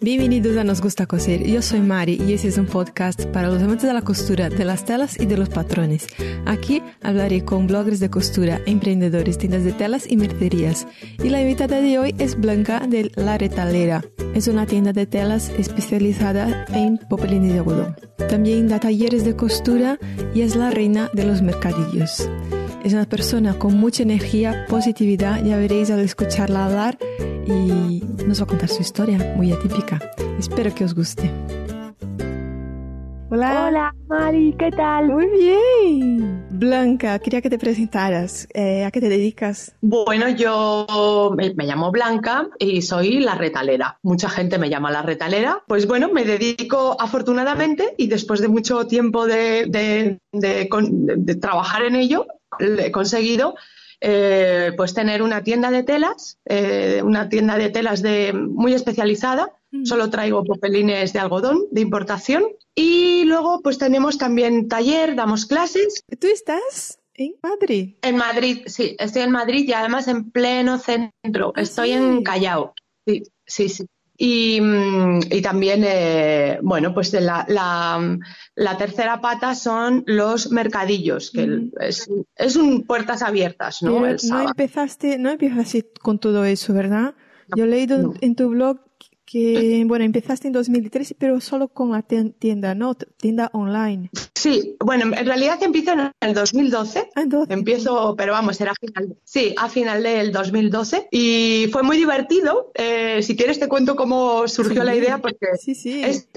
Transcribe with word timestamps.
Bienvenidos 0.00 0.56
a 0.56 0.62
Nos 0.62 0.80
Gusta 0.80 1.06
Coser. 1.06 1.44
Yo 1.44 1.60
soy 1.60 1.80
Mari 1.80 2.22
y 2.24 2.32
este 2.32 2.46
es 2.46 2.56
un 2.56 2.66
podcast 2.66 3.24
para 3.26 3.48
los 3.48 3.60
amantes 3.60 3.88
de 3.88 3.92
la 3.92 4.02
costura, 4.02 4.48
de 4.48 4.64
las 4.64 4.84
telas 4.84 5.18
y 5.18 5.26
de 5.26 5.36
los 5.36 5.48
patrones. 5.48 6.06
Aquí 6.46 6.80
hablaré 7.02 7.44
con 7.44 7.66
bloggers 7.66 7.98
de 7.98 8.08
costura, 8.08 8.60
emprendedores, 8.64 9.38
tiendas 9.38 9.64
de 9.64 9.72
telas 9.72 10.08
y 10.08 10.16
mercerías. 10.16 10.86
Y 11.20 11.30
la 11.30 11.40
invitada 11.42 11.80
de 11.80 11.98
hoy 11.98 12.14
es 12.20 12.38
Blanca 12.38 12.86
de 12.86 13.10
La 13.16 13.38
Retalera. 13.38 14.04
Es 14.36 14.46
una 14.46 14.66
tienda 14.66 14.92
de 14.92 15.06
telas 15.06 15.48
especializada 15.58 16.64
en 16.72 16.98
popelines 16.98 17.52
de 17.52 17.58
algodón. 17.58 17.96
También 18.28 18.68
da 18.68 18.78
talleres 18.78 19.24
de 19.24 19.34
costura 19.34 19.98
y 20.32 20.42
es 20.42 20.54
la 20.54 20.70
reina 20.70 21.10
de 21.12 21.24
los 21.24 21.42
mercadillos. 21.42 22.28
Es 22.88 22.94
una 22.94 23.04
persona 23.04 23.58
con 23.58 23.74
mucha 23.74 24.02
energía, 24.02 24.64
positividad, 24.66 25.44
ya 25.44 25.58
veréis 25.58 25.90
al 25.90 26.00
escucharla 26.00 26.64
hablar 26.64 26.96
y 27.46 28.02
nos 28.26 28.40
va 28.40 28.44
a 28.44 28.46
contar 28.46 28.70
su 28.70 28.80
historia 28.80 29.34
muy 29.36 29.52
atípica. 29.52 30.00
Espero 30.38 30.74
que 30.74 30.84
os 30.84 30.94
guste. 30.94 31.30
Hola. 33.30 33.66
Hola, 33.68 33.94
Mari, 34.08 34.56
¿qué 34.58 34.70
tal? 34.70 35.08
Muy 35.08 35.26
bien. 35.26 36.46
Blanca, 36.48 37.18
quería 37.18 37.42
que 37.42 37.50
te 37.50 37.58
presentaras. 37.58 38.48
Eh, 38.54 38.86
¿A 38.86 38.90
qué 38.90 39.02
te 39.02 39.10
dedicas? 39.10 39.76
Bueno, 39.82 40.30
yo 40.30 41.34
me, 41.36 41.52
me, 41.52 41.66
llamo 41.66 41.92
Blanca 41.92 42.48
y 42.58 42.80
soy 42.80 43.20
la 43.20 43.34
retalera. 43.34 43.98
Mucha 44.02 44.30
gente 44.30 44.58
me 44.58 44.70
llama 44.70 44.90
la 44.90 45.02
retalera. 45.02 45.62
Pues 45.68 45.86
bueno, 45.86 46.08
me 46.10 46.24
dedico 46.24 46.96
afortunadamente 46.98 47.94
y 47.98 48.06
después 48.06 48.40
de 48.40 48.48
mucho 48.48 48.86
tiempo 48.86 49.26
de, 49.26 49.66
de, 49.66 50.20
de, 50.32 50.70
de 51.18 51.34
trabajar 51.34 51.82
en 51.82 51.94
ello, 51.96 52.26
conseguido 52.92 53.54
eh, 54.00 54.72
pues 54.76 54.94
tener 54.94 55.22
una 55.22 55.42
tienda 55.42 55.70
de 55.72 55.82
telas, 55.82 56.38
eh, 56.44 57.02
una 57.04 57.28
tienda 57.28 57.58
de 57.58 57.70
telas 57.70 58.00
de, 58.00 58.32
muy 58.32 58.72
especializada. 58.72 59.52
Mm. 59.72 59.84
Solo 59.84 60.08
traigo 60.08 60.44
popelines 60.44 61.12
de 61.12 61.18
algodón 61.18 61.64
de 61.72 61.80
importación. 61.80 62.44
Y 62.74 63.24
luego 63.24 63.60
pues 63.60 63.78
tenemos 63.78 64.16
también 64.16 64.68
taller, 64.68 65.16
damos 65.16 65.46
clases. 65.46 66.04
¿Tú 66.20 66.28
estás? 66.28 67.00
¿En 67.14 67.34
Madrid? 67.42 67.96
En 68.02 68.16
Madrid, 68.16 68.62
sí, 68.66 68.94
estoy 69.00 69.22
en 69.22 69.32
Madrid 69.32 69.64
y 69.66 69.72
además 69.72 70.06
en 70.06 70.30
pleno 70.30 70.78
centro. 70.78 71.52
¿Ah, 71.56 71.62
estoy 71.62 71.88
sí? 71.88 71.94
en 71.94 72.22
Callao. 72.22 72.74
Sí, 73.04 73.24
sí, 73.44 73.68
sí. 73.68 73.86
Y, 74.20 74.60
mm, 74.60 75.20
y, 75.30 75.40
también, 75.42 75.84
eh, 75.86 76.58
bueno, 76.60 76.92
pues 76.92 77.12
la, 77.12 77.46
la, 77.48 78.18
la, 78.56 78.76
tercera 78.76 79.20
pata 79.20 79.54
son 79.54 80.02
los 80.08 80.50
mercadillos, 80.50 81.30
que 81.30 81.46
mm. 81.46 81.70
es, 81.80 82.10
es, 82.34 82.56
un 82.56 82.84
puertas 82.84 83.22
abiertas, 83.22 83.80
¿no? 83.80 84.00
No 84.00 84.40
empezaste, 84.40 85.18
no 85.18 85.30
empezaste 85.30 85.92
con 86.02 86.18
todo 86.18 86.44
eso, 86.44 86.74
¿verdad? 86.74 87.14
No, 87.46 87.56
Yo 87.56 87.64
he 87.64 87.68
leído 87.68 87.98
no. 87.98 88.14
en 88.20 88.34
tu 88.34 88.48
blog 88.48 88.87
que, 89.30 89.84
bueno, 89.86 90.04
empezaste 90.06 90.46
en 90.46 90.54
2013, 90.54 91.14
pero 91.14 91.38
solo 91.40 91.68
con 91.68 91.90
la 91.92 92.02
tienda, 92.02 92.74
¿no? 92.74 92.94
Tienda 92.94 93.50
online. 93.52 94.10
Sí, 94.34 94.76
bueno, 94.80 95.14
en 95.14 95.26
realidad 95.26 95.62
empiezo 95.62 95.92
en 95.92 96.12
el 96.20 96.34
2012. 96.34 97.10
Ah, 97.14 97.24
12. 97.26 97.52
Empiezo, 97.52 98.14
pero 98.16 98.32
vamos, 98.32 98.58
era 98.60 98.72
final, 98.74 99.16
sí, 99.24 99.54
a 99.58 99.68
final 99.68 100.02
del 100.02 100.32
2012 100.32 101.08
y 101.10 101.68
fue 101.70 101.82
muy 101.82 101.98
divertido. 101.98 102.72
Eh, 102.74 103.22
si 103.22 103.36
quieres 103.36 103.60
te 103.60 103.68
cuento 103.68 103.96
cómo 103.96 104.48
surgió 104.48 104.80
sí, 104.80 104.86
la 104.86 104.96
idea 104.96 105.18
porque 105.18 105.46
sí, 105.60 105.74
sí. 105.74 106.02
Es, 106.02 106.28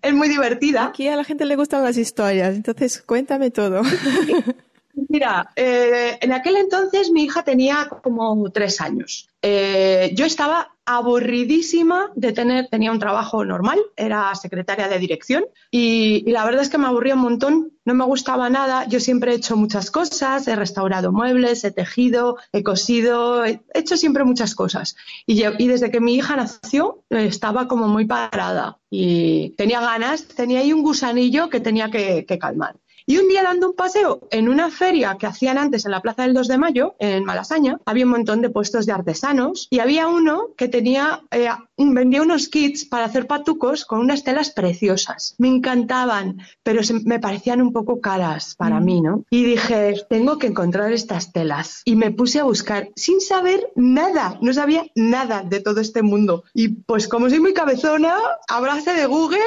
es, 0.00 0.14
muy 0.14 0.28
divertida. 0.28 0.86
Aquí 0.86 1.08
a 1.08 1.16
la 1.16 1.24
gente 1.24 1.44
le 1.44 1.56
gustan 1.56 1.82
las 1.82 1.98
historias, 1.98 2.56
entonces 2.56 3.02
cuéntame 3.02 3.50
todo. 3.50 3.82
Mira, 4.94 5.50
eh, 5.56 6.18
en 6.20 6.32
aquel 6.32 6.56
entonces 6.56 7.10
mi 7.10 7.24
hija 7.24 7.42
tenía 7.42 7.88
como 8.02 8.50
tres 8.50 8.80
años. 8.80 9.28
Eh, 9.40 10.12
yo 10.14 10.26
estaba 10.26 10.74
aburridísima 10.84 12.10
de 12.14 12.32
tener, 12.32 12.68
tenía 12.68 12.92
un 12.92 12.98
trabajo 12.98 13.44
normal, 13.44 13.78
era 13.96 14.34
secretaria 14.34 14.88
de 14.88 14.98
dirección 14.98 15.44
y, 15.70 16.30
la 16.30 16.44
verdad 16.44 16.62
es 16.62 16.68
que 16.68 16.78
me 16.78 16.86
aburría 16.86 17.14
un 17.14 17.20
montón, 17.20 17.72
no 17.84 17.94
me 17.94 18.04
gustaba 18.04 18.50
nada, 18.50 18.86
yo 18.86 19.00
siempre 19.00 19.32
he 19.32 19.36
hecho 19.36 19.56
muchas 19.56 19.90
cosas, 19.90 20.46
he 20.48 20.56
restaurado 20.56 21.12
muebles, 21.12 21.64
he 21.64 21.70
tejido, 21.70 22.36
he 22.52 22.62
cosido, 22.62 23.44
he 23.44 23.60
hecho 23.74 23.96
siempre 23.96 24.24
muchas 24.24 24.54
cosas 24.54 24.96
y, 25.26 25.44
y 25.44 25.68
desde 25.68 25.90
que 25.90 26.00
mi 26.00 26.16
hija 26.16 26.36
nació 26.36 27.04
estaba 27.10 27.68
como 27.68 27.86
muy 27.88 28.04
parada 28.06 28.78
y 28.90 29.50
tenía 29.56 29.80
ganas, 29.80 30.26
tenía 30.26 30.60
ahí 30.60 30.72
un 30.72 30.82
gusanillo 30.82 31.48
que 31.48 31.60
tenía 31.60 31.90
que 31.90 32.38
calmar. 32.40 32.76
Y 33.06 33.18
un 33.18 33.28
día 33.28 33.42
dando 33.42 33.70
un 33.70 33.76
paseo 33.76 34.20
en 34.30 34.48
una 34.48 34.70
feria 34.70 35.16
que 35.18 35.26
hacían 35.26 35.58
antes 35.58 35.84
en 35.84 35.90
la 35.90 36.00
Plaza 36.00 36.22
del 36.22 36.34
2 36.34 36.48
de 36.48 36.58
Mayo, 36.58 36.94
en 36.98 37.24
Malasaña, 37.24 37.78
había 37.84 38.04
un 38.04 38.12
montón 38.12 38.42
de 38.42 38.50
puestos 38.50 38.86
de 38.86 38.92
artesanos 38.92 39.68
y 39.70 39.80
había 39.80 40.08
uno 40.08 40.48
que 40.56 40.68
tenía, 40.68 41.22
eh, 41.30 41.48
vendía 41.76 42.22
unos 42.22 42.48
kits 42.48 42.84
para 42.84 43.04
hacer 43.04 43.26
patucos 43.26 43.84
con 43.84 44.00
unas 44.00 44.24
telas 44.24 44.50
preciosas. 44.50 45.34
Me 45.38 45.48
encantaban, 45.48 46.38
pero 46.62 46.82
se, 46.82 46.94
me 47.04 47.18
parecían 47.18 47.62
un 47.62 47.72
poco 47.72 48.00
caras 48.00 48.54
para 48.56 48.80
mm. 48.80 48.84
mí, 48.84 49.00
¿no? 49.00 49.24
Y 49.30 49.44
dije, 49.44 49.94
tengo 50.08 50.38
que 50.38 50.48
encontrar 50.48 50.92
estas 50.92 51.32
telas. 51.32 51.82
Y 51.84 51.96
me 51.96 52.10
puse 52.10 52.40
a 52.40 52.44
buscar 52.44 52.90
sin 52.96 53.20
saber 53.20 53.72
nada, 53.74 54.38
no 54.40 54.52
sabía 54.52 54.84
nada 54.94 55.42
de 55.42 55.60
todo 55.60 55.80
este 55.80 56.02
mundo. 56.02 56.44
Y 56.54 56.68
pues 56.68 57.08
como 57.08 57.28
soy 57.28 57.40
muy 57.40 57.54
cabezona, 57.54 58.14
abrace 58.48 58.94
de 58.94 59.06
Google 59.06 59.40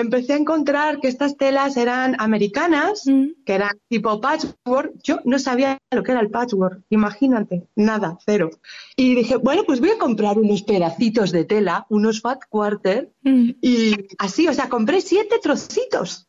empecé 0.00 0.34
a 0.34 0.36
encontrar 0.36 1.00
que 1.00 1.08
estas 1.08 1.36
telas 1.36 1.76
eran 1.76 2.16
americanas, 2.18 3.02
mm. 3.06 3.44
que 3.44 3.54
eran 3.54 3.78
tipo 3.88 4.20
patchwork. 4.20 4.92
Yo 5.02 5.20
no 5.24 5.38
sabía 5.38 5.78
lo 5.90 6.02
que 6.02 6.12
era 6.12 6.20
el 6.20 6.30
patchwork, 6.30 6.82
imagínate, 6.90 7.66
nada, 7.74 8.18
cero. 8.24 8.50
Y 8.96 9.14
dije, 9.14 9.36
bueno, 9.36 9.64
pues 9.66 9.80
voy 9.80 9.90
a 9.90 9.98
comprar 9.98 10.38
unos 10.38 10.62
pedacitos 10.62 11.32
de 11.32 11.44
tela, 11.44 11.86
unos 11.88 12.20
fat 12.20 12.40
quarter, 12.48 13.10
mm. 13.22 13.50
y 13.60 13.96
así, 14.18 14.46
o 14.48 14.54
sea, 14.54 14.68
compré 14.68 15.00
siete 15.00 15.36
trocitos. 15.42 16.26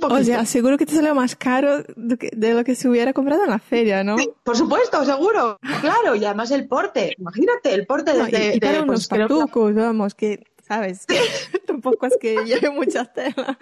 O 0.00 0.24
sea, 0.24 0.46
seguro 0.46 0.78
que 0.78 0.86
te 0.86 0.94
salió 0.94 1.14
más 1.14 1.36
caro 1.36 1.82
de 1.96 2.54
lo 2.54 2.64
que 2.64 2.74
se 2.74 2.88
hubiera 2.88 3.12
comprado 3.12 3.44
en 3.44 3.50
la 3.50 3.58
feria, 3.58 4.02
¿no? 4.02 4.16
Sí, 4.16 4.30
por 4.42 4.56
supuesto, 4.56 5.04
seguro. 5.04 5.58
Claro, 5.82 6.16
y 6.16 6.24
además 6.24 6.50
el 6.50 6.66
porte. 6.66 7.14
Imagínate, 7.18 7.74
el 7.74 7.86
porte 7.86 8.14
no, 8.14 8.24
de, 8.24 8.58
y, 8.62 8.66
y 8.66 8.78
unos 8.78 9.06
pues, 9.06 9.08
patucos, 9.08 9.74
que... 9.74 9.78
vamos, 9.78 10.14
que 10.14 10.44
¿sabes? 10.66 11.06
Tampoco 11.66 12.06
es 12.06 12.16
que 12.20 12.44
lleve 12.44 12.70
muchas 12.70 13.12
telas. 13.12 13.56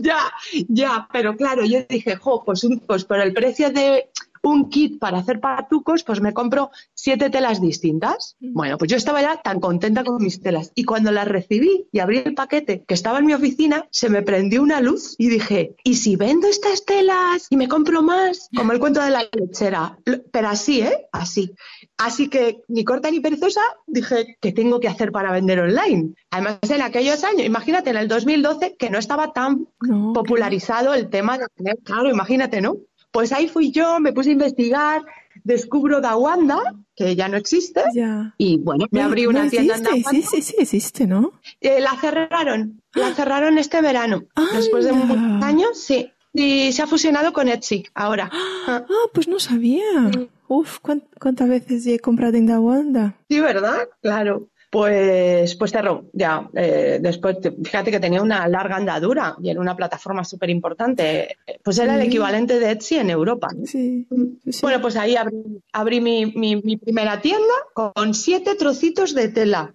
ya, 0.00 0.32
ya, 0.68 1.08
pero 1.12 1.36
claro, 1.36 1.64
yo 1.64 1.80
dije, 1.88 2.16
jo, 2.16 2.44
pues, 2.44 2.64
un, 2.64 2.80
pues 2.80 3.04
por 3.04 3.20
el 3.20 3.32
precio 3.32 3.70
de 3.70 4.10
un 4.42 4.68
kit 4.70 4.98
para 4.98 5.18
hacer 5.18 5.40
patucos, 5.40 6.02
pues 6.02 6.20
me 6.20 6.32
compro 6.32 6.70
siete 6.94 7.30
telas 7.30 7.60
distintas. 7.60 8.36
Bueno, 8.40 8.76
pues 8.76 8.90
yo 8.90 8.96
estaba 8.96 9.22
ya 9.22 9.40
tan 9.40 9.60
contenta 9.60 10.04
con 10.04 10.22
mis 10.22 10.40
telas. 10.40 10.72
Y 10.74 10.84
cuando 10.84 11.12
las 11.12 11.28
recibí 11.28 11.88
y 11.92 12.00
abrí 12.00 12.18
el 12.18 12.34
paquete 12.34 12.84
que 12.84 12.94
estaba 12.94 13.18
en 13.18 13.26
mi 13.26 13.34
oficina, 13.34 13.86
se 13.90 14.10
me 14.10 14.22
prendió 14.22 14.62
una 14.62 14.80
luz 14.80 15.14
y 15.18 15.28
dije, 15.28 15.76
¿y 15.84 15.94
si 15.94 16.16
vendo 16.16 16.48
estas 16.48 16.84
telas 16.84 17.46
y 17.50 17.56
me 17.56 17.68
compro 17.68 18.02
más? 18.02 18.48
Como 18.54 18.72
el 18.72 18.80
cuento 18.80 19.00
de 19.00 19.10
la 19.10 19.24
lechera. 19.32 19.98
Pero 20.32 20.48
así, 20.48 20.80
¿eh? 20.80 21.06
Así. 21.12 21.54
Así 21.98 22.28
que, 22.28 22.62
ni 22.68 22.84
corta 22.84 23.10
ni 23.10 23.20
perezosa, 23.20 23.60
dije, 23.86 24.36
¿qué 24.40 24.52
tengo 24.52 24.80
que 24.80 24.88
hacer 24.88 25.12
para 25.12 25.30
vender 25.30 25.60
online? 25.60 26.14
Además, 26.30 26.58
en 26.68 26.82
aquellos 26.82 27.22
años, 27.22 27.44
imagínate, 27.44 27.90
en 27.90 27.96
el 27.96 28.08
2012, 28.08 28.76
que 28.76 28.90
no 28.90 28.98
estaba 28.98 29.32
tan 29.32 29.68
no, 29.80 30.12
popularizado 30.12 30.94
el 30.94 31.10
tema 31.10 31.38
de 31.38 31.46
tener, 31.54 31.78
claro, 31.84 32.10
imagínate, 32.10 32.60
¿no? 32.60 32.76
Pues 33.12 33.30
ahí 33.32 33.46
fui 33.46 33.70
yo, 33.70 34.00
me 34.00 34.12
puse 34.12 34.30
a 34.30 34.32
investigar, 34.32 35.02
descubro 35.44 36.00
Dawanda, 36.00 36.58
que 36.96 37.14
ya 37.14 37.28
no 37.28 37.36
existe, 37.36 37.82
ya. 37.94 38.34
y 38.38 38.58
bueno, 38.58 38.86
me 38.90 39.02
abrí 39.02 39.26
una 39.26 39.44
no 39.44 39.50
tienda 39.50 39.74
existe, 39.74 39.94
en 39.94 40.02
Dawanda. 40.02 40.28
Sí, 40.28 40.36
sí, 40.36 40.42
sí, 40.42 40.54
existe, 40.58 41.06
¿no? 41.06 41.32
Eh, 41.60 41.80
la 41.80 41.94
cerraron, 42.00 42.82
la 42.94 43.14
cerraron 43.14 43.58
este 43.58 43.80
verano. 43.80 44.24
¡Anda! 44.34 44.52
Después 44.54 44.84
de 44.86 44.92
muchos 44.92 45.44
años, 45.44 45.78
sí. 45.78 46.10
Y 46.32 46.72
se 46.72 46.82
ha 46.82 46.86
fusionado 46.86 47.32
con 47.32 47.48
Etsy 47.48 47.84
ahora. 47.94 48.30
Ah, 48.32 48.82
pues 49.12 49.28
no 49.28 49.38
sabía. 49.38 50.10
Sí. 50.12 50.30
Uf, 50.54 50.80
¿cuántas 50.80 51.48
veces 51.48 51.86
he 51.86 51.98
comprado 51.98 52.36
en 52.36 52.46
Dawanda? 52.46 53.14
Sí, 53.26 53.40
¿verdad? 53.40 53.88
Claro. 54.02 54.48
Pues, 54.70 55.54
pues 55.56 55.70
cerró, 55.70 56.04
ya. 56.12 56.50
Eh, 56.54 56.98
después, 57.00 57.38
fíjate 57.64 57.90
que 57.90 58.00
tenía 58.00 58.20
una 58.20 58.46
larga 58.48 58.76
andadura 58.76 59.34
y 59.42 59.48
era 59.48 59.60
una 59.60 59.74
plataforma 59.74 60.24
súper 60.24 60.50
importante. 60.50 61.38
Pues 61.62 61.78
era 61.78 61.94
el 61.94 62.02
equivalente 62.02 62.58
de 62.58 62.70
Etsy 62.70 62.96
en 62.96 63.08
Europa. 63.08 63.48
¿no? 63.54 63.64
Sí, 63.66 64.06
sí, 64.44 64.60
Bueno, 64.60 64.82
pues 64.82 64.96
ahí 64.96 65.16
abrí, 65.16 65.62
abrí 65.72 66.02
mi, 66.02 66.26
mi, 66.26 66.56
mi, 66.56 66.76
primera 66.76 67.22
tienda 67.22 67.54
con 67.72 68.12
siete 68.12 68.54
trocitos 68.54 69.14
de 69.14 69.28
tela. 69.28 69.72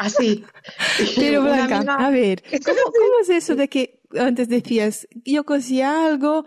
Así. 0.00 0.44
Pero 1.16 1.42
Blanca, 1.44 1.76
amiga... 1.76 1.94
a 1.94 2.10
ver, 2.10 2.42
¿cómo, 2.64 2.80
¿cómo 2.84 3.20
es 3.22 3.28
eso 3.30 3.54
de 3.54 3.68
que 3.68 4.00
antes 4.18 4.48
decías, 4.48 5.06
yo 5.24 5.44
cosía 5.44 6.06
algo, 6.06 6.46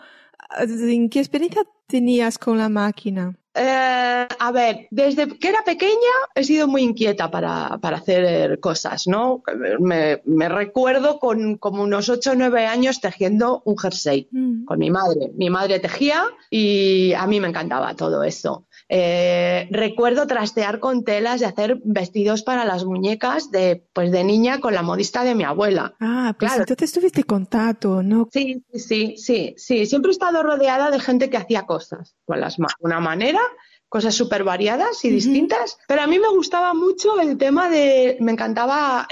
¿en 0.58 1.10
qué 1.10 1.20
experiencia 1.20 1.64
tenías 1.88 2.38
con 2.38 2.58
la 2.58 2.68
máquina? 2.68 3.39
Eh, 3.62 4.28
a 4.40 4.52
ver, 4.54 4.88
desde 4.90 5.28
que 5.38 5.50
era 5.50 5.62
pequeña 5.66 6.16
he 6.34 6.46
sido 6.46 6.66
muy 6.66 6.82
inquieta 6.82 7.30
para, 7.30 7.78
para 7.80 7.98
hacer 7.98 8.62
cosas, 8.62 9.06
¿no? 9.06 9.44
Me, 9.80 10.22
recuerdo 10.48 11.20
con 11.20 11.58
como 11.58 11.84
unos 11.84 12.08
8 12.08 12.32
o 12.32 12.36
9 12.36 12.66
años 12.66 13.02
tejiendo 13.02 13.62
un 13.66 13.78
jersey 13.78 14.30
mm. 14.32 14.64
con 14.64 14.80
mi 14.80 14.90
madre. 14.90 15.32
Mi 15.36 15.50
madre 15.50 15.80
tejía 15.80 16.24
y 16.50 17.12
a 17.12 17.28
mí 17.28 17.42
me 17.42 17.50
encantaba 17.50 17.96
todo 17.96 18.24
eso. 18.24 18.66
Eh, 18.88 19.68
recuerdo 19.72 20.28
trastear 20.28 20.80
con 20.80 21.04
telas 21.04 21.42
y 21.42 21.46
hacer 21.46 21.80
vestidos 21.84 22.44
para 22.44 22.66
las 22.66 22.86
muñecas 22.86 23.52
de, 23.52 23.84
pues 23.94 24.12
de 24.12 24.24
niña 24.24 24.60
con 24.60 24.74
la 24.74 24.82
modista 24.82 25.24
de 25.24 25.36
mi 25.36 25.44
abuela. 25.44 25.96
Ah, 26.00 26.36
pues 26.38 26.52
claro. 26.52 26.64
entonces 26.64 26.92
tuviste 26.92 27.24
contacto, 27.24 28.02
¿no? 28.02 28.30
Sí, 28.32 28.64
sí, 28.74 29.16
sí, 29.18 29.54
sí. 29.58 29.86
Siempre 29.86 30.10
he 30.10 30.14
estado 30.14 30.42
rodeada 30.44 30.92
de 30.92 31.00
gente 31.00 31.30
que 31.30 31.38
hacía 31.38 31.66
cosas 31.66 32.16
con 32.26 32.40
las 32.40 32.60
manos. 32.60 32.76
Una 32.80 33.00
manera 33.00 33.42
cosas 33.90 34.14
súper 34.14 34.44
variadas 34.44 35.04
y 35.04 35.10
distintas, 35.10 35.80
pero 35.88 36.04
a 36.04 36.08
mí 36.08 36.20
me 36.20 36.30
gustaba 36.30 36.76
mucho 36.76 37.20
el 37.20 37.38
tema 37.38 37.70
de, 37.70 38.18
me 38.20 38.32
encantaba, 38.32 39.08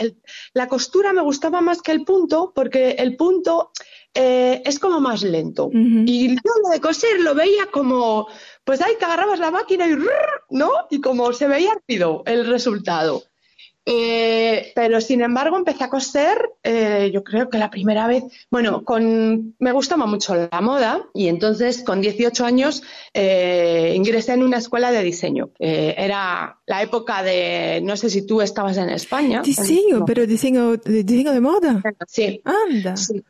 la 0.54 0.68
costura 0.68 1.13
me 1.13 1.24
gustaba 1.24 1.62
más 1.62 1.81
que 1.81 1.92
el 1.92 2.06
punto, 2.06 2.54
porque 2.54 2.92
el 2.92 3.18
punto 3.18 3.72
eh, 4.13 4.62
es 4.63 4.78
como 4.78 5.00
más 5.00 5.24
lento. 5.24 5.72
Y 5.74 6.30
yo 6.30 6.52
lo 6.63 6.70
de 6.70 6.80
coser 6.80 7.20
lo 7.22 7.34
veía 7.34 7.66
como, 7.72 8.28
pues 8.68 8.81
ahí 8.81 8.96
te 9.00 9.06
agarrabas 9.06 9.40
la 9.40 9.50
máquina 9.50 9.88
y, 9.88 9.96
¿no? 10.50 10.69
Y 10.92 11.00
como 11.00 11.31
se 11.31 11.48
veía 11.48 11.74
rápido 11.74 12.22
el 12.25 12.46
resultado. 12.46 13.24
Eh, 13.86 14.74
pero 14.75 15.00
sin 15.00 15.22
embargo 15.22 15.56
empecé 15.56 15.86
a 15.86 15.90
coser, 15.90 16.38
eh, 16.62 17.10
yo 17.14 17.24
creo 17.24 17.50
que 17.50 17.58
la 17.58 17.69
primera 17.69 18.06
vez, 18.06 18.25
bueno, 18.52 18.84
con, 18.84 19.56
me 19.60 19.72
gustaba 19.72 20.06
mucho 20.06 20.36
la 20.36 20.60
moda 20.60 21.08
y 21.14 21.30
entonces 21.30 21.84
con 21.84 22.02
18 22.02 22.44
años 22.44 22.84
eh, 23.14 23.94
ingresé 23.96 24.34
en 24.34 24.44
una 24.44 24.58
escuela 24.58 24.92
de 24.92 25.02
diseño. 25.02 25.52
era 25.58 26.60
la 26.66 26.84
época 26.84 27.24
de, 27.24 27.80
no 27.81 27.96
sé 27.96 28.10
si 28.10 28.28
tú 28.28 28.42
estabas 28.42 28.75
en 28.75 28.90
España. 28.90 29.42
Diseño, 29.44 30.04
pero 30.06 30.28
diseño, 30.28 30.75
diseño 30.75 31.31
de 31.31 31.40
moda. 31.40 31.81
Sí. 32.06 32.42
Anda. 32.44 32.98
Sí. 32.98 33.24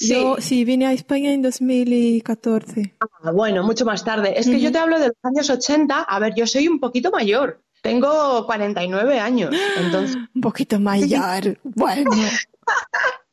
Yo 0.00 0.36
sí 0.40 0.64
vine 0.64 0.86
a 0.86 0.92
España 0.92 1.32
en 1.32 1.42
2014. 1.42 2.94
Ah, 3.00 3.30
bueno, 3.32 3.62
mucho 3.62 3.84
más 3.84 4.02
tarde. 4.04 4.38
Es 4.38 4.48
que 4.48 4.60
yo 4.60 4.72
te 4.72 4.78
hablo 4.78 4.98
de 4.98 5.08
los 5.08 5.16
años 5.22 5.50
80. 5.50 6.02
A 6.02 6.18
ver, 6.18 6.34
yo 6.34 6.46
soy 6.46 6.68
un 6.68 6.80
poquito 6.80 7.10
mayor. 7.10 7.62
Tengo 7.82 8.44
49 8.44 9.18
años, 9.18 9.54
entonces... 9.78 10.16
Un 10.34 10.40
poquito 10.42 10.78
mayor, 10.78 11.58
bueno. 11.64 12.10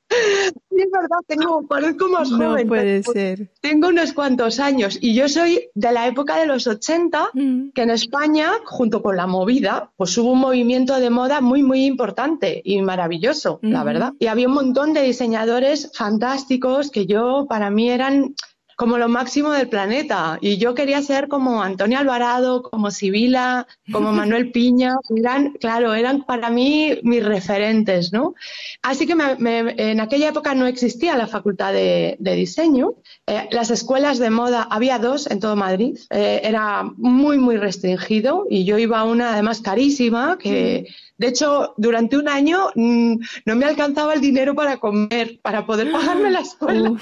Sí, 0.09 0.77
es 0.77 0.91
verdad, 0.91 1.17
tengo, 1.27 1.67
parezco 1.67 2.07
más 2.07 2.29
joven. 2.29 2.65
No 2.65 2.69
puede 2.69 3.03
ser. 3.03 3.49
Tengo 3.61 3.89
unos 3.89 4.13
cuantos 4.13 4.59
años 4.59 4.97
y 5.01 5.13
yo 5.13 5.27
soy 5.27 5.69
de 5.73 5.91
la 5.91 6.07
época 6.07 6.37
de 6.37 6.45
los 6.45 6.67
80, 6.67 7.29
mm. 7.33 7.69
que 7.73 7.81
en 7.81 7.89
España, 7.89 8.51
junto 8.65 9.01
con 9.01 9.17
la 9.17 9.27
movida, 9.27 9.91
pues 9.97 10.17
hubo 10.17 10.31
un 10.31 10.39
movimiento 10.39 10.99
de 10.99 11.09
moda 11.09 11.41
muy, 11.41 11.63
muy 11.63 11.85
importante 11.85 12.61
y 12.63 12.81
maravilloso, 12.81 13.59
la 13.61 13.83
verdad. 13.83 14.13
Y 14.19 14.27
había 14.27 14.47
un 14.47 14.53
montón 14.53 14.93
de 14.93 15.01
diseñadores 15.01 15.91
fantásticos 15.93 16.89
que 16.91 17.05
yo, 17.05 17.45
para 17.49 17.69
mí, 17.69 17.89
eran 17.89 18.35
como 18.77 18.99
lo 18.99 19.09
máximo 19.09 19.51
del 19.51 19.67
planeta. 19.67 20.37
Y 20.39 20.57
yo 20.57 20.75
quería 20.75 21.01
ser 21.01 21.27
como 21.27 21.63
Antonio 21.63 21.97
Alvarado, 21.97 22.61
como 22.61 22.91
Sibila, 22.91 23.67
como 23.91 24.11
Manuel 24.13 24.51
Piña. 24.51 24.97
Eran, 25.13 25.53
claro, 25.53 25.95
eran 25.95 26.23
para 26.23 26.51
mí 26.51 26.99
mis 27.01 27.25
referentes, 27.25 28.13
¿no? 28.13 28.35
Así 28.83 29.07
que 29.07 29.13
en 29.13 29.99
aquella 29.99 30.29
época 30.29 30.53
no 30.53 30.67
existía 30.67 31.17
la 31.17 31.25
facultad 31.25 31.73
de, 31.73 32.17
diseño. 32.19 32.93
Eh, 33.25 33.49
las 33.51 33.71
escuelas 33.71 34.19
de 34.19 34.29
moda, 34.29 34.67
había 34.69 34.99
dos 34.99 35.25
en 35.25 35.39
todo 35.39 35.55
Madrid. 35.55 35.97
Eh, 36.11 36.41
era 36.43 36.83
muy, 36.97 37.39
muy 37.39 37.57
restringido 37.57 38.45
y 38.47 38.63
yo 38.63 38.77
iba 38.77 38.99
a 38.99 39.05
una 39.05 39.33
además 39.33 39.59
carísima 39.59 40.37
que... 40.37 40.87
De 41.17 41.29
hecho, 41.29 41.73
durante 41.77 42.15
un 42.15 42.29
año 42.29 42.67
mm, 42.75 43.15
no 43.45 43.55
me 43.55 43.65
alcanzaba 43.65 44.13
el 44.13 44.21
dinero 44.21 44.53
para 44.53 44.77
comer, 44.77 45.39
para 45.41 45.65
poder 45.65 45.91
pagarme 45.91 46.29
la 46.29 46.41
escuela. 46.41 46.93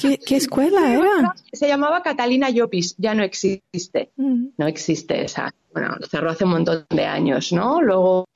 ¿Qué, 0.00 0.36
escuela 0.36 0.92
era? 0.94 1.34
Se 1.52 1.68
llamaba 1.68 2.02
Catalina 2.02 2.50
Llopis, 2.50 2.94
ya 2.98 3.14
no 3.14 3.22
existe. 3.22 4.12
Mm. 4.16 4.48
No 4.56 4.66
existe 4.66 5.24
esa. 5.24 5.54
Bueno, 5.72 5.96
cerró 6.08 6.30
hace 6.30 6.44
un 6.44 6.50
montón 6.50 6.86
de 6.88 7.04
años, 7.04 7.52
¿no? 7.52 7.80
Luego 7.82 8.26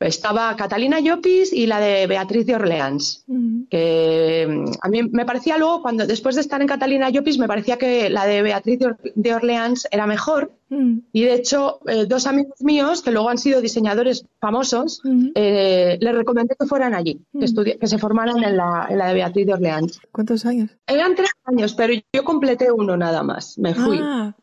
estaba 0.00 0.54
Catalina 0.56 1.00
Llopis 1.00 1.52
y 1.52 1.66
la 1.66 1.80
de 1.80 2.06
Beatriz 2.06 2.46
de 2.46 2.54
Orleans, 2.54 3.24
mm. 3.26 3.62
que 3.70 4.46
mm, 4.48 4.72
a 4.80 4.88
mí 4.88 5.02
me 5.10 5.24
parecía 5.24 5.58
luego, 5.58 5.82
cuando 5.82 6.06
después 6.06 6.34
de 6.36 6.40
estar 6.40 6.60
en 6.60 6.68
Catalina 6.68 7.10
Llopis, 7.10 7.38
me 7.38 7.48
parecía 7.48 7.76
que 7.76 8.08
la 8.08 8.26
de 8.26 8.42
Beatriz 8.42 8.80
de 9.14 9.34
Orleans 9.34 9.86
era 9.90 10.06
mejor. 10.06 10.52
Y 10.68 11.22
de 11.22 11.34
hecho, 11.34 11.78
eh, 11.86 12.06
dos 12.08 12.26
amigos 12.26 12.60
míos, 12.60 13.00
que 13.00 13.12
luego 13.12 13.28
han 13.28 13.38
sido 13.38 13.60
diseñadores 13.60 14.24
famosos, 14.40 15.00
eh, 15.36 15.96
les 16.00 16.14
recomendé 16.14 16.56
que 16.58 16.66
fueran 16.66 16.92
allí, 16.92 17.20
que, 17.38 17.78
que 17.78 17.86
se 17.86 17.98
formaran 17.98 18.42
en 18.42 18.56
la, 18.56 18.86
en 18.90 18.98
la 18.98 19.06
de 19.06 19.14
Beatriz 19.14 19.46
de 19.46 19.54
Orleans. 19.54 20.00
¿Cuántos 20.10 20.44
años? 20.44 20.70
Eran 20.88 21.14
tres 21.14 21.30
años, 21.44 21.74
pero 21.74 21.94
yo 22.12 22.24
completé 22.24 22.72
uno 22.72 22.96
nada 22.96 23.22
más. 23.22 23.56
Me 23.58 23.74
fui. 23.74 24.00
Ah. 24.02 24.34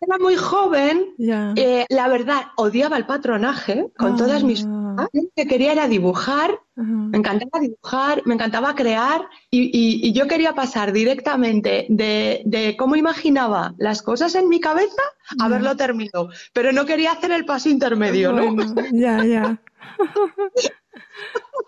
Era 0.00 0.18
muy 0.20 0.36
joven. 0.36 1.14
Eh, 1.56 1.86
la 1.88 2.08
verdad, 2.08 2.42
odiaba 2.56 2.96
el 2.96 3.06
patronaje 3.06 3.88
con 3.96 4.16
todas 4.16 4.42
mis 4.44 4.64
ah. 4.66 5.08
que 5.34 5.46
quería 5.46 5.72
era 5.72 5.88
dibujar. 5.88 6.60
Me 6.76 7.18
encantaba 7.18 7.60
dibujar, 7.60 8.22
me 8.24 8.34
encantaba 8.34 8.74
crear 8.74 9.28
y, 9.50 10.12
yo 10.12 10.28
quería 10.28 10.54
pasar 10.54 10.92
directamente 10.92 11.86
de, 11.88 12.76
cómo 12.78 12.96
imaginaba 12.96 13.74
las 13.78 14.02
cosas 14.02 14.34
en 14.34 14.48
mi 14.48 14.60
cabeza 14.60 15.02
a 15.40 15.48
verlo 15.48 15.76
terminado. 15.76 16.30
Pero 16.52 16.72
no 16.72 16.86
quería 16.86 17.12
hacer 17.12 17.32
el 17.32 17.44
paso 17.44 17.68
intermedio, 17.68 18.32
¿no? 18.32 18.74
Ya, 18.92 19.24
ya. 19.24 19.60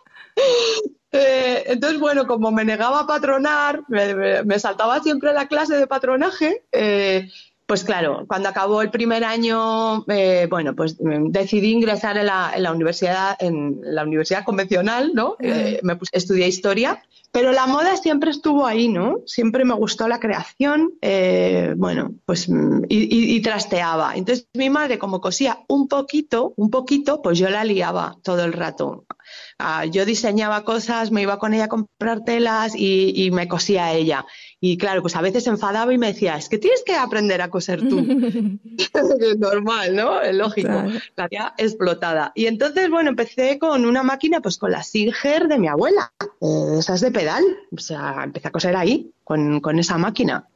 Eh, 1.12 1.64
entonces, 1.66 1.98
bueno, 1.98 2.26
como 2.26 2.50
me 2.52 2.64
negaba 2.64 3.00
a 3.00 3.06
patronar, 3.06 3.82
me, 3.88 4.58
saltaba 4.58 5.02
siempre 5.02 5.32
la 5.32 5.48
clase 5.48 5.76
de 5.76 5.86
patronaje. 5.86 6.62
Eh, 6.72 7.28
pues 7.66 7.84
claro, 7.84 8.24
cuando 8.26 8.48
acabó 8.48 8.82
el 8.82 8.90
primer 8.90 9.22
año, 9.22 10.04
eh, 10.08 10.48
bueno, 10.50 10.74
pues 10.74 10.96
decidí 10.98 11.70
ingresar 11.70 12.16
en 12.16 12.26
la, 12.26 12.72
universidad, 12.72 13.36
en 13.38 13.78
la 13.82 14.02
universidad 14.02 14.44
convencional, 14.44 15.12
¿no? 15.14 15.36
me 15.40 15.98
estudié 16.10 16.48
historia, 16.48 17.00
pero 17.30 17.52
la 17.52 17.68
moda 17.68 17.96
siempre 17.96 18.32
estuvo 18.32 18.66
ahí, 18.66 18.88
¿no? 18.88 19.18
Siempre 19.24 19.64
me 19.64 19.74
gustó 19.74 20.08
la 20.08 20.18
creación, 20.18 20.94
bueno, 21.76 22.12
pues 22.26 22.48
y, 22.48 23.36
y, 23.36 23.40
trasteaba. 23.40 24.16
Entonces 24.16 24.48
mi 24.54 24.68
madre, 24.68 24.98
como 24.98 25.20
cosía 25.20 25.60
un 25.68 25.86
poquito, 25.86 26.54
un 26.56 26.70
poquito, 26.70 27.22
pues 27.22 27.38
yo 27.38 27.50
la 27.50 27.62
liaba 27.62 28.16
todo 28.24 28.44
el 28.44 28.52
rato. 28.52 29.04
Ah, 29.60 29.84
yo 29.84 30.04
diseñaba 30.04 30.64
cosas, 30.64 31.10
me 31.10 31.22
iba 31.22 31.38
con 31.38 31.54
ella 31.54 31.64
a 31.64 31.68
comprar 31.68 32.24
telas 32.24 32.72
y, 32.74 33.30
me 33.32 33.48
cosía 33.48 33.92
ella. 33.92 34.26
Y 34.60 34.78
claro, 34.78 35.02
pues 35.02 35.16
a 35.16 35.20
veces 35.20 35.44
se 35.44 35.50
enfadaba 35.50 35.92
y 35.92 35.98
me 35.98 36.08
decía, 36.08 36.36
es 36.36 36.48
que 36.48 36.58
tienes 36.58 36.82
que 36.84 36.94
aprender 36.94 37.42
a 37.42 37.50
coser 37.50 37.86
tú. 37.88 38.00
Normal, 39.38 39.94
¿no? 39.94 40.20
Es 40.20 40.34
lógico. 40.34 40.84
La 41.16 41.28
tía 41.28 41.54
explotada. 41.58 42.32
Y 42.34 42.46
entonces, 42.46 42.90
bueno, 42.90 43.10
empecé 43.10 43.58
con 43.58 43.84
una 43.84 44.02
máquina, 44.02 44.40
pues 44.40 44.58
con 44.58 44.72
la 44.72 44.82
Singer 44.82 45.48
de 45.48 45.58
mi 45.58 45.68
abuela, 45.68 46.12
eh, 46.40 46.76
esas 46.78 47.00
de 47.00 47.10
pedal. 47.10 47.44
O 47.76 47.80
sea, 47.80 48.22
empecé 48.24 48.48
a 48.48 48.52
coser 48.52 48.76
ahí, 48.76 49.12
con, 49.24 49.60
con 49.60 49.78
esa 49.78 49.98
máquina. 49.98 50.46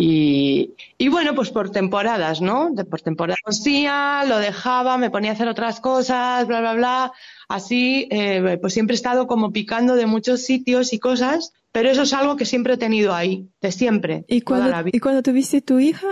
Y, 0.00 0.74
y, 0.96 1.08
bueno, 1.08 1.34
pues 1.34 1.50
por 1.50 1.70
temporadas, 1.70 2.40
¿no? 2.40 2.70
De, 2.70 2.84
por 2.84 3.00
temporadas 3.00 3.40
cosía, 3.42 4.22
lo 4.28 4.38
dejaba, 4.38 4.96
me 4.96 5.10
ponía 5.10 5.32
a 5.32 5.34
hacer 5.34 5.48
otras 5.48 5.80
cosas, 5.80 6.46
bla, 6.46 6.60
bla, 6.60 6.74
bla. 6.74 7.12
Así, 7.48 8.06
eh, 8.12 8.58
pues 8.60 8.74
siempre 8.74 8.94
he 8.94 8.96
estado 8.96 9.26
como 9.26 9.52
picando 9.52 9.96
de 9.96 10.06
muchos 10.06 10.42
sitios 10.42 10.92
y 10.92 11.00
cosas, 11.00 11.52
pero 11.72 11.90
eso 11.90 12.02
es 12.02 12.12
algo 12.12 12.36
que 12.36 12.44
siempre 12.44 12.74
he 12.74 12.76
tenido 12.76 13.12
ahí, 13.12 13.48
de 13.60 13.72
siempre. 13.72 14.24
¿Y 14.28 14.42
cuando, 14.42 14.88
¿y 14.92 15.00
cuando 15.00 15.20
tuviste 15.24 15.62
tu 15.62 15.80
hija, 15.80 16.06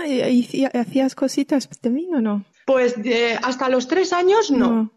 hacías 0.74 1.14
cositas 1.14 1.68
también 1.80 2.12
o 2.12 2.20
no? 2.20 2.44
Pues 2.66 2.96
eh, 3.04 3.38
hasta 3.40 3.68
los 3.68 3.86
tres 3.86 4.12
años 4.12 4.50
no. 4.50 4.90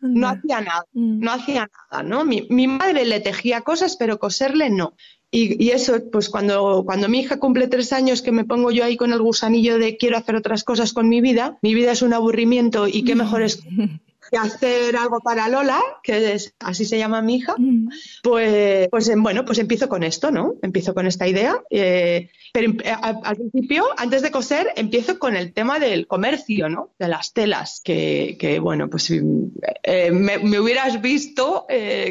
no. 0.00 0.28
hacía 0.28 0.60
nada, 0.60 0.84
mm. 0.92 1.18
no 1.18 1.32
hacía 1.32 1.68
nada, 1.90 2.04
¿no? 2.04 2.24
Mi, 2.24 2.46
mi, 2.48 2.68
madre 2.68 3.04
le 3.04 3.18
tejía 3.18 3.62
cosas, 3.62 3.96
pero 3.96 4.20
coserle 4.20 4.70
no. 4.70 4.94
Y, 5.36 5.62
y, 5.62 5.70
eso, 5.72 5.98
pues 6.10 6.30
cuando, 6.30 6.82
cuando 6.86 7.10
mi 7.10 7.20
hija 7.20 7.38
cumple 7.38 7.68
tres 7.68 7.92
años, 7.92 8.22
que 8.22 8.32
me 8.32 8.46
pongo 8.46 8.70
yo 8.70 8.84
ahí 8.84 8.96
con 8.96 9.12
el 9.12 9.20
gusanillo 9.20 9.78
de 9.78 9.98
quiero 9.98 10.16
hacer 10.16 10.34
otras 10.34 10.64
cosas 10.64 10.94
con 10.94 11.10
mi 11.10 11.20
vida, 11.20 11.58
mi 11.60 11.74
vida 11.74 11.92
es 11.92 12.00
un 12.00 12.14
aburrimiento 12.14 12.88
y 12.88 13.04
qué 13.04 13.14
mejor 13.14 13.42
es 13.42 13.62
hacer 14.32 14.96
algo 14.96 15.20
para 15.20 15.48
Lola, 15.48 15.80
que 16.02 16.32
es, 16.32 16.54
así 16.60 16.84
se 16.84 16.98
llama 16.98 17.22
mi 17.22 17.36
hija, 17.36 17.54
mm. 17.56 17.88
pues, 18.22 18.88
pues 18.90 19.10
bueno, 19.16 19.44
pues 19.44 19.58
empiezo 19.58 19.88
con 19.88 20.02
esto, 20.02 20.30
¿no? 20.30 20.54
Empiezo 20.62 20.94
con 20.94 21.06
esta 21.06 21.28
idea. 21.28 21.60
Eh, 21.70 22.30
pero 22.52 22.72
eh, 22.72 22.94
al, 23.00 23.36
principio, 23.36 23.84
antes 23.96 24.22
de 24.22 24.30
coser, 24.30 24.68
empiezo 24.76 25.18
con 25.18 25.36
el 25.36 25.52
tema 25.52 25.78
del 25.78 26.06
comercio, 26.06 26.68
¿no? 26.68 26.90
De 26.98 27.08
las 27.08 27.32
telas, 27.32 27.80
que, 27.84 28.36
que 28.38 28.58
bueno, 28.58 28.88
pues 28.88 29.10
eh, 29.10 30.10
me, 30.10 30.58
hubieras 30.58 31.00
visto 31.00 31.66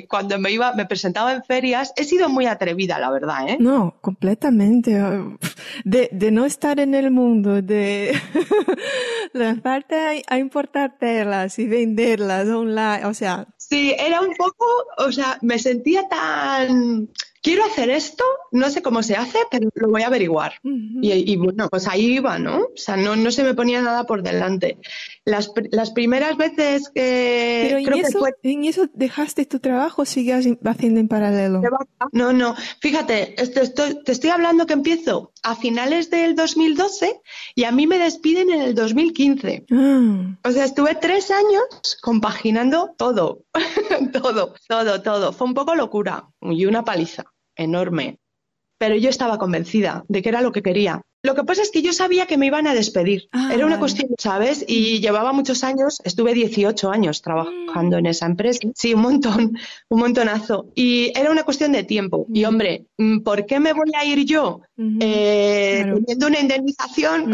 cuando 0.07 0.39
me 0.39 0.51
iba, 0.51 0.73
me 0.73 0.85
presentaba 0.85 1.33
en 1.33 1.43
ferias. 1.43 1.93
He 1.95 2.03
sido 2.03 2.29
muy 2.29 2.45
atrevida, 2.45 2.99
la 2.99 3.11
verdad, 3.11 3.49
¿eh? 3.49 3.57
No, 3.59 3.95
completamente. 4.01 4.95
De, 5.83 6.09
de 6.11 6.31
no 6.31 6.45
estar 6.45 6.79
en 6.79 6.95
el 6.95 7.11
mundo, 7.11 7.61
de 7.61 8.17
lanzarte 9.33 9.95
a, 9.95 10.35
a 10.35 10.37
importar 10.37 10.97
telas 10.97 11.57
y 11.59 11.67
vender 11.67 12.04
o 13.07 13.13
sea. 13.13 13.47
Sí, 13.57 13.95
era 13.97 14.21
un 14.21 14.35
poco, 14.35 14.65
o 14.97 15.11
sea, 15.11 15.37
me 15.41 15.57
sentía 15.57 16.07
tan 16.07 17.09
quiero 17.45 17.63
hacer 17.63 17.91
esto, 17.91 18.23
no 18.51 18.71
sé 18.71 18.81
cómo 18.81 19.03
se 19.03 19.15
hace, 19.15 19.37
pero 19.51 19.69
lo 19.75 19.89
voy 19.89 20.01
a 20.01 20.07
averiguar. 20.07 20.53
y, 20.63 21.35
bueno, 21.35 21.69
pues 21.69 21.87
ahí 21.87 22.15
iba, 22.15 22.39
¿no? 22.39 22.57
O 22.57 22.71
sea, 22.75 22.97
no, 22.97 23.15
no 23.15 23.29
se 23.29 23.43
me 23.43 23.53
ponía 23.53 23.83
nada 23.83 24.05
por 24.05 24.23
delante. 24.23 24.79
Las, 25.25 25.51
las 25.69 25.91
primeras 25.91 26.37
veces 26.37 26.89
que... 26.89 27.67
Pero 27.67 27.77
en, 27.77 28.03
eso, 28.03 28.25
en 28.41 28.63
eso 28.63 28.89
dejaste 28.95 29.45
tu 29.45 29.59
trabajo 29.59 30.01
o 30.01 30.05
sigues 30.05 30.47
haciendo 30.65 30.99
en 30.99 31.07
paralelo. 31.07 31.61
No, 32.11 32.33
no. 32.33 32.55
Fíjate, 32.79 33.39
estoy, 33.39 34.01
te 34.03 34.11
estoy 34.11 34.31
hablando 34.31 34.65
que 34.65 34.73
empiezo 34.73 35.31
a 35.43 35.55
finales 35.55 36.09
del 36.09 36.35
2012 36.35 37.21
y 37.53 37.65
a 37.65 37.71
mí 37.71 37.85
me 37.85 37.99
despiden 37.99 38.49
en 38.49 38.61
el 38.61 38.73
2015. 38.73 39.65
Ah. 39.71 40.35
O 40.43 40.51
sea, 40.51 40.65
estuve 40.65 40.95
tres 40.95 41.29
años 41.29 41.99
compaginando 42.01 42.95
todo, 42.97 43.43
todo, 44.11 44.55
todo, 44.67 45.01
todo. 45.03 45.31
Fue 45.31 45.45
un 45.45 45.53
poco 45.53 45.75
locura 45.75 46.27
y 46.41 46.65
una 46.65 46.83
paliza 46.83 47.34
enorme. 47.55 48.19
Pero 48.77 48.95
yo 48.95 49.09
estaba 49.09 49.37
convencida 49.37 50.03
de 50.07 50.21
que 50.21 50.29
era 50.29 50.41
lo 50.41 50.51
que 50.51 50.61
quería. 50.61 51.01
Lo 51.25 51.33
que 51.33 51.43
pasa 51.43 51.63
es 51.63 51.71
que 51.71 51.81
yo 51.81 51.91
sabía 51.91 52.27
que 52.27 52.37
me 52.37 52.45
iban 52.45 52.67
a 52.67 52.75
despedir. 52.75 53.29
Ah, 53.31 53.49
Era 53.51 53.65
una 53.65 53.79
cuestión, 53.79 54.09
¿sabes? 54.19 54.63
Y 54.67 54.99
llevaba 54.99 55.33
muchos 55.33 55.63
años, 55.63 55.99
estuve 56.03 56.35
18 56.35 56.91
años 56.91 57.23
trabajando 57.23 57.97
en 57.97 58.05
esa 58.05 58.27
empresa. 58.27 58.59
Sí, 58.75 58.93
un 58.93 59.01
montón, 59.01 59.57
un 59.89 59.99
montonazo. 59.99 60.67
Y 60.75 61.11
era 61.17 61.31
una 61.31 61.41
cuestión 61.41 61.71
de 61.71 61.83
tiempo. 61.83 62.27
Y 62.31 62.45
hombre, 62.45 62.85
mm, 62.99 63.21
¿por 63.21 63.47
qué 63.47 63.59
me 63.59 63.73
voy 63.73 63.91
a 63.99 64.05
ir 64.05 64.23
yo 64.25 64.61
eh, 64.77 65.83
teniendo 65.95 66.27
una 66.27 66.39
indemnización? 66.39 67.31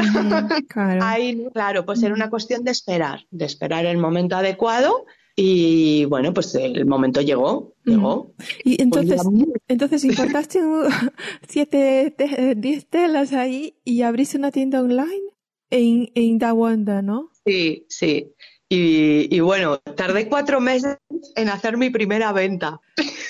claro. 0.70 1.00
Ahí, 1.04 1.48
claro, 1.54 1.86
pues 1.86 2.02
era 2.02 2.14
una 2.14 2.30
cuestión 2.30 2.64
de 2.64 2.72
esperar, 2.72 3.26
de 3.30 3.44
esperar 3.44 3.86
el 3.86 3.98
momento 3.98 4.38
adecuado 4.38 5.06
y 5.36 6.06
bueno, 6.06 6.34
pues 6.34 6.56
el 6.56 6.86
momento 6.86 7.22
llegó, 7.22 7.74
llegó. 7.86 8.34
Y 8.64 8.82
entonces, 8.82 9.22
entonces 9.68 10.04
importaste 10.04 10.60
siete, 11.48 12.14
diez 12.58 12.88
telas 12.88 13.34
ahí 13.34 13.76
y 13.84 14.02
abriste 14.02 14.38
una 14.38 14.52
tienda 14.52 14.82
online 14.82 15.32
en, 15.70 16.12
en 16.16 16.38
Dawanda, 16.38 17.02
¿no? 17.02 17.32
Sí, 17.46 17.86
sí. 17.90 18.34
Y, 18.70 19.28
y, 19.36 19.42
bueno, 19.42 19.80
tardé 19.98 20.30
cuatro 20.30 20.62
meses 20.62 20.98
en 21.36 21.50
hacer 21.50 21.76
mi 21.76 21.90
primera 21.90 22.32
venta. 22.32 22.80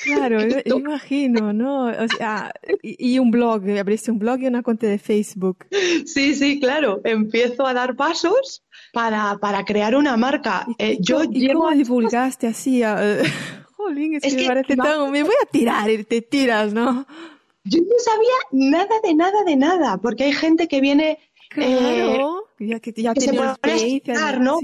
Claro, 0.03 0.39
imagino, 0.65 1.51
¿no? 1.51 1.86
O 1.86 2.08
sea, 2.15 2.53
y, 2.84 3.17
un 3.17 3.31
blog, 3.31 3.67
abriste 3.72 4.12
un 4.12 4.20
blog 4.20 4.39
y 4.41 4.48
una 4.48 4.62
cuenta 4.62 4.86
de 4.86 5.00
Facebook. 5.00 5.65
Sí, 6.05 6.36
sí, 6.36 6.60
claro. 6.60 7.01
Empiezo 7.03 7.65
a 7.65 7.74
dar 7.74 7.96
pasos 7.96 8.63
para, 8.91 9.38
para 9.38 9.63
crear 9.63 9.95
una 9.95 10.17
marca. 10.17 10.65
Eh, 10.77 10.98
yo 11.00 11.24
¿y 11.24 11.48
cómo 11.53 11.71
divulgaste 11.71 12.48
así? 12.48 12.81
Jolín, 13.77 14.15
es, 14.15 14.36
que, 14.36 14.41
me 14.41 14.48
parece 14.48 14.75
tan... 14.75 15.12
Me 15.12 15.24
voy 15.24 15.36
a 15.41 15.45
tirar 15.45 15.89
y 15.89 16.03
te 16.03 16.21
tiras, 16.21 16.74
¿no? 16.74 17.05
Yo 17.63 17.79
no 17.79 17.95
sabía 18.00 18.69
nada 18.69 18.95
de 19.03 19.13
nada 19.13 19.43
de 19.43 19.55
nada, 19.55 19.98
porque 19.98 20.25
hay 20.25 20.33
gente 20.33 20.67
que 20.67 20.81
viene... 20.81 21.19
Claro. 21.53 22.46
Eh, 22.60 22.67
ya 22.67 22.79
que 22.79 22.93
ya 22.93 23.13
tiene 23.13 23.38
experiencia. 23.39 24.38
¿no? 24.39 24.60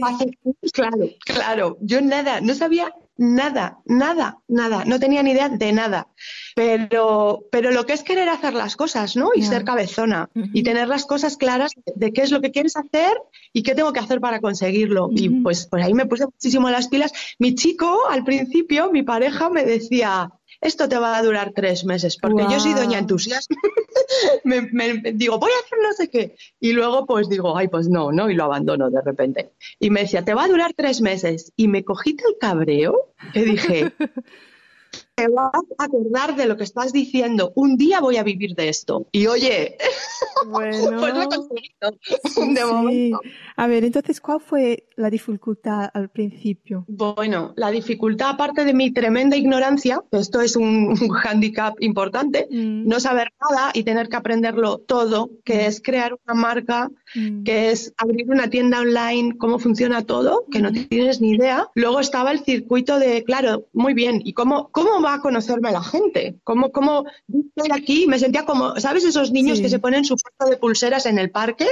Claro, 0.73 1.09
claro. 1.25 1.77
Yo 1.81 2.01
nada, 2.01 2.41
no 2.41 2.53
sabía 2.53 2.93
nada, 3.17 3.79
nada, 3.85 4.37
nada. 4.47 4.85
No 4.85 4.99
tenía 4.99 5.23
ni 5.23 5.31
idea 5.31 5.49
de 5.49 5.71
nada. 5.73 6.07
Pero, 6.55 7.45
pero 7.51 7.71
lo 7.71 7.85
que 7.85 7.93
es 7.93 8.03
querer 8.03 8.29
hacer 8.29 8.53
las 8.53 8.75
cosas, 8.75 9.15
¿no? 9.15 9.31
Y 9.35 9.43
ser 9.43 9.63
cabezona. 9.63 10.29
Y 10.53 10.63
tener 10.63 10.87
las 10.87 11.05
cosas 11.05 11.37
claras 11.37 11.71
de 11.95 12.13
qué 12.13 12.21
es 12.21 12.31
lo 12.31 12.41
que 12.41 12.51
quieres 12.51 12.77
hacer 12.77 13.17
y 13.51 13.63
qué 13.63 13.75
tengo 13.75 13.91
que 13.91 13.99
hacer 13.99 14.21
para 14.21 14.39
conseguirlo. 14.39 15.09
Y 15.11 15.29
pues, 15.41 15.67
pues 15.67 15.83
ahí 15.83 15.93
me 15.93 16.05
puse 16.05 16.25
muchísimo 16.25 16.69
las 16.69 16.87
pilas. 16.87 17.11
Mi 17.39 17.55
chico, 17.55 18.07
al 18.09 18.23
principio, 18.23 18.91
mi 18.91 19.03
pareja 19.03 19.49
me 19.49 19.65
decía, 19.65 20.31
esto 20.61 20.89
te 20.89 20.97
va 20.97 21.17
a 21.17 21.23
durar 21.23 21.51
tres 21.53 21.85
meses, 21.85 22.17
porque 22.17 22.43
yo 22.49 22.59
soy 22.59 22.73
doña 22.73 22.99
entusiasta. 22.99 23.55
me, 24.43 25.01
digo, 25.13 25.37
voy 25.37 25.51
a 25.51 25.65
hacer 25.65 25.79
no 25.81 25.93
sé 25.93 26.09
qué. 26.09 26.35
Y 26.59 26.73
luego 26.73 27.05
pues 27.05 27.29
digo, 27.29 27.57
ay, 27.57 27.67
pues 27.67 27.87
no, 27.87 28.11
¿no? 28.11 28.29
Y 28.29 28.35
lo 28.35 28.45
abandono 28.45 28.89
de 28.89 29.01
repente. 29.01 29.51
Y 29.79 29.89
me 29.89 30.01
decía, 30.01 30.23
te 30.23 30.33
va 30.33 30.45
a 30.45 30.47
durar 30.47 30.73
tres 30.75 31.01
meses. 31.01 31.53
Y 31.55 31.67
me 31.67 31.83
cogí 31.83 32.11
el 32.11 32.37
cabreo 32.39 33.13
que 33.33 33.43
dije, 33.43 33.91
te 35.17 35.27
vas 35.29 35.51
a 35.79 35.83
acordar 35.83 36.35
de 36.35 36.45
lo 36.45 36.57
que 36.57 36.63
estás 36.63 36.93
diciendo. 36.93 37.51
Un 37.55 37.75
día 37.75 37.99
voy 38.01 38.17
a 38.17 38.23
vivir 38.23 38.53
de 38.53 38.69
esto. 38.69 39.07
Y 39.11 39.25
oye, 39.25 39.75
bueno, 40.47 40.99
pues 40.99 41.13
lo 41.15 41.21
he 41.23 41.25
conseguido. 41.25 42.53
De 42.53 42.65
momento. 42.65 43.19
A 43.55 43.65
ver, 43.65 43.83
entonces, 43.83 44.21
¿cuál 44.21 44.39
fue 44.39 44.85
la 44.95 45.09
dificultad 45.09 45.89
al 45.91 46.09
principio? 46.09 46.85
Bueno, 46.87 47.53
la 47.55 47.71
dificultad, 47.71 48.29
aparte 48.29 48.63
de 48.63 48.75
mi 48.75 48.91
tremenda 48.91 49.35
ignorancia, 49.35 50.03
esto 50.11 50.39
es 50.39 50.55
un, 50.55 50.95
handicap 51.25 51.73
importante, 51.79 52.47
mm. 52.51 52.87
no 52.87 52.99
saber 52.99 53.33
nada 53.41 53.71
y 53.73 53.83
tener 53.83 54.09
que 54.09 54.17
aprenderlo 54.17 54.77
todo, 54.77 55.31
que 55.43 55.55
mm. 55.55 55.65
es 55.65 55.81
crear 55.81 56.13
una 56.13 56.39
marca, 56.39 56.91
mm. 57.15 57.41
que 57.41 57.71
es 57.71 57.91
abrir 57.97 58.29
una 58.29 58.51
tienda 58.51 58.81
online, 58.81 59.35
cómo 59.39 59.57
funciona 59.57 60.03
todo, 60.03 60.45
que 60.51 60.59
no 60.59 60.71
tienes 60.71 61.21
ni 61.21 61.31
idea. 61.31 61.67
Luego 61.73 61.99
estaba 61.99 62.31
el 62.31 62.41
circuito 62.41 62.99
de, 62.99 63.23
claro, 63.23 63.65
muy 63.73 63.95
bien, 63.95 64.21
¿y 64.23 64.33
cómo, 64.33 64.69
cómo 64.71 65.06
a 65.15 65.21
conocerme 65.21 65.71
la 65.71 65.83
gente. 65.83 66.39
Como, 66.43 66.71
como 66.71 67.05
estoy 67.27 67.71
aquí, 67.71 68.07
me 68.07 68.19
sentía 68.19 68.45
como, 68.45 68.79
¿sabes 68.79 69.03
esos 69.03 69.31
niños 69.31 69.61
que 69.61 69.69
se 69.69 69.79
ponen 69.79 70.05
su 70.05 70.15
puesto 70.15 70.49
de 70.49 70.57
pulseras 70.57 71.05
en 71.05 71.19
el 71.19 71.31
parque? 71.31 71.67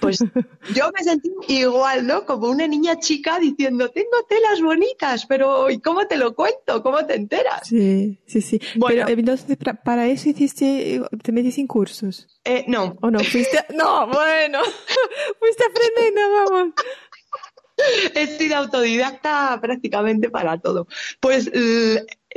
Pues 0.00 0.18
yo 0.74 0.90
me 0.96 1.04
sentí 1.04 1.30
igual, 1.48 2.06
¿no? 2.06 2.24
Como 2.24 2.48
una 2.48 2.66
niña 2.66 2.98
chica 2.98 3.38
diciendo, 3.38 3.90
tengo 3.90 4.24
telas 4.28 4.60
bonitas, 4.60 5.26
pero 5.26 5.70
¿y 5.70 5.80
cómo 5.80 6.06
te 6.06 6.16
lo 6.16 6.34
cuento? 6.34 6.82
¿Cómo 6.82 7.04
te 7.06 7.14
enteras? 7.14 7.66
Sí, 7.66 8.18
sí, 8.26 8.40
sí. 8.40 8.60
Bueno, 8.76 9.04
pero 9.06 9.20
entonces 9.20 9.56
para 9.84 10.06
eso 10.06 10.28
hiciste, 10.28 11.02
te 11.22 11.32
metiste 11.32 11.60
en 11.60 11.66
cursos. 11.66 12.26
Eh, 12.44 12.64
no. 12.68 12.96
¿O 13.00 13.10
no? 13.10 13.20
Fuiste, 13.20 13.64
no, 13.74 14.06
bueno, 14.08 14.60
fuiste 15.38 15.64
aprendiendo, 15.64 16.20
vamos. 16.32 16.74
He 18.14 18.26
sido 18.26 18.56
autodidacta 18.56 19.58
prácticamente 19.60 20.28
para 20.28 20.58
todo. 20.58 20.86
Pues 21.20 21.50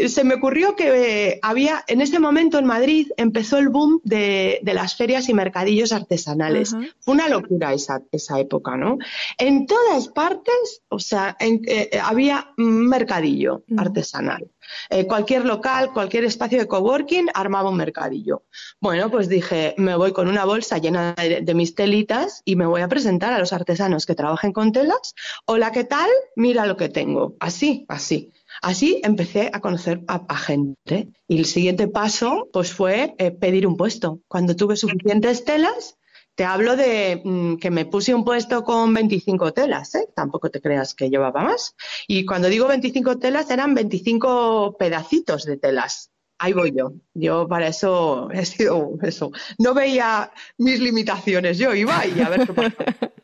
se 0.08 0.24
me 0.24 0.36
ocurrió 0.36 0.76
que 0.76 1.40
había, 1.42 1.84
en 1.88 2.02
ese 2.02 2.20
momento 2.20 2.58
en 2.58 2.66
Madrid 2.66 3.08
empezó 3.18 3.58
el 3.58 3.70
boom 3.70 4.02
de, 4.04 4.60
las 4.64 4.96
ferias 4.96 5.30
y 5.30 5.34
mercadillos 5.34 5.92
artesanales. 5.92 6.76
Fue 7.00 7.14
una 7.14 7.30
locura 7.30 7.74
esa, 7.74 8.02
esa 8.12 8.40
época, 8.40 8.76
¿no? 8.76 8.98
En 9.38 9.68
todas 9.68 10.08
partes, 10.08 10.82
o 10.90 11.00
sea, 11.00 11.38
eh, 11.40 11.90
había 12.02 12.54
un 12.58 12.88
mercadillo 12.88 13.64
artesanal. 13.78 14.50
Eh, 14.90 15.06
cualquier 15.06 15.46
local, 15.46 15.92
cualquier 15.94 16.24
espacio 16.24 16.60
de 16.60 16.68
coworking 16.68 17.28
armaba 17.34 17.70
un 17.70 17.78
mercadillo. 17.78 18.44
Bueno, 18.80 19.12
pues 19.12 19.30
dije, 19.30 19.76
me 19.78 19.96
voy 19.96 20.14
con 20.14 20.28
una 20.28 20.46
bolsa 20.46 20.78
llena 20.78 21.14
de, 21.16 21.42
de, 21.42 21.54
mis 21.54 21.76
telitas 21.76 22.42
y 22.46 22.56
me 22.56 22.66
voy 22.66 22.82
a 22.82 22.88
presentar 22.88 23.34
a 23.34 23.40
los 23.40 23.54
artesanos 23.54 24.06
que 24.06 24.16
trabajen 24.16 24.54
con 24.54 24.72
telas. 24.72 25.14
Hola, 25.46 25.72
¿qué 25.72 25.84
tal? 25.84 26.10
Mira 26.36 26.66
lo 26.66 26.78
que 26.78 26.90
tengo. 26.90 27.36
Así, 27.40 27.86
así. 27.88 28.32
Así 28.62 29.02
empecé 29.04 29.50
a 29.54 29.60
conocer 29.60 30.02
a, 30.08 30.38
gente 30.38 31.10
y 31.28 31.40
el 31.40 31.46
siguiente 31.46 31.88
paso 31.88 32.50
pues 32.54 32.72
fue 32.74 33.16
eh, 33.18 33.32
pedir 33.32 33.68
un 33.68 33.78
puesto. 33.78 34.22
Cuando 34.28 34.56
tuve 34.56 34.76
suficientes 34.76 35.44
telas, 35.44 35.98
te 36.36 36.46
hablo 36.46 36.76
de 36.76 37.22
mm, 37.24 37.56
que 37.58 37.72
me 37.72 37.86
puse 37.86 38.14
un 38.14 38.26
puesto 38.26 38.64
con 38.64 38.94
25 38.94 39.54
telas, 39.54 39.94
¿eh? 39.96 40.08
tampoco 40.16 40.50
te 40.50 40.62
creas 40.62 40.94
que 40.94 41.10
llevaba 41.10 41.44
más. 41.44 41.76
Y 42.08 42.26
cuando 42.26 42.48
digo 42.48 42.68
25 42.68 43.20
telas 43.20 43.50
eran 43.52 43.74
25 43.74 44.78
pedacitos 44.78 45.46
de 45.46 45.58
telas. 45.58 46.12
Ahí 46.40 46.54
voy 46.54 46.74
yo. 46.76 46.94
Yo 47.14 47.48
para 47.48 47.68
eso 47.68 48.30
he 48.32 48.46
sido 48.46 48.98
eso. 49.02 49.32
No 49.60 49.74
veía 49.74 50.32
mis 50.58 50.80
limitaciones, 50.80 51.58
yo 51.58 51.74
iba 51.74 52.06
y 52.06 52.20
a 52.22 52.30
ver 52.30 52.48
qué 52.48 52.54
pasa. 52.54 52.76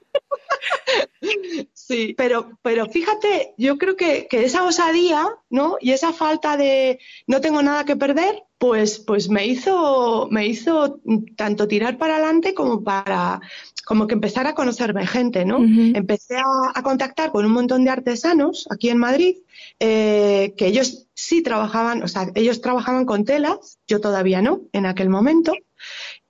Sí, 1.74 2.14
pero, 2.18 2.58
pero 2.62 2.88
fíjate, 2.88 3.54
yo 3.58 3.78
creo 3.78 3.96
que, 3.96 4.28
esa 4.32 4.64
osadía, 4.64 5.28
¿no? 5.50 5.78
Y 5.80 5.92
esa 5.92 6.14
falta 6.14 6.56
de 6.58 7.00
no 7.28 7.42
tengo 7.42 7.62
nada 7.62 7.84
que 7.84 7.96
perder, 7.96 8.44
pues, 8.58 9.00
pues 9.00 9.30
me 9.30 9.46
hizo, 9.48 10.28
me 10.30 10.48
hizo 10.48 11.00
tanto 11.36 11.68
tirar 11.68 11.98
para 11.98 12.16
adelante 12.16 12.54
como 12.54 12.84
para 12.84 13.42
como 13.86 14.06
que 14.06 14.14
empezar 14.14 14.46
a 14.46 14.54
conocerme 14.54 15.08
gente, 15.08 15.46
¿no? 15.46 15.58
Empecé 15.58 16.38
a, 16.38 16.84
contactar 16.84 17.32
con 17.32 17.44
un 17.44 17.52
montón 17.52 17.84
de 17.84 17.90
artesanos 17.90 18.68
aquí 18.70 18.90
en 18.90 19.00
Madrid, 19.00 19.38
eh, 19.80 20.54
que 20.58 20.68
ellos 20.68 21.08
sí 21.16 21.42
trabajaban, 21.42 22.04
o 22.04 22.08
sea, 22.08 22.30
ellos 22.36 22.62
trabajaban 22.62 23.06
con 23.06 23.26
telas, 23.26 23.80
yo 23.88 24.00
todavía 24.00 24.44
no, 24.44 24.62
en 24.74 24.86
aquel 24.86 25.10
momento. 25.10 25.54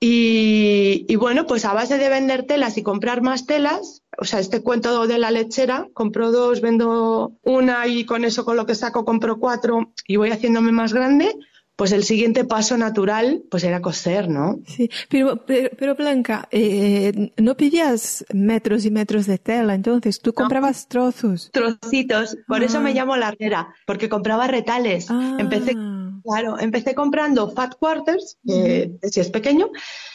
Y, 0.01 1.13
bueno, 1.17 1.45
pues 1.45 1.65
a 1.65 1.73
base 1.73 1.97
de 1.97 2.07
vender 2.07 2.43
telas 2.43 2.77
y 2.77 2.83
comprar 2.83 3.21
más 3.21 3.45
telas, 3.45 4.03
o 4.17 4.23
sea, 4.23 4.39
este 4.39 4.61
cuento 4.61 5.07
de 5.07 5.17
la 5.17 5.29
lechera, 5.29 5.89
compro 5.93 6.31
dos, 6.31 6.61
vendo 6.61 7.33
una 7.43 7.85
y 7.87 8.05
con 8.05 8.23
eso, 8.23 8.45
con 8.45 8.55
lo 8.55 8.65
que 8.65 8.75
saco, 8.75 9.03
compro 9.03 9.39
cuatro 9.39 9.91
y 10.07 10.15
voy 10.15 10.31
haciéndome 10.31 10.71
más 10.71 10.93
grande, 10.93 11.35
pues 11.75 11.93
el 11.93 12.03
siguiente 12.03 12.43
paso 12.43 12.77
natural 12.77 13.43
pues 13.49 13.63
era 13.63 13.81
coser, 13.81 14.29
¿no? 14.29 14.59
Sí, 14.67 14.89
pero, 15.09 15.45
pero, 15.45 15.95
Blanca, 15.95 16.47
eh, 16.51 17.31
no 17.37 17.55
pedías 17.55 18.25
metros 18.33 18.85
y 18.85 18.91
metros 18.91 19.25
de 19.25 19.37
tela, 19.37 19.75
entonces 19.75 20.19
tú 20.21 20.33
comprabas 20.33 20.87
trozos. 20.87 21.49
Trocitos, 21.51 22.37
por 22.47 22.63
eso 22.63 22.81
me 22.81 22.91
ah. 22.91 22.93
llamo 22.93 23.15
larguera, 23.15 23.73
porque 23.85 24.09
compraba 24.09 24.47
retales. 24.47 25.07
Empecé 25.09 25.73
ah. 25.77 25.98
Claro, 26.29 26.59
empecé 26.59 26.93
comprando 26.93 27.49
fat 27.49 27.75
quarters, 27.79 28.37
que 28.45 28.91
si 29.01 29.19
es 29.19 29.31
pequeño, 29.31 29.71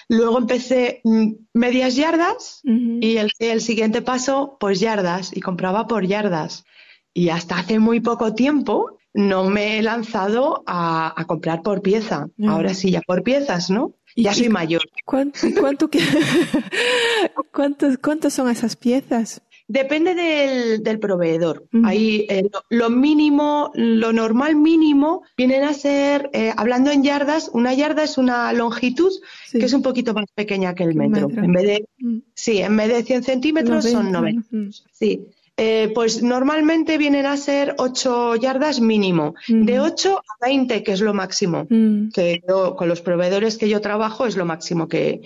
luego 0.09 0.39
empecé 0.39 1.01
mm, 1.03 1.33
medias 1.55 1.97
yardas 1.97 2.61
y 2.63 3.17
el, 3.17 3.33
el, 3.41 3.61
siguiente 3.61 4.01
paso, 4.01 4.57
pues 4.61 4.79
yardas, 4.79 5.37
y 5.37 5.41
compraba 5.41 5.89
por 5.89 6.07
yardas. 6.07 6.65
Y 7.13 7.31
hasta 7.31 7.59
hace 7.59 7.81
muy 7.81 7.99
poco 7.99 8.33
tiempo 8.33 8.99
no 9.13 9.49
me 9.49 9.79
he 9.79 9.83
lanzado 9.83 10.63
a, 10.67 11.25
comprar 11.27 11.63
por 11.63 11.83
pieza. 11.83 12.29
Ahora 12.47 12.75
sí, 12.75 12.93
ya 12.93 13.01
por 13.01 13.25
piezas, 13.25 13.71
¿no? 13.71 13.95
Ya 14.15 14.35
soy 14.35 14.49
mayor. 14.51 14.83
¿Cuánto, 15.05 15.39
cuánto, 15.59 15.91
¿Cuántos, 17.53 17.99
¿Cuántas 17.99 18.35
son 18.35 18.49
esas 18.51 18.77
piezas? 18.77 19.43
Depende 19.67 20.15
del, 20.15 20.99
proveedor. 20.99 21.67
Ahí 21.85 22.27
eh, 22.29 22.51
lo, 22.69 22.91
mínimo, 22.91 23.71
lo 23.75 24.13
normal 24.13 24.57
mínimo 24.57 25.23
vienen 25.39 25.63
a 25.63 25.73
ser, 25.73 26.29
eh, 26.35 26.53
hablando 26.55 26.91
en 26.91 27.03
yardas, 27.03 27.51
una 27.53 27.73
yarda 27.73 28.05
es 28.05 28.19
una 28.19 28.53
longitud 28.53 29.11
que 29.51 29.65
es 29.65 29.73
un 29.73 29.83
poquito 29.83 30.13
más 30.13 30.27
pequeña 30.35 30.75
que 30.75 30.85
el 30.85 30.95
metro. 30.95 31.31
En 31.31 31.53
vez 31.53 31.65
de, 31.65 31.89
mm. 31.99 32.19
sí, 32.35 32.59
en 32.59 32.77
vez 32.77 32.89
de 32.89 33.03
100 33.05 33.23
centímetros 33.23 33.85
son 33.85 34.13
90. 34.13 34.47
Sí. 34.93 35.27
Eh, 35.57 35.93
pues 35.95 36.21
normalmente 36.21 36.99
vienen 36.99 37.27
a 37.27 37.37
ser 37.37 37.77
8 37.79 38.35
yardas 38.37 38.81
mínimo, 38.81 39.35
de 39.47 39.79
8 39.79 40.19
a 40.19 40.47
20, 40.47 40.83
que 40.83 40.93
es 40.93 41.01
lo 41.01 41.15
máximo, 41.15 41.69
mm. 41.71 42.09
que 42.09 42.43
con 42.77 42.89
los 42.89 43.01
proveedores 43.03 43.57
que 43.57 43.69
yo 43.69 43.81
trabajo 43.81 44.27
es 44.27 44.37
lo 44.37 44.45
máximo 44.45 44.89
que, 44.89 45.23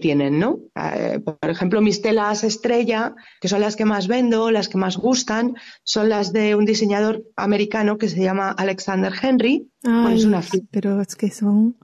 tienen, 0.00 0.38
¿no? 0.38 0.60
Eh, 0.76 1.18
por 1.18 1.50
ejemplo, 1.50 1.80
mis 1.80 2.00
telas 2.00 2.44
estrella, 2.44 3.16
que 3.40 3.48
son 3.48 3.60
las 3.60 3.74
que 3.74 3.84
más 3.84 4.06
vendo, 4.06 4.52
las 4.52 4.68
que 4.68 4.78
más 4.78 4.96
gustan, 4.96 5.56
son 5.82 6.08
las 6.08 6.32
de 6.32 6.54
un 6.54 6.64
diseñador 6.64 7.24
americano 7.34 7.98
que 7.98 8.08
se 8.08 8.22
llama 8.22 8.50
Alexander 8.50 9.12
Henry. 9.20 9.68
es 9.82 10.24
una 10.24 10.42
pero 10.70 11.00
es 11.00 11.16
que 11.16 11.30
son, 11.30 11.76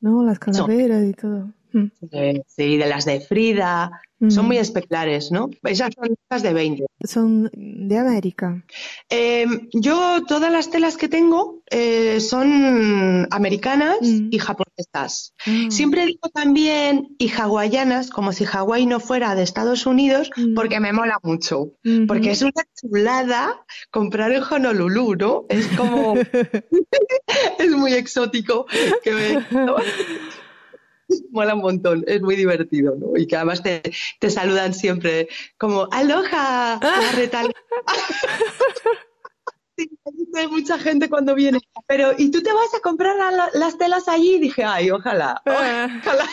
¿no? 0.00 0.24
Las 0.24 0.40
calaveras 0.40 1.04
y 1.04 1.12
todo. 1.12 1.52
Mm. 1.74 1.90
Sí, 2.46 2.76
de 2.76 2.86
las 2.86 3.04
de 3.04 3.20
Frida, 3.20 3.90
son 4.30 4.46
muy 4.46 4.58
espectaculares, 4.58 5.30
¿no? 5.30 5.50
Esas 5.64 5.92
son 5.94 6.16
las 6.30 6.42
de 6.42 6.52
20. 6.54 6.86
Son 7.02 7.50
de 7.52 7.98
América. 7.98 8.64
Em, 9.10 9.68
yo 9.72 10.22
todas 10.26 10.50
las 10.50 10.70
telas 10.70 10.96
que 10.96 11.08
tengo 11.08 11.62
eh, 11.70 12.20
son 12.20 13.26
americanas 13.30 13.98
mm. 14.00 14.28
y 14.30 14.38
japonesas. 14.38 15.34
Ah. 15.46 15.66
Siempre 15.68 16.06
digo 16.06 16.28
también 16.32 17.14
y 17.18 17.30
hawaianas, 17.30 18.10
como 18.10 18.32
si 18.32 18.44
Hawái 18.44 18.86
no 18.86 19.00
fuera 19.00 19.34
de 19.34 19.42
Estados 19.42 19.84
Unidos, 19.84 20.30
porque 20.54 20.80
me 20.80 20.92
mola 20.92 21.18
mucho. 21.22 21.72
Porque 22.06 22.30
es 22.30 22.42
una 22.42 22.52
chulada 22.80 23.64
comprar 23.90 24.32
en 24.32 24.42
Honolulu, 24.42 25.16
¿no? 25.16 25.44
Es 25.48 25.66
como... 25.76 26.14
es 27.58 27.70
muy 27.70 27.92
exótico. 27.92 28.66
Que 29.02 29.12
me... 29.12 29.46
mola 31.30 31.54
un 31.54 31.60
montón, 31.60 32.04
es 32.06 32.22
muy 32.22 32.36
divertido, 32.36 32.96
¿no? 32.96 33.16
Y 33.16 33.26
que 33.26 33.36
además 33.36 33.62
te, 33.62 33.82
saludan 34.30 34.74
siempre 34.74 35.28
como 35.58 35.88
¡Aloha! 35.90 36.80
sí, 39.76 39.90
hay 40.34 40.48
mucha 40.48 40.78
gente 40.78 41.08
cuando 41.08 41.34
viene. 41.34 41.60
Pero, 41.86 42.12
¿y 42.16 42.30
tú 42.30 42.42
te 42.42 42.52
vas 42.52 42.74
a 42.74 42.80
comprar 42.80 43.16
las 43.54 43.78
telas 43.78 44.08
allí? 44.08 44.36
Y 44.36 44.40
dije, 44.40 44.64
ay, 44.64 44.90
ojalá, 44.90 45.42
ah. 45.46 45.88
ojalá. 46.00 46.26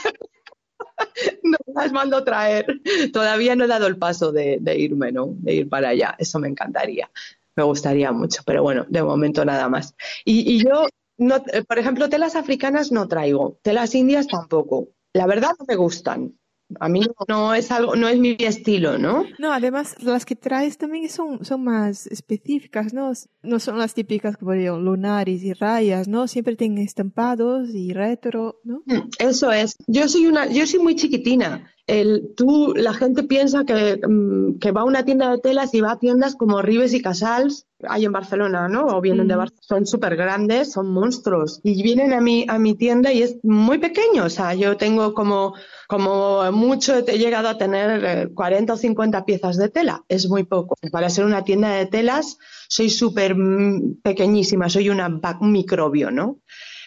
no 1.44 1.58
las 1.76 1.92
mando 1.92 2.18
a 2.18 2.24
traer. 2.24 2.66
Todavía 3.12 3.56
no 3.56 3.66
he 3.66 3.68
dado 3.68 3.88
el 3.88 3.98
paso 3.98 4.32
de, 4.32 4.60
irme, 4.78 5.12
¿no? 5.12 5.36
De 5.38 5.56
ir 5.56 5.70
para 5.70 5.90
allá. 5.90 6.16
Eso 6.18 6.40
me 6.40 6.48
encantaría. 6.48 7.10
Me 7.56 7.64
gustaría 7.64 8.12
mucho, 8.12 8.44
pero 8.46 8.64
bueno, 8.64 8.86
de 8.88 9.04
momento 9.04 9.44
nada 9.44 9.68
más. 9.68 9.94
Y, 10.24 10.56
y 10.56 10.64
yo 10.64 10.88
no, 11.22 11.36
eh, 11.54 11.64
por 11.64 11.78
ejemplo, 11.78 12.10
telas 12.10 12.36
africanas 12.36 12.92
no 12.92 13.08
traigo, 13.08 13.60
telas 13.62 13.94
indias 13.94 14.26
tampoco. 14.26 14.90
La 15.14 15.28
verdad 15.28 15.52
no 15.60 15.66
me 15.68 15.76
gustan. 15.76 16.34
A 16.80 16.90
mí 16.90 17.02
no, 17.28 17.54
es 17.54 17.70
algo, 17.70 17.96
no 17.96 18.08
es 18.08 18.18
mi 18.18 18.36
estilo, 18.40 18.98
¿no? 18.98 19.26
No, 19.38 19.52
además 19.52 20.02
las 20.02 20.26
que 20.26 20.36
traes 20.36 20.78
también 20.78 21.10
son, 21.10 21.46
son 21.46 21.64
más 21.64 22.08
específicas, 22.08 22.94
¿no? 22.94 23.12
No 23.44 23.60
son 23.60 23.78
las 23.78 23.94
típicas 23.94 24.38
como 24.38 24.54
digo, 24.54 24.80
lunares 24.80 25.44
y 25.44 25.54
rayas, 25.54 26.08
¿no? 26.08 26.28
Siempre 26.28 26.56
tienen 26.56 26.80
estampados 26.80 27.70
y 27.70 27.94
retro, 27.94 28.60
¿no? 28.64 28.82
Mm, 28.86 29.10
eso 29.20 29.52
es. 29.52 29.76
Yo 29.86 30.08
soy 30.08 30.26
una, 30.26 30.48
yo 30.48 30.66
soy 30.66 30.80
muy 30.80 30.96
chiquitina 30.96 31.72
el, 31.88 32.34
tú, 32.36 32.74
la 32.76 32.94
gente 32.94 33.24
piensa 33.24 33.64
mm, 33.64 34.60
que, 34.60 34.72
va 34.72 34.82
a 34.82 34.86
una 34.86 35.04
tienda 35.04 35.32
de 35.32 35.40
telas 35.40 35.74
y 35.74 35.82
va 35.82 35.94
a 35.94 36.00
tiendas 36.00 36.36
como 36.36 36.62
Ribes 36.62 36.94
y 36.94 37.02
Casals, 37.02 37.68
hay 37.88 38.06
en 38.06 38.12
Barcelona, 38.12 38.68
¿no? 38.68 38.86
O 38.86 39.02
vienen 39.02 39.28
de 39.28 39.36
Barcelona, 39.36 39.62
son 39.68 39.86
súper 39.86 40.16
grandes, 40.16 40.72
son 40.72 40.92
monstruos. 40.92 41.60
Y 41.64 41.82
vienen 41.82 42.14
a 42.14 42.22
mi, 42.22 42.46
a 42.48 42.60
mi 42.60 42.76
tienda 42.76 43.12
y 43.12 43.24
es 43.24 43.38
muy 43.44 43.80
pequeño, 43.80 44.26
o 44.26 44.30
sea, 44.30 44.54
yo 44.54 44.78
tengo 44.78 45.14
como, 45.14 45.56
como 45.88 46.52
mucho, 46.52 46.96
he 46.96 47.18
llegado 47.18 47.50
a 47.50 47.58
tener 47.58 48.32
40 48.34 48.72
eh, 48.72 48.76
o 48.76 48.78
50 48.78 49.26
piezas 49.26 49.58
de 49.58 49.70
tela, 49.70 50.04
es 50.08 50.30
muy 50.30 50.44
poco. 50.44 50.76
Para 50.92 51.10
ser 51.10 51.26
una 51.26 51.44
tienda 51.44 51.72
de 51.72 51.88
telas, 51.88 52.38
soy 52.68 52.90
súper 52.90 53.36
mm, 53.36 54.02
pequeñísima, 54.02 54.70
soy 54.70 54.90
una, 54.90 55.08
un 55.40 55.52
microbio, 55.52 56.12
¿no? 56.12 56.40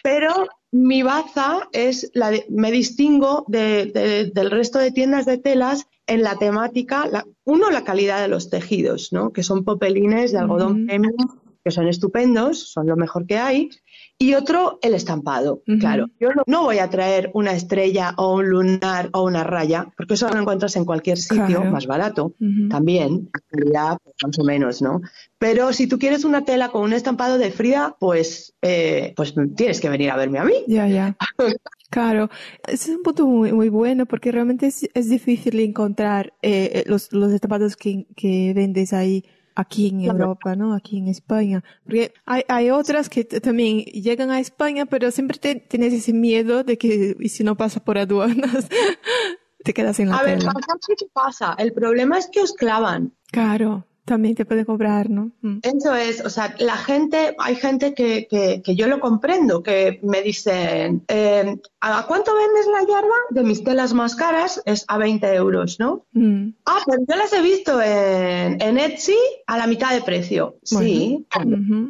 Pero 0.05 0.45
mi 0.71 1.01
baza 1.01 1.67
es 1.71 2.11
la 2.13 2.31
me 2.49 2.69
distingo 2.69 3.43
del 3.47 4.51
resto 4.51 4.77
de 4.77 4.91
tiendas 4.91 5.25
de 5.25 5.39
telas 5.39 5.87
en 6.05 6.21
la 6.21 6.35
temática, 6.35 7.09
uno, 7.43 7.71
la 7.71 7.83
calidad 7.83 8.21
de 8.21 8.27
los 8.27 8.51
tejidos, 8.51 9.11
¿no? 9.11 9.33
que 9.33 9.41
son 9.41 9.63
popelines 9.63 10.31
de 10.31 10.37
algodón 10.37 10.85
premium, 10.85 11.39
que 11.63 11.71
son 11.71 11.87
estupendos, 11.87 12.71
son 12.71 12.85
lo 12.85 12.95
mejor 12.95 13.25
que 13.25 13.39
hay, 13.39 13.71
y 14.17 14.33
otro, 14.33 14.79
el 14.81 14.93
estampado. 14.93 15.61
Claro, 15.79 16.07
yo 16.19 16.29
no, 16.47 16.63
voy 16.63 16.79
a 16.79 16.89
traer 16.89 17.31
una 17.33 17.51
estrella 17.51 18.13
o 18.17 18.35
un 18.35 18.49
lunar 18.49 19.09
o 19.11 19.23
una 19.23 19.43
raya, 19.43 19.91
porque 19.97 20.13
eso 20.13 20.29
lo 20.29 20.39
encuentras 20.39 20.75
en 20.77 20.85
cualquier 20.85 21.17
sitio, 21.17 21.63
más 21.65 21.85
barato, 21.85 22.33
también, 22.69 23.29
calidad 23.49 23.97
pues, 24.01 24.15
más 24.23 24.39
o 24.39 24.43
menos, 24.43 24.81
¿no? 24.81 25.01
Pero 25.37 25.73
si 25.73 25.87
tú 25.87 25.99
quieres 25.99 26.23
una 26.23 26.45
tela 26.45 26.69
con 26.69 26.83
un 26.83 26.93
estampado 26.93 27.37
de 27.37 27.51
Frida, 27.51 27.97
pues, 27.99 28.55
eh, 28.61 29.13
pues 29.17 29.33
tienes 29.55 29.81
que 29.81 29.89
venir 29.89 30.11
a 30.11 30.15
verme 30.15 30.39
a 30.39 30.45
mí. 30.45 30.55
Ya, 30.67 30.87
ya. 30.87 31.15
Claro, 31.91 32.29
ese 32.67 32.91
es 32.91 32.97
un 32.97 33.03
punto 33.03 33.25
muy, 33.25 33.53
muy 33.53 33.69
bueno 33.69 34.05
porque 34.05 34.31
realmente 34.31 34.65
es, 34.65 34.89
es 34.93 35.07
difícil 35.07 35.57
encontrar 35.61 36.33
eh, 36.41 36.71
eh 36.73 36.83
los, 36.87 37.13
los 37.13 37.31
estampados 37.31 37.77
que, 37.77 38.07
que 38.17 38.53
vendes 38.53 38.91
ahí 38.91 39.23
aquí 39.55 39.87
en 39.87 40.01
Europa, 40.01 40.55
¿no? 40.55 40.73
Aquí 40.73 40.97
en 40.97 41.07
España. 41.07 41.63
Porque 41.83 42.13
hay, 42.25 42.43
hay 42.47 42.69
otras 42.69 43.09
que 43.09 43.23
también 43.23 43.79
llegan 43.85 44.29
a 44.29 44.39
España, 44.39 44.85
pero 44.85 45.11
siempre 45.11 45.37
tienes 45.55 45.93
ese 45.93 46.13
miedo 46.13 46.63
de 46.63 46.77
que, 46.77 47.15
y 47.19 47.29
si 47.29 47.43
no 47.43 47.55
pasa 47.55 47.83
por 47.83 47.97
aduanas, 47.97 48.67
te 49.63 49.73
quedas 49.73 49.99
en 49.99 50.09
la 50.09 50.17
A 50.17 50.23
ver, 50.23 50.39
¿qué 50.39 51.05
pasa? 51.11 51.55
El 51.57 51.73
problema 51.73 52.17
es 52.17 52.27
que 52.31 52.41
os 52.41 52.53
clavan. 52.53 53.13
Claro. 53.31 53.85
También 54.05 54.35
te 54.35 54.45
puede 54.45 54.65
cobrar, 54.65 55.09
¿no? 55.09 55.31
Mm. 55.41 55.57
Eso 55.63 55.95
es, 55.95 56.23
o 56.23 56.29
sea, 56.29 56.55
la 56.59 56.77
gente, 56.77 57.35
hay 57.39 57.55
gente 57.55 57.95
que, 57.95 58.27
que, 58.27 58.75
yo 58.75 58.87
lo 58.87 58.99
comprendo, 58.99 59.63
que 59.63 59.99
me 60.03 60.21
dicen, 60.21 61.03
eh, 61.07 61.59
¿a 61.81 62.05
cuánto 62.05 62.31
vendes 62.35 62.67
la 62.67 62.81
yarda? 62.87 63.15
De 63.31 63.43
mis 63.43 63.63
telas 63.63 63.93
más 63.93 64.15
caras 64.15 64.61
es 64.65 64.85
a 64.87 64.99
20 64.99 65.33
euros, 65.33 65.79
¿no? 65.79 66.05
Mm. 66.13 66.49
Ah, 66.65 66.79
pues 66.85 66.99
yo 67.07 67.15
las 67.15 67.33
he 67.33 67.41
visto 67.41 67.81
en, 67.81 68.61
en 68.61 68.77
Etsy 68.77 69.17
a 69.47 69.57
la 69.57 69.65
mitad 69.65 69.91
de 69.91 70.01
precio. 70.01 70.57
Sí, 70.61 71.25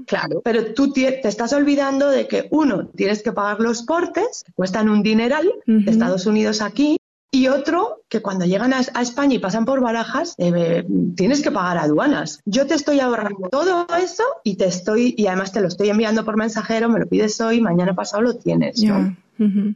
claro, 0.07 0.41
pero 0.41 0.73
tú 0.73 0.93
te, 0.93 1.27
estás 1.27 1.51
olvidando 1.51 2.09
de 2.09 2.29
que, 2.29 2.47
uno, 2.49 2.87
tienes 2.95 3.23
que 3.23 3.33
pagar 3.33 3.59
los 3.59 3.83
portes, 3.83 4.45
cuestan 4.55 4.87
un 4.87 5.03
dineral 5.03 5.51
de 5.65 5.91
Estados 5.91 6.25
Unidos 6.25 6.61
aquí, 6.61 6.97
y 7.31 7.47
otro, 7.47 8.03
que 8.07 8.21
cuando 8.21 8.45
llegan 8.45 8.73
a, 8.73 8.79
España 8.79 9.35
y 9.35 9.39
pasan 9.39 9.65
por 9.65 9.81
barajas, 9.81 10.35
eh, 10.37 10.85
tienes 11.15 11.41
que 11.41 11.51
pagar 11.51 11.77
aduanas. 11.77 12.39
Yo 12.45 12.65
te 12.65 12.75
estoy 12.75 13.01
ahorrando 13.01 13.49
todo 13.49 13.87
eso 14.01 14.23
y 14.43 14.55
te 14.55 14.65
estoy, 14.65 15.15
y 15.17 15.27
además 15.27 15.51
te 15.51 15.59
lo 15.59 15.67
estoy 15.67 15.89
enviando 15.89 16.23
por 16.23 16.37
mensajero, 16.37 16.87
me 16.89 16.99
lo 16.99 17.07
pides 17.07 17.41
hoy, 17.41 17.59
mañana 17.61 17.93
pasado 17.93 18.23
lo 18.23 18.35
tienes. 18.35 18.81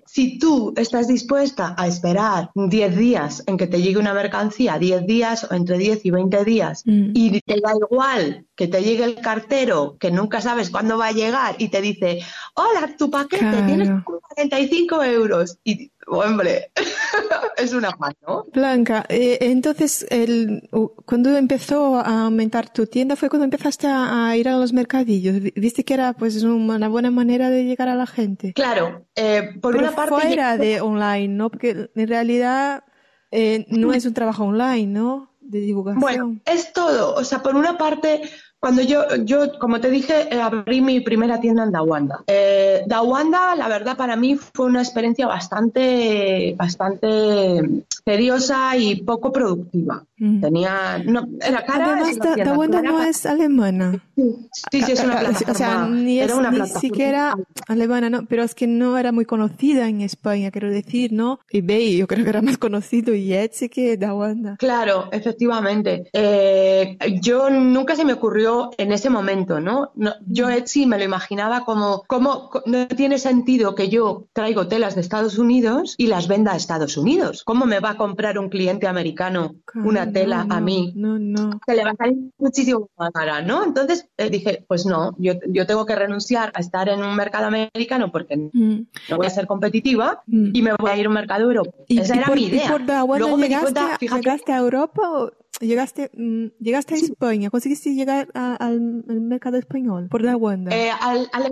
Si 0.05 0.39
tú 0.39 0.73
estás 0.77 1.07
dispuesta 1.07 1.75
a 1.77 1.87
esperar 1.87 2.51
10 2.55 2.97
días 2.97 3.43
en 3.47 3.57
que 3.57 3.67
te 3.67 3.81
llegue 3.81 3.97
una 3.97 4.13
mercancía, 4.13 4.77
10 4.77 5.05
días 5.05 5.47
o 5.49 5.53
entre 5.53 5.77
10 5.77 6.05
y 6.05 6.11
20 6.11 6.45
días, 6.45 6.83
mm. 6.85 7.11
y 7.13 7.41
te 7.41 7.59
da 7.61 7.73
igual 7.75 8.45
que 8.55 8.67
te 8.67 8.83
llegue 8.83 9.05
el 9.05 9.15
cartero, 9.15 9.97
que 9.99 10.11
nunca 10.11 10.41
sabes 10.41 10.69
cuándo 10.69 10.97
va 10.97 11.07
a 11.07 11.11
llegar, 11.13 11.55
y 11.59 11.69
te 11.69 11.81
dice, 11.81 12.19
hola, 12.55 12.95
tu 12.97 13.09
paquete, 13.09 13.63
tienes 13.65 13.89
45 14.03 15.03
euros, 15.03 15.57
y 15.63 15.91
hombre, 16.09 16.71
es 17.57 17.73
una 17.73 17.91
más, 17.99 18.13
¿no? 18.27 18.45
Blanca, 18.53 19.05
eh, 19.09 19.37
entonces, 19.41 20.05
el, 20.09 20.69
cuando 21.05 21.35
empezó 21.37 21.97
a 21.97 22.25
aumentar 22.25 22.71
tu 22.71 22.87
tienda 22.87 23.15
fue 23.15 23.29
cuando 23.29 23.45
empezaste 23.45 23.87
a, 23.87 24.35
ir 24.35 24.49
a 24.49 24.57
los 24.57 24.73
mercadillos. 24.73 25.41
¿Viste 25.55 25.83
que 25.83 25.93
era 25.93 26.13
pues 26.13 26.43
una 26.43 26.87
buena 26.89 27.11
manera 27.11 27.49
de 27.49 27.65
llegar 27.65 27.89
a 27.89 27.95
la 27.95 28.07
gente? 28.07 28.53
Claro, 28.53 29.05
eh, 29.15 29.48
por 29.61 29.75
una 29.75 29.91
parte... 29.91 30.13
fuera 30.15 30.57
de 30.57 30.81
online, 30.81 31.29
¿no? 31.29 31.49
Porque 31.49 31.89
en 31.93 32.07
realidad 32.07 32.83
eh, 33.31 33.65
no 33.69 33.93
es 33.93 34.05
un 34.05 34.13
trabajo 34.13 34.43
online, 34.45 34.87
¿no? 34.87 35.31
De 35.41 35.59
divulgación. 35.59 36.01
Bueno, 36.01 36.39
es 36.45 36.73
todo. 36.73 37.15
O 37.15 37.23
sea, 37.23 37.41
por 37.41 37.55
una 37.55 37.77
parte 37.77 38.21
Cuando 38.59 38.81
yo, 38.81 39.15
yo, 39.23 39.57
como 39.57 39.79
te 39.79 39.89
dije, 39.89 40.27
eh, 40.35 40.41
abrí 40.41 40.81
mi 40.81 40.99
primera 40.99 41.39
tienda 41.39 41.63
en 41.63 41.71
Dawanda. 41.71 42.23
Eh, 42.27 42.83
Dawanda, 42.87 43.55
la 43.55 43.69
verdad, 43.69 43.95
para 43.95 44.17
mí 44.17 44.35
fue 44.35 44.65
una 44.65 44.81
experiencia 44.81 45.27
bastante, 45.27 46.55
bastante 46.57 47.83
tediosa 48.03 48.75
y 48.75 49.01
poco 49.03 49.31
productiva. 49.31 50.03
Mm. 50.19 50.41
Tenía, 50.41 51.01
no, 51.05 51.27
era 51.41 51.63
cara. 51.65 51.93
Además, 51.93 52.17
Dawanda 52.37 52.81
no 52.81 53.01
es 53.01 53.25
alemana. 53.25 54.03
Sí, 54.15 54.81
sí, 54.81 54.91
es 54.91 55.03
una 55.03 55.19
plataforma. 55.19 55.51
O 55.51 55.55
sea, 55.55 55.87
ni, 55.87 56.19
es, 56.19 56.31
ni 56.35 56.67
siquiera 56.67 57.35
alemana, 57.67 58.09
no, 58.09 58.25
pero 58.25 58.43
es 58.43 58.53
que 58.53 58.67
no 58.67 58.97
era 58.97 59.13
muy 59.13 59.23
conocida 59.23 59.87
en 59.87 60.01
España, 60.01 60.51
quiero 60.51 60.69
decir, 60.69 61.13
¿no? 61.13 61.39
eBay 61.49 61.97
yo 61.97 62.07
creo 62.07 62.23
que 62.23 62.29
era 62.29 62.41
más 62.41 62.57
conocido 62.57 63.13
y 63.13 63.33
Etsy 63.33 63.69
que 63.69 63.95
Dawanda. 63.95 64.57
Claro, 64.57 65.09
efectivamente. 65.11 66.09
Eh, 66.11 66.97
yo 67.21 67.49
nunca 67.49 67.95
se 67.95 68.03
me 68.03 68.13
ocurrió 68.13 68.71
en 68.77 68.91
ese 68.91 69.09
momento, 69.09 69.59
¿no? 69.59 69.91
yo 70.25 70.49
Etsy 70.49 70.85
me 70.85 70.97
lo 70.97 71.05
imaginaba 71.05 71.63
como, 71.63 72.03
como, 72.07 72.49
no 72.65 72.87
tiene 72.87 73.19
sentido 73.19 73.73
que 73.75 73.89
yo 73.89 74.27
traigo 74.33 74.67
telas 74.67 74.95
de 74.95 75.01
Estados 75.01 75.37
Unidos 75.37 75.95
y 75.97 76.07
las 76.07 76.27
venda 76.27 76.53
a 76.53 76.57
Estados 76.57 76.97
Unidos. 76.97 77.43
¿Cómo 77.45 77.65
me 77.65 77.79
va 77.79 77.91
a 77.91 77.97
comprar 77.97 78.37
un 78.37 78.49
cliente 78.49 78.87
americano 78.87 79.55
una 79.75 80.08
tela 80.11 80.45
a 80.49 80.59
mí? 80.59 80.93
No, 80.95 81.19
no. 81.19 81.59
Se 81.65 81.75
le 81.75 81.83
va 81.83 81.91
a 81.91 81.95
salir 81.95 82.17
muchísimo 82.37 82.89
más 82.97 83.11
cara, 83.11 83.41
¿no? 83.41 83.63
Entonces 83.63 84.07
eh, 84.17 84.29
dije, 84.29 84.65
pues 84.67 84.85
no, 84.85 85.15
yo, 85.17 85.33
yo, 85.47 85.65
tengo 85.65 85.85
que 85.85 85.95
renunciar 85.95 86.51
a 86.55 86.59
estar 86.59 86.89
en 86.89 87.03
un 87.03 87.15
mercado 87.15 87.47
americano 87.47 88.11
porque 88.11 88.37
mm. 88.37 88.87
no 89.09 89.17
voy 89.17 89.27
a 89.27 89.29
ser 89.29 89.47
competitiva 89.47 90.21
mm. 90.27 90.51
y 90.53 90.61
me 90.61 90.73
voy 90.73 90.91
a 90.91 90.97
ir 90.97 91.05
a 91.05 91.09
un 91.09 91.15
mercado 91.15 91.43
europeo. 91.43 91.85
Esa 91.87 92.15
era 92.15 92.33
mi 92.33 92.45
idea. 92.45 92.77
Luego 92.77 93.37
me 93.37 93.47
llegaste, 93.47 93.81
llegaste 93.99 94.51
a 94.51 94.57
Europa 94.57 95.01
o 95.09 95.31
llegaste, 95.59 96.11
mm, 96.13 96.47
llegaste 96.59 96.95
a 96.95 96.97
España, 96.97 97.49
conseguiste 97.49 97.93
llegar 97.93 98.29
al, 98.33 98.79
mercado 99.07 99.57
español 99.57 100.07
por 100.09 100.23
la 100.23 100.35
wanda. 100.35 100.75
Eh, 100.75 100.91
al, 101.01 101.29
al, 101.31 101.51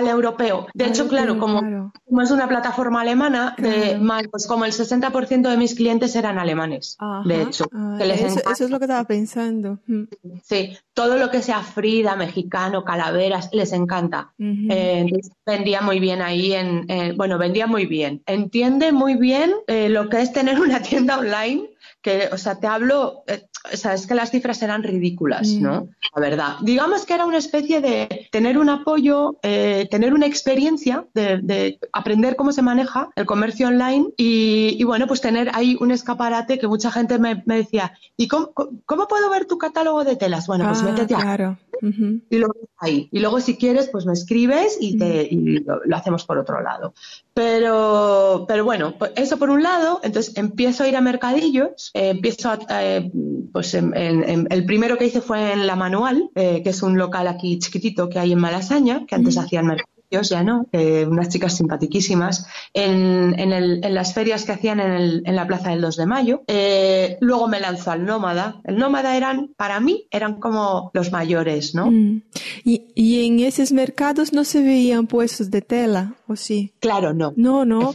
europeo. 0.00 0.66
De 0.74 0.86
hecho, 0.86 1.08
claro, 1.08 1.38
como, 1.38 1.60
como, 2.04 2.22
es 2.22 2.30
una 2.30 2.48
plataforma 2.48 3.02
alemana, 3.02 3.54
de, 3.58 4.00
pues 4.30 4.46
como 4.46 4.64
el 4.64 4.72
60% 4.72 5.48
de 5.48 5.56
mis 5.56 5.74
clientes 5.74 6.16
eran 6.16 6.38
alemanes. 6.38 6.96
De 7.24 7.42
hecho, 7.42 7.66
ah, 7.72 7.98
eso, 8.00 8.64
es 8.64 8.70
lo 8.70 8.78
que 8.78 8.86
estaba 8.86 9.04
pensando. 9.04 9.78
Mm. 9.86 10.04
Sí, 10.42 10.76
todo 10.94 11.16
lo 11.16 11.30
que 11.30 11.42
sea 11.42 11.62
Frida, 11.62 12.16
mexicano, 12.16 12.84
calaveras, 12.84 13.50
les 13.52 13.72
encanta. 13.72 14.32
Eh, 14.38 15.06
vendía 15.46 15.82
muy 15.82 16.00
bien 16.00 16.22
ahí, 16.22 16.52
en, 16.52 17.16
bueno, 17.16 17.38
vendía 17.38 17.66
muy 17.66 17.86
bien. 17.86 18.22
Entiende 18.26 18.92
muy 18.92 19.16
bien 19.16 19.52
eh, 19.66 19.88
lo 19.88 20.08
que 20.08 20.20
es 20.22 20.32
tener 20.32 20.60
una 20.60 20.80
tienda 20.82 21.18
online 21.18 21.68
que, 22.02 22.28
o 22.32 22.36
sea, 22.36 22.58
te 22.58 22.66
hablo, 22.66 23.22
eh, 23.28 23.46
o 23.70 23.76
sea, 23.76 23.94
es 23.94 24.06
que 24.06 24.14
las 24.14 24.30
cifras 24.30 24.60
eran 24.62 24.82
ridículas, 24.82 25.48
mm. 25.48 25.62
¿no? 25.62 25.88
La 26.14 26.20
verdad. 26.20 26.56
Digamos 26.62 27.06
que 27.06 27.14
era 27.14 27.26
una 27.26 27.38
especie 27.38 27.80
de 27.80 28.28
tener 28.32 28.58
un 28.58 28.68
apoyo, 28.68 29.38
eh, 29.42 29.86
tener 29.90 30.14
una 30.14 30.26
experiencia 30.26 31.06
de, 31.14 31.78
aprender 31.92 32.36
cómo 32.36 32.52
se 32.52 32.62
maneja 32.62 33.10
el 33.14 33.26
comercio 33.26 33.68
online 33.68 34.08
y, 34.16 34.82
bueno, 34.84 35.06
pues 35.06 35.20
tener 35.20 35.50
ahí 35.54 35.76
un 35.80 35.92
escaparate 35.92 36.58
que 36.58 36.66
mucha 36.66 36.90
gente 36.90 37.18
me, 37.18 37.42
decía, 37.46 37.92
¿y 38.16 38.28
cómo, 38.28 38.52
puedo 39.08 39.30
ver 39.30 39.44
tu 39.44 39.58
catálogo 39.58 40.04
de 40.04 40.16
telas? 40.16 40.46
Bueno, 40.46 40.66
pues 40.66 40.80
ah, 40.80 40.84
métete 40.84 41.14
claro. 41.14 41.58
Y 41.82 42.38
luego 42.38 42.54
ahí. 42.78 43.08
Y 43.10 43.18
luego 43.18 43.40
si 43.40 43.56
quieres, 43.56 43.88
pues 43.88 44.06
me 44.06 44.12
escribes 44.12 44.76
y, 44.80 44.96
te, 44.98 45.28
lo, 45.32 45.96
hacemos 45.96 46.24
por 46.24 46.38
otro 46.38 46.62
lado. 46.62 46.94
Pero, 47.34 48.44
pero 48.46 48.64
bueno, 48.64 48.94
pues 48.96 49.12
eso 49.16 49.36
por 49.36 49.50
un 49.50 49.64
lado, 49.64 50.00
entonces 50.04 50.36
empiezo 50.36 50.84
a 50.84 50.88
ir 50.88 50.96
a 50.96 51.00
mercadillos, 51.00 51.90
eh, 51.94 52.10
empiezo 52.10 52.50
a, 52.50 52.84
eh, 52.84 53.10
pues 53.52 53.74
el 53.74 54.64
primero 54.66 54.96
que 54.96 55.06
hice 55.06 55.20
fue 55.20 55.52
en 55.52 55.66
La 55.66 55.76
Manual, 55.76 56.30
eh, 56.34 56.62
que 56.62 56.70
es 56.70 56.82
un 56.82 56.96
local 56.96 57.28
aquí 57.28 57.58
chiquitito 57.58 58.08
que 58.08 58.18
hay 58.18 58.32
en 58.32 58.38
Malasaña, 58.38 59.04
que 59.06 59.14
antes 59.14 59.36
hacían 59.36 59.66
ya 60.20 60.42
no, 60.42 60.66
eh, 60.72 61.06
unas 61.08 61.28
chicas 61.28 61.56
simpatiquísimas, 61.56 62.46
en, 62.74 63.38
en, 63.38 63.94
las 63.94 64.14
ferias 64.14 64.44
que 64.44 64.52
hacían 64.52 64.80
en, 64.80 65.22
en, 65.26 65.36
la 65.36 65.46
Plaza 65.46 65.70
del 65.70 65.80
2 65.80 65.96
de 65.96 66.06
Mayo. 66.06 66.42
Eh, 66.46 67.16
luego 67.20 67.48
me 67.48 67.60
lanzó 67.60 67.90
al 67.90 68.04
Nómada. 68.04 68.60
El 68.64 68.76
Nómada 68.76 69.16
eran, 69.16 69.54
para 69.56 69.80
mí, 69.80 70.06
eran 70.10 70.38
como 70.38 70.90
los 70.94 71.10
mayores, 71.12 71.74
¿no? 71.74 71.90
Mm. 71.90 72.22
¿Y, 72.64 72.92
¿Y, 72.94 73.26
en 73.26 73.40
esos 73.40 73.72
mercados 73.72 74.32
no 74.32 74.44
se 74.44 74.62
veían 74.62 75.06
puestos 75.06 75.50
de 75.50 75.62
tela, 75.62 76.14
o 76.28 76.36
sí? 76.36 76.72
Claro, 76.80 77.14
no. 77.14 77.32
No, 77.36 77.64
no. 77.64 77.92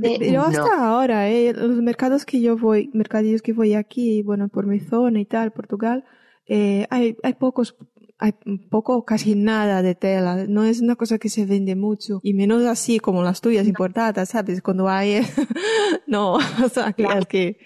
Pero 0.00 0.42
hasta 0.42 0.88
ahora, 0.88 1.28
¿eh? 1.28 1.52
los 1.52 1.82
mercados 1.82 2.24
que 2.24 2.40
yo 2.40 2.56
voy, 2.56 2.90
mercadillos 2.94 3.42
que 3.42 3.52
voy 3.52 3.74
aquí, 3.74 4.22
bueno, 4.22 4.48
por 4.48 4.66
mi 4.66 4.80
zona 4.80 5.20
y 5.20 5.24
tal, 5.24 5.50
Portugal, 5.52 6.04
eh, 6.46 6.86
hay, 6.90 7.16
hay 7.22 7.34
pocos 7.34 7.76
hay 8.18 8.32
poco, 8.70 9.04
casi 9.04 9.34
nada 9.34 9.82
de 9.82 9.94
tela. 9.94 10.46
No 10.48 10.64
es 10.64 10.80
una 10.80 10.96
cosa 10.96 11.18
que 11.18 11.28
se 11.28 11.46
vende 11.46 11.76
mucho. 11.76 12.20
Y 12.22 12.34
menos 12.34 12.64
así 12.64 12.98
como 12.98 13.22
las 13.22 13.40
tuyas 13.40 13.66
importadas, 13.66 14.30
¿sabes? 14.30 14.60
Cuando 14.60 14.88
hay, 14.88 15.20
no, 16.06 16.34
o 16.64 16.68
sea, 16.68 16.92
claro. 16.92 17.26
que 17.26 17.58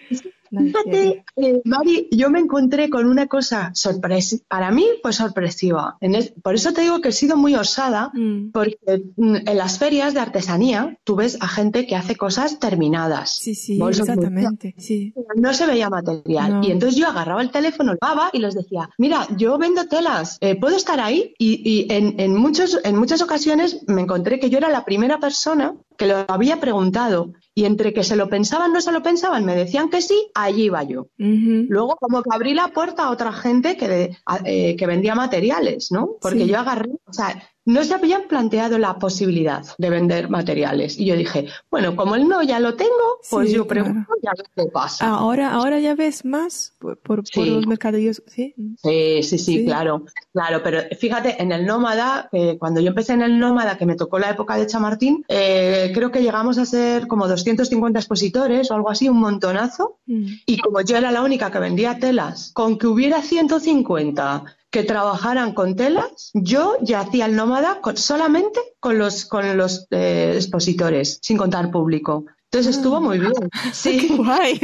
Fíjate, 0.58 1.24
eh, 1.36 1.62
Mari, 1.64 2.08
yo 2.10 2.30
me 2.30 2.40
encontré 2.40 2.90
con 2.90 3.06
una 3.06 3.26
cosa 3.26 3.70
sorpresiva, 3.74 4.42
para 4.48 4.70
mí 4.70 4.86
pues 5.02 5.16
sorpresiva. 5.16 5.96
por 6.42 6.54
eso 6.54 6.72
te 6.72 6.82
digo 6.82 7.00
que 7.00 7.08
he 7.08 7.12
sido 7.12 7.36
muy 7.36 7.54
osada, 7.54 8.10
mm. 8.12 8.50
porque 8.52 9.04
mm, 9.16 9.36
en 9.46 9.58
las 9.58 9.78
ferias 9.78 10.12
de 10.14 10.20
artesanía 10.20 10.98
tú 11.04 11.16
ves 11.16 11.38
a 11.40 11.48
gente 11.48 11.86
que 11.86 11.96
hace 11.96 12.16
cosas 12.16 12.58
terminadas. 12.58 13.38
Sí, 13.38 13.54
sí, 13.54 13.80
exactamente. 13.82 14.74
Sí. 14.78 15.14
No 15.36 15.54
se 15.54 15.66
veía 15.66 15.88
material. 15.88 16.60
Y 16.64 16.70
entonces 16.70 16.98
yo 16.98 17.08
agarraba 17.08 17.42
el 17.42 17.50
teléfono, 17.50 17.92
el 17.92 17.98
baba 18.00 18.30
y 18.32 18.38
les 18.38 18.54
decía, 18.54 18.90
mira, 18.98 19.26
yo 19.36 19.58
vendo 19.58 19.86
telas, 19.86 20.38
eh, 20.40 20.58
¿puedo 20.58 20.76
estar 20.76 21.00
ahí? 21.00 21.34
Y, 21.38 21.86
en, 21.90 22.20
en, 22.20 22.34
muchos, 22.36 22.78
en 22.84 22.96
muchas 22.96 23.22
ocasiones 23.22 23.84
me 23.86 24.02
encontré 24.02 24.38
que 24.38 24.50
yo 24.50 24.58
era 24.58 24.68
la 24.68 24.84
primera 24.84 25.18
persona 25.18 25.74
que 25.96 26.06
lo 26.06 26.24
había 26.28 26.60
preguntado 26.60 27.32
y 27.54 27.64
entre 27.64 27.92
que 27.92 28.04
se 28.04 28.16
lo 28.16 28.28
pensaban, 28.28 28.72
no 28.72 28.80
se 28.80 28.92
lo 28.92 29.02
pensaban, 29.02 29.44
me 29.44 29.54
decían 29.54 29.90
que 29.90 30.00
sí, 30.00 30.30
allí 30.34 30.64
iba 30.64 30.82
yo. 30.82 31.08
Luego 31.16 31.96
como 31.96 32.22
que 32.22 32.30
abrí 32.32 32.54
la 32.54 32.68
puerta 32.68 33.04
a 33.04 33.10
otra 33.10 33.32
gente 33.32 33.76
que, 33.76 34.16
eh, 34.44 34.76
que 34.76 34.86
vendía 34.86 35.14
materiales, 35.14 35.92
¿no? 35.92 36.16
Porque 36.20 36.46
yo 36.46 36.58
agarré, 36.58 36.90
o 37.06 37.12
sea, 37.12 37.42
no 37.64 37.84
se 37.84 37.94
habían 37.94 38.22
planteado 38.28 38.78
la 38.78 38.98
posibilidad 38.98 39.64
de 39.78 39.90
vender 39.90 40.28
materiales. 40.28 40.98
Y 40.98 41.04
yo 41.06 41.16
dije, 41.16 41.46
bueno, 41.70 41.94
como 41.94 42.16
el 42.16 42.28
no 42.28 42.42
ya 42.42 42.58
lo 42.58 42.74
tengo, 42.74 43.20
pues 43.30 43.52
yo 43.52 43.66
pregunto 43.66 44.12
ya 44.22 44.32
qué 44.56 44.64
pasa. 44.66 45.08
Ahora, 45.08 45.52
ahora 45.52 45.78
ya 45.78 45.94
ves 45.94 46.24
más 46.24 46.74
por, 46.78 46.98
por, 46.98 47.22
los 47.36 47.66
mercadillos, 47.66 48.22
¿sí? 48.26 48.54
¿sí? 48.82 49.22
Sí, 49.22 49.38
sí, 49.38 49.64
claro, 49.64 50.04
claro. 50.32 50.62
Pero 50.62 50.80
fíjate, 50.98 51.40
en 51.40 51.52
el 51.52 51.64
Nómada, 51.66 52.28
eh, 52.32 52.56
cuando 52.58 52.80
yo 52.80 52.88
empecé 52.88 53.12
en 53.12 53.22
el 53.22 53.38
Nómada, 53.38 53.78
que 53.78 53.86
me 53.86 53.94
tocó 53.94 54.18
la 54.18 54.30
época 54.30 54.56
de 54.56 54.66
Chamartín, 54.66 55.24
eh, 55.28 55.92
creo 55.94 56.10
que 56.10 56.22
llegamos 56.22 56.58
a 56.58 56.66
ser 56.66 57.06
como 57.06 57.28
250 57.28 57.98
expositores 57.98 58.70
o 58.70 58.74
algo 58.74 58.90
así, 58.90 59.08
un 59.08 59.20
montonazo. 59.20 59.98
Mm. 60.06 60.26
Y 60.46 60.58
como 60.58 60.80
yo 60.80 60.96
era 60.96 61.12
la 61.12 61.22
única 61.22 61.50
que 61.50 61.60
vendía 61.60 61.98
telas, 61.98 62.50
con 62.54 62.78
que 62.78 62.88
hubiera 62.88 63.22
150 63.22 64.44
que 64.72 64.82
trabajaran 64.82 65.52
con 65.52 65.76
telas, 65.76 66.30
yo 66.32 66.78
ya 66.80 67.00
hacía 67.00 67.26
el 67.26 67.36
nómada 67.36 67.78
solamente 67.94 68.58
con 68.80 68.98
los, 68.98 69.26
con 69.26 69.56
los 69.58 69.86
eh, 69.90 70.32
expositores, 70.34 71.18
sin 71.20 71.36
contar 71.36 71.70
público. 71.70 72.24
Entonces 72.44 72.76
estuvo 72.76 73.00
muy 73.00 73.18
bien. 73.18 73.32
Sí. 73.72 74.08
guay. 74.16 74.58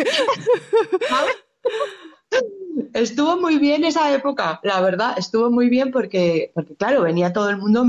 estuvo 2.94 3.36
muy 3.38 3.58
bien 3.58 3.84
esa 3.84 4.14
época, 4.14 4.60
la 4.62 4.80
verdad, 4.80 5.14
estuvo 5.18 5.50
muy 5.50 5.68
bien 5.68 5.90
porque, 5.90 6.52
porque 6.54 6.74
claro, 6.74 7.02
venía 7.02 7.34
todo 7.34 7.50
el 7.50 7.58
mundo, 7.58 7.86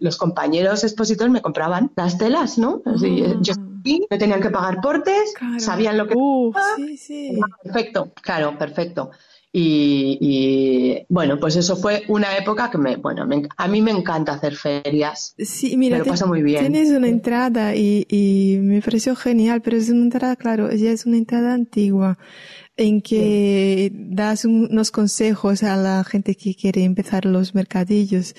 los 0.00 0.16
compañeros 0.16 0.82
expositores 0.82 1.30
me 1.30 1.42
compraban 1.42 1.92
las 1.94 2.16
telas, 2.16 2.56
¿no? 2.56 2.80
Así, 2.86 3.22
ah. 3.22 3.36
Yo 3.42 3.52
me 4.10 4.18
tenían 4.18 4.40
que 4.40 4.48
pagar 4.48 4.80
portes, 4.80 5.34
sabían 5.58 5.98
lo 5.98 6.06
que... 6.06 6.14
sí, 6.76 6.96
sí. 6.96 7.40
Perfecto, 7.62 8.12
claro, 8.22 8.58
perfecto. 8.58 9.10
Y, 9.56 11.06
bueno, 11.08 11.38
pues 11.38 11.54
eso 11.54 11.76
fue 11.76 12.02
una 12.08 12.36
época 12.36 12.72
que 12.72 12.78
me, 12.78 12.96
bueno, 12.96 13.24
a 13.56 13.68
mí 13.68 13.82
me 13.82 13.92
encanta 13.92 14.32
hacer 14.32 14.56
ferias. 14.56 15.36
Sí, 15.38 15.76
mira, 15.76 15.98
me 15.98 16.04
lo 16.04 16.10
paso 16.10 16.26
muy 16.26 16.42
bien. 16.42 16.72
Tienes 16.72 16.90
una 16.90 17.06
entrada 17.06 17.76
y, 17.76 18.04
y 18.10 18.58
me 18.60 18.82
pareció 18.82 19.14
genial, 19.14 19.62
pero 19.62 19.76
es 19.76 19.90
una 19.90 20.02
entrada, 20.02 20.34
claro, 20.34 20.72
ya 20.72 20.90
es 20.90 21.06
una 21.06 21.18
entrada 21.18 21.54
antigua 21.54 22.18
en 22.76 23.00
que 23.00 23.92
das 23.94 24.44
unos 24.44 24.90
consejos 24.90 25.62
a 25.62 25.76
la 25.76 26.02
gente 26.02 26.34
que 26.34 26.56
quiere 26.56 26.82
empezar 26.82 27.24
los 27.24 27.54
mercadillos. 27.54 28.34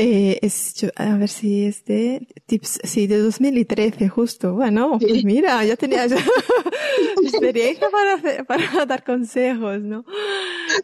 Eh, 0.00 0.38
es, 0.42 0.86
a 0.94 1.16
ver 1.16 1.28
si 1.28 1.64
es 1.64 1.84
de 1.84 2.28
tips, 2.46 2.78
sí, 2.84 3.08
de 3.08 3.18
2013 3.18 4.08
justo. 4.08 4.54
Bueno, 4.54 4.96
pues 5.00 5.24
mira, 5.24 5.64
ya 5.64 5.74
tenía 5.74 6.04
experiencia 7.24 7.88
para, 7.90 8.44
para 8.44 8.86
dar 8.86 9.02
consejos, 9.02 9.80
¿no? 9.82 10.04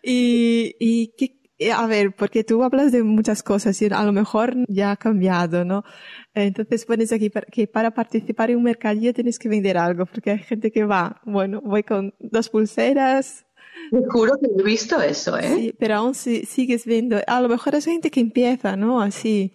Y, 0.03 0.75
y 0.81 1.15
que, 1.17 1.71
a 1.71 1.87
ver, 1.87 2.17
porque 2.17 2.43
tú 2.43 2.65
hablas 2.65 2.91
de 2.91 3.05
muchas 3.05 3.45
cosas 3.45 3.81
y 3.83 3.87
a 3.87 4.03
lo 4.03 4.13
mejor 4.13 4.57
ya 4.67 4.91
ha 4.91 4.97
cambiado, 4.97 5.65
¿no? 5.65 5.85
Entonces 6.35 6.85
pones 6.85 7.13
aquí 7.13 7.31
que 7.53 7.69
para 7.69 7.93
participar 7.93 8.51
en 8.51 8.57
un 8.57 8.65
mercadillo 8.65 9.15
tienes 9.15 9.39
que 9.39 9.49
vender 9.49 9.79
algo, 9.79 10.07
porque 10.07 10.33
hay 10.33 10.39
gente 10.41 10.73
que 10.73 10.85
va, 10.85 11.21
bueno, 11.25 11.61
voy 11.61 11.85
con 11.85 12.15
dos 12.19 12.49
pulseras, 12.49 13.47
Te 13.91 13.99
juro 14.09 14.39
que 14.41 14.49
he 14.59 14.63
visto 14.63 15.01
eso, 15.01 15.37
¿eh? 15.39 15.55
Sí, 15.55 15.75
pero 15.79 15.97
aún 15.97 16.15
si, 16.15 16.45
sigues 16.45 16.85
viendo. 16.85 17.21
A 17.27 17.41
lo 17.41 17.49
mejor 17.49 17.75
es 17.75 17.85
gente 17.85 18.11
que 18.11 18.21
empieza, 18.21 18.77
¿no? 18.77 19.01
Así 19.01 19.53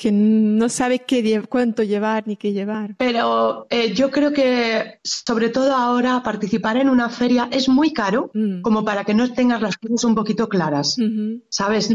que 0.00 0.12
no 0.12 0.70
sabe 0.70 1.00
qué, 1.00 1.42
cuánto 1.46 1.82
llevar 1.82 2.26
ni 2.26 2.36
qué 2.36 2.52
llevar. 2.52 2.96
Pero 2.96 3.66
eh, 3.68 3.92
yo 3.92 4.10
creo 4.10 4.32
que, 4.32 4.98
sobre 5.04 5.50
todo 5.50 5.74
ahora, 5.74 6.22
participar 6.22 6.78
en 6.78 6.88
una 6.88 7.10
feria 7.10 7.50
es 7.52 7.68
muy 7.68 7.92
caro, 7.92 8.30
mm. 8.32 8.62
como 8.62 8.82
para 8.82 9.04
que 9.04 9.12
no 9.12 9.30
tengas 9.30 9.60
las 9.60 9.76
cosas 9.76 10.02
un 10.04 10.14
poquito 10.14 10.48
claras. 10.48 10.96
¿Sabes? 11.50 11.94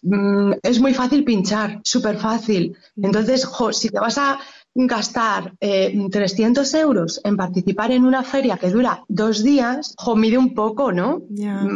Mm, 0.00 0.52
es 0.62 0.80
muy 0.80 0.94
fácil 0.94 1.22
pinchar, 1.22 1.82
súper 1.84 2.16
fácil. 2.16 2.78
Mm. 2.96 3.04
Entonces, 3.04 3.46
si 3.72 3.90
te 3.90 4.00
vas 4.00 4.16
a 4.16 4.40
gastar 4.74 5.54
eh, 5.60 5.96
300 6.10 6.74
euros 6.74 7.20
en 7.24 7.36
participar 7.36 7.92
en 7.92 8.04
una 8.04 8.22
feria 8.22 8.56
que 8.56 8.70
dura 8.70 9.04
dos 9.08 9.44
días, 9.44 9.94
jo, 9.96 10.16
mide 10.16 10.36
un 10.36 10.54
poco, 10.54 10.92
¿no? 10.92 11.22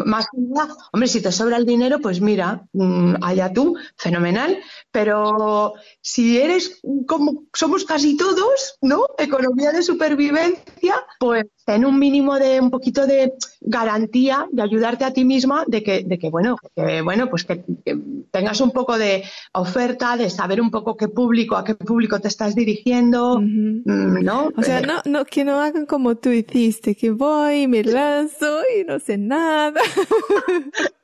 Más 0.04 0.26
que 0.26 0.38
nada, 0.38 0.74
hombre, 0.92 1.08
si 1.08 1.20
te 1.20 1.30
sobra 1.30 1.56
el 1.56 1.66
dinero, 1.66 2.00
pues 2.00 2.20
mira, 2.20 2.66
mm, 2.72 3.16
allá 3.22 3.52
tú, 3.52 3.76
fenomenal. 3.96 4.58
Pero 4.90 5.74
si 6.00 6.38
eres 6.38 6.80
como 7.06 7.44
somos 7.52 7.84
casi 7.84 8.16
todos, 8.16 8.78
¿no? 8.82 9.06
Economía 9.18 9.72
de 9.72 9.82
supervivencia, 9.82 10.94
pues 11.18 11.46
ten 11.68 11.84
un 11.84 11.98
mínimo 11.98 12.38
de 12.38 12.58
un 12.58 12.70
poquito 12.70 13.06
de 13.06 13.34
garantía 13.60 14.48
de 14.50 14.62
ayudarte 14.62 15.04
a 15.04 15.12
ti 15.12 15.26
misma 15.26 15.64
de 15.66 15.82
que, 15.82 16.02
de 16.02 16.18
que 16.18 16.30
bueno, 16.30 16.56
que, 16.74 17.02
bueno, 17.02 17.28
pues 17.28 17.44
que, 17.44 17.62
tengas 18.30 18.62
un 18.62 18.70
poco 18.70 18.96
de 18.96 19.24
oferta, 19.52 20.16
de 20.16 20.30
saber 20.30 20.62
un 20.62 20.70
poco 20.70 20.96
qué 20.96 21.08
público, 21.08 21.56
a 21.56 21.64
qué 21.64 21.74
público 21.74 22.20
te 22.20 22.28
estás 22.28 22.54
dirigiendo, 22.54 23.38
mm, 23.38 24.24
¿no? 24.24 24.48
O 24.56 24.62
sea, 24.62 24.80
no, 24.80 25.02
no, 25.04 25.26
que 25.26 25.44
no 25.44 25.60
hagan 25.60 25.84
como 25.84 26.16
tú 26.16 26.30
hiciste, 26.30 26.94
que 26.94 27.10
voy, 27.10 27.68
me 27.68 27.84
lanzo 27.84 28.62
y 28.74 28.84
no 28.84 28.98
sé 28.98 29.18
nada. 29.18 29.78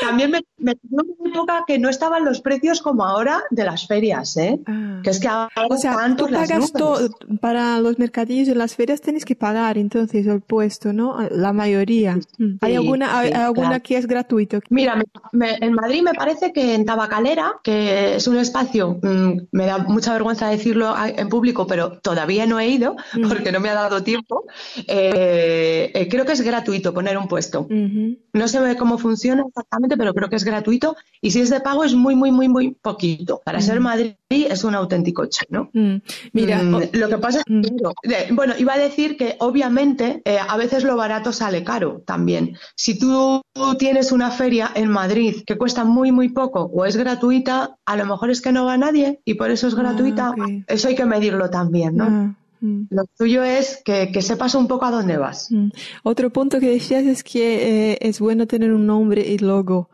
También 0.00 0.30
me, 0.30 0.44
me 0.58 0.76
una 0.90 1.30
época 1.30 1.64
que 1.66 1.78
no 1.78 1.88
estaban 1.88 2.24
los 2.24 2.40
precios 2.40 2.80
como 2.80 3.04
ahora 3.04 3.42
de 3.50 3.64
las 3.64 3.86
ferias, 3.86 4.36
¿eh? 4.36 4.58
Ah. 4.66 5.00
Que 5.02 5.10
es 5.10 5.20
que 5.20 5.28
ahora 5.28 5.50
o 5.68 5.76
sea, 5.76 6.14
tú 6.16 6.26
pagas 6.28 6.72
todo, 6.72 7.08
para 7.40 7.80
los 7.80 7.98
mercadillos 7.98 8.48
y 8.48 8.54
las 8.54 8.74
ferias 8.74 9.00
tienes 9.00 9.24
que 9.24 9.36
pagar 9.36 9.78
entonces 9.78 10.26
el 10.26 10.40
puesto, 10.40 10.92
¿no? 10.92 11.18
La 11.30 11.52
mayoría. 11.52 12.16
Mm. 12.38 12.56
¿Hay 12.60 12.76
alguna, 12.76 13.18
hay, 13.18 13.32
alguna 13.32 13.80
que 13.80 13.96
es 13.96 14.06
gratuito? 14.06 14.60
Mira, 14.70 15.02
en 15.32 15.72
Madrid 15.74 16.02
me 16.02 16.14
parece 16.14 16.52
que 16.52 16.74
en 16.74 16.84
Tabacalera, 16.84 17.54
que 17.62 18.16
es 18.16 18.26
un 18.26 18.38
espacio, 18.38 18.98
mm, 19.02 19.48
me 19.52 19.66
da 19.66 19.78
mucha 19.78 20.12
vergüenza 20.12 20.48
decirlo 20.48 20.94
en 20.98 21.28
público, 21.28 21.66
pero 21.66 21.98
todavía 21.98 22.46
no 22.46 22.58
he 22.58 22.68
ido 22.68 22.96
mm. 23.14 23.28
porque 23.28 23.52
no 23.52 23.60
me 23.60 23.68
ha 23.68 23.74
dado 23.74 24.02
tiempo. 24.02 24.44
Eh, 24.86 25.90
eh, 25.94 26.08
creo 26.08 26.24
que 26.24 26.32
es 26.32 26.40
gratuito 26.40 26.94
poner 26.94 27.18
un 27.18 27.28
puesto. 27.28 27.66
No 27.68 28.48
sé 28.48 28.76
cómo 28.76 28.93
funciona 28.98 29.44
exactamente, 29.46 29.96
pero 29.96 30.14
creo 30.14 30.28
que 30.28 30.36
es 30.36 30.44
gratuito. 30.44 30.96
Y 31.20 31.30
si 31.30 31.40
es 31.40 31.50
de 31.50 31.60
pago, 31.60 31.84
es 31.84 31.94
muy, 31.94 32.14
muy, 32.14 32.30
muy, 32.30 32.48
muy 32.48 32.72
poquito. 32.72 33.40
Para 33.44 33.60
ser 33.60 33.80
mm. 33.80 33.82
Madrid 33.82 34.14
es 34.28 34.64
un 34.64 34.74
auténtico 34.74 35.26
chino. 35.26 35.70
Mm. 35.72 35.96
Mira, 36.32 36.62
mm, 36.62 36.90
lo 36.92 37.08
que 37.08 37.18
pasa 37.18 37.40
es 37.40 37.44
que, 37.44 38.32
bueno, 38.32 38.54
iba 38.58 38.74
a 38.74 38.78
decir 38.78 39.16
que 39.16 39.36
obviamente 39.38 40.22
eh, 40.24 40.38
a 40.38 40.56
veces 40.56 40.84
lo 40.84 40.96
barato 40.96 41.32
sale 41.32 41.64
caro 41.64 42.02
también. 42.06 42.56
Si 42.76 42.98
tú 42.98 43.42
tienes 43.78 44.12
una 44.12 44.30
feria 44.30 44.70
en 44.74 44.88
Madrid 44.88 45.42
que 45.46 45.56
cuesta 45.56 45.84
muy, 45.84 46.12
muy 46.12 46.28
poco 46.28 46.70
o 46.72 46.84
es 46.84 46.96
gratuita, 46.96 47.76
a 47.84 47.96
lo 47.96 48.06
mejor 48.06 48.30
es 48.30 48.40
que 48.40 48.52
no 48.52 48.64
va 48.64 48.76
nadie 48.76 49.20
y 49.24 49.34
por 49.34 49.50
eso 49.50 49.68
es 49.68 49.74
ah, 49.74 49.78
gratuita. 49.82 50.34
Eso 50.66 50.88
hay 50.88 50.94
que 50.94 51.04
medirlo 51.04 51.50
también, 51.50 51.96
¿no? 51.96 52.04
Ah. 52.04 52.34
Mm. 52.64 52.86
Lo 52.88 53.04
tuyo 53.18 53.44
es 53.44 53.82
que, 53.84 54.10
que, 54.10 54.22
sepas 54.22 54.54
un 54.54 54.66
poco 54.66 54.86
a 54.86 54.90
dónde 54.90 55.18
vas. 55.18 55.50
Mm. 55.50 55.68
Otro 56.02 56.30
punto 56.30 56.60
que 56.60 56.70
decías 56.70 57.04
es 57.04 57.22
que 57.22 57.92
eh, 57.92 57.98
es 58.00 58.20
bueno 58.20 58.46
tener 58.46 58.72
un 58.72 58.86
nombre 58.86 59.20
y 59.20 59.36
logo, 59.36 59.90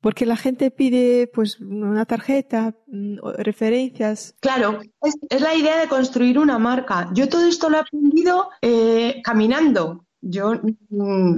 porque 0.00 0.26
la 0.26 0.36
gente 0.36 0.72
pide 0.72 1.28
pues 1.32 1.60
una 1.60 2.04
tarjeta, 2.06 2.74
mm, 2.88 3.18
referencias. 3.38 4.34
Claro, 4.40 4.80
es, 5.02 5.16
es, 5.28 5.40
la 5.40 5.54
idea 5.54 5.78
de 5.78 5.86
construir 5.86 6.36
una 6.40 6.58
marca. 6.58 7.08
Yo 7.14 7.28
todo 7.28 7.46
esto 7.46 7.70
lo 7.70 7.76
he 7.76 7.80
aprendido 7.80 8.50
eh, 8.60 9.20
caminando. 9.22 10.04
Yo, 10.22 10.54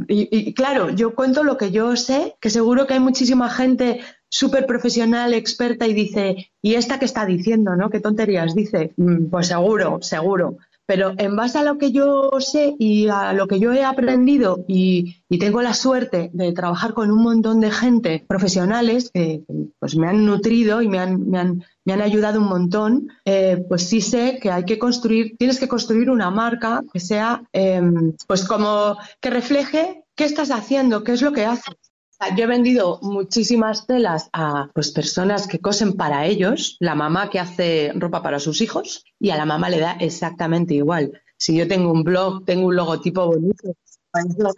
y, 0.08 0.28
y, 0.48 0.54
claro, 0.54 0.90
yo 0.90 1.14
cuento 1.14 1.44
lo 1.44 1.56
que 1.56 1.70
yo 1.70 1.94
sé, 1.96 2.35
que 2.40 2.50
seguro 2.50 2.87
que 2.87 2.94
hay 2.94 3.00
muchísima 3.00 3.48
gente 3.48 4.00
súper 4.33 4.64
profesional, 4.66 5.35
experta 5.35 5.87
y 5.87 5.92
dice, 5.92 6.51
¿y 6.62 6.75
esta 6.75 6.99
qué 6.99 7.05
está 7.05 7.27
diciendo? 7.27 7.77
¿no? 7.77 7.90
¿Qué 7.90 8.01
tonterías 8.01 8.55
dice? 8.55 8.95
Mm, 8.97 9.27
pues 9.27 9.49
seguro, 9.49 9.99
seguro. 10.01 10.57
Pero 10.87 11.12
en 11.18 11.37
base 11.37 11.59
a 11.59 11.64
lo 11.64 11.77
que 11.77 11.92
yo 11.92 12.31
sé 12.40 12.75
y 12.79 13.09
a 13.09 13.35
lo 13.35 13.47
que 13.47 13.61
yo 13.61 13.73
he 13.73 13.85
aprendido 13.85 14.64
y, 14.66 15.18
tengo 15.38 15.61
la 15.62 15.75
suerte 15.75 16.31
de 16.33 16.53
trabajar 16.53 16.95
con 16.95 17.11
un 17.11 17.23
montón 17.23 17.61
de 17.61 17.71
gente 17.71 18.25
profesionales 18.29 19.11
que 19.12 19.42
pues 19.81 19.97
me 19.97 20.07
han 20.07 20.25
nutrido 20.25 20.83
y 20.83 20.88
me 20.88 20.99
han, 20.99 21.29
me 21.29 21.38
han, 21.38 21.64
me 21.85 21.92
han 21.95 22.01
ayudado 22.01 22.38
un 22.38 22.47
montón, 22.49 23.09
eh, 23.25 23.64
pues 23.68 23.88
sí 23.88 24.01
sé 24.01 24.38
que 24.40 24.53
hay 24.53 24.64
que 24.64 24.79
construir, 24.79 25.37
tienes 25.38 25.59
que 25.59 25.68
construir 25.68 26.11
una 26.11 26.31
marca 26.31 26.83
que 26.92 27.01
sea, 27.01 27.42
em, 27.53 28.14
pues 28.29 28.45
como 28.45 28.97
que 29.21 29.31
refleje 29.31 30.05
qué 30.14 30.25
estás 30.25 30.51
haciendo, 30.51 31.03
qué 31.03 31.12
es 31.12 31.23
lo 31.23 31.33
que 31.33 31.45
haces. 31.45 31.91
Yo 32.37 32.44
he 32.44 32.46
vendido 32.46 32.98
muchísimas 33.02 33.87
telas 33.87 34.28
a 34.32 34.70
pues, 34.74 34.90
personas 34.90 35.46
que 35.46 35.61
cosen 35.61 35.94
para 35.94 36.26
ellos, 36.26 36.76
la 36.80 36.94
mamá 36.94 37.30
que 37.30 37.40
hace 37.40 37.92
ropa 37.94 38.22
para 38.22 38.38
sus 38.38 38.61
hijos, 38.61 39.04
y 39.18 39.30
a 39.30 39.37
la 39.37 39.46
mamá 39.46 39.70
le 39.70 39.80
da 39.80 39.92
exactamente 39.92 40.74
igual. 40.74 41.20
Si 41.37 41.56
yo 41.56 41.66
tengo 41.66 41.90
un 41.90 42.04
blog, 42.04 42.44
tengo 42.44 42.66
un 42.66 42.76
logotipo 42.76 43.26
bonito 43.26 43.74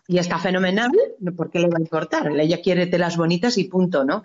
y 0.09 0.19
está 0.19 0.39
fenomenal, 0.39 0.91
¿por 1.37 1.51
qué 1.51 1.61
le 1.61 1.69
va 1.69 1.79
a 1.79 1.81
importar? 1.81 2.29
Ella 2.39 2.61
quiere 2.61 2.87
telas 2.87 3.17
bonitas 3.17 3.57
y 3.57 3.65
punto, 3.65 4.05
¿no? 4.05 4.25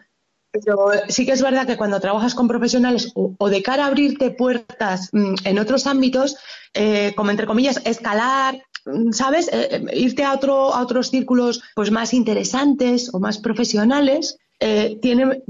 Pero 0.52 0.90
sí 1.08 1.26
que 1.26 1.34
es 1.34 1.44
verdad 1.44 1.68
que 1.68 1.78
cuando 1.78 2.00
trabajas 2.00 2.34
con 2.34 2.48
profesionales 2.48 3.12
o, 3.14 3.50
de 3.50 3.62
cara 3.62 3.84
a 3.84 3.88
abrirte 3.88 4.32
puertas 4.32 5.10
mm, 5.12 5.36
en 5.44 5.60
otros 5.60 5.86
ámbitos, 5.86 6.38
eh, 6.74 7.14
como 7.16 7.30
entre 7.30 7.46
comillas, 7.46 7.80
escalar, 7.86 8.64
¿sabes? 9.12 9.48
Eh, 9.52 9.68
eh, 9.72 9.86
irte 9.94 10.24
a, 10.24 10.34
otro, 10.34 10.74
a 10.74 10.82
otros 10.82 11.10
círculos 11.10 11.62
pues 11.76 11.92
más 11.92 12.14
interesantes 12.14 13.14
o 13.14 13.20
más 13.20 13.38
profesionales. 13.38 14.38
Eh, 14.62 15.00
tiene, 15.02 15.42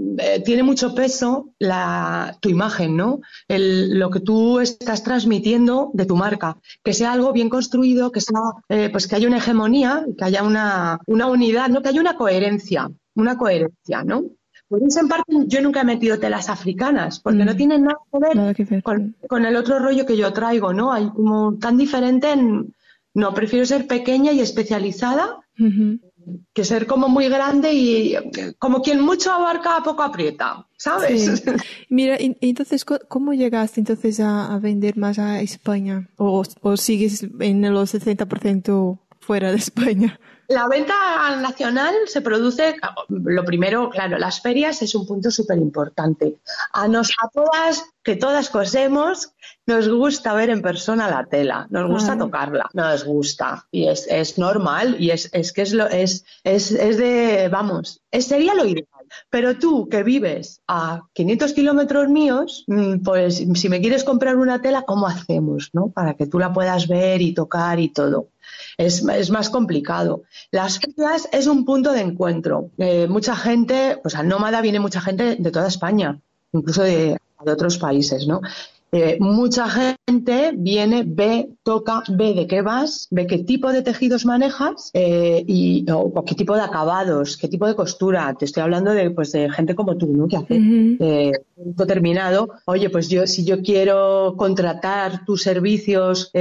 tiene 0.46 0.62
mucho 0.62 0.94
peso 0.94 1.50
la, 1.58 2.38
tu 2.42 2.50
imagen, 2.50 2.96
¿no? 2.96 3.22
El, 3.48 3.98
lo 3.98 4.12
que 4.12 4.20
tú 4.20 4.60
estás 4.60 5.04
transmitiendo 5.04 5.90
de 5.94 6.06
tu 6.06 6.16
marca. 6.16 6.58
Que 6.84 6.94
sea 6.94 7.14
algo 7.14 7.34
bien 7.34 7.50
construido, 7.50 8.12
que 8.12 8.22
sea, 8.22 8.90
pues 8.92 9.08
que 9.08 9.16
haya 9.16 9.28
una 9.28 9.38
hegemonía, 9.38 10.06
que 10.16 10.26
haya 10.26 10.44
una, 10.44 11.00
una 11.08 11.26
unidad, 11.26 11.70
¿no? 11.70 11.82
Que 11.82 11.90
haya 11.90 12.02
una 12.02 12.18
coherencia, 12.18 12.92
una 13.16 13.36
coherencia, 13.36 14.04
¿no? 14.04 14.26
Por 14.70 14.84
eso, 14.84 15.00
en 15.00 15.08
parte, 15.08 15.34
yo 15.48 15.62
nunca 15.62 15.82
he 15.82 15.86
metido 15.86 16.20
telas 16.20 16.48
africanas, 16.48 17.20
porque 17.20 17.44
no 17.44 17.54
mm. 17.54 17.58
tienen 17.58 17.84
nada 17.86 17.98
que 18.54 18.64
ver, 18.64 18.84
Con, 18.84 19.16
con, 19.28 19.44
el 19.44 19.56
otro 19.56 19.80
rollo 19.80 20.06
que 20.06 20.16
yo 20.16 20.32
traigo, 20.32 20.74
¿no? 20.74 20.94
Hay 20.94 21.10
como 21.10 21.58
tan 21.58 21.76
diferente 21.76 22.32
en, 22.32 22.76
no, 23.20 23.34
prefiero 23.34 23.66
ser 23.66 23.86
pequeña 23.86 24.32
y 24.32 24.40
especializada 24.40 25.40
que 26.54 26.64
ser 26.64 26.88
como 26.88 27.10
muy 27.10 27.28
grande 27.28 27.74
y 27.74 28.16
como 28.60 28.82
quien 28.82 29.02
mucho 29.02 29.32
abarca, 29.32 29.82
poco 29.84 30.04
aprieta, 30.04 30.68
¿sabes? 30.78 31.44
Mira, 31.90 32.16
y, 32.20 32.38
entonces, 32.42 32.86
¿cómo 32.86 33.34
llegaste 33.34 33.82
entonces 33.82 34.20
a, 34.22 34.58
vender 34.62 34.96
más 34.98 35.20
a 35.20 35.42
España? 35.42 36.10
¿O, 36.18 36.44
o 36.62 36.78
sigues 36.78 37.28
en 37.40 37.74
los 37.74 37.94
60% 37.94 39.00
fuera 39.20 39.52
de 39.52 39.58
España? 39.58 40.20
La 40.50 40.68
venta 40.68 40.96
nacional 41.40 41.94
se 42.08 42.22
produce, 42.22 42.76
lo 43.08 43.46
primero, 43.46 43.92
claro, 43.92 44.18
las 44.18 44.42
ferias 44.42 44.82
es 44.82 44.96
un 44.96 45.06
punto 45.06 45.30
súper 45.30 45.60
importante. 45.60 46.40
A, 46.74 46.88
nos, 46.88 47.12
a 47.22 47.30
todas, 47.30 47.86
que 48.02 48.16
todas 48.16 48.50
cosemos, 48.50 49.32
nos 49.68 49.88
gusta 49.88 50.34
ver 50.34 50.50
en 50.50 50.64
persona 50.64 51.08
la 51.08 51.26
tela, 51.26 51.68
nos 51.70 51.88
gusta 51.88 52.18
tocarla, 52.18 52.68
nos 52.74 53.04
gusta. 53.06 53.68
Y 53.70 53.90
es, 53.90 54.08
es 54.10 54.40
normal 54.40 54.96
y 54.98 55.12
es, 55.12 55.30
es 55.34 55.54
que 55.54 55.62
es, 55.62 55.72
lo, 55.72 55.88
es, 55.88 56.26
es, 56.44 56.72
es 56.72 56.98
de, 56.98 57.48
vamos, 57.50 58.02
sería 58.12 58.56
lo 58.56 58.66
ideal. 58.66 58.88
Pero 59.30 59.58
tú 59.60 59.88
que 59.88 60.02
vives 60.02 60.62
a 60.68 61.04
500 61.14 61.54
kilómetros 61.54 62.10
míos, 62.10 62.64
mm, 62.66 63.04
pues 63.04 63.44
si 63.54 63.70
me 63.70 63.82
quieres 63.82 64.04
comprar 64.04 64.36
una 64.36 64.62
tela, 64.62 64.82
¿cómo 64.82 65.06
hacemos? 65.06 65.70
¿no? 65.74 65.90
Para 65.90 66.16
que 66.16 66.26
tú 66.26 66.40
la 66.40 66.52
puedas 66.52 66.88
ver 66.88 67.22
y 67.22 67.36
tocar 67.36 67.80
y 67.80 67.90
todo 67.90 68.30
es, 68.78 69.04
es 69.04 69.30
más 69.30 69.50
complicado. 69.50 70.24
Las 70.52 70.80
ferias 70.80 71.30
es 71.32 71.48
un 71.48 71.66
punto 71.66 71.92
de 71.92 72.02
encuentro. 72.02 72.72
Eh, 72.78 73.08
mucha 73.08 73.36
gente, 73.36 73.98
pues 74.02 74.16
al 74.16 74.28
Nómada 74.28 74.62
viene 74.62 74.80
mucha 74.80 75.02
gente 75.02 75.36
de 75.38 75.52
toda 75.52 75.68
España, 75.68 76.20
incluso 76.52 76.84
de, 76.84 77.18
de 77.46 77.52
otros 77.52 77.78
países, 77.78 78.28
¿no? 78.28 78.42
Eh, 78.92 79.18
mucha 79.20 79.68
gente 79.70 80.54
viene, 80.56 81.04
ve, 81.06 81.50
toca, 81.64 82.04
ve 82.10 82.34
de 82.34 82.48
qué 82.48 82.62
vas, 82.62 83.08
ve 83.12 83.28
qué 83.28 83.40
tipo 83.40 83.72
de 83.72 83.82
tejidos 83.82 84.26
manejas 84.26 84.90
eh, 84.94 85.44
y 85.48 85.86
o, 85.92 86.24
qué 86.26 86.36
tipo 86.36 86.56
de 86.56 86.62
acabados, 86.62 87.38
qué 87.38 87.48
tipo 87.48 87.68
de 87.68 87.76
costura. 87.76 88.34
Te 88.38 88.46
estoy 88.46 88.64
hablando 88.64 88.92
de, 88.92 89.12
pues, 89.12 89.32
de 89.32 89.50
gente 89.52 89.76
como 89.76 89.98
tú, 89.98 90.16
¿no? 90.16 90.28
Que 90.28 90.38
hace 90.38 90.56
eh, 90.56 91.32
un 91.56 91.76
determinado. 91.76 92.50
Oye, 92.66 92.90
pues 92.90 93.10
yo, 93.10 93.28
si 93.28 93.46
yo 93.46 93.62
quiero 93.62 94.36
contratar 94.38 95.26
tus 95.26 95.44
servicios, 95.44 96.32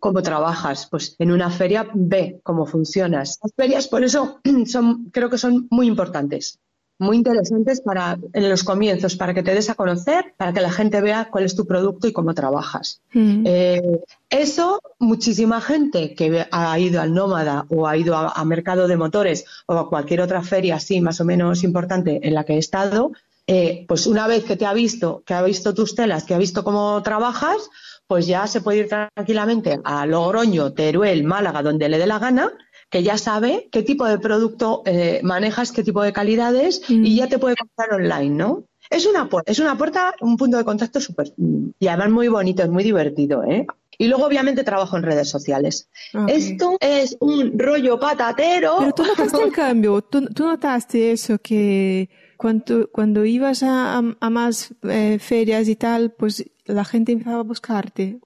¿cómo 0.00 0.22
trabajas? 0.22 0.88
Pues 0.90 1.14
en 1.18 1.30
una 1.30 1.50
feria 1.50 1.88
ve 1.94 2.40
cómo 2.42 2.66
funcionas. 2.66 3.38
Las 3.42 3.52
ferias, 3.54 3.88
por 3.88 4.02
eso, 4.02 4.40
son, 4.66 5.10
creo 5.12 5.30
que 5.30 5.38
son 5.38 5.68
muy 5.70 5.86
importantes 5.86 6.58
muy 7.02 7.16
interesantes 7.16 7.80
para 7.80 8.18
en 8.32 8.48
los 8.48 8.64
comienzos, 8.64 9.16
para 9.16 9.34
que 9.34 9.42
te 9.42 9.54
des 9.54 9.68
a 9.68 9.74
conocer, 9.74 10.34
para 10.36 10.52
que 10.52 10.60
la 10.60 10.70
gente 10.70 11.00
vea 11.00 11.28
cuál 11.30 11.44
es 11.44 11.54
tu 11.54 11.66
producto 11.66 12.06
y 12.06 12.12
cómo 12.12 12.32
trabajas. 12.34 13.02
Mm. 13.12 13.42
Eh, 13.44 14.00
eso, 14.30 14.80
muchísima 14.98 15.60
gente 15.60 16.14
que 16.14 16.46
ha 16.50 16.78
ido 16.78 17.00
al 17.02 17.12
Nómada 17.12 17.66
o 17.68 17.86
ha 17.86 17.96
ido 17.96 18.16
a, 18.16 18.44
Mercado 18.44 18.88
de 18.88 18.96
Motores 18.96 19.44
o 19.66 19.74
a 19.74 19.88
cualquier 19.88 20.20
otra 20.20 20.42
feria 20.42 20.76
así 20.76 21.00
más 21.00 21.20
o 21.20 21.24
menos 21.24 21.64
importante 21.64 22.20
en 22.22 22.34
la 22.34 22.44
que 22.44 22.54
he 22.54 22.58
estado, 22.58 23.12
eh, 23.46 23.84
pues 23.88 24.06
una 24.06 24.26
vez 24.26 24.44
que 24.44 24.56
te 24.56 24.66
ha 24.66 24.72
visto, 24.72 25.22
que 25.26 25.34
ha 25.34 25.42
visto 25.42 25.74
tus 25.74 25.94
telas, 25.94 26.24
que 26.24 26.34
ha 26.34 26.38
visto 26.38 26.64
cómo 26.64 27.02
trabajas, 27.02 27.70
pues 28.06 28.26
ya 28.26 28.46
se 28.46 28.60
puede 28.60 28.78
ir 28.78 28.88
tranquilamente 28.88 29.80
a 29.84 30.06
Logroño, 30.06 30.72
Teruel, 30.72 31.24
Málaga, 31.24 31.62
donde 31.62 31.88
le 31.88 31.98
dé 31.98 32.06
la 32.06 32.18
gana 32.18 32.52
que 32.92 33.02
ya 33.02 33.16
sabe 33.16 33.70
qué 33.72 33.82
tipo 33.82 34.06
de 34.06 34.18
producto 34.18 34.82
eh, 34.84 35.20
manejas, 35.24 35.72
qué 35.72 35.82
tipo 35.82 36.02
de 36.02 36.12
calidades 36.12 36.82
y 36.90 36.98
mm. 36.98 37.04
ya 37.16 37.26
te 37.26 37.38
puede 37.38 37.56
comprar 37.56 37.94
online, 37.94 38.36
¿no? 38.36 38.64
Es 38.90 39.06
una, 39.06 39.28
es 39.46 39.58
una 39.58 39.78
puerta, 39.78 40.14
un 40.20 40.36
punto 40.36 40.58
de 40.58 40.64
contacto 40.64 41.00
súper, 41.00 41.32
y 41.38 41.86
además 41.86 42.10
muy 42.10 42.28
bonito, 42.28 42.62
es 42.62 42.68
muy 42.68 42.84
divertido, 42.84 43.44
¿eh? 43.44 43.66
Y 43.96 44.08
luego, 44.08 44.26
obviamente, 44.26 44.64
trabajo 44.64 44.96
en 44.96 45.04
redes 45.04 45.28
sociales. 45.28 45.88
Esto 46.26 46.76
es 46.80 47.16
un 47.20 47.58
rollo 47.58 48.00
patatero. 48.00 48.76
Pero 48.78 48.92
tú 48.92 49.04
notaste 49.04 49.42
el 49.42 49.52
cambio, 49.52 50.02
tú, 50.02 50.28
notaste 50.44 51.12
eso, 51.12 51.38
que 51.38 52.10
cuando, 52.36 52.90
cuando 52.90 53.24
ibas 53.24 53.62
a, 53.62 54.02
más 54.02 54.74
eh, 54.82 55.18
ferias 55.18 55.68
y 55.68 55.76
tal, 55.76 56.10
pues 56.10 56.44
la 56.66 56.84
gente 56.84 57.12
empezaba 57.12 57.40
a 57.40 57.44
buscarte. 57.44 58.20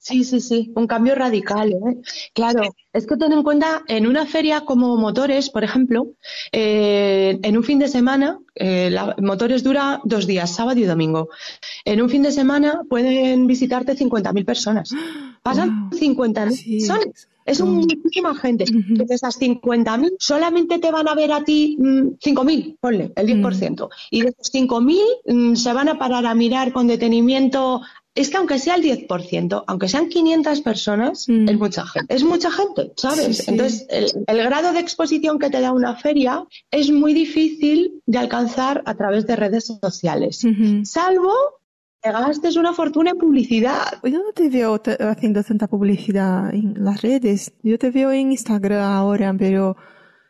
Sí, 0.00 0.24
sí, 0.24 0.40
sí, 0.40 0.72
un 0.74 0.86
cambio 0.86 1.14
radical. 1.14 1.72
¿eh? 1.72 2.00
Claro, 2.34 2.62
es 2.92 3.06
que 3.06 3.16
ten 3.16 3.32
en 3.32 3.42
cuenta, 3.42 3.82
en 3.86 4.06
una 4.06 4.26
feria 4.26 4.62
como 4.62 4.96
motores, 4.96 5.50
por 5.50 5.62
ejemplo, 5.62 6.08
eh, 6.50 7.38
en 7.42 7.56
un 7.56 7.62
fin 7.62 7.78
de 7.78 7.88
semana, 7.88 8.40
eh, 8.56 8.94
motores 9.18 9.62
dura 9.62 10.00
dos 10.04 10.26
días, 10.26 10.54
sábado 10.54 10.80
y 10.80 10.84
domingo. 10.84 11.28
En 11.84 12.02
un 12.02 12.10
fin 12.10 12.22
de 12.22 12.32
semana 12.32 12.82
pueden 12.88 13.46
visitarte 13.46 13.96
50.000 13.96 14.44
personas. 14.44 14.90
Pasan 15.42 15.90
50.000 15.90 16.34
personas. 16.34 17.28
Es 17.46 17.60
muchísima 17.60 18.34
gente. 18.34 18.64
De 18.68 19.14
esas 19.14 19.40
50.000, 19.40 20.16
solamente 20.18 20.78
te 20.78 20.90
van 20.90 21.08
a 21.08 21.14
ver 21.14 21.32
a 21.32 21.42
ti 21.42 21.76
5.000, 21.78 22.74
mm, 22.74 22.76
ponle, 22.80 23.12
el 23.16 23.26
10%. 23.26 23.88
Y 24.10 24.22
de 24.22 24.28
esos 24.28 24.52
5.000 24.52 25.00
mm, 25.26 25.54
se 25.56 25.72
van 25.72 25.88
a 25.88 25.98
parar 25.98 26.26
a 26.26 26.34
mirar 26.34 26.72
con 26.72 26.86
detenimiento 26.86 27.80
es 28.14 28.28
que 28.28 28.36
aunque 28.36 28.58
sea 28.58 28.74
el 28.74 28.82
10%, 28.82 29.64
aunque 29.66 29.88
sean 29.88 30.08
500 30.08 30.60
personas, 30.62 31.28
mm. 31.28 31.48
es 31.48 31.58
mucha 31.58 31.86
gente. 31.86 32.14
Es 32.14 32.24
mucha 32.24 32.50
gente, 32.50 32.92
¿sabes? 32.96 33.48
Entonces, 33.48 33.86
el, 33.88 34.38
grado 34.42 34.72
de 34.72 34.80
exposición 34.80 35.38
que 35.38 35.50
te 35.50 35.60
da 35.60 35.72
una 35.72 35.96
feria 35.96 36.44
es 36.70 36.90
muy 36.90 37.14
difícil 37.14 38.02
de 38.06 38.18
alcanzar 38.18 38.82
a 38.86 38.94
través 38.94 39.26
de 39.26 39.36
redes 39.36 39.66
sociales, 39.80 40.42
salvo 40.84 41.32
que 42.02 42.10
gastes 42.10 42.56
una 42.56 42.72
fortuna 42.72 43.10
en 43.10 43.18
publicidad. 43.18 44.00
Yo 44.02 44.18
no 44.18 44.32
te 44.34 44.48
veo 44.48 44.80
haciendo 45.00 45.44
tanta 45.44 45.68
publicidad 45.68 46.52
en 46.54 46.82
las 46.82 47.02
redes. 47.02 47.52
Yo 47.62 47.78
te 47.78 47.90
veo 47.90 48.10
en 48.10 48.32
Instagram 48.32 48.82
ahora, 48.82 49.34
pero 49.38 49.76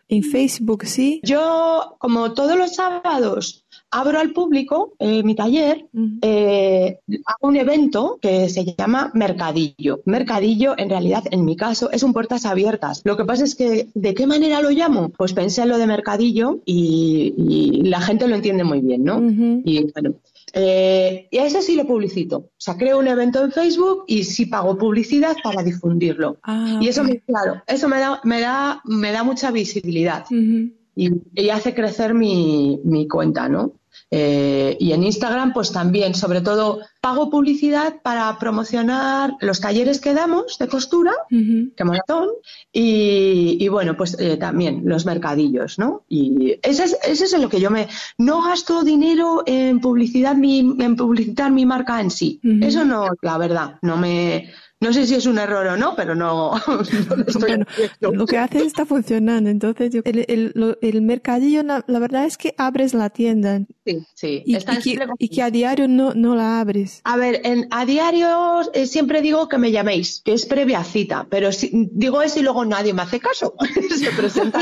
en 0.08 0.24
Facebook 0.24 0.84
sí. 0.84 1.20
Yo, 1.22 1.96
como 2.00 2.34
todos 2.34 2.58
los 2.58 2.74
sábados, 2.74 3.59
abro 3.90 4.18
al 4.18 4.32
público 4.32 4.94
eh, 4.98 5.22
mi 5.22 5.34
taller, 5.34 5.86
eh, 6.22 6.98
hago 7.26 7.48
un 7.48 7.56
evento 7.56 8.18
que 8.20 8.48
se 8.48 8.64
llama 8.64 9.10
Mercadillo. 9.14 10.00
Mercadillo, 10.04 10.74
en 10.78 10.90
realidad, 10.90 11.24
en 11.30 11.44
mi 11.44 11.56
caso, 11.56 11.90
es 11.90 12.02
un 12.02 12.12
puertas 12.12 12.46
abiertas. 12.46 13.02
Lo 13.04 13.16
que 13.16 13.24
pasa 13.24 13.44
es 13.44 13.54
que, 13.54 13.88
¿de 13.94 14.14
qué 14.14 14.26
manera 14.26 14.60
lo 14.60 14.70
llamo? 14.70 15.10
Pues 15.10 15.32
pensé 15.32 15.62
en 15.62 15.70
lo 15.70 15.78
de 15.78 15.86
Mercadillo 15.86 16.60
y, 16.64 17.82
la 17.84 18.00
gente 18.00 18.28
lo 18.28 18.36
entiende 18.36 18.62
muy 18.62 18.80
bien, 18.80 19.02
¿no? 19.02 19.20
Y 19.64 19.90
bueno, 19.92 20.14
eh, 20.52 21.28
y 21.30 21.38
a 21.38 21.46
ese 21.46 21.62
sí 21.62 21.76
lo 21.76 21.86
publicito. 21.86 22.36
O 22.38 22.50
sea, 22.56 22.76
creo 22.76 22.98
un 22.98 23.08
evento 23.08 23.42
en 23.42 23.52
Facebook 23.52 24.04
y 24.06 24.24
sí 24.24 24.46
pago 24.46 24.76
publicidad 24.76 25.36
para 25.42 25.62
difundirlo. 25.62 26.38
Ah, 26.42 26.78
y 26.80 26.88
eso, 26.88 27.02
me, 27.04 27.20
claro, 27.20 27.62
eso 27.66 27.88
me 27.88 27.98
da, 27.98 28.20
me 28.24 28.40
da, 28.40 28.80
me 28.84 29.12
da 29.12 29.24
mucha 29.24 29.50
visibilidad. 29.50 30.24
y, 30.30 31.48
hace 31.50 31.74
crecer 31.74 32.14
mi, 32.14 32.80
mi 32.84 33.08
cuenta, 33.08 33.48
¿no? 33.48 33.79
Eh, 34.10 34.76
y 34.80 34.92
en 34.92 35.04
Instagram, 35.04 35.52
pues 35.52 35.70
también, 35.72 36.14
sobre 36.14 36.40
todo, 36.40 36.80
pago 37.00 37.30
publicidad 37.30 38.02
para 38.02 38.36
promocionar 38.38 39.34
los 39.40 39.60
talleres 39.60 40.00
que 40.00 40.14
damos 40.14 40.58
de 40.58 40.66
costura, 40.68 41.12
que 41.28 41.84
maratón, 41.84 42.28
y, 42.72 43.68
bueno, 43.68 43.96
pues 43.96 44.16
eh, 44.18 44.36
también 44.36 44.82
los 44.84 45.06
mercadillos, 45.06 45.78
¿no? 45.78 46.04
Y 46.08 46.58
ese 46.62 46.84
es, 46.84 46.98
ese 47.04 47.24
es 47.24 47.32
en 47.32 47.42
lo 47.42 47.48
que 47.48 47.60
yo 47.60 47.70
me... 47.70 47.88
No 48.18 48.42
gasto 48.42 48.82
dinero 48.82 49.44
en 49.46 49.80
publicidad, 49.80 50.34
mi, 50.34 50.58
en 50.58 50.96
publicitar 50.96 51.52
mi 51.52 51.64
marca 51.64 52.00
en 52.00 52.10
sí. 52.10 52.40
Eso 52.60 52.84
no, 52.84 53.08
la 53.22 53.38
verdad, 53.38 53.78
no 53.82 53.96
me 53.96 54.50
no 54.80 54.94
sé 54.94 55.06
si 55.06 55.14
es 55.14 55.26
un 55.26 55.38
error 55.38 55.66
o 55.66 55.76
no, 55.76 55.94
pero 55.94 56.14
no, 56.14 56.58
lo 56.66 57.26
estoy 57.26 57.64
Lo 58.00 58.26
que 58.26 58.38
haces 58.38 58.62
está 58.62 58.86
funcionando. 58.86 59.50
Entonces, 59.50 59.94
el, 60.04 60.24
el, 60.26 60.78
el 60.80 61.02
mercadillo, 61.02 61.62
la, 61.62 61.82
verdad 61.86 62.24
es 62.24 62.38
que 62.38 62.54
abres 62.56 62.94
la 62.94 63.10
tienda. 63.10 63.60
Sí, 63.84 64.06
sí. 64.14 64.42
Y, 64.46 65.28
que, 65.28 65.42
a 65.42 65.50
diario 65.50 65.86
no, 65.86 66.14
no 66.14 66.34
la 66.34 66.60
abres. 66.60 67.02
A 67.04 67.18
ver, 67.18 67.42
en, 67.44 67.68
a 67.70 67.84
diario 67.84 68.62
eh, 68.72 68.86
siempre 68.86 69.20
digo 69.20 69.50
que 69.50 69.58
me 69.58 69.70
llaméis, 69.70 70.22
que 70.24 70.32
es 70.32 70.46
previa 70.46 70.82
cita, 70.82 71.26
pero 71.28 71.52
si, 71.52 71.90
digo 71.92 72.22
eso 72.22 72.40
y 72.40 72.42
luego 72.42 72.64
nadie 72.64 72.94
me 72.94 73.02
hace 73.02 73.20
caso. 73.20 73.54
Se 73.98 74.10
presenta. 74.12 74.60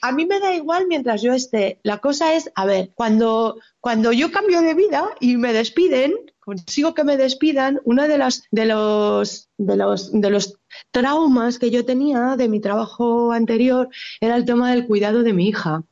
a 0.00 0.12
mí 0.12 0.24
me 0.24 0.40
da 0.40 0.54
igual 0.54 0.86
mientras 0.88 1.20
yo 1.20 1.34
esté. 1.34 1.80
La 1.82 1.98
cosa 1.98 2.32
es, 2.32 2.50
a 2.54 2.64
ver, 2.64 2.92
cuando, 2.94 3.58
cuando 3.78 4.10
yo 4.12 4.32
cambio 4.32 4.62
de 4.62 4.72
vida 4.72 5.04
y 5.20 5.36
me 5.36 5.52
despiden, 5.52 6.14
consigo 6.50 6.94
que 6.94 7.04
me 7.04 7.16
despidan, 7.16 7.80
una 7.84 8.08
de 8.08 8.18
las 8.18 8.42
de 8.50 8.66
los 8.66 9.48
de 9.56 9.76
los 9.76 10.10
de 10.12 10.30
los 10.30 10.59
traumas 10.90 11.58
que 11.58 11.70
yo 11.70 11.84
tenía 11.84 12.36
de 12.36 12.48
mi 12.48 12.60
trabajo 12.60 13.32
anterior 13.32 13.88
era 14.20 14.36
el 14.36 14.44
tema 14.44 14.70
del 14.70 14.86
cuidado 14.86 15.22
de 15.22 15.32
mi 15.32 15.48
hija. 15.48 15.82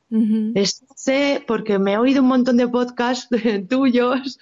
sé 0.96 1.44
porque 1.46 1.78
me 1.78 1.92
he 1.92 1.98
oído 1.98 2.22
un 2.22 2.28
montón 2.28 2.56
de 2.56 2.66
podcasts 2.66 3.28
tuyos 3.68 4.38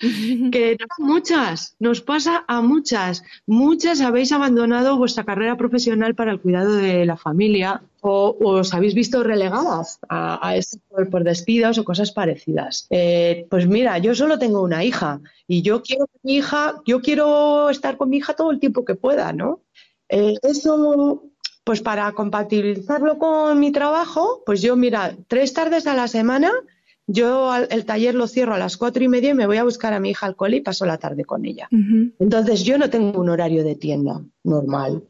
que 0.52 0.76
muchas, 0.98 1.74
nos 1.80 2.00
pasa 2.00 2.44
a 2.46 2.60
muchas. 2.60 3.24
Muchas 3.46 4.00
habéis 4.00 4.32
abandonado 4.32 4.96
vuestra 4.96 5.24
carrera 5.24 5.56
profesional 5.56 6.14
para 6.14 6.32
el 6.32 6.40
cuidado 6.40 6.76
de 6.76 7.04
la 7.04 7.16
familia 7.16 7.82
o, 8.00 8.36
os 8.38 8.72
habéis 8.74 8.94
visto 8.94 9.22
relegadas 9.24 9.98
a, 10.08 10.56
esto 10.56 10.78
por, 11.10 11.24
despidos 11.24 11.78
o 11.78 11.84
cosas 11.84 12.12
parecidas. 12.12 12.86
Eh, 12.90 13.46
pues 13.50 13.66
mira, 13.66 13.98
yo 13.98 14.14
solo 14.14 14.38
tengo 14.38 14.62
una 14.62 14.84
hija 14.84 15.20
y 15.48 15.62
yo 15.62 15.82
quiero 15.82 16.06
que 16.06 16.18
mi 16.22 16.36
hija, 16.36 16.74
yo 16.86 17.00
quiero 17.00 17.70
estar 17.70 17.96
con 17.96 18.10
mi 18.10 18.18
hija 18.18 18.34
todo 18.34 18.50
el 18.52 18.60
tiempo 18.60 18.84
que 18.84 18.94
pueda, 18.94 19.32
¿no? 19.32 19.60
Eh, 20.08 20.34
eso, 20.42 21.24
pues 21.64 21.80
para 21.80 22.10
compatibilizarlo 22.12 23.18
con 23.18 23.58
mi 23.58 23.72
trabajo, 23.72 24.42
pues 24.46 24.62
yo, 24.62 24.76
mira, 24.76 25.16
tres 25.28 25.52
tardes 25.52 25.86
a 25.86 25.94
la 25.94 26.08
semana, 26.08 26.52
yo 27.06 27.54
el 27.54 27.84
taller 27.84 28.14
lo 28.14 28.26
cierro 28.26 28.54
a 28.54 28.58
las 28.58 28.76
cuatro 28.76 29.02
y 29.04 29.08
media 29.08 29.30
y 29.30 29.34
me 29.34 29.46
voy 29.46 29.58
a 29.58 29.64
buscar 29.64 29.92
a 29.92 30.00
mi 30.00 30.10
hija 30.10 30.26
al 30.26 30.34
cole 30.34 30.56
y 30.56 30.60
paso 30.60 30.86
la 30.86 30.98
tarde 30.98 31.24
con 31.24 31.44
ella. 31.44 31.68
Entonces 32.18 32.64
yo 32.64 32.78
no 32.78 32.90
tengo 32.90 33.20
un 33.20 33.28
horario 33.28 33.62
de 33.62 33.76
tienda 33.76 34.20
normal. 34.42 35.04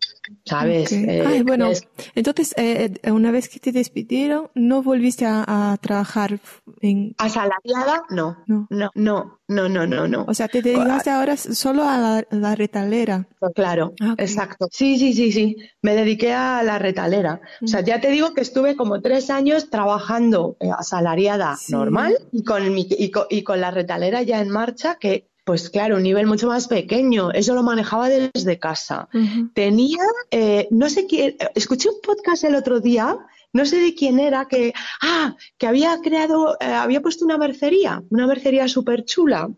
¿Sabes? 0.44 0.92
Eh, 0.92 1.42
bueno, 1.44 1.70
entonces, 2.14 2.54
eh, 2.56 2.92
eh, 3.02 3.10
una 3.10 3.30
vez 3.30 3.48
que 3.48 3.60
te 3.60 3.72
despidieron, 3.72 4.50
¿no 4.54 4.82
volviste 4.82 5.24
a, 5.26 5.76
trabajar 5.80 6.40
en...? 6.80 7.14
¿Asalariada? 7.18 8.04
No, 8.10 8.38
no, 8.46 8.66
no, 8.70 8.90
no, 8.94 9.68
no, 9.68 9.86
no, 9.86 10.08
no. 10.08 10.24
O 10.26 10.34
sea, 10.34 10.48
te 10.48 10.62
dedicaste 10.62 11.10
ahora 11.10 11.36
solo 11.36 11.84
a 11.84 12.24
la, 12.30 12.54
retalera. 12.54 13.28
Claro, 13.54 13.94
ah, 14.00 14.14
exacto. 14.18 14.68
Sí, 14.70 14.98
sí, 14.98 15.12
sí, 15.12 15.32
sí, 15.32 15.56
me 15.82 15.94
dediqué 15.94 16.32
a 16.32 16.62
la 16.62 16.78
retalera. 16.78 17.40
O 17.62 17.66
sea, 17.66 17.80
ya 17.80 18.00
te 18.00 18.10
digo 18.10 18.34
que 18.34 18.40
estuve 18.40 18.76
como 18.76 19.00
tres 19.00 19.30
años 19.30 19.70
trabajando 19.70 20.56
asalariada 20.78 21.56
normal 21.68 22.16
y 22.32 22.44
con, 22.44 22.72
mi, 22.72 22.82
y 22.82 23.12
y 23.30 23.42
con 23.42 23.60
la 23.60 23.70
retalera 23.70 24.22
ya 24.22 24.40
en 24.40 24.50
marcha, 24.50 24.96
que 24.98 25.28
pues 25.46 25.70
claro, 25.70 25.94
un 25.94 26.02
nivel 26.02 26.26
mucho 26.26 26.48
más 26.48 26.66
pequeño. 26.66 27.30
Eso 27.30 27.54
lo 27.54 27.62
manejaba 27.62 28.08
desde 28.08 28.58
casa. 28.58 29.08
Tenía, 29.54 30.02
eh, 30.32 30.66
no 30.72 30.90
sé 30.90 31.06
qué, 31.06 31.36
escuché 31.54 31.88
un 31.88 32.00
podcast 32.02 32.42
el 32.42 32.56
otro 32.56 32.80
día, 32.80 33.16
no 33.56 33.64
sé 33.64 33.80
de 33.80 33.94
quién 33.94 34.20
era, 34.20 34.46
que, 34.46 34.72
ah, 35.02 35.34
que 35.58 35.66
había 35.66 35.98
creado, 36.02 36.56
eh, 36.60 36.66
había 36.66 37.00
puesto 37.00 37.24
una 37.24 37.38
mercería, 37.38 38.02
una 38.10 38.26
mercería 38.26 38.68
súper 38.68 39.04
chula, 39.04 39.48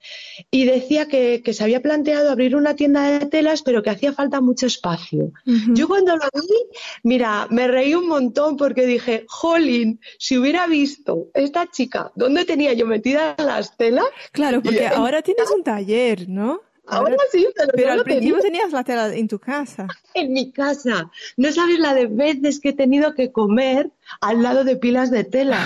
y 0.50 0.64
decía 0.64 1.06
que, 1.06 1.42
se 1.48 1.64
había 1.64 1.82
planteado 1.82 2.30
abrir 2.30 2.54
una 2.54 2.74
tienda 2.74 3.18
de 3.18 3.26
telas, 3.26 3.62
pero 3.62 3.82
que 3.82 3.90
hacía 3.90 4.12
falta 4.12 4.40
mucho 4.40 4.66
espacio. 4.66 5.32
Yo 5.74 5.88
cuando 5.88 6.14
lo 6.14 6.24
vi, 6.34 6.78
mira, 7.02 7.48
me 7.50 7.66
reí 7.66 7.94
un 7.94 8.06
montón 8.06 8.56
porque 8.56 8.86
dije, 8.86 9.24
jolín, 9.28 9.98
si 10.18 10.38
hubiera 10.38 10.66
visto 10.66 11.28
esta 11.34 11.68
chica, 11.70 12.12
¿dónde 12.14 12.44
tenía 12.44 12.74
yo 12.74 12.86
metida 12.86 13.34
las 13.38 13.76
telas? 13.76 14.04
Claro, 14.30 14.62
porque 14.62 14.86
ahora 14.86 15.22
tienes 15.22 15.50
un 15.50 15.64
taller, 15.64 16.28
¿no? 16.28 16.60
Ahora, 16.90 17.16
sí, 17.30 17.46
pero, 17.74 17.92
al 17.92 18.02
principio 18.02 18.40
tenías 18.40 18.72
la 18.72 18.82
tela 18.82 19.14
en 19.14 19.28
tu 19.28 19.38
casa. 19.38 19.86
En 20.14 20.32
mi 20.32 20.50
casa. 20.50 21.10
No 21.36 21.52
sabes 21.52 21.78
la 21.78 21.94
de 21.94 22.06
veces 22.06 22.60
que 22.60 22.70
he 22.70 22.72
tenido 22.72 23.14
que 23.14 23.30
comer 23.30 23.90
al 24.20 24.42
lado 24.42 24.64
de 24.64 24.76
pilas 24.76 25.10
de 25.10 25.24
tela. 25.24 25.60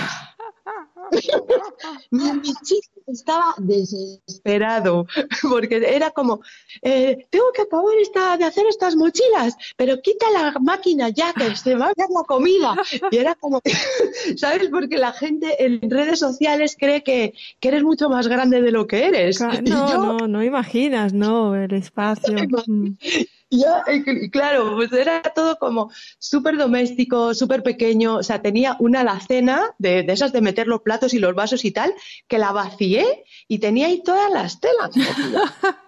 Mi, 2.11 2.41
chico 2.63 3.01
estaba 3.07 3.53
desesperado 3.57 5.05
porque 5.41 5.83
era 5.87 6.11
como, 6.11 6.41
eh, 6.81 7.27
tengo 7.29 7.51
que 7.53 7.63
acabar 7.63 7.95
esta, 8.01 8.37
de 8.37 8.45
hacer 8.45 8.65
estas 8.67 8.95
mochilas, 8.95 9.55
pero 9.75 10.01
quita 10.01 10.25
la 10.31 10.51
máquina 10.59 11.09
ya 11.09 11.33
que 11.33 11.55
se 11.55 11.75
va 11.75 11.87
a 11.87 11.89
hacer 11.89 12.07
la 12.09 12.23
comida. 12.23 12.75
Y 13.11 13.17
era 13.17 13.35
como, 13.35 13.61
¿sabes? 14.37 14.69
Porque 14.69 14.97
la 14.97 15.13
gente 15.13 15.63
en 15.63 15.89
redes 15.89 16.19
sociales 16.19 16.75
cree 16.79 17.03
que, 17.03 17.33
que 17.59 17.67
eres 17.67 17.83
mucho 17.83 18.09
más 18.09 18.27
grande 18.27 18.61
de 18.61 18.71
lo 18.71 18.87
que 18.87 19.05
eres. 19.07 19.41
No, 19.41 19.97
no, 19.97 20.27
no 20.27 20.43
imaginas, 20.43 21.13
no, 21.13 21.55
el 21.55 21.73
espacio. 21.73 22.35
Mm. 23.53 24.23
Y 24.23 24.29
claro, 24.29 24.75
pues 24.75 24.91
era 24.91 25.21
todo 25.21 25.57
como 25.57 25.91
súper 26.19 26.57
doméstico, 26.57 27.33
súper 27.33 27.63
pequeño. 27.63 28.15
O 28.15 28.23
sea, 28.23 28.41
tenía 28.41 28.75
una 28.79 29.01
alacena 29.01 29.73
de, 29.77 30.03
de, 30.03 30.13
esas 30.13 30.33
de 30.33 30.41
meter 30.41 30.67
los 30.67 30.81
platos 30.81 31.13
y 31.13 31.19
los 31.19 31.35
vasos 31.35 31.63
y 31.65 31.71
tal, 31.71 31.93
que 32.27 32.37
la 32.37 32.51
vacié 32.51 33.23
y 33.47 33.59
tenía 33.59 33.87
ahí 33.87 34.01
todas 34.03 34.31
las 34.31 34.59
telas. 34.59 34.91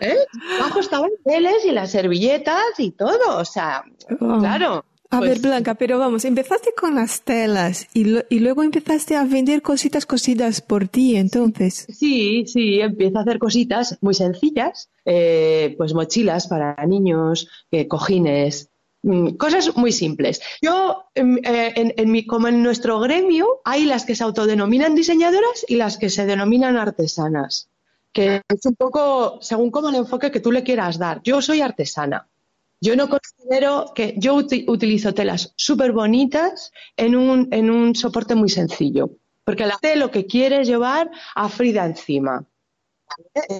¿Eh? 0.00 0.16
Abajo 0.60 0.80
estaban 0.80 1.10
teles 1.24 1.64
y 1.64 1.72
las 1.72 1.90
servilletas 1.90 2.78
y 2.78 2.92
todo. 2.92 3.38
O 3.38 3.44
sea, 3.44 3.84
oh. 4.20 4.38
claro. 4.38 4.84
A 5.10 5.20
ver, 5.20 5.30
pues 5.30 5.42
Blanca, 5.42 5.74
pero 5.74 5.98
vamos, 5.98 6.24
empezaste 6.24 6.70
con 6.78 6.94
las 6.94 7.22
telas 7.22 7.88
y, 7.94 8.16
y, 8.28 8.40
luego 8.40 8.62
empezaste 8.62 9.14
a 9.16 9.24
vender 9.24 9.62
cositas 9.62 10.04
cosidas 10.04 10.60
por 10.60 10.88
ti, 10.88 11.16
entonces. 11.16 11.86
Sí, 11.88 12.44
sí, 12.46 12.80
empiezo 12.80 13.18
a 13.18 13.22
hacer 13.22 13.38
cositas 13.38 13.98
muy 14.00 14.14
sencillas, 14.14 14.90
eh, 15.04 15.74
pues 15.78 15.94
mochilas 15.94 16.48
para 16.48 16.74
niños, 16.86 17.48
eh, 17.70 17.86
cojines, 17.86 18.70
mm, 19.02 19.30
cosas 19.36 19.76
muy 19.76 19.92
simples. 19.92 20.40
Yo, 20.60 21.04
em, 21.14 21.38
eh, 21.38 21.72
en, 21.76 21.94
en, 21.96 22.10
mi, 22.10 22.26
como 22.26 22.48
en 22.48 22.62
nuestro 22.62 22.98
gremio, 22.98 23.60
hay 23.64 23.84
las 23.84 24.04
que 24.04 24.16
se 24.16 24.24
autodenominan 24.24 24.94
diseñadoras 24.94 25.64
y 25.68 25.76
las 25.76 25.98
que 25.98 26.10
se 26.10 26.26
denominan 26.26 26.76
artesanas, 26.76 27.70
que 28.12 28.42
es 28.48 28.66
un 28.66 28.74
poco 28.74 29.38
según 29.40 29.70
cómo 29.70 29.88
el 29.90 29.96
enfoque 29.96 30.30
que 30.30 30.40
tú 30.40 30.50
le 30.50 30.64
quieras 30.64 30.98
dar. 30.98 31.22
Yo 31.22 31.40
soy 31.40 31.60
artesana. 31.60 32.26
Yo 32.80 32.94
no 32.94 33.08
considero 33.08 33.92
que 33.94 34.14
yo 34.18 34.34
utilizo 34.34 35.14
telas 35.14 35.54
súper 35.56 35.92
bonitas 35.92 36.72
en 36.96 37.16
un, 37.16 37.48
en 37.50 37.70
un 37.70 37.94
soporte 37.94 38.34
muy 38.34 38.48
sencillo, 38.48 39.10
porque 39.44 39.66
la 39.66 39.78
gente 39.78 39.96
lo 39.96 40.10
que 40.10 40.26
quiere 40.26 40.60
es 40.60 40.68
llevar 40.68 41.10
a 41.34 41.48
Frida 41.48 41.86
encima. 41.86 42.46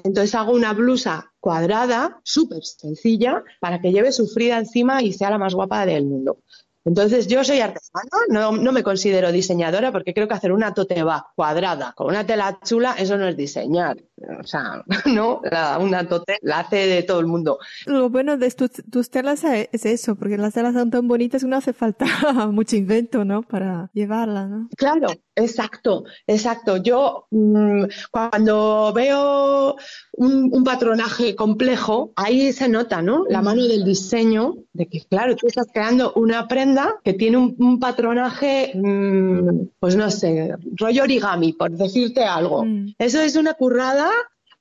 Entonces 0.05 0.35
hago 0.35 0.53
una 0.53 0.73
blusa 0.73 1.33
cuadrada, 1.41 2.21
súper 2.25 2.65
sencilla, 2.65 3.43
para 3.61 3.81
que 3.81 3.93
lleve 3.93 4.13
su 4.13 4.27
Frida 4.27 4.59
encima 4.59 5.03
y 5.03 5.13
sea 5.13 5.31
la 5.31 5.39
más 5.39 5.55
guapa 5.55 5.87
del 5.87 6.05
mundo. 6.05 6.39
Entonces, 6.87 7.27
yo 7.27 7.43
soy 7.43 7.59
artesana, 7.59 8.05
no, 8.29 8.53
no, 8.53 8.71
me 8.71 8.85
considero 8.85 9.33
diseñadora 9.33 9.91
porque 9.91 10.15
creo 10.15 10.29
que 10.29 10.35
hacer 10.35 10.53
una 10.53 10.73
toteba 10.73 11.33
cuadrada 11.35 11.93
con 11.97 12.07
una 12.07 12.25
tela 12.25 12.61
chula, 12.65 12.95
eso 12.97 13.19
no 13.19 13.27
es 13.27 13.37
diseñar. 13.37 13.97
O 14.41 14.47
sea, 14.47 14.85
no, 15.07 15.41
una 15.81 16.09
tote 16.09 16.39
la 16.43 16.61
hace 16.61 16.87
de 16.87 17.03
todo 17.03 17.19
el 17.19 17.27
mundo. 17.27 17.59
Lo 17.87 18.09
bueno 18.09 18.37
de 18.37 18.49
tus, 18.53 19.11
telas 19.11 19.43
es 19.43 19.85
eso, 19.85 20.15
porque 20.15 20.39
las 20.39 20.55
telas 20.55 20.75
son 20.75 20.93
tan 20.93 21.09
bonitas 21.09 21.43
que 21.43 21.49
no 21.49 21.57
hace 21.57 21.73
falta 21.73 22.07
mucho 22.53 22.77
invento, 22.77 23.25
¿no? 23.25 23.43
Para 23.43 23.91
llevarla, 23.93 24.47
¿no? 24.47 24.69
Claro, 24.77 25.09
exacto, 25.35 26.05
exacto. 26.29 26.77
Yo 26.77 27.27
mm, 27.33 27.85
cuando 28.13 28.93
veo 28.95 29.77
un, 30.13 30.65
patronaje 30.65 31.35
complejo, 31.35 32.13
ahí 32.15 32.53
se 32.53 32.69
nota, 32.69 33.03
¿no? 33.03 33.25
La 33.29 33.43
mano 33.43 33.65
del 33.65 33.85
diseño, 33.85 34.55
de 34.73 34.87
que, 34.87 35.05
claro, 35.05 35.35
tú 35.35 35.49
estás 35.49 35.67
creando 35.73 36.13
una 36.15 36.47
prenda 36.47 36.76
que 37.05 37.15
tiene 37.15 37.37
un, 37.37 37.79
patronaje, 37.81 38.73
mm, 38.75 39.69
pues 39.79 39.97
no 39.97 40.11
sé, 40.11 40.55
rollo 40.77 41.03
origami, 41.03 41.53
por 41.53 41.71
decirte 41.71 42.25
algo. 42.25 42.65
Mm. 42.65 42.95
Eso 42.99 43.21
es 43.21 43.37
una 43.37 43.55
currada 43.55 44.11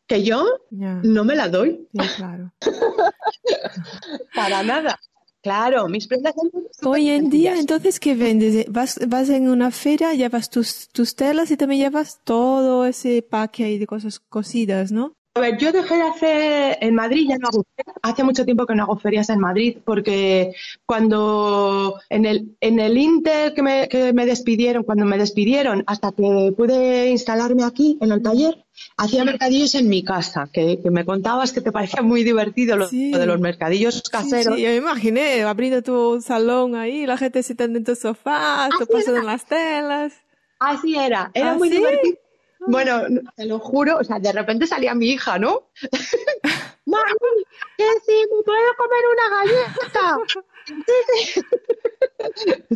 que 0.07 0.23
yo 0.23 0.45
no 0.69 1.23
me 1.23 1.35
la 1.35 1.49
doy. 1.49 1.87
claro. 2.17 2.51
Para 4.35 4.63
nada. 4.63 4.99
Claro, 5.41 5.87
mis 5.87 6.07
prendas 6.07 6.33
son 6.33 6.49
Hoy 6.91 7.09
en 7.09 7.29
día, 7.29 7.59
entonces, 7.59 7.99
¿qué 7.99 8.15
vendes? 8.15 8.65
¿Vas, 8.67 8.99
vas 9.07 9.29
en 9.29 9.47
una 9.47 9.69
feria, 9.69 10.15
llevas 10.15 10.49
tus, 10.49 10.87
tus 10.89 11.15
telas 11.15 11.51
y 11.51 11.57
también 11.57 11.81
llevas 11.81 12.19
todo 12.23 12.83
ese 12.87 13.21
paque 13.21 13.77
de 13.77 13.85
cosas 13.85 14.19
cosidas, 14.19 14.91
¿no? 14.91 15.15
A 15.37 15.41
ver, 15.41 15.57
yo 15.57 15.73
dejé 15.73 15.95
de 15.97 16.01
hacer 16.01 16.77
en 16.79 16.95
Madrid, 16.95 17.27
ya 17.27 17.37
no 17.37 17.49
hago 17.49 17.65
hace 18.01 18.23
mucho 18.23 18.45
tiempo 18.45 18.65
que 18.65 18.73
no 18.73 18.83
hago 18.83 18.95
ferias 18.95 19.29
en 19.29 19.41
Madrid, 19.41 19.79
porque 19.83 20.53
cuando 20.85 21.99
en 22.09 22.23
el, 22.23 22.55
en 22.61 22.79
el 22.79 22.97
Inter 22.97 23.53
que 23.53 23.61
me, 23.61 23.89
que 23.89 24.13
me 24.13 24.25
despidieron, 24.25 24.83
cuando 24.83 25.03
me 25.03 25.17
despidieron, 25.17 25.83
hasta 25.87 26.13
que 26.13 26.53
pude 26.55 27.09
instalarme 27.09 27.65
aquí 27.65 27.97
en 27.99 28.13
el 28.13 28.21
taller, 28.21 28.63
hacía 28.95 29.25
mercadillos 29.25 29.75
en 29.75 29.89
mi 29.89 30.05
casa, 30.05 30.47
que, 30.53 30.79
me 30.89 31.03
contabas 31.03 31.51
que 31.51 31.59
te 31.59 31.73
parecía 31.73 32.01
muy 32.01 32.23
divertido 32.23 32.77
lo, 32.77 32.87
de 32.87 33.25
los 33.25 33.41
mercadillos 33.41 34.03
caseros. 34.03 34.55
Sí, 34.55 34.61
yo 34.61 34.69
me 34.69 34.77
imaginé 34.77 35.43
abriendo 35.43 35.83
tu 35.83 36.21
salón 36.21 36.75
ahí, 36.75 37.05
la 37.05 37.17
gente 37.17 37.43
sentando 37.43 37.77
en 37.77 37.83
tu 37.83 37.95
sofá, 37.95 38.69
te 38.79 38.85
pasando 38.85 39.19
en 39.19 39.25
las 39.25 39.45
telas. 39.45 40.13
Así 40.59 40.95
era, 40.95 41.29
era 41.33 41.51
¿Ah, 41.51 41.55
muy 41.55 41.69
divertido 41.69 42.24
bueno, 42.67 43.03
te 43.35 43.45
lo 43.45 43.59
juro, 43.59 43.97
o 43.97 44.03
sea, 44.03 44.19
de 44.19 44.31
repente 44.31 44.67
salía 44.67 44.95
mi 44.95 45.09
hija, 45.11 45.39
¿no? 45.39 45.63
Mami, 46.85 47.11
que 47.77 47.85
sí, 48.05 48.25
me 48.35 48.43
puedo 48.43 48.75
comer 48.77 49.03
una 49.13 49.29
galleta. 49.37 50.17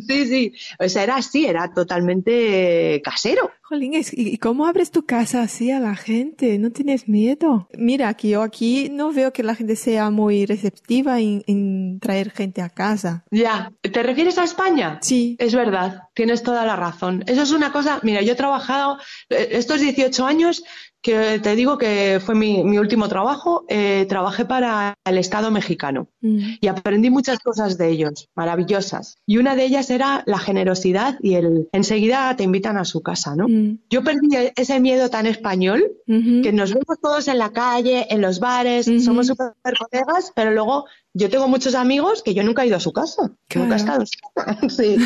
Sí, 0.08 0.26
sí. 0.28 0.54
O 0.80 0.88
sea, 0.88 1.04
era 1.04 1.16
así, 1.16 1.46
era 1.46 1.72
totalmente 1.74 3.02
casero. 3.04 3.52
Jolín, 3.62 3.94
¿y 4.14 4.38
cómo 4.38 4.66
abres 4.66 4.90
tu 4.90 5.06
casa 5.06 5.44
así 5.44 5.70
a 5.70 5.80
la 5.80 5.96
gente? 5.96 6.58
¿No 6.58 6.72
tienes 6.72 7.08
miedo? 7.08 7.68
Mira, 7.78 8.14
que 8.16 8.30
yo 8.30 8.42
aquí 8.42 8.90
no 8.90 9.12
veo 9.12 9.32
que 9.32 9.44
la 9.44 9.54
gente 9.54 9.76
sea 9.76 10.10
muy 10.10 10.46
receptiva 10.46 11.20
en, 11.20 12.00
traer 12.00 12.32
gente 12.32 12.62
a 12.62 12.70
casa. 12.70 13.24
Ya, 13.30 13.72
¿te 13.82 14.02
refieres 14.02 14.38
a 14.40 14.44
España? 14.44 14.98
Sí. 15.02 15.36
Es 15.40 15.54
verdad, 15.54 16.04
tienes 16.16 16.42
toda 16.42 16.66
la 16.66 16.76
razón. 16.76 17.24
Eso 17.28 17.44
es 17.44 17.52
una 17.52 17.72
cosa, 17.72 18.00
mira, 18.02 18.22
yo 18.22 18.34
he 18.34 18.36
trabajado 18.36 18.98
eh, 19.30 19.50
estos 19.52 19.82
18 19.82 20.26
años 20.26 20.64
que 21.02 21.40
te 21.40 21.56
digo 21.56 21.78
que 21.78 22.20
fue 22.24 22.36
mi, 22.36 22.78
último 22.78 23.08
trabajo, 23.08 23.66
eh, 23.70 24.06
trabajé 24.10 24.46
para 24.46 24.96
el 25.06 25.18
Estado 25.18 25.50
mexicano 25.52 26.10
mm. 26.22 26.56
y 26.62 26.68
aprendí 26.68 27.10
muchas 27.10 27.40
cosas 27.40 27.78
de 27.78 27.90
ellos, 27.90 28.30
maravillosas. 28.36 29.18
Y 29.26 29.38
una 29.38 29.56
de 29.56 29.66
ellas 29.66 29.90
era 29.90 30.24
la 30.26 30.40
generosidad 30.40 31.18
y 31.22 31.36
el 31.36 31.70
enseguida 31.72 32.36
te 32.36 32.44
invitan 32.44 32.78
a 32.78 32.86
su 32.86 33.02
casa, 33.02 33.36
¿no? 33.36 33.48
Mm. 33.48 33.80
Yo 33.90 34.04
perdí 34.04 34.30
ese 34.56 34.80
miedo 34.80 35.10
tan 35.10 35.26
español 35.26 35.84
que 36.06 36.52
nos 36.52 36.74
vemos 36.74 37.00
todos 37.02 37.28
en 37.28 37.38
la 37.38 37.52
calle, 37.52 38.08
en 38.10 38.22
los 38.22 38.40
bares, 38.40 38.90
somos 39.04 39.28
súper 39.28 39.54
colegas, 39.78 40.32
pero 40.36 40.52
luego 40.52 40.86
yo 41.14 41.30
tengo 41.30 41.48
muchos 41.48 41.76
amigos 41.76 42.24
que 42.24 42.34
yo 42.34 42.44
nunca 42.44 42.64
he 42.64 42.68
ido 42.68 42.78
a 42.78 42.82
su 42.82 42.92
casa, 42.92 43.32
nunca 43.56 43.76
he 43.76 43.78
estado. 43.78 44.06
sí. 44.70 44.98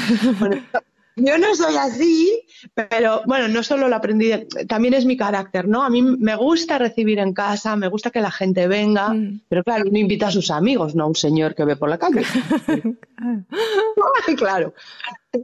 Yo 1.16 1.38
no 1.38 1.56
soy 1.56 1.76
así, 1.76 2.42
pero 2.74 3.22
bueno, 3.26 3.48
no 3.48 3.62
solo 3.62 3.88
lo 3.88 3.96
aprendí, 3.96 4.32
también 4.68 4.96
es 4.96 5.06
mi 5.06 5.16
carácter, 5.16 5.68
¿no? 5.68 5.84
A 5.84 5.90
mí 5.90 6.02
me 6.02 6.36
gusta 6.36 6.80
recibir 6.80 7.20
en 7.20 7.34
casa, 7.34 7.76
me 7.76 7.88
gusta 7.88 8.10
que 8.10 8.22
la 8.22 8.32
gente 8.32 8.68
venga, 8.68 9.10
mm. 9.10 9.42
pero 9.48 9.64
claro, 9.64 9.86
uno 9.88 10.00
invita 10.00 10.28
a 10.28 10.32
sus 10.32 10.50
amigos, 10.50 10.96
no 10.96 11.04
a 11.04 11.08
un 11.08 11.16
señor 11.16 11.54
que 11.54 11.66
ve 11.66 11.76
por 11.76 11.90
la 11.90 12.00
calle. 12.00 12.24
claro. 14.38 14.74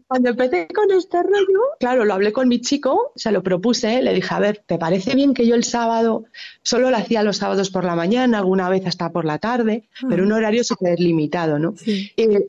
Cuando 0.08 0.30
empecé 0.30 0.68
con 0.68 0.92
este 0.92 1.24
rollo, 1.24 1.62
claro, 1.80 2.06
lo 2.06 2.14
hablé 2.14 2.32
con 2.32 2.48
mi 2.48 2.62
chico, 2.62 3.12
se 3.16 3.32
lo 3.32 3.42
propuse, 3.42 4.02
le 4.02 4.14
dije, 4.14 4.34
a 4.34 4.40
ver, 4.40 4.64
¿te 4.66 4.78
parece 4.78 5.16
bien 5.16 5.34
que 5.34 5.48
yo 5.48 5.56
el 5.56 5.64
sábado 5.64 6.26
solo 6.62 6.92
lo 6.92 6.98
hacía 6.98 7.24
los 7.24 7.38
sábados 7.38 7.72
por 7.72 7.84
la 7.84 7.96
mañana, 7.96 8.38
alguna 8.38 8.70
vez 8.70 8.86
hasta 8.86 9.12
por 9.12 9.26
la 9.26 9.40
tarde, 9.40 9.90
pero 10.08 10.24
un 10.24 10.32
horario 10.32 10.64
súper 10.64 11.00
limitado, 11.00 11.58
¿no? 11.58 11.74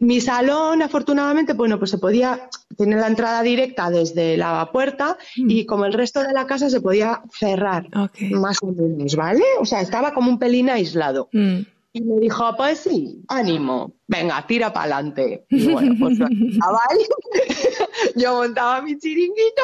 mi 0.01 0.21
salón, 0.21 0.83
afortunadamente, 0.83 1.55
bueno, 1.55 1.79
pues 1.79 1.91
se 1.91 1.99
podía, 1.99 2.49
tener 2.77 2.99
la 2.99 3.09
entrada 3.09 3.43
directa 3.43 3.91
desde 3.91 4.37
la 4.37 4.71
puerta 4.73 5.17
y 5.37 5.63
mm. 5.63 5.67
como 5.67 5.85
el 5.85 5.93
resto 5.93 6.23
de 6.23 6.33
la 6.33 6.47
casa 6.47 6.71
se 6.71 6.81
podía 6.81 7.23
cerrar, 7.33 7.89
más 8.31 8.59
o 8.63 8.67
menos, 8.67 9.17
¿vale? 9.17 9.45
O 9.61 9.67
sea, 9.67 9.81
estaba 9.81 10.13
como 10.13 10.31
un 10.31 10.39
pelín 10.39 10.71
aislado. 10.71 11.29
Mm. 11.33 11.61
Y 11.93 12.03
me 12.03 12.21
dijo, 12.21 12.55
pues 12.57 12.81
sí, 12.81 13.21
ánimo, 13.27 13.95
venga, 14.07 14.47
tira 14.47 14.73
para 14.73 14.97
adelante. 14.97 15.45
Y 15.49 15.73
bueno, 15.73 15.97
pues 15.99 16.19
yo 18.15 18.35
montaba 18.37 18.81
mi 18.83 18.97
chiringuito 18.97 19.63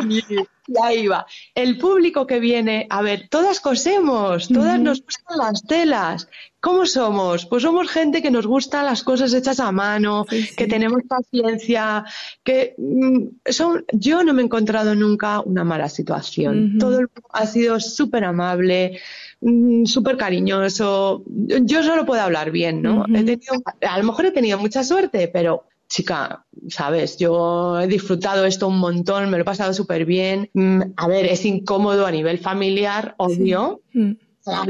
y, 0.08 0.78
ahí 0.82 1.06
va. 1.06 1.26
El 1.54 1.76
público 1.76 2.26
que 2.26 2.40
viene, 2.40 2.86
a 2.88 3.02
ver, 3.02 3.28
todas 3.28 3.60
cosemos, 3.60 4.48
todas 4.48 4.80
nos 4.80 5.02
gustan 5.02 5.36
las 5.36 5.62
telas. 5.66 6.26
¿Cómo 6.60 6.86
somos? 6.86 7.44
Pues 7.44 7.62
somos 7.64 7.90
gente 7.90 8.22
que 8.22 8.30
nos 8.30 8.46
gustan 8.46 8.86
las 8.86 9.02
cosas 9.02 9.34
hechas 9.34 9.60
a 9.60 9.70
mano, 9.72 10.24
que 10.56 10.66
tenemos 10.66 11.02
paciencia, 11.06 12.06
que 12.42 12.74
mm, 12.78 13.50
son, 13.50 13.84
yo 13.92 14.24
no 14.24 14.32
me 14.32 14.40
he 14.40 14.46
encontrado 14.46 14.94
nunca 14.94 15.40
una 15.40 15.64
mala 15.64 15.90
situación. 15.90 16.78
Todo 16.78 17.00
el 17.00 17.08
mundo 17.14 17.28
ha 17.30 17.46
sido 17.46 17.78
súper 17.78 18.24
amable. 18.24 19.00
Mm, 19.46 19.84
súper 19.84 20.16
cariñoso. 20.16 21.22
Yo 21.26 21.82
solo 21.82 22.06
puedo 22.06 22.22
hablar 22.22 22.50
bien, 22.50 22.80
¿no? 22.80 23.04
he 23.14 23.24
tenido, 23.24 23.52
a 23.82 23.98
lo 23.98 24.04
mejor 24.04 24.24
he 24.24 24.30
tenido 24.30 24.58
mucha 24.58 24.82
suerte, 24.82 25.28
pero 25.28 25.64
chica, 25.86 26.46
sabes, 26.68 27.18
yo 27.18 27.78
he 27.78 27.86
disfrutado 27.86 28.46
esto 28.46 28.68
un 28.68 28.78
montón, 28.78 29.30
me 29.30 29.36
lo 29.36 29.42
he 29.42 29.44
pasado 29.44 29.74
súper 29.74 30.06
bien. 30.06 30.48
Mm, 30.54 30.80
a 30.96 31.08
ver, 31.08 31.26
es 31.26 31.44
incómodo 31.44 32.06
a 32.06 32.10
nivel 32.10 32.38
familiar, 32.38 33.14
obvio. 33.18 33.82
Mm. 33.92 34.12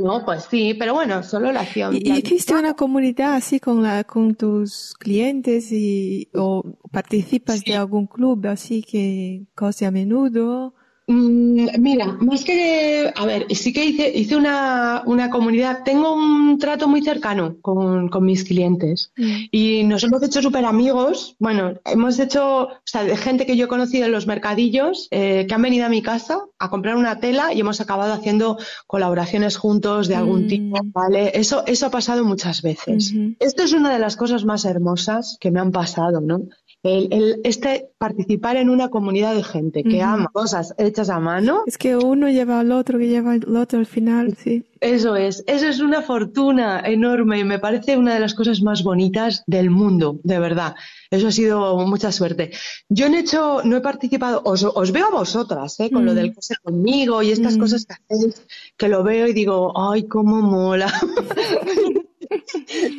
no, 0.03 0.25
pues 0.25 0.49
sí, 0.51 0.75
pero 0.75 0.93
bueno, 0.93 1.23
solo 1.23 1.53
la 1.53 1.61
acción. 1.61 1.95
¿Y 1.95 2.11
hiciste 2.11 2.55
una 2.55 2.75
comunidad 2.75 3.35
así 3.35 3.61
con, 3.61 3.81
la, 3.81 4.03
con 4.03 4.35
tus 4.35 4.97
clientes 4.99 5.71
y, 5.71 6.31
o 6.35 6.65
participas 6.91 7.63
de 7.63 7.77
algún 7.77 8.09
club 8.09 8.45
así 8.49 8.83
que 8.83 9.45
cose 9.55 9.87
a 9.87 9.93
menudo? 9.93 10.75
Mm, 11.07 11.81
mira, 11.81 12.07
más 12.21 12.45
que, 12.45 13.13
a 13.15 13.27
ver, 13.27 13.47
sí 13.55 13.75
que 13.75 13.85
hice, 13.85 14.11
hice 14.15 14.37
una, 14.37 15.03
una 15.05 15.29
comunidad, 15.29 15.83
tengo 15.85 16.15
un 16.15 16.59
trato 16.59 16.89
muy 16.89 17.03
cercano 17.03 17.57
con, 17.61 18.09
con 18.09 18.25
mis 18.25 18.45
clientes 18.45 19.13
mm. 19.17 19.37
y 19.51 19.85
nos 19.85 20.03
hemos 20.05 20.23
hecho 20.23 20.41
súper 20.41 20.65
amigos, 20.65 21.37
bueno, 21.39 21.75
hemos 21.85 22.19
hecho, 22.19 22.69
o 22.69 22.81
sea, 22.87 23.05
de 23.05 23.19
gente 23.19 23.45
que 23.45 23.57
yo 23.57 23.67
he 23.67 23.69
conocido 23.69 24.07
en 24.07 24.13
los 24.13 24.27
mercadillos, 24.27 25.09
eh, 25.11 25.45
que 25.47 25.55
han 25.55 25.61
venido 25.61 25.85
a 25.85 25.91
mi 25.91 26.01
casa 26.01 26.41
a 26.59 26.71
comprar 26.71 26.97
una 26.97 27.21
tela 27.21 27.53
y 27.53 27.61
hemos 27.61 27.83
acabado 27.83 28.15
haciendo 28.15 28.57
colaboraciones 28.87 29.59
juntos 29.59 30.09
de 30.09 30.17
algún 30.17 30.47
mm. 30.47 30.49
tipo, 30.49 30.79
¿vale? 30.87 31.33
Eso, 31.35 31.65
eso 31.67 31.87
ha 31.87 31.91
pasado 31.91 32.25
muchas 32.25 32.63
veces. 32.63 33.13
Esto 33.41 33.63
es 33.63 33.75
una 33.75 33.93
de 33.93 33.99
las 33.99 34.17
cosas 34.17 34.47
más 34.47 34.65
hermosas 34.65 35.37
que 35.39 35.51
me 35.51 35.61
han 35.61 35.71
pasado, 35.71 36.23
¿no? 36.23 36.49
El, 36.85 37.41
este 37.45 37.89
participar 37.97 38.57
en 38.57 38.69
una 38.69 38.91
comunidad 38.91 39.35
de 39.35 39.43
gente 39.43 39.83
que 39.83 40.03
ama 40.03 40.29
cosas 40.33 40.75
hechas 40.77 41.09
a 41.09 41.19
mano. 41.19 41.63
Es 41.67 41.79
que 41.79 41.97
uno 41.97 42.29
lleva 42.29 42.61
al 42.61 42.73
otro, 42.73 42.99
que 42.99 43.09
lleva 43.09 43.33
al 43.33 43.57
otro 43.57 43.79
al 43.79 43.87
final, 43.87 44.37
sí. 44.37 44.65
Eso 44.81 45.17
es, 45.17 45.43
eso 45.47 45.67
es 45.67 45.81
una 45.81 46.03
fortuna 46.03 46.81
enorme 46.81 47.39
y 47.39 47.45
me 47.45 47.59
parece 47.59 47.97
una 47.97 48.13
de 48.13 48.21
las 48.21 48.35
cosas 48.35 48.61
más 48.61 48.83
bonitas 48.83 49.43
del 49.47 49.71
mundo, 49.71 50.21
de 50.25 50.39
verdad. 50.39 50.75
Eso 51.11 51.29
ha 51.29 51.33
sido 51.33 51.79
mucha 51.87 52.13
suerte. 52.13 52.51
Yo 52.91 53.09
no 53.09 53.17
he 53.17 53.21
hecho, 53.21 53.63
no 53.65 53.79
he 53.79 53.81
participado, 53.81 54.43
os, 54.45 54.93
veo 54.93 55.07
a 55.07 55.11
vosotras, 55.11 55.81
¿eh? 55.81 55.91
con 55.91 56.05
lo 56.05 56.15
del 56.15 56.35
coser 56.35 56.59
conmigo 56.63 57.23
y 57.23 57.31
estas 57.31 57.57
cosas 57.57 57.87
que 57.87 57.95
hacéis, 57.95 58.43
que 58.77 58.89
lo 58.89 59.03
veo 59.03 59.27
y 59.27 59.33
digo, 59.33 59.73
ay, 59.75 60.07
cómo 60.07 60.43
mola. 60.43 60.93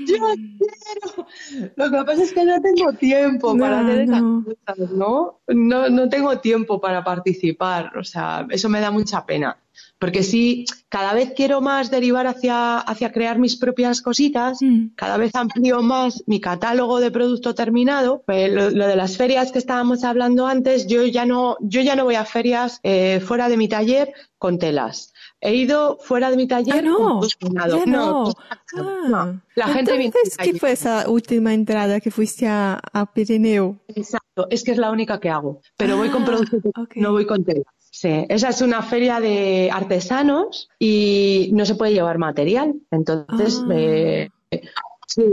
Yo 0.07 0.17
quiero. 0.17 1.27
Lo 1.75 1.91
que 1.91 2.03
pasa 2.05 2.23
es 2.23 2.33
que 2.33 2.45
no 2.45 2.61
tengo 2.61 2.93
tiempo 2.93 3.57
para 3.57 3.81
hacer 3.81 4.01
esas 4.01 4.21
cosas, 4.21 4.91
¿no? 4.91 5.39
¿no? 5.47 5.89
No 5.89 6.09
tengo 6.09 6.39
tiempo 6.39 6.79
para 6.79 7.03
participar. 7.03 7.97
O 7.97 8.03
sea, 8.03 8.47
eso 8.49 8.69
me 8.69 8.79
da 8.79 8.91
mucha 8.91 9.25
pena. 9.25 9.57
Porque 9.99 10.23
si 10.23 10.65
cada 10.89 11.13
vez 11.13 11.33
quiero 11.36 11.61
más 11.61 11.89
derivar 11.89 12.27
hacia, 12.27 12.77
hacia 12.77 13.11
crear 13.11 13.39
mis 13.39 13.55
propias 13.55 14.01
cositas, 14.01 14.59
mm. 14.61 14.88
cada 14.95 15.17
vez 15.17 15.33
amplío 15.36 15.81
más 15.81 16.23
mi 16.27 16.39
catálogo 16.39 16.99
de 16.99 17.11
producto 17.11 17.55
terminado. 17.55 18.21
Pues 18.25 18.51
lo, 18.51 18.69
de 18.69 18.95
las 18.95 19.17
ferias 19.17 19.51
que 19.51 19.59
estábamos 19.59 20.03
hablando 20.03 20.47
antes, 20.47 20.88
yo 20.88 21.05
ya 21.05 21.25
no, 21.25 21.57
yo 21.61 21.81
ya 21.81 21.95
no 21.95 22.05
voy 22.05 22.15
a 22.15 22.25
ferias 22.25 22.79
eh, 22.83 23.19
fuera 23.19 23.49
de 23.49 23.57
mi 23.57 23.67
taller 23.67 24.13
con 24.38 24.59
telas. 24.59 25.13
He 25.41 25.55
ido 25.55 25.97
fuera 26.01 26.31
de 26.31 26.38
mi 26.38 26.47
taller. 26.47 26.75
Ah, 26.75 26.81
no, 26.81 27.21
no. 27.86 28.33
Ah. 29.13 29.33
La 29.55 29.67
gente 29.67 29.93
Entonces, 29.93 30.38
¿qué 30.38 30.57
fue 30.57 30.71
esa 30.71 31.09
última 31.09 31.53
entrada 31.53 31.99
que 31.99 32.09
fuiste 32.09 32.47
a, 32.47 32.79
a, 32.93 33.13
Pirineo? 33.13 33.77
Exacto, 33.89 34.47
es 34.49 34.63
que 34.63 34.71
es 34.71 34.77
la 34.77 34.91
única 34.91 35.19
que 35.19 35.29
hago. 35.29 35.61
Pero 35.77 35.97
voy 35.97 36.09
con 36.09 36.23
ah, 36.23 36.25
productos, 36.25 36.61
no 36.95 37.11
voy 37.11 37.25
con 37.25 37.43
telas. 37.43 37.65
Sí, 37.91 38.25
esa 38.27 38.49
es 38.49 38.61
una 38.61 38.81
feria 38.81 39.21
de 39.21 39.69
artesanos 39.71 40.69
y 40.79 41.49
no 41.53 41.65
se 41.65 41.75
puede 41.75 41.93
llevar 41.93 42.17
material. 42.17 42.73
Entonces, 42.91 43.61
ah. 43.69 44.27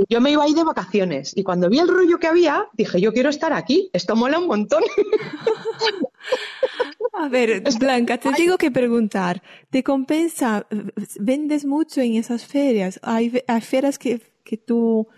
yo 0.08 0.20
me 0.20 0.30
iba 0.30 0.44
ahí 0.44 0.54
de 0.54 0.62
vacaciones 0.62 1.36
y 1.36 1.42
cuando 1.42 1.68
vi 1.68 1.80
el 1.80 1.88
rollo 1.88 2.18
que 2.18 2.28
había, 2.28 2.68
dije, 2.74 3.00
yo 3.00 3.12
quiero 3.12 3.30
estar 3.30 3.52
aquí, 3.52 3.90
esto 3.92 4.14
mola 4.14 4.38
un 4.38 4.46
montón. 4.46 4.84
A 7.12 7.28
ver, 7.28 7.62
Blanca, 7.78 8.18
te 8.18 8.32
digo 8.32 8.56
que 8.56 8.70
preguntar, 8.70 9.42
¿te 9.70 9.82
compensa? 9.82 10.66
¿Vendes 11.20 11.64
mucho 11.66 12.00
en 12.00 12.14
esas 12.14 12.46
ferias? 12.46 12.98
¿Hay, 13.02 13.42
hay 13.46 13.60
ferias 13.60 13.98
que, 13.98 14.20
que 14.44 14.56
tú 14.56 15.08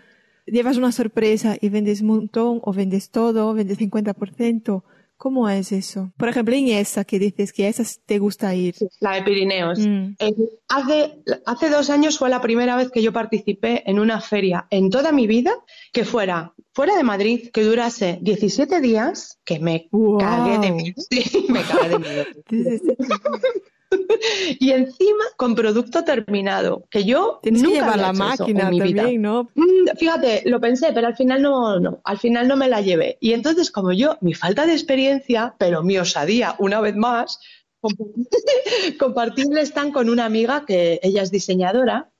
llevas 0.45 0.77
una 0.77 0.91
sorpresa 0.91 1.55
y 1.59 1.69
vendes 1.69 2.01
un 2.01 2.07
montón 2.07 2.59
o 2.63 2.73
vendes 2.73 3.11
todo, 3.11 3.53
vendes 3.53 3.79
50%? 3.79 4.83
¿Cómo 5.17 5.49
es 5.49 5.71
eso? 5.71 6.11
Por 6.17 6.29
ejemplo, 6.29 6.55
en 6.55 6.67
esa 6.67 7.05
que 7.05 7.19
dices 7.19 7.53
que 7.53 7.65
a 7.65 7.69
esas 7.69 8.01
te 8.05 8.19
gusta 8.19 8.53
ir. 8.53 8.75
La 8.99 9.15
de 9.15 9.23
Pirineos. 9.23 9.79
Mm. 9.79 10.15
Eh, 10.19 10.35
hace, 10.67 11.23
hace 11.45 11.69
dos 11.69 11.89
años 11.89 12.17
fue 12.17 12.29
la 12.29 12.41
primera 12.41 12.75
vez 12.75 12.91
que 12.91 13.01
yo 13.01 13.13
participé 13.13 13.89
en 13.89 13.99
una 13.99 14.19
feria 14.19 14.67
en 14.69 14.89
toda 14.89 15.11
mi 15.11 15.27
vida 15.27 15.53
que 15.93 16.05
fuera 16.05 16.53
fuera 16.75 16.97
de 16.97 17.03
Madrid, 17.03 17.49
que 17.53 17.63
durase 17.63 18.19
17 18.21 18.81
días, 18.81 19.39
que 19.45 19.59
me 19.59 19.89
cagué 20.19 20.59
de 20.59 20.71
miedo. 20.71 20.95
Sí, 21.09 21.45
me 21.47 21.61
cagué 21.63 21.89
de 21.89 21.99
miedo. 21.99 22.25
y 24.59 24.71
encima 24.71 25.23
con 25.37 25.55
producto 25.55 26.03
terminado, 26.03 26.85
que 26.89 27.03
yo 27.03 27.39
Tienes 27.41 27.61
nunca 27.61 27.73
que 27.73 27.81
llevar 27.81 27.99
la 27.99 28.13
máquina 28.13 28.61
también, 28.61 29.21
¿no? 29.21 29.49
Mm, 29.55 29.97
fíjate, 29.97 30.43
lo 30.45 30.59
pensé, 30.59 30.91
pero 30.93 31.07
al 31.07 31.15
final 31.15 31.41
no, 31.41 31.79
no, 31.79 32.01
al 32.03 32.17
final 32.17 32.47
no 32.47 32.55
me 32.55 32.67
la 32.67 32.81
llevé. 32.81 33.17
Y 33.19 33.33
entonces 33.33 33.71
como 33.71 33.91
yo, 33.91 34.17
mi 34.21 34.33
falta 34.33 34.65
de 34.65 34.73
experiencia, 34.73 35.55
pero 35.57 35.83
mi 35.83 35.97
osadía, 35.97 36.55
una 36.59 36.81
vez 36.81 36.95
más, 36.95 37.39
compartirle 38.99 39.61
están 39.61 39.91
con 39.91 40.09
una 40.09 40.25
amiga 40.25 40.65
que 40.65 40.99
ella 41.03 41.21
es 41.21 41.31
diseñadora 41.31 42.11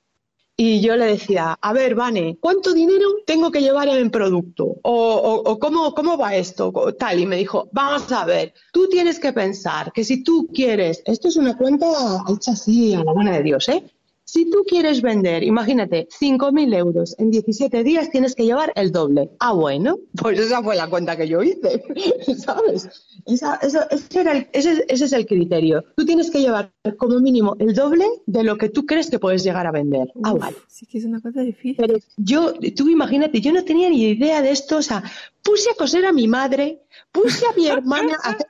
y 0.58 0.80
yo 0.80 0.96
le 0.96 1.04
decía, 1.04 1.58
a 1.60 1.72
ver, 1.74 1.94
Vane, 1.94 2.38
¿cuánto 2.40 2.72
dinero 2.72 3.06
tengo 3.26 3.50
que 3.50 3.60
llevar 3.60 3.88
en 3.88 4.10
producto? 4.10 4.76
¿O, 4.82 5.58
cómo, 5.60 5.94
cómo 5.94 6.16
va 6.16 6.34
esto? 6.34 6.72
Tal. 6.98 7.20
Y 7.20 7.26
me 7.26 7.36
dijo, 7.36 7.68
vamos 7.72 8.10
a 8.10 8.24
ver, 8.24 8.54
tú 8.72 8.88
tienes 8.88 9.20
que 9.20 9.34
pensar 9.34 9.92
que 9.92 10.02
si 10.02 10.24
tú 10.24 10.48
quieres, 10.52 11.02
esto 11.04 11.28
es 11.28 11.36
una 11.36 11.58
cuenta 11.58 11.86
hecha 12.28 12.52
así 12.52 12.94
a 12.94 13.04
la 13.04 13.12
buena 13.12 13.32
de 13.32 13.42
Dios, 13.42 13.68
¿eh? 13.68 13.84
Si 14.28 14.50
tú 14.50 14.64
quieres 14.66 15.02
vender, 15.02 15.44
imagínate, 15.44 16.08
5.000 16.10 16.74
euros 16.74 17.14
en 17.18 17.30
17 17.30 17.84
días, 17.84 18.10
tienes 18.10 18.34
que 18.34 18.44
llevar 18.44 18.72
el 18.74 18.90
doble. 18.90 19.30
Ah, 19.38 19.52
bueno, 19.52 20.00
pues 20.20 20.40
esa 20.40 20.64
fue 20.64 20.74
la 20.74 20.90
cuenta 20.90 21.16
que 21.16 21.28
yo 21.28 21.44
hice, 21.44 21.80
¿sabes? 22.36 22.88
Esa, 23.24 23.60
ese, 23.62 24.20
era 24.20 24.36
ese, 24.52 24.84
es 24.88 25.12
el 25.12 25.26
criterio. 25.26 25.84
Tú 25.96 26.04
tienes 26.04 26.32
que 26.32 26.40
llevar 26.40 26.72
como 26.98 27.20
mínimo 27.20 27.54
el 27.60 27.72
doble 27.72 28.04
de 28.26 28.42
lo 28.42 28.58
que 28.58 28.68
tú 28.68 28.84
crees 28.84 29.10
que 29.10 29.20
puedes 29.20 29.44
llegar 29.44 29.64
a 29.68 29.70
vender. 29.70 30.12
ah, 30.24 30.34
vale. 30.34 30.56
Sí 30.66 30.86
que 30.86 30.98
es 30.98 31.04
una 31.04 31.20
cosa 31.20 31.42
difícil. 31.42 31.76
Pero 31.76 31.96
yo, 32.16 32.52
tú 32.76 32.88
imagínate, 32.88 33.40
yo 33.40 33.52
no 33.52 33.64
tenía 33.64 33.88
ni 33.88 34.02
idea 34.02 34.42
de 34.42 34.50
esto, 34.50 34.78
o 34.78 34.82
sea, 34.82 35.04
puse 35.44 35.70
a 35.70 35.74
coser 35.74 36.04
a 36.04 36.12
mi 36.12 36.26
madre, 36.26 36.82
puse 37.12 37.46
a 37.46 37.52
mi 37.56 37.68
hermana 37.68 38.18
a 38.24 38.36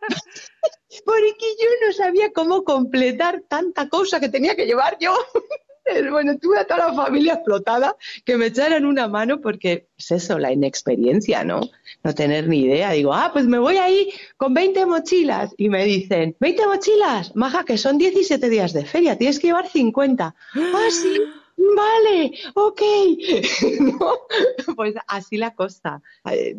porque 1.04 1.46
yo 1.60 1.86
no 1.86 1.92
sabía 1.92 2.32
cómo 2.32 2.64
completar 2.64 3.42
tanta 3.48 3.88
cosa 3.88 4.20
que 4.20 4.28
tenía 4.28 4.56
que 4.56 4.66
llevar 4.66 4.96
yo. 4.98 5.14
Bueno, 6.10 6.36
tuve 6.38 6.58
a 6.58 6.66
toda 6.66 6.88
la 6.88 6.94
familia 6.94 7.34
explotada 7.34 7.96
que 8.24 8.36
me 8.36 8.46
echaran 8.46 8.84
una 8.84 9.08
mano 9.08 9.40
porque 9.40 9.88
es 9.96 10.10
eso, 10.10 10.38
la 10.38 10.52
inexperiencia, 10.52 11.44
¿no? 11.44 11.60
No 12.02 12.14
tener 12.14 12.48
ni 12.48 12.62
idea. 12.62 12.92
Digo, 12.92 13.12
ah, 13.14 13.30
pues 13.32 13.46
me 13.46 13.58
voy 13.58 13.76
ahí 13.76 14.10
con 14.36 14.54
20 14.54 14.86
mochilas. 14.86 15.54
Y 15.56 15.68
me 15.68 15.84
dicen, 15.84 16.36
¿20 16.40 16.66
mochilas? 16.66 17.36
Maja, 17.36 17.64
que 17.64 17.78
son 17.78 17.98
17 17.98 18.48
días 18.48 18.72
de 18.72 18.84
feria, 18.84 19.16
tienes 19.16 19.38
que 19.38 19.48
llevar 19.48 19.68
50. 19.68 20.34
Ah, 20.76 20.88
sí. 20.90 21.20
Vale, 21.74 22.32
ok. 22.54 22.82
Pues 24.76 24.94
así 25.06 25.36
la 25.36 25.54
cosa. 25.54 26.02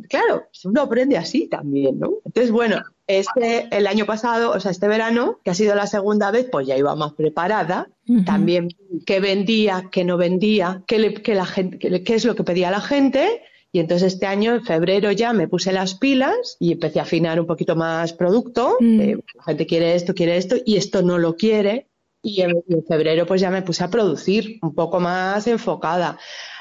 Claro, 0.10 0.47
uno 0.64 0.82
aprende 0.82 1.18
así 1.18 1.47
también, 1.47 1.99
¿no? 1.99 2.14
Entonces, 2.26 2.51
bueno, 2.51 2.82
este, 3.05 3.68
el 3.72 3.86
año 3.86 4.05
pasado, 4.05 4.51
o 4.51 4.60
sea, 4.60 4.72
este 4.72 4.88
verano, 4.88 5.39
que 5.43 5.51
ha 5.51 5.53
sido 5.53 5.76
la 5.76 5.88
segunda 5.88 6.32
vez, 6.32 6.47
pues 6.51 6.68
ya 6.68 6.78
iba 6.78 6.95
más 6.95 7.14
preparada. 7.14 7.89
También 8.26 8.70
qué 9.05 9.20
vendía, 9.20 9.89
qué 9.91 10.03
no 10.03 10.18
vendía, 10.18 10.84
qué, 10.88 10.97
la 11.34 11.45
gente, 11.45 12.03
qué, 12.03 12.16
es 12.16 12.26
lo 12.26 12.36
que 12.36 12.43
pedía 12.43 12.72
la 12.72 12.82
gente. 12.82 13.41
Y 13.72 13.80
entonces 13.80 14.14
este 14.14 14.26
año, 14.26 14.55
en 14.55 14.64
febrero 14.64 15.12
ya 15.12 15.34
me 15.34 15.47
puse 15.47 15.74
las 15.74 15.95
pilas 15.95 16.55
y 16.60 16.72
empecé 16.72 16.99
a 16.99 17.03
afinar 17.03 17.39
un 17.39 17.45
poquito 17.45 17.76
más 17.76 18.14
producto. 18.14 18.78
Mm. 18.80 19.01
Eh, 19.01 19.18
la 19.36 19.43
gente 19.43 19.68
quiere 19.68 19.95
esto, 19.95 20.14
quiere 20.14 20.38
esto 20.38 20.55
y 20.66 20.78
esto 20.78 21.01
no 21.01 21.18
lo 21.18 21.36
quiere. 21.36 21.88
Y 22.22 22.41
en, 22.41 22.63
febrero 22.88 23.26
pues 23.26 23.41
ya 23.41 23.49
me 23.49 23.61
puse 23.61 23.84
a 23.84 23.89
producir 23.89 24.59
un 24.61 24.74
poco 24.74 24.99
más 24.99 25.47
enfocada. 25.47 26.18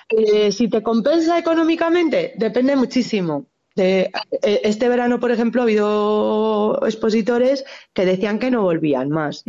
Eh, 0.09 0.53
si 0.53 0.69
te 0.69 0.83
compensa 0.83 1.39
económicamente, 1.39 2.35
depende 2.37 2.77
muchísimo. 2.77 3.47
De, 3.75 4.11
eh, 4.43 4.61
este 4.65 4.89
verano, 4.89 5.21
por 5.21 5.33
ejemplo, 5.33 5.61
ha 5.61 5.65
habido 5.65 6.81
expositores 6.87 7.65
que 7.93 8.07
decían 8.07 8.39
que 8.39 8.51
no 8.51 8.63
volvían 8.63 9.11
más, 9.11 9.45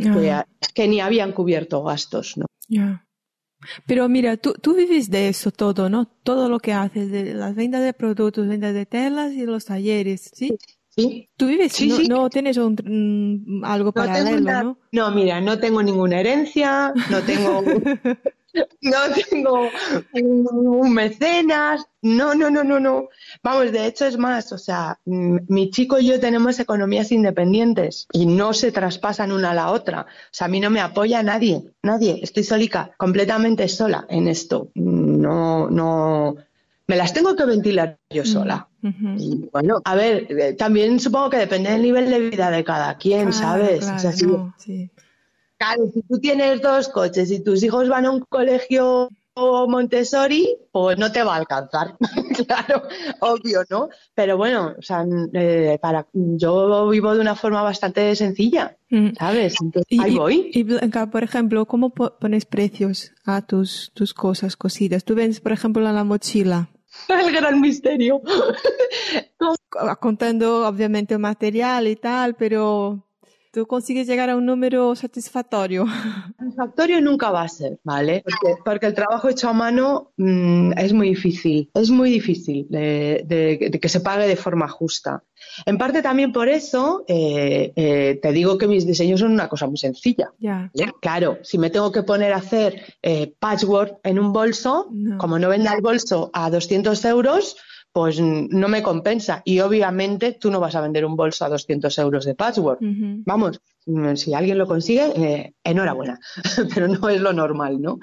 que, 0.74 0.88
ni 0.88 1.00
habían 1.00 1.32
cubierto 1.32 1.82
gastos, 1.82 2.36
¿no? 2.36 2.46
Pero 3.86 4.08
mira, 4.08 4.36
tú, 4.36 4.52
tú 4.52 4.74
vives 4.74 5.10
de 5.10 5.28
eso 5.28 5.50
todo, 5.50 5.88
¿no? 5.88 6.06
Todo 6.06 6.48
lo 6.48 6.58
que 6.60 6.72
haces, 6.72 7.10
de 7.10 7.34
las 7.34 7.54
ventas 7.54 7.82
de 7.82 7.92
productos, 7.92 8.46
ventas 8.46 8.74
de 8.74 8.86
telas 8.86 9.32
y 9.32 9.46
los 9.46 9.64
talleres, 9.64 10.30
¿sí? 10.34 10.48
Sí. 10.48 10.77
¿Tú 11.36 11.46
vives? 11.46 11.72
Sí, 11.72 12.06
no, 12.08 12.22
no 12.22 12.30
tienes 12.30 12.56
un, 12.56 12.74
mm, 12.74 13.64
algo 13.64 13.92
paralelo, 13.92 14.40
¿no? 14.40 14.78
No, 14.92 15.10
mira, 15.12 15.40
no 15.40 15.58
tengo 15.58 15.82
ninguna 15.82 16.20
herencia, 16.20 16.92
no 17.10 17.20
tengo 17.22 17.62
no 18.80 18.98
tengo 19.32 19.70
un 20.12 20.92
mecenas, 20.92 21.86
no, 22.02 22.34
no, 22.34 22.50
no, 22.50 22.64
no, 22.64 22.80
no. 22.80 23.08
Vamos, 23.42 23.72
de 23.72 23.86
hecho 23.86 24.06
es 24.06 24.18
más, 24.18 24.52
o 24.52 24.58
sea, 24.58 24.98
mi 25.04 25.70
chico 25.70 25.98
y 25.98 26.06
yo 26.06 26.20
tenemos 26.20 26.58
economías 26.58 27.12
independientes 27.12 28.06
y 28.12 28.26
no 28.26 28.52
se 28.52 28.72
traspasan 28.72 29.32
una 29.32 29.50
a 29.50 29.54
la 29.54 29.70
otra. 29.70 30.02
O 30.02 30.32
sea, 30.32 30.46
a 30.46 30.50
mí 30.50 30.60
no 30.60 30.70
me 30.70 30.80
apoya 30.80 31.22
nadie, 31.22 31.62
nadie. 31.82 32.20
Estoy 32.22 32.44
solica, 32.44 32.92
completamente 32.96 33.68
sola 33.68 34.06
en 34.08 34.28
esto. 34.28 34.70
No, 34.74 35.68
no, 35.70 36.36
me 36.88 36.96
las 36.96 37.12
tengo 37.12 37.36
que 37.36 37.44
ventilar 37.44 37.98
yo 38.10 38.24
sola. 38.24 38.68
Y 38.82 39.48
bueno, 39.52 39.80
a 39.84 39.94
ver, 39.94 40.26
eh, 40.30 40.54
también 40.54 40.98
supongo 40.98 41.30
que 41.30 41.36
depende 41.36 41.70
del 41.70 41.82
nivel 41.82 42.10
de 42.10 42.30
vida 42.30 42.50
de 42.50 42.64
cada 42.64 42.96
quien, 42.96 43.32
¿sabes? 43.32 43.86
sí. 44.56 44.90
Claro, 45.58 45.90
si 45.92 46.02
tú 46.02 46.18
tienes 46.20 46.62
dos 46.62 46.88
coches 46.88 47.30
y 47.32 47.42
tus 47.42 47.62
hijos 47.64 47.88
van 47.88 48.06
a 48.06 48.12
un 48.12 48.20
colegio 48.20 49.08
Montessori, 49.68 50.56
pues 50.72 50.98
no 50.98 51.12
te 51.12 51.22
va 51.22 51.34
a 51.34 51.38
alcanzar, 51.38 51.96
claro, 52.46 52.82
obvio, 53.20 53.62
¿no? 53.70 53.88
Pero 54.14 54.36
bueno, 54.36 54.74
o 54.78 54.82
sea, 54.82 55.04
eh, 55.32 55.78
para, 55.80 56.06
yo 56.12 56.88
vivo 56.88 57.14
de 57.14 57.20
una 57.20 57.34
forma 57.34 57.62
bastante 57.62 58.14
sencilla, 58.16 58.76
mm. 58.90 59.10
¿sabes? 59.18 59.54
Entonces, 59.60 59.98
ahí 60.00 60.16
voy. 60.16 60.50
Y, 60.52 60.64
por 60.64 61.22
ejemplo, 61.22 61.66
¿cómo 61.66 61.90
pones 61.90 62.46
precios 62.46 63.12
a 63.24 63.42
tus, 63.42 63.92
tus 63.94 64.14
cosas 64.14 64.56
cosidas? 64.56 65.04
Tú 65.04 65.14
ves, 65.14 65.40
por 65.40 65.52
ejemplo, 65.52 65.82
la 65.82 66.04
mochila. 66.04 66.68
El 67.08 67.32
gran 67.32 67.60
misterio. 67.60 68.20
Contando, 70.00 70.66
obviamente, 70.66 71.14
el 71.14 71.20
material 71.20 71.86
y 71.88 71.96
tal, 71.96 72.34
pero 72.34 73.07
tú 73.52 73.66
consigues 73.66 74.06
llegar 74.06 74.30
a 74.30 74.36
un 74.36 74.46
número 74.46 74.94
satisfactorio. 74.94 75.86
Satisfactorio 76.38 77.00
nunca 77.00 77.30
va 77.30 77.42
a 77.42 77.48
ser, 77.48 77.78
¿vale? 77.84 78.24
Porque, 78.64 78.86
el 78.86 78.94
trabajo 78.94 79.28
hecho 79.28 79.48
a 79.48 79.52
mano 79.52 80.12
mm, 80.16 80.72
es 80.78 80.92
muy 80.92 81.10
difícil, 81.10 81.70
es 81.74 81.90
muy 81.90 82.10
difícil 82.10 82.66
de, 82.68 83.78
que 83.80 83.88
se 83.88 84.00
pague 84.00 84.26
de 84.26 84.36
forma 84.36 84.68
justa. 84.68 85.22
En 85.66 85.78
parte 85.78 86.02
también 86.02 86.32
por 86.32 86.48
eso 86.48 87.04
eh, 87.06 87.72
eh, 87.76 88.18
te 88.20 88.32
digo 88.32 88.58
que 88.58 88.66
mis 88.66 88.86
diseños 88.86 89.20
son 89.20 89.32
una 89.32 89.48
cosa 89.48 89.66
muy 89.66 89.76
sencilla. 89.78 90.32
Claro, 91.00 91.38
si 91.42 91.58
me 91.58 91.70
tengo 91.70 91.92
que 91.92 92.02
poner 92.02 92.32
a 92.32 92.36
hacer 92.36 92.96
eh, 93.02 93.34
patchwork 93.38 93.98
en 94.04 94.18
un 94.18 94.32
bolso, 94.32 94.90
como 95.18 95.38
no 95.38 95.48
venda 95.48 95.74
el 95.74 95.82
bolso 95.82 96.30
a 96.32 96.50
200 96.50 97.04
euros, 97.04 97.56
pues 97.98 98.20
no 98.20 98.68
me 98.68 98.80
compensa. 98.80 99.42
Y 99.44 99.58
obviamente 99.58 100.32
tú 100.34 100.52
no 100.52 100.60
vas 100.60 100.76
a 100.76 100.80
vender 100.80 101.04
un 101.04 101.16
bolso 101.16 101.44
a 101.44 101.48
200 101.48 101.98
euros 101.98 102.24
de 102.24 102.36
patchwork. 102.36 102.78
Vamos, 102.80 103.60
mm, 103.86 104.14
si 104.14 104.34
alguien 104.34 104.56
lo 104.56 104.68
consigue, 104.68 105.06
eh, 105.16 105.54
enhorabuena, 105.64 106.20
pero 106.72 106.86
no 106.86 107.08
es 107.08 107.20
lo 107.20 107.32
normal, 107.32 107.82
¿no? 107.82 107.98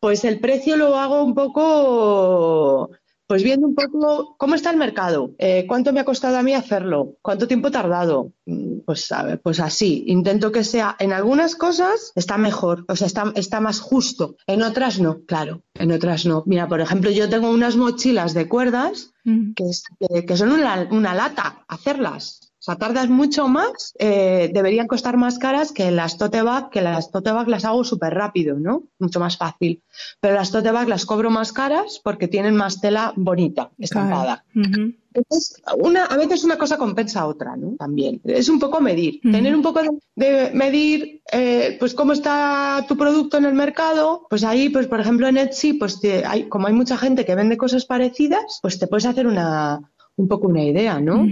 Pues 0.00 0.24
el 0.24 0.40
precio 0.40 0.78
lo 0.78 0.96
hago 0.96 1.22
un 1.22 1.34
poco 1.34 2.90
pues 3.26 3.42
viendo 3.42 3.66
un 3.66 3.74
poco 3.74 4.34
cómo 4.38 4.54
está 4.54 4.70
el 4.70 4.78
mercado, 4.78 5.34
eh, 5.38 5.66
cuánto 5.66 5.92
me 5.92 6.00
ha 6.00 6.04
costado 6.04 6.38
a 6.38 6.42
mí 6.42 6.54
hacerlo, 6.54 7.16
cuánto 7.20 7.46
tiempo 7.46 7.68
he 7.68 7.70
tardado. 7.70 8.32
Mm, 8.46 8.80
pues, 8.86 9.10
pues 9.42 9.60
así, 9.60 10.04
intento 10.06 10.52
que 10.52 10.64
sea, 10.64 10.96
en 10.98 11.12
algunas 11.12 11.54
cosas 11.54 12.12
está 12.14 12.38
mejor, 12.38 12.86
o 12.88 12.96
sea, 12.96 13.06
está, 13.06 13.30
está 13.34 13.60
más 13.60 13.80
justo, 13.80 14.36
en 14.46 14.62
otras 14.62 15.00
no, 15.00 15.20
claro, 15.26 15.62
en 15.74 15.92
otras 15.92 16.24
no. 16.24 16.44
Mira, 16.46 16.66
por 16.66 16.80
ejemplo, 16.80 17.10
yo 17.10 17.28
tengo 17.28 17.50
unas 17.50 17.76
mochilas 17.76 18.32
de 18.32 18.48
cuerdas 18.48 19.13
que, 19.24 20.24
que, 20.26 20.36
son 20.36 20.52
una, 20.52 20.86
una 20.90 21.14
lata 21.14 21.64
hacerlas. 21.68 22.43
O 22.64 22.72
sea, 22.72 22.76
tardas 22.76 23.10
mucho 23.10 23.46
más, 23.46 23.92
eh, 23.98 24.50
deberían 24.54 24.86
costar 24.86 25.18
más 25.18 25.38
caras 25.38 25.70
que 25.70 25.90
las 25.90 26.16
tote 26.16 26.40
bag, 26.40 26.70
que 26.70 26.80
las 26.80 27.10
tote 27.10 27.30
bag 27.30 27.46
las 27.46 27.66
hago 27.66 27.84
súper 27.84 28.14
rápido, 28.14 28.58
¿no? 28.58 28.84
Mucho 28.98 29.20
más 29.20 29.36
fácil. 29.36 29.82
Pero 30.18 30.36
las 30.36 30.50
tote 30.50 30.70
bag 30.70 30.88
las 30.88 31.04
cobro 31.04 31.28
más 31.28 31.52
caras 31.52 32.00
porque 32.02 32.26
tienen 32.26 32.56
más 32.56 32.80
tela 32.80 33.12
bonita, 33.16 33.70
estampada. 33.76 34.46
Entonces, 34.54 35.62
una, 35.78 36.06
a 36.06 36.16
veces 36.16 36.42
una 36.42 36.56
cosa 36.56 36.78
compensa 36.78 37.20
a 37.20 37.26
otra, 37.26 37.54
¿no? 37.54 37.76
También. 37.76 38.22
Es 38.24 38.48
un 38.48 38.58
poco 38.58 38.80
medir. 38.80 39.20
Tener 39.20 39.54
un 39.54 39.60
poco 39.60 39.82
de, 40.16 40.50
medir, 40.54 41.20
eh, 41.30 41.76
pues, 41.78 41.92
cómo 41.92 42.14
está 42.14 42.86
tu 42.88 42.96
producto 42.96 43.36
en 43.36 43.44
el 43.44 43.52
mercado. 43.52 44.26
Pues 44.30 44.42
ahí, 44.42 44.70
pues, 44.70 44.86
por 44.86 45.00
ejemplo, 45.00 45.28
en 45.28 45.36
Etsy, 45.36 45.74
pues, 45.74 46.00
hay, 46.26 46.48
como 46.48 46.66
hay 46.66 46.72
mucha 46.72 46.96
gente 46.96 47.26
que 47.26 47.34
vende 47.34 47.58
cosas 47.58 47.84
parecidas, 47.84 48.58
pues 48.62 48.78
te 48.78 48.86
puedes 48.86 49.04
hacer 49.04 49.26
una, 49.26 49.92
un 50.16 50.28
poco 50.28 50.48
una 50.48 50.62
idea, 50.62 51.00
¿no? 51.00 51.26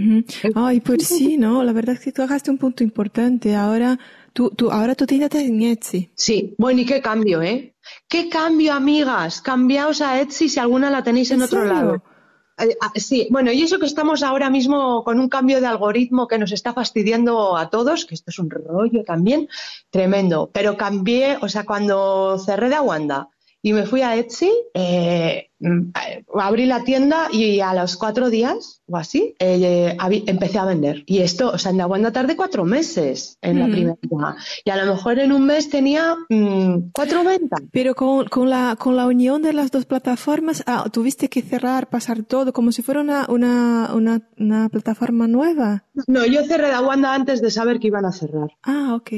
Ay, 0.55 0.81
pues 0.81 1.07
sí, 1.07 1.37
¿no? 1.37 1.63
La 1.63 1.73
verdad 1.73 1.95
es 1.95 2.01
que 2.01 2.11
tú 2.11 2.21
tocaste 2.21 2.51
un 2.51 2.57
punto 2.57 2.83
importante. 2.83 3.55
Ahora 3.55 3.97
tú, 4.33 4.49
tú, 4.51 4.71
ahora 4.71 4.95
tú 4.95 5.05
tienes 5.05 5.33
en 5.35 5.61
Etsy. 5.61 6.11
Sí, 6.15 6.55
bueno, 6.57 6.81
¿y 6.81 6.85
qué 6.85 7.01
cambio, 7.01 7.41
eh? 7.41 7.75
¿Qué 8.07 8.29
cambio, 8.29 8.73
amigas? 8.73 9.41
Cambiaos 9.41 10.01
a 10.01 10.19
Etsy 10.21 10.49
si 10.49 10.59
alguna 10.59 10.89
la 10.89 11.03
tenéis 11.03 11.31
en, 11.31 11.41
otro 11.41 11.65
lado. 11.65 12.03
Eh, 12.57 12.75
ah, 12.81 12.91
sí, 12.95 13.27
bueno, 13.31 13.51
y 13.51 13.63
eso 13.63 13.79
que 13.79 13.85
estamos 13.85 14.21
ahora 14.21 14.49
mismo 14.49 15.03
con 15.03 15.19
un 15.19 15.27
cambio 15.27 15.59
de 15.59 15.67
algoritmo 15.67 16.27
que 16.27 16.37
nos 16.37 16.51
está 16.51 16.73
fastidiando 16.73 17.57
a 17.57 17.69
todos, 17.69 18.05
que 18.05 18.15
esto 18.15 18.29
es 18.29 18.39
un 18.39 18.49
rollo 18.49 19.03
también 19.03 19.47
tremendo, 19.89 20.51
pero 20.53 20.77
cambié, 20.77 21.37
o 21.41 21.49
sea, 21.49 21.65
cuando 21.65 22.37
cerré 22.37 22.69
de 22.69 22.79
Wanda 22.79 23.29
y 23.61 23.73
me 23.73 23.85
fui 23.85 24.01
a 24.01 24.15
Etsy, 24.15 24.51
eh, 24.73 25.49
abrí 26.33 26.65
la 26.65 26.83
tienda 26.83 27.27
y 27.31 27.59
a 27.59 27.73
los 27.73 27.97
cuatro 27.97 28.29
días 28.29 28.81
o 28.87 28.97
así 28.97 29.35
eh, 29.39 29.97
empecé 30.27 30.59
a 30.59 30.65
vender. 30.65 31.03
Y 31.05 31.19
esto, 31.19 31.51
o 31.51 31.57
sea, 31.57 31.71
en 31.71 31.77
la 31.77 32.11
tardé 32.11 32.35
cuatro 32.35 32.65
meses 32.65 33.37
en 33.41 33.59
la 33.59 33.67
mm. 33.67 33.71
primera. 33.71 33.97
Y 34.65 34.69
a 34.69 34.83
lo 34.83 34.93
mejor 34.93 35.19
en 35.19 35.31
un 35.31 35.45
mes 35.45 35.69
tenía 35.69 36.15
mm, 36.29 36.91
cuatro 36.93 37.23
ventas. 37.23 37.61
Pero 37.71 37.95
con, 37.95 38.25
con, 38.27 38.49
la, 38.49 38.75
con 38.77 38.95
la 38.95 39.07
unión 39.07 39.41
de 39.41 39.53
las 39.53 39.71
dos 39.71 39.85
plataformas, 39.85 40.63
ah, 40.67 40.85
tuviste 40.91 41.29
que 41.29 41.41
cerrar, 41.41 41.89
pasar 41.89 42.23
todo, 42.23 42.53
como 42.53 42.71
si 42.71 42.81
fuera 42.81 43.01
una, 43.01 43.25
una, 43.29 43.91
una, 43.93 44.21
una 44.37 44.69
plataforma 44.69 45.27
nueva. 45.27 45.85
No, 46.07 46.25
yo 46.25 46.43
cerré 46.45 46.69
la 46.69 46.81
Wanda 46.81 47.13
antes 47.13 47.41
de 47.41 47.51
saber 47.51 47.79
que 47.79 47.87
iban 47.87 48.05
a 48.05 48.11
cerrar. 48.11 48.49
Ah, 48.63 48.93
ok. 48.95 49.11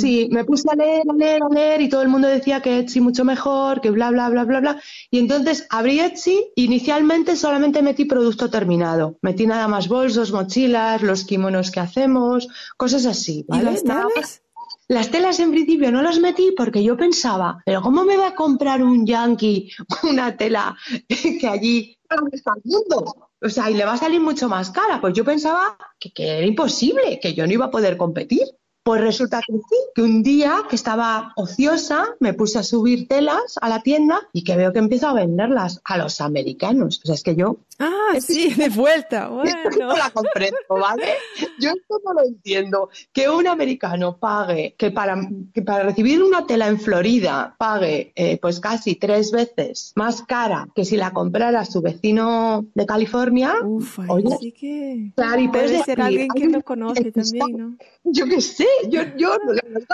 Sí, 0.00 0.28
me 0.30 0.44
puse 0.44 0.68
a 0.70 0.74
leer, 0.74 1.02
a 1.08 1.14
leer, 1.14 1.42
a 1.42 1.48
leer 1.48 1.80
y 1.80 1.88
todo 1.88 2.02
el 2.02 2.08
mundo 2.08 2.28
decía 2.28 2.60
que 2.60 2.78
Etsy 2.78 3.00
mucho 3.00 3.24
mejor, 3.24 3.80
que 3.80 3.90
bla, 3.90 4.10
bla, 4.10 4.28
bla, 4.28 4.44
bla, 4.44 4.60
bla. 4.60 4.82
Y 5.10 5.18
entonces 5.18 5.66
abrí 5.70 6.00
Etsy, 6.00 6.52
inicialmente 6.56 7.36
solamente 7.36 7.82
metí 7.82 8.04
producto 8.04 8.50
terminado. 8.50 9.18
Metí 9.22 9.46
nada 9.46 9.68
más 9.68 9.88
bolsos, 9.88 10.32
mochilas, 10.32 11.02
los 11.02 11.24
kimonos 11.24 11.70
que 11.70 11.80
hacemos, 11.80 12.48
cosas 12.76 13.06
así. 13.06 13.46
¿Y 13.48 13.60
las 13.60 13.82
telas? 13.82 14.42
Las 14.88 15.10
telas 15.10 15.40
en 15.40 15.50
principio 15.50 15.90
no 15.90 16.00
las 16.00 16.20
metí 16.20 16.52
porque 16.56 16.84
yo 16.84 16.96
pensaba, 16.96 17.60
pero 17.66 17.82
¿cómo 17.82 18.04
me 18.04 18.16
va 18.16 18.28
a 18.28 18.34
comprar 18.36 18.82
un 18.82 19.04
yankee 19.04 19.72
una 20.04 20.36
tela 20.36 20.76
que 21.40 21.48
allí 21.48 21.98
está 22.32 22.52
el 22.54 22.62
mundo? 22.64 23.30
O 23.42 23.48
sea, 23.48 23.70
y 23.70 23.74
le 23.74 23.84
va 23.84 23.94
a 23.94 23.98
salir 23.98 24.20
mucho 24.20 24.48
más 24.48 24.70
cara. 24.70 25.00
Pues 25.00 25.14
yo 25.14 25.24
pensaba 25.24 25.76
que, 25.98 26.12
que 26.12 26.38
era 26.38 26.46
imposible, 26.46 27.18
que 27.20 27.34
yo 27.34 27.46
no 27.46 27.52
iba 27.52 27.66
a 27.66 27.70
poder 27.70 27.96
competir. 27.96 28.44
Pues 28.86 29.00
resulta 29.00 29.40
que 29.44 29.52
sí, 29.52 29.76
que 29.96 30.02
un 30.02 30.22
día 30.22 30.62
que 30.70 30.76
estaba 30.76 31.32
ociosa 31.34 32.06
me 32.20 32.34
puse 32.34 32.60
a 32.60 32.62
subir 32.62 33.08
telas 33.08 33.58
a 33.60 33.68
la 33.68 33.82
tienda 33.82 34.20
y 34.32 34.44
que 34.44 34.56
veo 34.56 34.72
que 34.72 34.78
empiezo 34.78 35.08
a 35.08 35.12
venderlas 35.12 35.80
a 35.82 35.98
los 35.98 36.20
americanos. 36.20 37.00
O 37.02 37.06
sea, 37.06 37.16
es 37.16 37.24
que 37.24 37.34
yo... 37.34 37.56
Ah, 37.78 38.14
sí, 38.20 38.54
de 38.54 38.68
vuelta. 38.68 39.30
Bueno. 39.36 39.70
no 39.78 39.96
la 39.96 40.10
comprendo, 40.10 40.58
¿vale? 40.68 41.14
Yo 41.60 41.70
esto 41.70 42.00
no 42.04 42.14
lo 42.14 42.24
entiendo. 42.26 42.88
Que 43.12 43.28
un 43.28 43.46
americano 43.46 44.16
pague, 44.18 44.74
que 44.78 44.90
para, 44.90 45.16
que 45.52 45.62
para 45.62 45.84
recibir 45.84 46.22
una 46.22 46.46
tela 46.46 46.68
en 46.68 46.80
Florida 46.80 47.54
pague 47.58 48.12
eh, 48.16 48.38
pues 48.40 48.60
casi 48.60 48.94
tres 48.94 49.30
veces 49.30 49.92
más 49.94 50.22
cara 50.22 50.68
que 50.74 50.84
si 50.84 50.96
la 50.96 51.12
comprara 51.12 51.64
su 51.64 51.82
vecino 51.82 52.64
de 52.74 52.86
California. 52.86 53.54
Uf, 53.62 53.98
oye, 54.08 54.36
sí 54.40 54.52
que... 54.52 55.12
Claro, 55.14 55.40
y 55.40 55.48
puede 55.48 55.82
ser 55.84 56.00
alguien 56.00 56.28
que 56.28 56.48
lo 56.48 56.62
conoce 56.62 57.12
también, 57.12 57.56
¿no? 57.56 57.76
Yo 58.04 58.26
qué 58.26 58.40
sé, 58.40 58.66
yo, 58.88 59.02
yo 59.16 59.36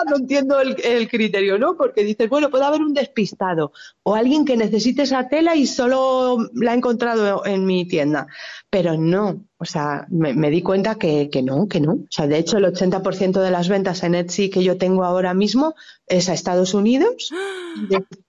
no 0.07 0.17
entiendo 0.17 0.61
el, 0.61 1.09
criterio, 1.09 1.59
¿no? 1.59 1.77
Porque 1.77 2.05
dices, 2.05 2.29
bueno, 2.29 2.51
puede 2.51 2.65
haber 2.65 2.83
un 2.83 2.95
despistado 2.95 3.73
o 4.03 4.15
alguien 4.15 4.45
que 4.45 4.57
necesite 4.57 5.03
esa 5.03 5.29
tela 5.29 5.57
y 5.57 5.67
solo 5.67 6.51
la 6.55 6.73
ha 6.73 6.75
encontrado 6.75 7.45
en 7.47 7.65
mi 7.65 7.72
tienda. 7.87 8.27
Pero 8.71 8.97
no, 8.97 9.45
o 9.59 9.65
sea, 9.65 10.07
me, 10.11 10.51
di 10.51 10.63
cuenta 10.63 10.97
que, 10.97 11.29
que, 11.31 11.43
no, 11.43 11.69
que 11.69 11.81
no. 11.81 11.93
O 11.93 12.07
sea, 12.11 12.27
de 12.27 12.39
hecho, 12.39 12.59
el 12.59 12.65
80% 12.65 13.41
de 13.41 13.51
las 13.51 13.69
ventas 13.69 14.03
en 14.03 14.15
Etsy 14.15 14.51
que 14.51 14.63
yo 14.63 14.79
tengo 14.79 15.05
ahora 15.05 15.35
mismo 15.35 15.75
es 16.07 16.29
a 16.29 16.35
Estados 16.35 16.75
Unidos. 16.75 17.31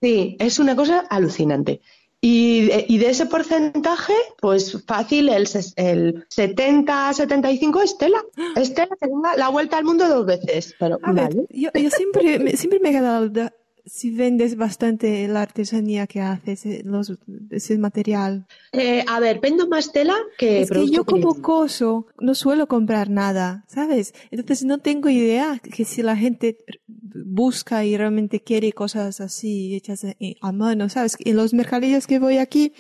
Sí, 0.02 0.38
es 0.40 0.60
una 0.60 0.76
cosa 0.76 1.00
alucinante. 1.10 1.82
Y 2.26 2.68
de, 2.68 3.10
ese 3.10 3.26
porcentaje, 3.26 4.14
pues 4.40 4.82
fácil, 4.88 5.28
el, 5.28 5.46
el 5.76 6.26
70-75 6.30 7.84
es 7.84 7.98
tela. 7.98 8.24
Es 8.56 8.74
tela 8.74 8.96
que 9.00 9.10
da 9.10 9.36
la 9.36 9.50
vuelta 9.50 9.78
al 9.78 9.84
mundo 9.84 10.08
dos 10.08 10.26
veces. 10.26 10.74
Pero, 10.80 11.00
yo, 11.50 11.70
siempre, 11.74 12.56
siempre 12.56 12.80
me 12.80 12.90
he 12.90 12.94
quedado 12.94 13.30
si 13.86 14.12
vendes 14.12 14.56
bastante 14.56 15.28
la 15.28 15.42
artesanía 15.42 16.08
que 16.08 16.22
haces, 16.22 16.66
eh, 16.66 16.82
los, 16.86 17.14
ese 17.52 17.78
material. 17.78 18.48
Eh, 18.72 19.04
a 19.08 19.20
ver, 19.20 19.40
vendo 19.40 19.68
más 19.68 19.92
tela 19.92 20.16
que 20.38 20.62
Es 20.62 20.72
que 20.72 20.90
yo 20.90 21.04
como 21.06 21.42
coso 21.42 22.08
no 22.20 22.34
suelo 22.36 22.68
comprar 22.68 23.10
nada, 23.10 23.66
¿sabes? 23.68 24.14
Entonces 24.32 24.66
no 24.66 24.78
tengo 24.78 25.10
idea 25.10 25.60
que 25.60 25.86
si 25.86 26.02
la 26.02 26.16
gente 26.16 26.58
busca 26.88 27.86
y 27.86 27.98
realmente 27.98 28.42
quiere 28.42 28.72
cosas 28.72 29.20
así 29.22 29.76
hechas 29.76 30.06
a 30.42 30.52
mano, 30.52 30.90
¿sabes? 30.90 31.18
En 31.20 31.36
los 31.36 31.54
mercadillos 31.54 32.08
que 32.08 32.20
voy 32.20 32.38
aquí, 32.38 32.74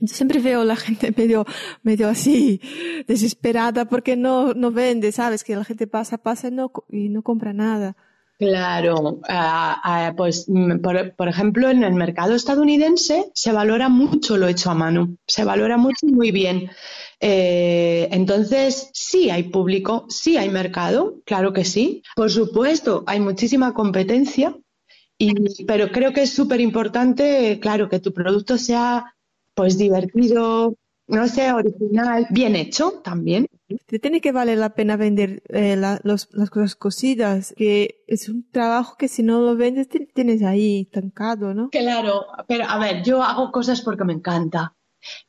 yo 0.00 0.14
siempre 0.14 0.40
veo 0.40 0.62
a 0.62 0.64
la 0.64 0.76
gente 0.76 1.12
medio, 1.16 1.44
medio 1.82 2.08
así, 2.08 2.60
desesperada 3.06 3.86
porque 3.86 4.16
no, 4.16 4.54
no 4.54 4.70
vende, 4.70 5.12
¿sabes? 5.12 5.44
Que 5.44 5.56
la 5.56 5.64
gente 5.64 5.86
pasa, 5.86 6.18
pasa 6.18 6.50
no, 6.50 6.72
y 6.90 7.08
no 7.08 7.22
compra 7.22 7.52
nada. 7.52 7.96
Claro, 8.38 9.20
ah, 9.28 9.80
ah, 9.82 10.14
pues 10.16 10.44
mm, 10.48 10.78
por, 10.78 11.28
ejemplo 11.28 11.70
en 11.70 11.82
el 11.82 11.94
mercado 11.94 12.36
estadounidense 12.36 13.32
se 13.34 13.50
valora 13.50 13.88
mucho 13.88 14.36
lo 14.36 14.46
hecho 14.46 14.70
a 14.70 14.74
mano, 14.74 15.16
se 15.26 15.42
valora 15.42 15.76
mucho 15.76 16.06
y 16.06 16.12
muy 16.12 16.30
bien. 16.30 16.70
Eh, 17.18 18.08
entonces, 18.12 18.90
sí 18.92 19.28
hay 19.30 19.44
público, 19.44 20.06
sí 20.08 20.36
hay 20.36 20.50
mercado, 20.50 21.20
claro 21.24 21.52
que 21.52 21.64
sí. 21.64 22.02
Por 22.14 22.30
supuesto, 22.30 23.02
hay 23.08 23.18
muchísima 23.18 23.74
competencia, 23.74 24.56
y, 25.18 25.64
pero 25.64 25.90
creo 25.90 26.12
que 26.12 26.22
es 26.22 26.30
súper 26.32 26.60
importante, 26.60 27.58
claro, 27.60 27.88
que 27.88 27.98
tu 27.98 28.12
producto 28.12 28.56
sea 28.56 29.16
pues 29.54 29.76
divertido, 29.76 30.76
no 31.08 31.26
sé, 31.26 31.52
original, 31.52 32.28
bien 32.30 32.54
hecho 32.54 33.00
también. 33.02 33.48
Te 33.86 33.98
tiene 33.98 34.20
que 34.20 34.32
valer 34.32 34.58
la 34.58 34.74
pena 34.74 34.96
vender 34.96 35.42
eh, 35.48 35.76
las 35.76 36.50
cosas 36.50 36.74
cosidas, 36.74 37.54
que 37.56 38.02
es 38.06 38.28
un 38.28 38.48
trabajo 38.50 38.96
que 38.96 39.08
si 39.08 39.22
no 39.22 39.40
lo 39.40 39.56
vendes 39.56 39.88
tienes 39.88 40.42
ahí 40.42 40.82
estancado, 40.82 41.52
¿no? 41.54 41.68
Claro, 41.70 42.26
pero 42.46 42.64
a 42.66 42.78
ver, 42.78 43.02
yo 43.02 43.22
hago 43.22 43.52
cosas 43.52 43.82
porque 43.82 44.04
me 44.04 44.14
encanta. 44.14 44.74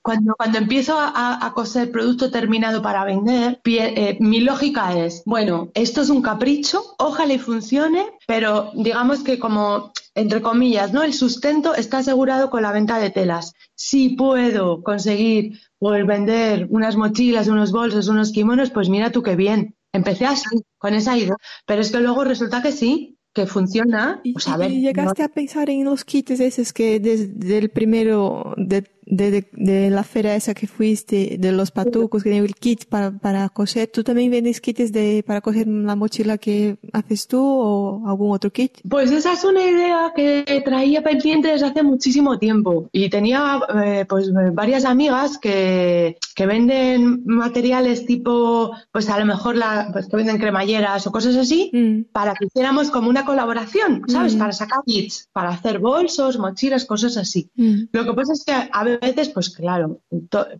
Cuando, 0.01 0.33
cuando 0.35 0.57
empiezo 0.57 0.95
a, 0.97 1.51
coser 1.53 1.91
producto 1.91 2.31
terminado 2.31 2.81
para 2.81 3.05
vender, 3.05 3.61
eh, 3.65 4.17
mi 4.19 4.39
lógica 4.39 4.97
es, 4.97 5.21
bueno, 5.25 5.69
esto 5.73 6.01
es 6.01 6.09
un 6.09 6.21
capricho, 6.21 6.81
ojalá 6.97 7.33
y 7.33 7.39
funcione, 7.39 8.05
pero 8.25 8.71
digamos 8.73 9.23
que 9.23 9.37
como, 9.37 9.91
entre 10.15 10.41
comillas, 10.41 10.93
¿no? 10.93 11.03
El 11.03 11.13
sustento 11.13 11.75
está 11.75 11.99
asegurado 11.99 12.49
con 12.49 12.61
la 12.61 12.71
venta 12.71 12.97
de 12.99 13.09
telas. 13.09 13.53
Si 13.75 14.09
puedo 14.09 14.83
conseguir 14.83 15.59
pues, 15.77 16.05
vender 16.05 16.67
unas 16.69 16.95
mochilas, 16.95 17.47
unos 17.47 17.71
bolsos, 17.71 18.07
unos 18.07 18.31
kimonos, 18.31 18.71
pues 18.71 18.89
mira 18.89 19.11
tú 19.11 19.23
qué 19.23 19.35
bien. 19.35 19.75
Empecé 19.91 20.25
así, 20.25 20.63
con 20.77 20.93
esa 20.93 21.17
idea, 21.17 21.35
pero 21.65 21.81
es 21.81 21.91
que 21.91 21.99
luego 21.99 22.23
resulta 22.23 22.61
que 22.61 22.71
sí, 22.71 23.17
que 23.33 23.47
funciona. 23.47 24.21
¿Y, 24.23 24.33
llegaste 24.81 25.23
a 25.23 25.29
pensar 25.29 25.69
en 25.69 25.83
los 25.83 26.03
kits 26.05 26.39
esos 26.39 26.73
que 26.73 26.99
desde 26.99 27.57
el 27.57 27.69
primero, 27.69 28.53
de 28.57 28.83
de, 29.09 29.49
de, 29.53 29.89
la 29.89 30.03
feria 30.03 30.35
esa 30.35 30.53
que 30.53 30.67
fuiste, 30.67 31.37
de 31.39 31.51
los 31.51 31.71
patucos, 31.71 32.23
que 32.23 32.37
el 32.37 32.53
kit 32.55 32.85
para, 32.85 33.11
para 33.11 33.49
coser, 33.49 33.89
¿tú 33.91 34.03
también 34.03 34.29
vendes 34.29 34.61
kits 34.61 34.91
de, 34.91 35.23
para 35.25 35.41
coger 35.41 35.67
la 35.67 35.95
mochila 35.95 36.37
que 36.37 36.77
haces 36.93 37.27
tú 37.27 37.41
o 37.41 38.07
algún 38.07 38.31
otro 38.31 38.51
kit? 38.51 38.77
Pues 38.87 39.11
esa 39.11 39.33
es 39.33 39.43
una 39.43 39.65
idea 39.65 40.13
que 40.15 40.61
traía 40.63 41.01
pendiente 41.03 41.49
desde 41.49 41.65
hace 41.65 41.81
muchísimo 41.81 42.37
tiempo 42.37 42.87
y 42.91 43.09
tenía 43.09 43.59
eh, 43.83 44.05
pues 44.07 44.31
varias 44.53 44.85
amigas 44.85 45.39
que, 45.39 46.17
que 46.35 46.45
venden 46.45 47.23
materiales 47.25 48.05
tipo, 48.05 48.71
pues 48.91 49.09
a 49.09 49.19
lo 49.19 49.25
mejor 49.25 49.55
la, 49.55 49.89
pues 49.91 50.07
que 50.07 50.17
venden 50.17 50.37
cremalleras 50.37 51.07
o 51.07 51.11
cosas 51.11 51.35
así, 51.35 51.71
mm. 51.73 52.11
para 52.11 52.33
que 52.35 52.45
hiciéramos 52.45 52.91
como 52.91 53.09
una 53.09 53.25
colaboración, 53.25 54.03
¿sabes? 54.07 54.35
Mm. 54.35 54.39
Para 54.39 54.53
sacar 54.53 54.79
kits, 54.85 55.29
para 55.33 55.49
hacer 55.49 55.79
bolsos, 55.79 56.37
mochilas, 56.37 56.85
cosas 56.85 57.17
así. 57.17 57.49
Mm. 57.55 57.85
Lo 57.91 58.05
que 58.05 58.13
pasa 58.13 58.33
es 58.33 58.43
que 58.45 58.53
a 58.71 58.83
veces 58.83 58.98
veces, 58.99 59.29
pues 59.29 59.49
claro, 59.49 59.99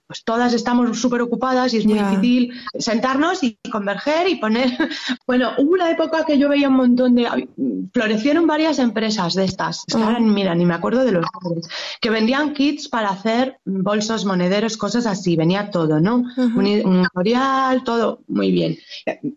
pues 0.08 0.24
todas 0.24 0.54
estamos 0.54 1.00
súper 1.00 1.22
ocupadas 1.22 1.74
y 1.74 1.78
es 1.78 1.86
muy 1.86 2.00
difícil 2.00 2.54
sentarnos 2.78 3.44
y 3.44 3.58
converger 3.72 4.28
y 4.28 4.36
poner. 4.36 4.70
Bueno, 5.26 5.52
hubo 5.60 5.74
una 5.74 5.92
época 5.92 6.26
que 6.26 6.40
yo 6.40 6.50
veía 6.50 6.70
un 6.70 6.76
montón 6.76 7.16
de. 7.16 7.48
Florecieron 7.94 8.48
varias 8.48 8.80
empresas 8.80 9.36
de 9.36 9.46
estas. 9.46 9.84
Ah. 9.94 10.18
mira, 10.20 10.56
ni 10.56 10.66
me 10.66 10.74
acuerdo 10.74 11.06
de 11.06 11.12
los 11.12 11.26
nombres. 11.44 11.68
Que 12.02 12.10
vendían 12.10 12.54
kits 12.54 12.88
para 12.88 13.10
hacer 13.10 13.60
bolsos, 13.66 14.26
monederos, 14.26 14.76
cosas 14.76 15.06
así. 15.06 15.36
Venía 15.36 15.70
todo, 15.70 16.00
¿no? 16.00 16.24
Un 16.38 17.04
tutorial, 17.04 17.84
todo 17.84 18.22
muy 18.28 18.52
bien. 18.52 18.78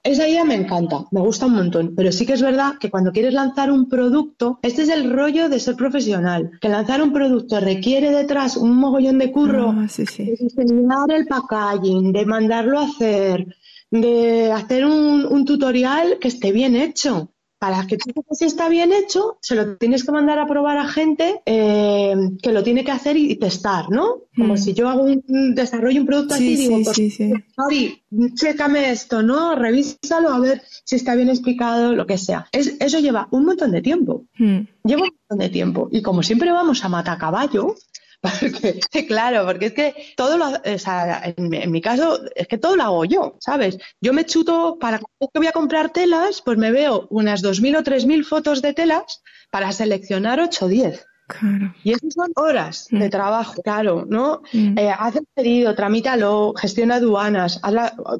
Esa 0.02 0.28
idea 0.28 0.44
me 0.44 0.54
encanta, 0.54 1.04
me 1.10 1.20
gusta 1.20 1.46
un 1.46 1.54
montón. 1.54 1.94
Pero 1.94 2.10
sí 2.12 2.26
que 2.26 2.34
es 2.34 2.42
verdad 2.42 2.74
que 2.80 2.90
cuando 2.90 3.12
quieres 3.12 3.34
lanzar 3.34 3.70
un 3.70 3.88
producto, 3.88 4.58
este 4.62 4.82
es 4.82 4.88
el 4.88 5.12
rollo 5.12 5.48
de 5.48 5.60
ser 5.60 5.76
profesional. 5.76 6.52
Que 6.60 6.68
lanzar 6.68 7.02
un 7.02 7.12
producto 7.12 7.60
requiere 7.60 8.10
detrás 8.10 8.56
un 8.56 8.76
de 8.98 9.32
curro, 9.32 9.70
ah, 9.70 9.86
de 9.96 10.36
diseñar 10.38 11.10
el 11.10 11.26
packaging, 11.26 12.12
de 12.12 12.26
mandarlo 12.26 12.78
a 12.78 12.84
hacer, 12.84 13.46
de 13.90 14.52
hacer 14.52 14.84
un, 14.84 15.44
tutorial 15.44 16.18
que 16.20 16.28
esté 16.28 16.52
bien 16.52 16.76
hecho. 16.76 17.28
Para 17.58 17.86
que 17.86 17.96
tú 17.96 18.10
sepas 18.12 18.38
si 18.38 18.46
está 18.46 18.68
bien 18.68 18.92
hecho, 18.92 19.38
se 19.40 19.54
lo 19.54 19.76
tienes 19.76 20.02
que 20.02 20.10
mandar 20.10 20.36
a 20.40 20.48
probar 20.48 20.78
a 20.78 20.88
gente 20.88 21.42
eh, 21.46 22.12
que 22.42 22.50
lo 22.50 22.64
tiene 22.64 22.82
que 22.84 22.90
hacer 22.90 23.16
y, 23.16 23.36
testar, 23.36 23.88
¿no? 23.88 24.22
Como 24.36 24.54
mm. 24.54 24.58
si 24.58 24.74
yo 24.74 24.88
hago 24.88 25.04
un 25.04 25.54
desarrollo 25.54 26.00
un 26.00 26.06
producto 26.08 26.34
así, 26.34 26.56
digo, 26.56 26.80
pues, 26.82 28.34
chécame 28.34 28.90
esto, 28.90 29.22
¿no? 29.22 29.54
Revísalo 29.54 30.30
a 30.30 30.40
ver 30.40 30.60
si 30.84 30.96
está 30.96 31.14
bien 31.14 31.28
explicado, 31.28 31.94
lo 31.94 32.04
que 32.04 32.18
sea. 32.18 32.48
eso 32.50 32.98
lleva 32.98 33.28
un 33.30 33.44
montón 33.44 33.70
de 33.70 33.80
tiempo. 33.80 34.26
Mm. 34.38 34.62
Lleva 34.82 35.02
un 35.02 35.10
montón 35.20 35.38
de 35.38 35.48
tiempo. 35.48 35.88
Y 35.92 36.02
como 36.02 36.24
siempre 36.24 36.50
vamos 36.50 36.84
a 36.84 36.88
matacaballo, 36.88 37.76
Porque, 38.22 39.06
claro, 39.06 39.44
porque 39.44 39.66
es 39.66 39.72
que 39.72 39.94
todo 40.16 40.38
lo, 40.38 40.46
o 40.48 40.78
sea, 40.78 41.34
en, 41.36 41.70
mi 41.70 41.80
caso, 41.80 42.20
es 42.36 42.46
que 42.46 42.58
todo 42.58 42.76
lo 42.76 42.84
hago 42.84 43.04
yo, 43.04 43.36
¿sabes? 43.40 43.78
Yo 44.00 44.12
me 44.12 44.24
chuto, 44.24 44.78
para 44.78 44.98
que 44.98 45.04
voy 45.34 45.48
a 45.48 45.52
comprar 45.52 45.90
telas, 45.90 46.40
pues 46.42 46.56
me 46.56 46.70
veo 46.70 47.08
unas 47.10 47.42
2.000 47.42 47.78
o 47.78 47.82
3.000 47.82 48.24
fotos 48.24 48.62
de 48.62 48.74
telas 48.74 49.22
para 49.50 49.72
seleccionar 49.72 50.40
8 50.40 50.64
o 50.64 50.68
10. 50.68 51.06
Claro. 51.26 51.74
Y 51.82 51.92
eso 51.92 52.06
son 52.10 52.30
horas 52.36 52.88
de 52.90 53.06
mm. 53.06 53.10
trabajo, 53.10 53.62
claro, 53.62 54.04
¿no? 54.06 54.42
Mm. 54.52 54.78
Eh, 54.78 54.90
haz 54.96 55.16
el 55.16 55.26
pedido, 55.34 55.74
tramítalo, 55.74 56.52
gestiona 56.56 56.96
aduanas, 56.96 57.60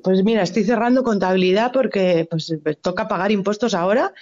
pues 0.03 0.25
mira, 0.25 0.43
estoy 0.43 0.65
cerrando 0.65 1.03
contabilidad 1.03 1.73
porque 1.73 2.27
pues 2.31 2.53
toca 2.81 3.09
pagar 3.09 3.31
impuestos 3.31 3.75
ahora 3.75 4.13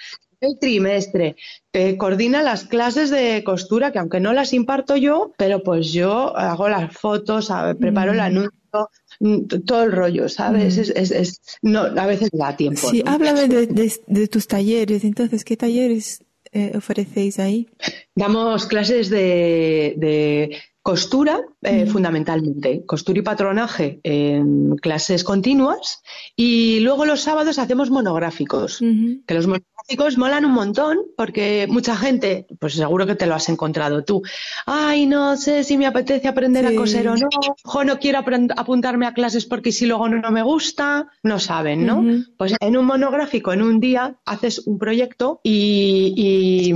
el 0.40 0.58
trimestre. 0.58 1.36
te 1.70 1.96
coordina 1.96 2.42
las 2.42 2.64
clases 2.64 3.10
de 3.10 3.44
costura, 3.44 3.92
que 3.92 3.98
aunque 3.98 4.20
no 4.20 4.32
las 4.32 4.52
imparto 4.52 4.96
yo, 4.96 5.32
pero 5.36 5.62
pues 5.62 5.92
yo 5.92 6.36
hago 6.36 6.68
las 6.68 6.92
fotos, 6.96 7.50
preparo 7.78 8.12
el 8.12 8.18
mm. 8.18 8.20
anuncio, 8.20 8.90
mm, 9.20 9.46
todo 9.66 9.84
el 9.84 9.92
rollo, 9.92 10.28
¿sabes? 10.28 10.76
Mm. 10.76 10.92
Es, 10.96 11.10
es, 11.10 11.40
no, 11.62 11.80
a 11.82 12.06
veces 12.06 12.30
da 12.32 12.56
tiempo. 12.56 12.88
Sí, 12.88 13.02
háblame 13.06 13.48
de, 13.48 14.28
tus 14.28 14.46
talleres. 14.46 15.04
Entonces, 15.04 15.44
¿qué 15.44 15.56
talleres 15.56 16.24
eh, 16.52 16.72
ofrecéis 16.74 17.38
ahí? 17.38 17.68
Damos 18.14 18.66
clases 18.66 19.10
de, 19.10 19.94
de 19.96 20.58
Costura, 20.82 21.42
eh, 21.60 21.84
fundamentalmente, 21.84 22.86
costura 22.86 23.18
y 23.18 23.22
patronaje 23.22 24.00
en 24.02 24.76
clases 24.76 25.24
continuas 25.24 26.02
y 26.34 26.80
luego 26.80 27.04
los 27.04 27.20
sábados 27.20 27.58
hacemos 27.58 27.90
monográficos, 27.90 28.78
que 28.78 29.34
los 29.34 29.46
monográficos 29.46 29.79
molan 30.16 30.44
un 30.44 30.52
montón 30.52 30.98
porque 31.16 31.66
mucha 31.68 31.96
gente, 31.96 32.46
pues 32.58 32.74
seguro 32.74 33.06
que 33.06 33.14
te 33.14 33.26
lo 33.26 33.34
has 33.34 33.48
encontrado 33.48 34.04
tú, 34.04 34.22
ay, 34.66 35.06
no 35.06 35.36
sé 35.36 35.64
si 35.64 35.76
me 35.76 35.86
apetece 35.86 36.28
aprender 36.28 36.66
a 36.66 36.74
coser 36.74 37.08
o 37.08 37.16
no, 37.16 37.28
o 37.64 37.84
no 37.84 37.98
quiero 37.98 38.20
apuntarme 38.56 39.06
a 39.06 39.14
clases 39.14 39.46
porque 39.46 39.72
si 39.72 39.86
luego 39.86 40.08
no, 40.08 40.30
me 40.30 40.42
gusta, 40.42 41.08
no 41.22 41.38
saben, 41.38 41.86
¿no? 41.86 42.04
Pues 42.36 42.54
en 42.60 42.76
un 42.76 42.86
monográfico, 42.86 43.52
en 43.52 43.62
un 43.62 43.80
día, 43.80 44.16
haces 44.24 44.66
un 44.66 44.78
proyecto 44.78 45.40
y, 45.42 46.72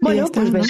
bueno, 0.00 0.26
pues 0.32 0.50
ves. 0.50 0.68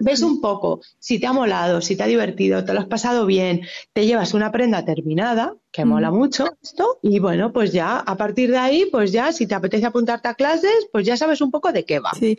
Ves, 0.00 0.22
un 0.22 0.40
poco 0.40 0.80
si 0.98 1.18
te 1.18 1.26
ha 1.26 1.32
molado, 1.32 1.80
si 1.80 1.96
te 1.96 2.02
ha 2.02 2.06
divertido, 2.06 2.64
te 2.64 2.74
lo 2.74 2.80
has 2.80 2.86
pasado 2.86 3.26
bien, 3.26 3.62
te 3.92 4.06
llevas 4.06 4.34
una 4.34 4.52
prenda 4.52 4.84
terminada, 4.84 5.54
que 5.72 5.84
mola 5.84 6.10
mucho 6.10 6.46
esto, 6.62 6.98
y 7.02 7.18
bueno, 7.18 7.52
pues 7.52 7.72
ya 7.72 7.98
a 7.98 8.16
partir 8.16 8.50
de 8.50 8.58
ahí, 8.58 8.88
pues 8.90 9.12
ya 9.12 9.32
si 9.32 9.46
te 9.46 9.54
apetece 9.54 9.86
apuntarte 9.86 10.28
a 10.28 10.34
clases, 10.34 10.88
pues 10.92 11.06
ya 11.06 11.16
sabes 11.16 11.40
un 11.40 11.50
poco 11.50 11.72
de 11.72 11.84
qué 11.84 11.98
va. 11.98 12.10
Sí, 12.18 12.38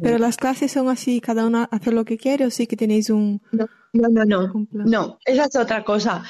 pero, 0.00 0.18
las 0.18 0.36
clases 0.36 0.72
son 0.72 0.88
así, 0.88 1.20
cada 1.20 1.46
una 1.46 1.64
hace 1.64 1.92
lo 1.92 2.04
que 2.04 2.18
quiere 2.18 2.46
o 2.46 2.50
sí 2.50 2.66
que 2.66 2.76
tenéis 2.76 3.10
un... 3.10 3.40
No, 3.52 4.08
no, 4.08 4.24
no. 4.24 4.66
No, 4.72 5.18
esa 5.24 5.44
es 5.44 5.56
otra 5.56 5.82
cosa. 5.82 6.22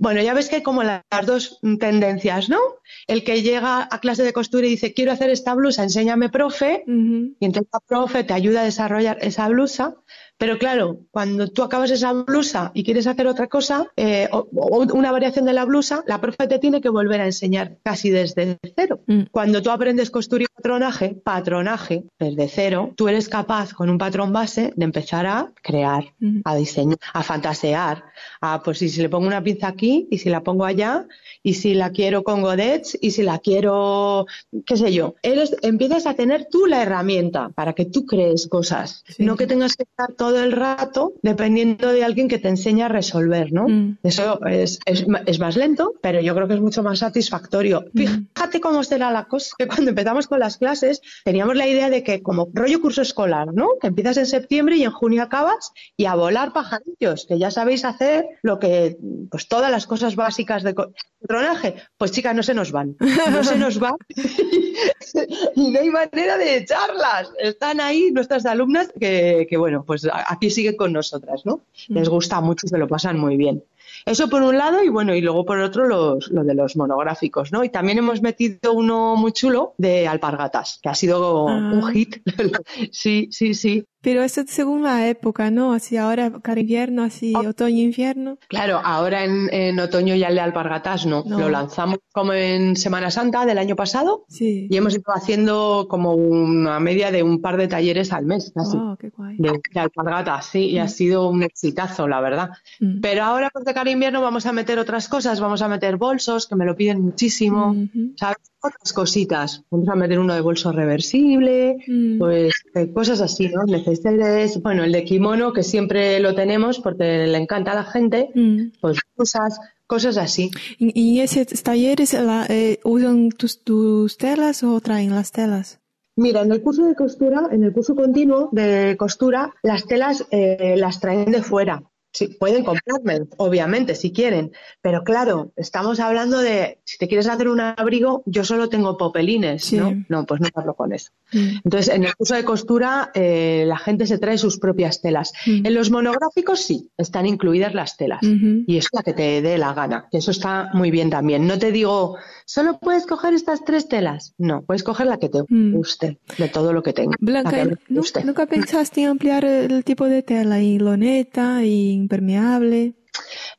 Bueno, 0.00 0.22
ya 0.22 0.34
ves 0.34 0.48
que 0.48 0.56
hay 0.56 0.62
como 0.62 0.82
las 0.82 1.02
dos 1.24 1.60
tendencias, 1.80 2.48
¿no? 2.48 2.58
El 3.06 3.24
que 3.24 3.42
llega 3.42 3.88
a 3.90 4.00
clase 4.00 4.22
de 4.22 4.32
costura 4.32 4.66
y 4.66 4.70
dice, 4.70 4.92
quiero 4.94 5.12
hacer 5.12 5.30
esta 5.30 5.54
blusa, 5.54 5.82
enséñame, 5.82 6.28
profe, 6.28 6.84
y 6.86 7.44
entonces 7.44 7.70
la 7.72 7.80
profe 7.80 8.24
te 8.24 8.34
ayuda 8.34 8.62
a 8.62 8.64
desarrollar 8.64 9.18
esa 9.20 9.48
blusa, 9.48 9.96
pero 10.38 10.58
claro, 10.58 11.00
cuando 11.10 11.48
tú 11.48 11.62
acabas 11.62 11.90
esa 11.90 12.12
blusa 12.12 12.70
y 12.74 12.84
quieres 12.84 13.06
hacer 13.06 13.26
otra 13.26 13.46
cosa, 13.46 13.86
eh, 13.96 14.28
o, 14.30 14.46
una 14.92 15.10
variación 15.10 15.46
de 15.46 15.54
la 15.54 15.64
blusa, 15.64 16.02
la 16.06 16.20
profe 16.20 16.46
te 16.46 16.58
tiene 16.58 16.80
que 16.80 16.90
volver 16.90 17.20
a 17.20 17.26
enseñar 17.26 17.78
casi 17.82 18.10
desde 18.10 18.58
cero. 18.74 19.00
Mm. 19.06 19.22
Cuando 19.30 19.62
tú 19.62 19.70
aprendes 19.70 20.10
costura 20.10 20.44
y 20.44 20.46
patronaje, 20.46 21.16
patronaje 21.24 22.04
desde 22.18 22.48
cero, 22.48 22.92
tú 22.96 23.08
eres 23.08 23.28
capaz 23.28 23.72
con 23.72 23.88
un 23.88 23.98
patrón 23.98 24.32
base 24.32 24.72
de 24.76 24.84
empezar 24.84 25.26
a 25.26 25.52
crear, 25.62 26.12
mm. 26.18 26.40
a 26.44 26.54
diseñar, 26.54 26.98
a 27.14 27.22
fantasear, 27.22 28.04
a 28.40 28.62
pues 28.62 28.78
si 28.78 28.90
le 29.00 29.08
pongo 29.08 29.26
una 29.26 29.42
pinza 29.42 29.68
aquí 29.68 30.06
y 30.10 30.18
si 30.18 30.28
la 30.28 30.42
pongo 30.42 30.64
allá 30.64 31.06
y 31.42 31.54
si 31.54 31.74
la 31.74 31.90
quiero 31.90 32.24
con 32.24 32.42
godets 32.42 32.98
y 33.00 33.12
si 33.12 33.22
la 33.22 33.38
quiero, 33.38 34.26
qué 34.66 34.76
sé 34.76 34.92
yo. 34.92 35.14
Eres, 35.22 35.56
empiezas 35.62 36.06
a 36.06 36.14
tener 36.14 36.46
tú 36.50 36.66
la 36.66 36.82
herramienta 36.82 37.50
para 37.50 37.72
que 37.72 37.86
tú 37.86 38.04
crees 38.04 38.48
cosas, 38.48 39.04
no 39.18 39.36
que 39.36 39.46
tengas 39.46 39.76
que 39.76 39.84
estar 39.84 40.12
todo 40.12 40.25
todo 40.26 40.42
el 40.42 40.50
rato 40.50 41.12
dependiendo 41.22 41.92
de 41.92 42.02
alguien 42.02 42.26
que 42.26 42.38
te 42.38 42.48
enseñe 42.48 42.82
a 42.82 42.88
resolver, 42.88 43.52
¿no? 43.52 43.68
Mm. 43.68 43.98
Eso 44.02 44.44
es, 44.44 44.80
es, 44.84 45.38
más 45.38 45.56
lento, 45.56 45.94
pero 46.02 46.20
yo 46.20 46.34
creo 46.34 46.48
que 46.48 46.54
es 46.54 46.60
mucho 46.60 46.82
más 46.82 46.98
satisfactorio. 46.98 47.84
Mm. 47.92 48.06
Fíjate 48.34 48.60
cómo 48.60 48.82
será 48.82 49.12
la 49.12 49.26
cosa, 49.26 49.54
que 49.56 49.68
cuando 49.68 49.90
empezamos 49.90 50.26
con 50.26 50.40
las 50.40 50.56
clases 50.56 51.00
teníamos 51.24 51.54
la 51.54 51.68
idea 51.68 51.90
de 51.90 52.02
que 52.02 52.22
como 52.22 52.48
rollo 52.52 52.80
curso 52.80 53.02
escolar, 53.02 53.54
¿no? 53.54 53.68
Que 53.80 53.86
empiezas 53.86 54.16
en 54.16 54.26
septiembre 54.26 54.76
y 54.76 54.82
en 54.82 54.90
junio 54.90 55.22
acabas 55.22 55.70
y 55.96 56.06
a 56.06 56.16
volar 56.16 56.52
pajarillos, 56.52 57.26
que 57.28 57.38
ya 57.38 57.52
sabéis 57.52 57.84
hacer 57.84 58.26
lo 58.42 58.58
que, 58.58 58.96
pues 59.30 59.46
todas 59.46 59.70
las 59.70 59.86
cosas 59.86 60.16
básicas 60.16 60.64
de 60.64 60.74
patronaje. 61.20 61.76
Pues 61.96 62.10
chicas, 62.10 62.34
no 62.34 62.42
se 62.42 62.54
nos 62.54 62.72
van, 62.72 62.96
no 63.30 63.44
se 63.44 63.56
nos 63.56 63.78
van 63.78 63.94
y 65.54 65.70
no 65.70 65.78
hay 65.78 65.90
manera 65.90 66.36
de 66.36 66.56
echarlas. 66.56 67.30
Están 67.38 67.80
ahí 67.80 68.10
nuestras 68.10 68.44
alumnas 68.44 68.88
que, 68.98 69.46
que 69.48 69.56
bueno, 69.56 69.84
pues 69.86 70.04
aquí 70.26 70.50
sigue 70.50 70.76
con 70.76 70.92
nosotras, 70.92 71.44
¿no? 71.44 71.62
Les 71.88 72.08
mm. 72.08 72.12
gusta 72.12 72.40
mucho, 72.40 72.66
se 72.66 72.78
lo 72.78 72.88
pasan 72.88 73.18
muy 73.18 73.36
bien. 73.36 73.62
Eso 74.04 74.28
por 74.28 74.42
un 74.42 74.56
lado 74.56 74.82
y 74.82 74.88
bueno, 74.88 75.14
y 75.14 75.20
luego 75.20 75.44
por 75.44 75.58
otro 75.58 75.86
los, 75.86 76.28
lo 76.28 76.44
de 76.44 76.54
los 76.54 76.76
monográficos, 76.76 77.50
¿no? 77.52 77.64
Y 77.64 77.70
también 77.70 77.98
hemos 77.98 78.22
metido 78.22 78.72
uno 78.72 79.16
muy 79.16 79.32
chulo 79.32 79.74
de 79.78 80.06
alpargatas, 80.06 80.78
que 80.82 80.88
ha 80.88 80.94
sido 80.94 81.48
ah. 81.48 81.54
un 81.56 81.86
hit. 81.92 82.16
sí, 82.92 83.28
sí, 83.30 83.54
sí. 83.54 83.84
Pero 84.06 84.22
eso 84.22 84.44
según 84.46 84.84
la 84.84 85.08
época, 85.08 85.50
¿no? 85.50 85.72
Así 85.72 85.96
ahora 85.96 86.30
cada 86.40 86.60
invierno, 86.60 87.02
así 87.02 87.32
oh. 87.34 87.48
otoño, 87.48 87.82
invierno. 87.82 88.38
Claro, 88.46 88.80
ahora 88.84 89.24
en, 89.24 89.80
otoño 89.80 90.14
ya 90.14 90.28
el 90.28 90.36
de 90.36 90.42
alpargatas 90.42 91.06
no. 91.06 91.24
Lo 91.26 91.48
lanzamos 91.48 91.98
como 92.12 92.32
en 92.32 92.76
Semana 92.76 93.10
Santa 93.10 93.44
del 93.44 93.58
año 93.58 93.74
pasado. 93.74 94.24
Sí. 94.28 94.68
Y 94.70 94.76
hemos 94.76 94.94
ido 94.94 95.12
haciendo 95.12 95.88
como 95.90 96.14
una 96.14 96.78
media 96.78 97.10
de 97.10 97.24
un 97.24 97.42
par 97.42 97.56
de 97.56 97.66
talleres 97.66 98.12
al 98.12 98.26
mes, 98.26 98.52
así. 98.54 98.76
Oh, 98.80 98.96
qué 98.96 99.08
guay. 99.08 99.38
De, 99.38 99.60
alpargatas, 99.74 100.46
sí. 100.46 100.66
Y 100.66 100.78
ha 100.78 100.86
sido 100.86 101.28
un 101.28 101.42
exitazo, 101.42 102.06
la 102.06 102.20
verdad. 102.20 102.50
Mm. 102.78 103.00
Pero 103.00 103.24
ahora, 103.24 103.50
pues 103.52 103.64
de 103.64 103.74
cara 103.74 103.90
invierno, 103.90 104.22
vamos 104.22 104.46
a 104.46 104.52
meter 104.52 104.78
otras 104.78 105.08
cosas. 105.08 105.40
Vamos 105.40 105.62
a 105.62 105.68
meter 105.68 105.96
bolsos, 105.96 106.46
que 106.46 106.54
me 106.54 106.64
lo 106.64 106.76
piden 106.76 107.00
muchísimo. 107.00 107.74
¿Sabes? 108.14 108.38
Otras 108.62 108.92
cositas. 108.92 109.64
Vamos 109.70 109.88
a 109.88 109.94
meter 109.94 110.18
uno 110.18 110.34
de 110.34 110.40
bolso 110.40 110.72
reversible, 110.72 111.76
mm. 111.86 112.18
pues 112.18 112.54
eh, 112.74 112.92
cosas 112.92 113.20
así, 113.20 113.48
¿no? 113.48 113.62
es, 113.74 114.62
bueno, 114.62 114.82
el 114.84 114.92
de 114.92 115.04
kimono, 115.04 115.52
que 115.52 115.62
siempre 115.62 116.18
lo 116.20 116.34
tenemos 116.34 116.80
porque 116.80 117.26
le 117.26 117.38
encanta 117.38 117.72
a 117.72 117.76
la 117.76 117.84
gente, 117.84 118.30
mm. 118.34 118.78
pues 118.80 118.98
cosas, 119.14 119.60
cosas 119.86 120.16
así. 120.16 120.50
¿Y, 120.78 121.20
esos 121.20 121.62
talleres 121.62 122.14
eh, 122.14 122.80
usan 122.84 123.30
tus, 123.30 123.62
tus 123.62 124.16
telas 124.16 124.62
o 124.64 124.80
traen 124.80 125.10
las 125.10 125.32
telas? 125.32 125.80
Mira, 126.16 126.40
en 126.40 126.50
el 126.50 126.62
curso 126.62 126.86
de 126.86 126.94
costura, 126.94 127.48
en 127.52 127.62
el 127.62 127.74
curso 127.74 127.94
continuo 127.94 128.48
de 128.50 128.96
costura, 128.98 129.52
las 129.62 129.86
telas 129.86 130.26
eh, 130.30 130.74
las 130.78 130.98
traen 130.98 131.30
de 131.30 131.42
fuera. 131.42 131.82
Sí, 132.16 132.28
pueden 132.28 132.64
comprarme, 132.64 133.26
obviamente, 133.36 133.94
si 133.94 134.10
quieren. 134.10 134.52
Pero 134.80 135.04
claro, 135.04 135.52
estamos 135.54 136.00
hablando 136.00 136.38
de, 136.38 136.78
si 136.84 136.96
te 136.96 137.08
quieres 137.08 137.28
hacer 137.28 137.46
un 137.46 137.60
abrigo, 137.60 138.22
yo 138.24 138.42
solo 138.42 138.70
tengo 138.70 138.96
popelines, 138.96 139.70
¿no? 139.74 140.02
No, 140.08 140.24
pues 140.24 140.40
no 140.40 140.48
hablo 140.54 140.72
con 140.72 140.94
eso. 140.94 141.10
Mm. 141.32 141.58
Entonces, 141.64 141.94
en 141.94 142.04
el 142.04 142.16
curso 142.16 142.34
de 142.34 142.42
costura, 142.42 143.10
eh, 143.12 143.64
la 143.66 143.76
gente 143.76 144.06
se 144.06 144.16
trae 144.16 144.38
sus 144.38 144.58
propias 144.58 145.02
telas. 145.02 145.34
Mm. 145.44 145.66
En 145.66 145.74
los 145.74 145.90
monográficos 145.90 146.60
sí, 146.60 146.88
están 146.96 147.26
incluidas 147.26 147.74
las 147.74 147.98
telas. 147.98 148.20
Y 148.22 148.78
es 148.78 148.88
la 148.92 149.02
que 149.02 149.12
te 149.12 149.42
dé 149.42 149.58
la 149.58 149.74
gana. 149.74 150.08
Eso 150.10 150.30
está 150.30 150.70
muy 150.72 150.90
bien 150.90 151.10
también. 151.10 151.46
No 151.46 151.58
te 151.58 151.70
digo, 151.70 152.16
solo 152.46 152.78
puedes 152.78 153.06
coger 153.06 153.34
estas 153.34 153.64
tres 153.64 153.88
telas. 153.88 154.34
No, 154.38 154.62
puedes 154.62 154.82
coger 154.82 155.06
la 155.06 155.18
que 155.18 155.28
te 155.28 155.42
mm. 155.46 155.74
guste, 155.74 156.18
de 156.38 156.48
todo 156.48 156.72
lo 156.72 156.82
que 156.82 156.94
tengas. 156.94 157.16
Blanca, 157.20 157.68
¿nunca 157.88 158.46
pensaste 158.46 159.02
en 159.02 159.08
ampliar 159.08 159.44
el 159.44 159.84
tipo 159.84 160.06
de 160.06 160.22
tela 160.22 160.62
y 160.62 160.78
loneta 160.78 161.62
y 161.64 161.90
impermeable. 161.90 162.94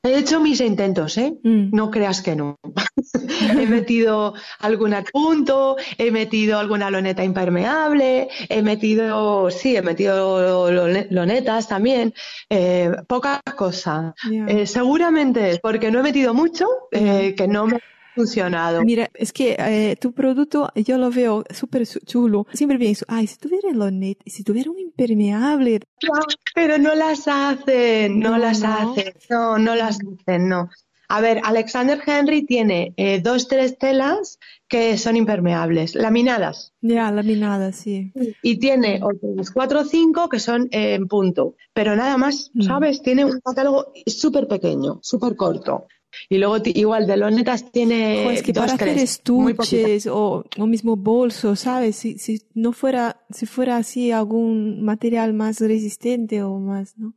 He 0.03 0.17
hecho 0.19 0.39
mis 0.39 0.61
intentos, 0.61 1.17
¿eh? 1.17 1.33
Mm. 1.43 1.75
No 1.75 1.89
creas 1.91 2.21
que 2.21 2.35
no. 2.35 2.57
he 3.59 3.65
metido 3.65 4.35
algún 4.59 4.95
punto, 5.11 5.75
he 5.97 6.11
metido 6.11 6.59
alguna 6.59 6.89
loneta 6.89 7.23
impermeable, 7.23 8.29
he 8.47 8.61
metido, 8.61 9.49
sí, 9.49 9.75
he 9.75 9.81
metido 9.81 10.71
lonetas 10.71 11.67
también. 11.67 12.13
Eh, 12.49 12.91
poca 13.07 13.41
cosa. 13.55 14.13
Eh, 14.47 14.67
seguramente 14.67 15.51
es 15.51 15.59
porque 15.59 15.91
no 15.91 15.99
he 15.99 16.03
metido 16.03 16.33
mucho, 16.33 16.67
eh, 16.91 17.33
que 17.35 17.47
no 17.47 17.65
me 17.67 17.79
funcionado. 18.17 18.83
Mira, 18.83 19.09
es 19.13 19.31
que 19.31 19.55
eh, 19.59 19.95
tu 19.95 20.11
producto 20.11 20.69
yo 20.75 20.97
lo 20.97 21.09
veo 21.11 21.43
súper 21.51 21.87
chulo. 21.87 22.47
Siempre 22.53 22.77
pienso, 22.79 23.05
ay, 23.07 23.27
si 23.27 23.37
tuviera 23.37 23.71
Lonet, 23.71 24.17
si 24.25 24.43
tuviera 24.43 24.71
un 24.71 24.79
impermeable. 24.79 25.79
pero 26.55 26.77
no 26.77 26.95
las 26.95 27.27
hacen, 27.27 28.19
no, 28.19 28.37
las 28.37 28.63
hacen, 28.63 29.13
no, 29.29 29.57
no 29.57 29.75
las 29.75 29.99
hacen, 29.99 30.49
no. 30.49 30.69
A 31.09 31.21
ver, 31.21 31.39
Alexander 31.43 32.01
Henry 32.05 32.45
tiene 32.45 32.93
eh, 32.97 33.21
dos, 33.21 33.47
tres 33.47 33.77
telas 33.77 34.39
que 34.67 34.97
son 34.97 35.15
impermeables, 35.15 35.95
laminadas. 35.95 36.73
Ya, 36.81 37.09
laminadas, 37.11 37.77
sí. 37.77 38.11
Y 38.41 38.59
tiene 38.59 38.99
otros 39.01 39.51
cuatro 39.51 39.81
o 39.81 39.85
cinco 39.85 40.27
que 40.27 40.39
son 40.39 40.67
en 40.71 41.07
punto. 41.07 41.55
Pero 41.73 41.95
nada 41.95 42.17
más, 42.17 42.51
mm. 42.53 42.61
¿sabes? 42.63 43.01
Tiene 43.01 43.23
un 43.23 43.39
catálogo 43.39 43.93
súper 44.05 44.47
pequeño, 44.49 44.99
súper 45.01 45.37
corto. 45.37 45.87
Y 46.29 46.37
luego 46.37 46.57
igual 46.65 47.07
de 47.07 47.17
lonetas 47.17 47.71
tiene 47.71 48.33
es 48.33 48.43
que 48.43 48.53
para 48.53 48.73
hacer 48.73 48.97
estuches 48.97 50.07
o, 50.07 50.43
o, 50.57 50.67
mismo 50.67 50.95
bolsos, 50.95 51.61
¿sabes? 51.61 51.95
Si, 51.95 52.17
si 52.17 52.41
no 52.53 52.71
fuera, 52.71 53.21
si 53.29 53.45
fuera 53.45 53.77
así 53.77 54.11
algún 54.11 54.83
material 54.83 55.33
más 55.33 55.59
resistente 55.59 56.43
o 56.43 56.59
más, 56.59 56.97
¿no? 56.97 57.13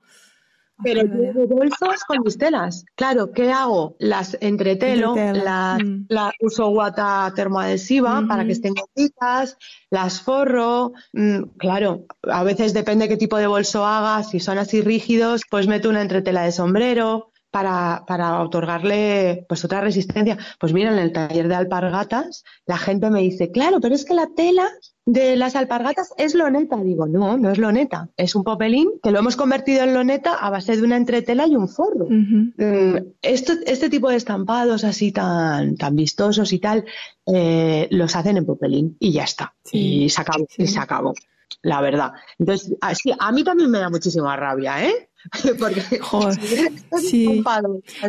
Pero 0.82 1.02
yo 1.04 1.46
bolsos 1.46 2.04
con 2.06 2.22
mis 2.24 2.38
telas. 2.38 2.84
Claro, 2.94 3.32
¿qué 3.32 3.50
hago? 3.52 3.96
Las 3.98 4.36
entretelo, 4.40 5.14
las, 5.14 5.82
mm. 5.82 6.06
uso 6.40 6.68
guata 6.68 7.32
termoadhesiva 7.34 8.24
para 8.26 8.44
que 8.44 8.52
estén 8.52 8.74
gotitas, 8.74 9.58
las 9.90 10.22
forro. 10.22 10.92
Mm, 11.12 11.42
claro, 11.58 12.06
a 12.22 12.42
veces 12.44 12.72
depende 12.72 13.08
qué 13.08 13.16
tipo 13.16 13.36
de 13.36 13.46
bolso 13.46 13.84
hagas, 13.84 14.30
si 14.30 14.40
son 14.40 14.58
así 14.58 14.80
rígidos, 14.80 15.42
pues 15.50 15.66
meto 15.66 15.88
una 15.88 16.02
entretela 16.02 16.42
de 16.42 16.52
sombrero 16.52 17.29
para, 17.50 18.04
para 18.06 18.40
otorgarle 18.40 19.44
pues 19.48 19.64
otra 19.64 19.80
resistencia. 19.80 20.38
Pues 20.58 20.72
mira, 20.72 20.92
en 20.92 20.98
el 20.98 21.12
taller 21.12 21.48
de 21.48 21.54
alpargatas 21.54 22.44
la 22.66 22.78
gente 22.78 23.10
me 23.10 23.20
dice, 23.20 23.50
claro, 23.50 23.80
pero 23.80 23.94
es 23.94 24.04
que 24.04 24.14
la 24.14 24.28
tela 24.34 24.68
de 25.04 25.36
las 25.36 25.56
alpargatas 25.56 26.12
es 26.16 26.34
loneta. 26.34 26.76
Digo, 26.82 27.06
no, 27.06 27.36
no 27.36 27.50
es 27.50 27.58
loneta, 27.58 28.08
es 28.16 28.34
un 28.34 28.44
popelín 28.44 28.88
que 29.02 29.10
lo 29.10 29.18
hemos 29.18 29.36
convertido 29.36 29.82
en 29.82 29.94
loneta 29.94 30.34
a 30.34 30.50
base 30.50 30.76
de 30.76 30.82
una 30.82 30.96
entretela 30.96 31.46
y 31.46 31.56
un 31.56 31.68
forro. 31.68 32.06
Mm, 32.08 32.96
este 33.22 33.90
tipo 33.90 34.08
de 34.08 34.16
estampados 34.16 34.84
así 34.84 35.12
tan, 35.12 35.76
tan 35.76 35.96
vistosos 35.96 36.52
y 36.52 36.58
tal, 36.60 36.84
eh, 37.26 37.88
los 37.90 38.14
hacen 38.14 38.36
en 38.36 38.46
popelín 38.46 38.96
y 39.00 39.12
ya 39.12 39.24
está. 39.24 39.54
y 39.72 40.08
se 40.08 40.20
acabó, 40.20 40.46
y 40.56 40.66
se 40.66 40.78
acabó 40.78 41.14
la 41.62 41.80
verdad. 41.80 42.12
Entonces, 42.38 42.74
así, 42.80 43.12
a 43.18 43.32
mí 43.32 43.44
también 43.44 43.70
me 43.70 43.78
da 43.78 43.90
muchísima 43.90 44.36
rabia, 44.36 44.84
¿eh? 44.86 45.09
Porque 45.58 45.80
sí. 47.00 47.42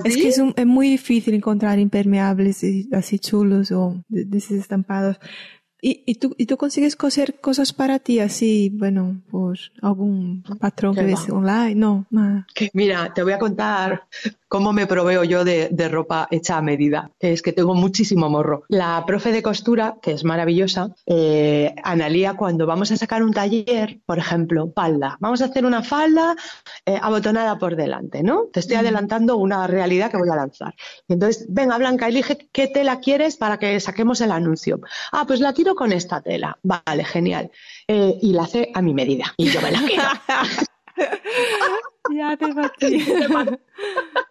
es 0.03 0.17
que 0.17 0.27
es, 0.27 0.65
muy 0.65 0.89
difícil 0.89 1.33
encontrar 1.33 1.79
impermeables 1.79 2.63
así 2.91 3.19
chulos 3.19 3.71
o 3.71 4.03
de, 4.07 4.37
esos 4.37 4.57
estampados. 4.57 5.19
¿Y, 5.83 6.03
y, 6.05 6.15
tú, 6.15 6.35
¿Y 6.37 6.45
tú 6.45 6.57
consigues 6.57 6.95
coser 6.95 7.39
cosas 7.41 7.73
para 7.73 7.97
ti 7.97 8.19
así, 8.19 8.69
bueno, 8.71 9.23
por 9.31 9.57
algún 9.81 10.43
patrón 10.59 10.93
que 10.93 11.03
ves 11.03 11.27
online? 11.29 11.73
No, 11.73 12.05
nada. 12.11 12.45
Mira, 12.73 13.11
te 13.13 13.23
voy 13.23 13.33
a 13.33 13.39
contar 13.39 14.07
cómo 14.51 14.73
me 14.73 14.85
proveo 14.85 15.23
yo 15.23 15.45
de, 15.45 15.69
ropa 15.87 16.27
hecha 16.29 16.57
a 16.57 16.61
medida. 16.61 17.09
Es 17.21 17.41
que 17.41 17.53
tengo 17.53 17.73
muchísimo 17.73 18.29
morro. 18.29 18.63
La 18.67 19.01
profe 19.07 19.31
de 19.31 19.41
costura, 19.41 19.95
que 20.01 20.11
es 20.11 20.25
maravillosa, 20.25 20.93
eh, 21.05 21.73
Analía, 21.85 22.33
cuando 22.33 22.65
vamos 22.65 22.91
a 22.91 22.97
sacar 22.97 23.23
un 23.23 23.31
taller, 23.31 24.01
por 24.05 24.17
ejemplo, 24.17 24.69
falda, 24.75 25.15
vamos 25.21 25.41
a 25.41 25.45
hacer 25.45 25.65
una 25.65 25.83
falda 25.83 26.35
eh, 26.85 26.99
abotonada 27.01 27.57
por 27.57 27.77
delante, 27.77 28.23
¿no? 28.23 28.47
Te 28.51 28.59
estoy 28.59 28.75
adelantando 28.75 29.37
una 29.37 29.67
realidad 29.67 30.11
que 30.11 30.17
voy 30.17 30.29
a 30.29 30.35
lanzar. 30.35 30.75
Entonces, 31.07 31.45
venga, 31.47 31.77
Blanca, 31.77 32.09
elige 32.09 32.49
qué 32.51 32.67
tela 32.67 32.99
quieres 32.99 33.37
para 33.37 33.57
que 33.57 33.79
saquemos 33.79 34.19
el 34.19 34.31
anuncio. 34.31 34.81
Ah, 35.13 35.23
pues 35.25 35.39
la 35.39 35.53
quiero 35.53 35.75
con 35.75 35.93
esta 35.93 36.19
tela. 36.19 36.59
Vale, 36.61 37.05
genial. 37.05 37.51
Eh, 37.87 38.19
y 38.21 38.33
la 38.33 38.43
hace 38.43 38.69
a 38.73 38.81
mi 38.81 38.93
medida. 38.93 39.33
Y 39.37 39.45
yo 39.45 39.61
me 39.61 39.71
la 39.71 39.79
quiero. 39.79 40.03
ya 42.11 42.37
te 42.37 42.45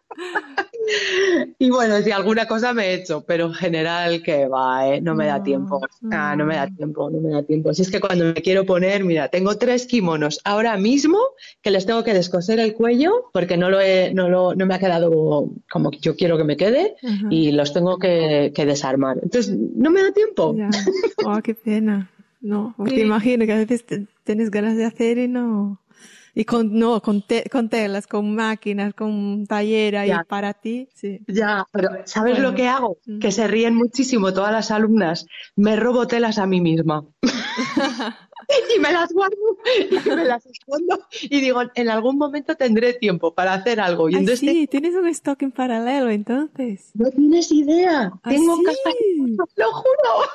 y 1.59 1.71
bueno, 1.71 2.01
si 2.03 2.11
alguna 2.11 2.47
cosa 2.47 2.73
me 2.73 2.87
he 2.87 2.95
hecho, 2.95 3.25
pero 3.27 3.47
en 3.47 3.55
general 3.55 4.23
que 4.23 4.47
va, 4.47 4.89
¿eh? 4.89 5.01
no 5.01 5.15
me 5.15 5.27
da 5.27 5.43
tiempo. 5.43 5.81
Ah, 6.11 6.35
no 6.37 6.47
me 6.47 6.57
da 6.57 6.67
tiempo, 6.69 7.11
no 7.11 7.21
me 7.21 7.31
da 7.31 7.43
tiempo. 7.43 7.73
Si 7.75 7.83
es 7.83 7.91
que 7.91 8.01
cuando 8.01 8.27
me 8.27 8.35
quiero 8.35 8.65
poner, 8.65 9.05
mira, 9.05 9.29
tengo 9.29 9.57
tres 9.57 9.87
kimonos 9.87 10.41
ahora 10.45 10.77
mismo 10.77 11.19
que 11.63 11.71
les 11.71 11.87
tengo 11.87 12.05
que 12.05 12.15
descoser 12.15 12.59
el 12.61 12.75
cuello 12.75 13.31
porque 13.33 13.57
no 13.57 13.71
lo 13.71 13.81
he, 13.81 14.13
no 14.15 14.29
lo, 14.29 14.55
no 14.55 14.67
me 14.67 14.75
ha 14.75 14.79
quedado 14.79 15.51
como 15.71 15.91
yo 15.93 16.17
quiero 16.17 16.37
que 16.37 16.45
me 16.45 16.57
quede 16.57 16.97
y 17.31 17.53
los 17.53 17.73
tengo 17.73 17.99
que, 17.99 18.53
desarmar. 18.61 19.19
Entonces, 19.23 19.57
no 19.57 19.91
me 19.91 20.03
da 20.03 20.13
tiempo. 20.13 20.55
Oh, 21.25 21.41
qué 21.43 21.55
pena. 21.55 22.11
No, 22.41 22.75
te 22.87 23.01
imagino 23.01 23.45
que 23.45 23.53
a 23.53 23.57
veces 23.57 23.85
tienes 24.25 24.51
ganas 24.51 24.77
de 24.77 24.85
hacer 24.85 25.19
y 25.19 25.29
no. 25.29 25.80
Y 26.35 26.45
con, 26.45 26.79
no, 26.79 27.01
con, 27.01 27.25
con 27.51 27.69
telas, 27.69 28.07
con 28.07 28.35
máquinas, 28.35 28.95
con 28.95 29.47
taller 29.47 29.97
ahí 29.97 30.13
para 30.29 30.55
ti, 30.55 30.89
sí. 30.95 31.21
Ya, 31.27 31.67
pero 31.73 31.91
¿sabes 32.05 32.39
lo 32.39 32.55
que 32.55 32.69
hago? 32.69 32.99
Mm. 33.07 33.19
Que 33.19 33.33
se 33.33 33.47
ríen 33.49 33.75
muchísimo 33.75 34.33
todas 34.33 34.53
las 34.53 34.71
alumnas. 34.71 35.27
Me 35.57 35.77
robo 35.77 36.07
telas 36.07 36.39
a 36.39 36.47
mí 36.47 36.61
misma. 36.61 37.05
y 38.77 38.79
me 38.79 38.93
las 38.93 39.13
guardo 39.13 39.37
y 39.91 40.09
me 40.09 40.25
las 40.25 40.45
escondo 40.47 41.01
y 41.23 41.41
digo, 41.41 41.63
en 41.75 41.89
algún 41.89 42.19
momento 42.19 42.57
tendré 42.57 42.95
tiempo 42.95 43.35
para 43.35 43.55
hacer 43.55 43.81
algo. 43.81 44.09
Y 44.09 44.15
entonces 44.15 44.41
sí, 44.41 44.67
tienes 44.67 44.95
un 44.95 45.07
stock 45.09 45.41
en 45.43 45.53
paralelo 45.53 46.11
entonces. 46.11 46.91
No 46.95 47.11
tienes 47.11 47.51
idea. 47.53 48.13
Tengo 48.25 48.59
cajas, 48.63 48.95
lo 49.57 49.73
juro. 49.73 50.31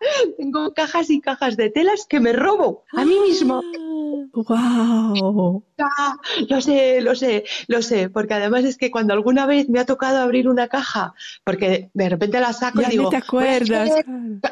Tengo 0.38 0.72
cajas 0.74 1.10
y 1.10 1.20
cajas 1.20 1.56
de 1.56 1.70
telas 1.70 2.06
que 2.08 2.20
me 2.20 2.32
robo 2.32 2.84
a 2.92 3.04
mí 3.04 3.18
mismo. 3.20 3.62
¡Wow! 4.32 5.64
Ah, 5.78 6.16
lo 6.48 6.60
sé, 6.60 7.00
lo 7.00 7.14
sé, 7.14 7.44
lo 7.66 7.82
sé, 7.82 8.10
porque 8.10 8.34
además 8.34 8.64
es 8.64 8.76
que 8.76 8.90
cuando 8.90 9.12
alguna 9.12 9.46
vez 9.46 9.68
me 9.68 9.80
ha 9.80 9.86
tocado 9.86 10.18
abrir 10.18 10.48
una 10.48 10.68
caja, 10.68 11.14
porque 11.44 11.90
de 11.94 12.08
repente 12.08 12.40
la 12.40 12.52
saco 12.52 12.82
y 12.82 12.86
digo, 12.86 13.10
te 13.10 13.16
acuerdas. 13.16 13.90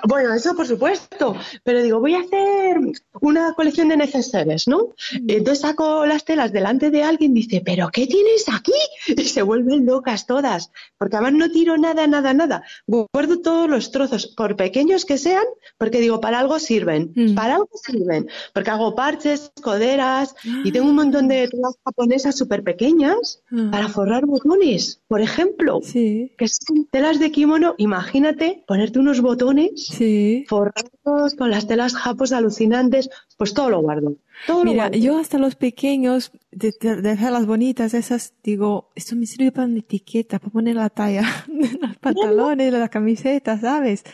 Bueno, 0.09 0.35
eso 0.35 0.55
por 0.55 0.67
supuesto, 0.67 1.37
pero 1.65 1.83
digo, 1.83 2.01
voy 2.01 2.15
a 2.15 2.21
hacer 2.21 2.79
una 3.21 3.55
colección 3.55 3.89
de 3.89 3.97
neceseres, 3.97 4.69
¿no? 4.69 4.95
Mm. 5.13 5.31
Entonces 5.31 5.61
saco 5.61 6.07
las 6.07 6.25
telas 6.25 6.53
delante 6.53 6.91
de 6.91 7.03
alguien 7.03 7.33
y 7.33 7.43
dice, 7.43 7.63
¿pero 7.65 7.89
qué 7.93 8.07
tienes 8.07 8.49
aquí? 8.49 8.73
Y 9.09 9.25
se 9.25 9.43
vuelven 9.43 9.87
locas 9.87 10.27
todas, 10.27 10.71
porque 10.99 11.17
además 11.17 11.35
no 11.35 11.51
tiro 11.51 11.77
nada, 11.77 12.07
nada, 12.07 12.35
nada. 12.35 12.63
Guardo 12.87 13.41
todos 13.41 13.69
los 13.69 13.91
trozos, 13.91 14.29
por 14.29 14.57
pequeños 14.57 15.05
que 15.05 15.19
sean, 15.19 15.36
porque 15.79 16.01
digo, 16.01 16.21
para 16.21 16.39
algo 16.39 16.59
sirven, 16.59 17.13
mm. 17.15 17.35
para 17.35 17.57
algo 17.57 17.71
sirven, 17.75 18.29
porque 18.53 18.71
hago 18.71 18.95
parches, 18.95 19.53
coderas 19.63 20.35
y 20.65 20.73
tengo 20.73 20.89
un 20.89 20.97
montón 20.97 21.29
de 21.29 21.49
telas 21.49 21.75
japonesas 21.85 22.37
súper 22.37 22.63
pequeñas 22.63 23.43
mm. 23.51 23.71
para 23.71 23.89
forrar 23.89 24.27
botones, 24.27 25.01
por 25.09 25.21
ejemplo, 25.21 25.81
sí. 25.83 26.33
que 26.39 26.49
son 26.49 26.87
telas 26.91 27.19
de 27.19 27.31
kimono, 27.31 27.75
imagínate 27.79 28.65
ponerte 28.67 28.99
unos 28.99 29.21
botones 29.21 29.87
sí. 29.87 30.45
forrados 30.49 31.35
con 31.37 31.51
las 31.51 31.67
telas 31.67 31.95
japos 31.95 32.33
alucinantes, 32.33 33.11
pues 33.37 33.55
todo 33.55 33.71
lo 33.71 33.81
guardo. 33.81 34.17
Mira, 34.65 34.91
yo 34.91 35.19
hasta 35.19 35.39
los 35.39 35.55
pequeños, 35.55 36.31
de, 36.51 36.73
de, 36.81 37.17
las 37.17 37.47
bonitas, 37.47 37.95
esas, 37.95 38.35
digo, 38.43 38.91
esto 38.95 39.17
me 39.17 39.27
sirve 39.27 39.51
para 39.51 39.67
una 39.67 39.79
etiqueta, 39.79 40.39
para 40.39 40.53
poner 40.53 40.77
la 40.77 40.91
talla 40.91 41.23
de 41.49 41.79
los 41.81 41.97
pantalones, 41.97 42.73
de 42.73 42.79
la 42.79 42.89
camiseta, 42.89 43.59
¿sabes? 43.59 44.05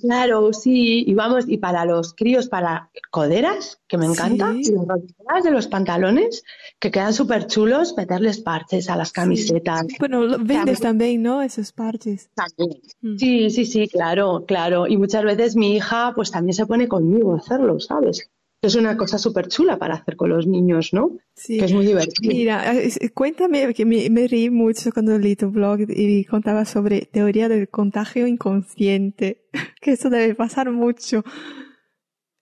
Claro, 0.00 0.52
sí, 0.52 1.04
y 1.06 1.14
vamos, 1.14 1.44
y 1.48 1.58
para 1.58 1.84
los 1.84 2.14
críos, 2.14 2.48
para 2.48 2.90
coderas, 3.10 3.80
que 3.88 3.98
me 3.98 4.06
encanta, 4.06 4.52
y 4.54 4.70
las 4.72 5.44
de 5.44 5.50
los 5.50 5.66
pantalones, 5.66 6.44
que 6.78 6.90
quedan 6.90 7.12
súper 7.12 7.46
chulos, 7.46 7.94
meterles 7.96 8.40
parches 8.40 8.88
a 8.90 8.96
las 8.96 9.12
camisetas. 9.12 9.86
Bueno, 9.98 10.38
vendes 10.38 10.80
también, 10.80 11.22
¿no? 11.22 11.42
Esos 11.42 11.72
parches. 11.72 12.30
También. 12.34 12.80
Mm. 13.00 13.16
Sí, 13.16 13.50
sí, 13.50 13.64
sí, 13.64 13.88
claro, 13.88 14.44
claro. 14.46 14.86
Y 14.86 14.96
muchas 14.96 15.24
veces 15.24 15.56
mi 15.56 15.76
hija, 15.76 16.12
pues 16.14 16.30
también 16.30 16.54
se 16.54 16.66
pone 16.66 16.88
conmigo 16.88 17.34
a 17.34 17.38
hacerlo, 17.38 17.80
¿sabes? 17.80 18.30
Es 18.62 18.76
una 18.76 18.96
cosa 18.96 19.18
súper 19.18 19.48
chula 19.48 19.76
para 19.76 19.94
hacer 19.94 20.16
con 20.16 20.30
los 20.30 20.46
niños, 20.46 20.92
¿no? 20.92 21.18
Sí. 21.34 21.58
Que 21.58 21.64
es 21.64 21.72
muy 21.72 21.84
divertido. 21.84 22.32
Mira, 22.32 22.72
cuéntame, 23.12 23.74
que 23.74 23.84
me, 23.84 24.08
me 24.08 24.28
reí 24.28 24.50
mucho 24.50 24.92
cuando 24.92 25.18
leí 25.18 25.34
tu 25.34 25.50
blog 25.50 25.80
y 25.88 26.24
contaba 26.24 26.64
sobre 26.64 27.02
teoría 27.02 27.48
del 27.48 27.68
contagio 27.68 28.28
inconsciente, 28.28 29.42
que 29.80 29.92
eso 29.92 30.10
debe 30.10 30.36
pasar 30.36 30.70
mucho. 30.70 31.24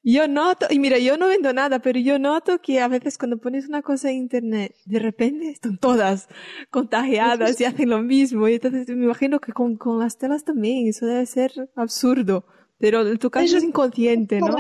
Yo 0.03 0.29
noto, 0.29 0.67
y 0.71 0.79
mira, 0.79 0.99
yo 0.99 1.17
no 1.17 1.29
vendo 1.29 1.53
nada, 1.55 1.79
pero 1.81 1.99
yo 1.99 2.19
noto 2.19 2.61
que 2.61 2.81
a 2.81 2.89
veces 2.89 3.17
cuando 3.17 3.39
pones 3.39 3.67
una 3.67 3.81
cosa 3.81 4.11
en 4.11 4.17
internet, 4.17 4.75
de 4.87 4.99
repente 4.99 5.49
están 5.49 5.79
todas 5.79 6.29
contagiadas 6.71 7.59
y 7.61 7.65
hacen 7.65 7.89
lo 7.89 8.03
mismo. 8.03 8.47
Y 8.49 8.55
entonces 8.55 8.89
me 8.89 9.05
imagino 9.05 9.41
que 9.41 9.53
con, 9.53 9.77
con 9.77 9.99
las 9.99 10.19
telas 10.19 10.45
también, 10.45 10.87
eso 10.87 11.07
debe 11.07 11.25
ser 11.25 11.53
absurdo. 11.77 12.45
Pero 12.81 13.07
en 13.07 13.19
tu 13.19 13.31
caso 13.31 13.59
es, 13.59 13.63
inconsciente, 13.63 14.41
¿no? 14.41 14.57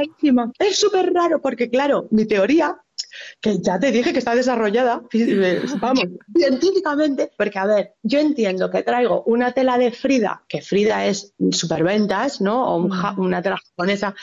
Es 0.58 0.76
súper 0.76 1.12
raro 1.12 1.40
porque, 1.40 1.70
claro, 1.70 2.06
mi 2.10 2.26
teoría, 2.26 2.78
que 3.40 3.58
ya 3.60 3.80
te 3.80 3.90
dije 3.90 4.12
que 4.12 4.18
está 4.18 4.34
desarrollada, 4.34 5.02
vamos, 5.80 6.04
científicamente, 6.36 7.30
porque, 7.36 7.58
a 7.58 7.64
ver, 7.64 7.94
yo 8.02 8.18
entiendo 8.18 8.70
que 8.70 8.82
traigo 8.82 9.22
una 9.24 9.52
tela 9.52 9.78
de 9.78 9.90
Frida, 9.90 10.44
que 10.48 10.60
Frida 10.60 11.06
es 11.06 11.32
superventas, 11.50 12.42
¿no? 12.42 12.74
O 12.74 12.80
mm. 12.80 13.18
una 13.18 13.40
tela 13.40 13.56
japonesa, 13.56 14.14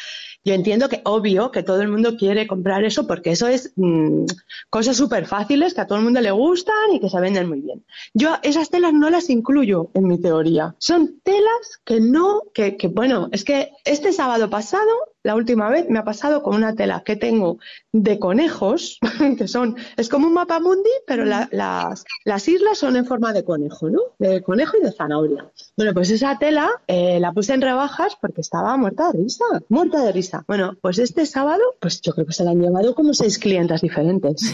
yo 0.47 0.53
entiendo 0.53 0.87
que 0.87 1.01
obvio 1.03 1.51
que 1.51 1.61
todo 1.61 1.81
el 1.81 1.89
mundo 1.89 2.15
quiere 2.15 2.47
comprar 2.47 2.85
eso 2.85 3.05
porque 3.05 3.31
eso 3.31 3.47
es 3.47 3.73
mm, 3.75 4.23
cosas 4.69 4.95
súper 4.95 5.25
fáciles 5.25 5.73
que 5.73 5.81
a 5.81 5.87
todo 5.87 5.97
el 5.97 6.05
mundo 6.05 6.21
le 6.21 6.31
gustan 6.31 6.93
y 6.93 7.01
que 7.01 7.09
se 7.09 7.19
venden 7.19 7.49
muy 7.49 7.59
bien. 7.59 7.83
Yo 8.13 8.37
esas 8.43 8.69
telas 8.69 8.93
no 8.93 9.09
las 9.09 9.29
incluyo 9.29 9.89
en 9.93 10.07
mi 10.07 10.17
teoría. 10.21 10.73
Son 10.77 11.19
telas 11.21 11.81
que 11.83 11.99
no, 11.99 12.43
que, 12.53 12.77
que 12.77 12.87
bueno, 12.87 13.27
es 13.33 13.43
que 13.43 13.71
este 13.83 14.13
sábado 14.13 14.49
pasado 14.49 14.89
la 15.27 15.35
última 15.35 15.69
vez 15.69 15.89
me 15.89 15.99
ha 15.99 16.05
pasado 16.05 16.41
con 16.41 16.55
una 16.55 16.73
tela 16.73 17.03
que 17.05 17.17
tengo 17.17 17.59
de 17.91 18.17
conejos, 18.17 18.97
que 19.37 19.49
son, 19.49 19.75
es 19.97 20.07
como 20.07 20.27
un 20.27 20.33
mapa 20.33 20.61
mundi, 20.61 20.89
pero 21.05 21.25
las, 21.25 21.49
las, 21.51 22.47
islas 22.47 22.77
son 22.77 22.95
en 22.95 23.05
forma 23.05 23.33
de 23.33 23.43
conejo, 23.43 23.89
¿no? 23.89 23.99
De 24.19 24.41
conejo 24.41 24.77
y 24.77 24.85
de 24.85 24.93
zanahoria. 24.93 25.51
Bueno, 25.75 25.93
pues 25.93 26.11
esa 26.11 26.39
tela 26.39 26.69
eh, 26.87 27.19
la 27.19 27.33
puse 27.33 27.53
en 27.53 27.61
rebajas 27.61 28.15
porque 28.21 28.39
estaba 28.39 28.77
muerta 28.77 29.11
de 29.11 29.23
risa, 29.23 29.43
muerta 29.67 30.01
de 30.01 30.13
risa. 30.13 30.45
Bueno, 30.47 30.77
pues 30.81 30.97
este 30.97 31.25
sábado, 31.25 31.61
pues 31.81 31.99
yo 31.99 32.13
creo 32.13 32.25
que 32.25 32.31
se 32.31 32.45
la 32.45 32.51
han 32.51 32.61
llevado 32.61 32.95
como 32.95 33.13
seis 33.13 33.37
clientes 33.37 33.81
diferentes. 33.81 34.49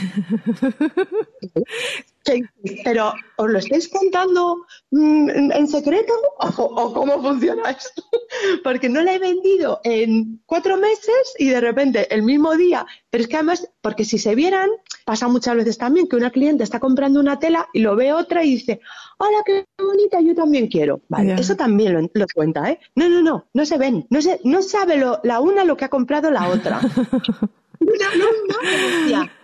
pero 2.83 3.13
¿os 3.37 3.49
lo 3.49 3.59
estáis 3.59 3.89
contando 3.89 4.65
mm, 4.91 5.51
en 5.51 5.67
secreto 5.67 6.13
¿O, 6.57 6.93
cómo 6.93 7.21
funciona 7.21 7.71
esto? 7.71 8.03
Porque 8.63 8.89
no 8.89 9.01
la 9.01 9.13
he 9.13 9.19
vendido 9.19 9.79
en 9.83 10.41
cuatro 10.45 10.77
meses 10.77 11.33
y 11.37 11.49
de 11.49 11.61
repente 11.61 12.13
el 12.13 12.23
mismo 12.23 12.55
día. 12.55 12.85
Pero 13.09 13.23
es 13.23 13.29
que 13.29 13.35
además, 13.35 13.69
porque 13.81 14.05
si 14.05 14.17
se 14.17 14.35
vieran, 14.35 14.69
pasa 15.05 15.27
muchas 15.27 15.55
veces 15.55 15.77
también 15.77 16.07
que 16.07 16.15
una 16.15 16.31
cliente 16.31 16.63
está 16.63 16.79
comprando 16.79 17.19
una 17.19 17.39
tela 17.39 17.69
y 17.73 17.79
lo 17.79 17.95
ve 17.95 18.11
otra 18.11 18.43
y 18.43 18.51
dice, 18.51 18.81
hola, 19.19 19.43
qué 19.45 19.65
bonita, 19.77 20.19
yo 20.21 20.33
también 20.33 20.67
quiero. 20.67 21.01
Vale, 21.09 21.35
eso 21.35 21.55
también 21.55 22.09
lo, 22.13 22.25
cuenta, 22.33 22.71
¿eh? 22.71 22.79
No, 22.95 23.07
no, 23.07 23.21
no, 23.21 23.47
no 23.53 23.65
se 23.65 23.77
ven. 23.77 24.07
No, 24.09 24.21
se, 24.21 24.39
no 24.43 24.61
sabe 24.61 24.97
lo, 24.97 25.19
la 25.23 25.39
una 25.39 25.63
lo 25.63 25.77
que 25.77 25.85
ha 25.85 25.89
comprado 25.89 26.31
la 26.31 26.49
otra. 26.49 26.81
no, 27.79 27.93
no, 28.17 28.25
no, 28.47 29.19
lo 29.21 29.42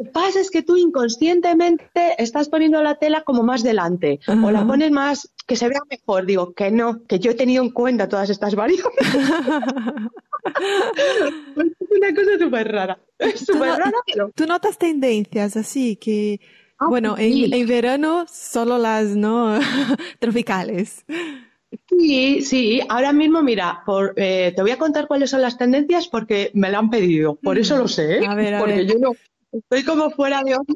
que 0.00 0.10
pasa 0.10 0.40
es 0.40 0.50
que 0.50 0.62
tú 0.62 0.76
inconscientemente 0.76 2.14
estás 2.16 2.48
poniendo 2.48 2.82
la 2.82 2.94
tela 2.94 3.22
como 3.22 3.42
más 3.42 3.62
delante 3.62 4.20
o 4.26 4.50
la 4.50 4.66
pones 4.66 4.90
más 4.90 5.30
que 5.46 5.56
se 5.56 5.68
vea 5.68 5.80
mejor. 5.90 6.24
Digo 6.24 6.54
que 6.54 6.70
no, 6.70 7.04
que 7.04 7.18
yo 7.18 7.32
he 7.32 7.34
tenido 7.34 7.62
en 7.62 7.70
cuenta 7.70 8.08
todas 8.08 8.30
estas 8.30 8.54
variables. 8.54 8.98
es 8.98 9.14
una 11.90 12.14
cosa 12.14 12.38
súper 12.38 12.72
rara. 12.72 12.98
súper 13.36 13.68
rara, 13.68 13.92
Tú 14.34 14.46
notas 14.46 14.78
tendencias 14.78 15.58
así 15.58 15.96
que, 15.96 16.40
ah, 16.78 16.86
bueno, 16.88 17.16
en, 17.18 17.52
en, 17.52 17.66
verano 17.66 18.24
solo 18.26 18.78
las 18.78 19.08
no 19.08 19.58
tropicales. 20.18 21.04
Sí, 21.88 22.40
sí. 22.40 22.80
Ahora 22.88 23.12
mismo, 23.12 23.42
mira, 23.42 23.82
por, 23.84 24.14
eh, 24.16 24.54
te 24.56 24.62
voy 24.62 24.70
a 24.70 24.78
contar 24.78 25.06
cuáles 25.06 25.28
son 25.28 25.42
las 25.42 25.58
tendencias 25.58 26.08
porque 26.08 26.50
me 26.54 26.70
la 26.70 26.78
han 26.78 26.88
pedido. 26.88 27.34
Por 27.34 27.58
eso 27.58 27.76
lo 27.76 27.86
sé, 27.86 28.18
¿eh? 28.18 28.56
porque 28.58 28.86
yo 28.86 28.98
no, 28.98 29.12
Estoy 29.52 29.84
como 29.84 30.10
fuera 30.10 30.42
de 30.42 30.54
onda. 30.56 30.74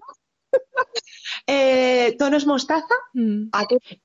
eh, 1.47 2.17
tonos 2.19 2.47
mostaza 2.47 2.95
Mm. 3.13 3.51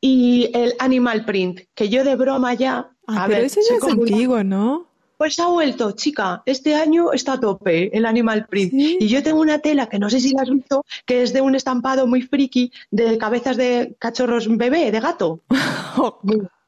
y 0.02 0.50
el 0.54 0.74
animal 0.80 1.26
print, 1.26 1.62
que 1.74 1.90
yo 1.90 2.04
de 2.04 2.16
broma 2.16 2.54
ya. 2.54 2.92
Ah, 3.08 3.24
a 3.24 3.28
pero 3.28 3.42
ver, 3.42 3.50
soy 3.50 3.64
ya 3.70 3.76
es 3.78 3.84
una- 3.84 3.94
antiguo, 3.94 4.44
¿no? 4.44 4.88
Pues 5.18 5.38
ha 5.40 5.48
vuelto, 5.48 5.92
chica. 5.92 6.44
Este 6.46 6.76
año 6.76 7.12
está 7.12 7.34
a 7.34 7.40
tope 7.42 7.96
el 7.96 8.06
animal 8.06 8.46
print. 8.48 8.72
Sí. 8.72 8.98
Y 9.02 9.08
yo 9.10 9.22
tengo 9.22 9.42
una 9.42 9.60
tela 9.60 9.88
que 9.90 10.00
no 10.00 10.10
sé 10.10 10.22
si 10.22 10.32
la 10.34 10.44
has 10.44 10.50
visto, 10.50 10.86
que 11.06 11.24
es 11.24 11.34
de 11.34 11.42
un 11.42 11.56
estampado 11.56 12.08
muy 12.08 12.22
friki 12.22 12.72
de 12.90 13.18
cabezas 13.18 13.58
de 13.58 13.96
cachorros 14.00 14.48
bebé, 14.56 14.92
de 14.92 15.00
gato. 15.02 15.42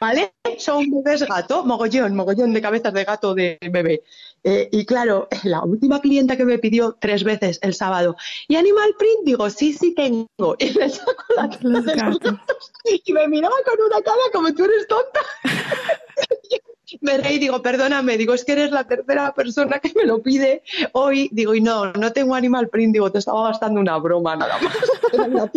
¿Vale? 0.00 0.34
Son 0.58 0.84
bebés 0.90 1.26
gato, 1.26 1.64
mogollón, 1.64 2.14
mogollón 2.14 2.52
de 2.52 2.60
cabezas 2.60 2.92
de 2.92 3.04
gato 3.04 3.34
de 3.34 3.58
bebé. 3.70 4.02
Eh, 4.44 4.68
y 4.72 4.84
claro, 4.84 5.28
la 5.44 5.62
última 5.62 6.00
clienta 6.00 6.36
que 6.36 6.44
me 6.44 6.58
pidió 6.58 6.96
tres 7.00 7.22
veces 7.22 7.58
el 7.62 7.74
sábado, 7.74 8.16
¿y 8.48 8.56
Animal 8.56 8.94
Print? 8.98 9.20
Digo, 9.24 9.48
sí, 9.50 9.72
sí 9.72 9.94
tengo. 9.94 10.56
Y 10.58 10.70
le 10.70 10.88
saco 10.88 11.24
la 11.36 11.48
tela 11.48 11.60
Los 11.62 11.84
de 11.84 11.96
los 11.96 12.18
gatos. 12.18 12.32
gatos 12.32 12.72
y 13.04 13.12
me 13.12 13.28
miraba 13.28 13.54
con 13.64 13.78
una 13.86 14.02
cara 14.02 14.22
como 14.32 14.52
tú 14.54 14.64
eres 14.64 14.86
tonta. 14.88 15.20
Me 17.00 17.16
reí, 17.16 17.38
digo, 17.38 17.62
perdóname, 17.62 18.18
digo, 18.18 18.34
es 18.34 18.44
que 18.44 18.52
eres 18.52 18.70
la 18.70 18.86
tercera 18.86 19.32
persona 19.32 19.78
que 19.78 19.92
me 19.96 20.04
lo 20.04 20.22
pide 20.22 20.62
hoy. 20.92 21.30
Digo, 21.32 21.54
y 21.54 21.62
no, 21.62 21.90
no 21.92 22.12
tengo 22.12 22.34
Animal 22.34 22.68
Print, 22.68 22.92
digo, 22.92 23.10
te 23.10 23.18
estaba 23.18 23.48
gastando 23.48 23.80
una 23.80 23.96
broma 23.96 24.36
nada 24.36 24.58
más. 24.58 24.76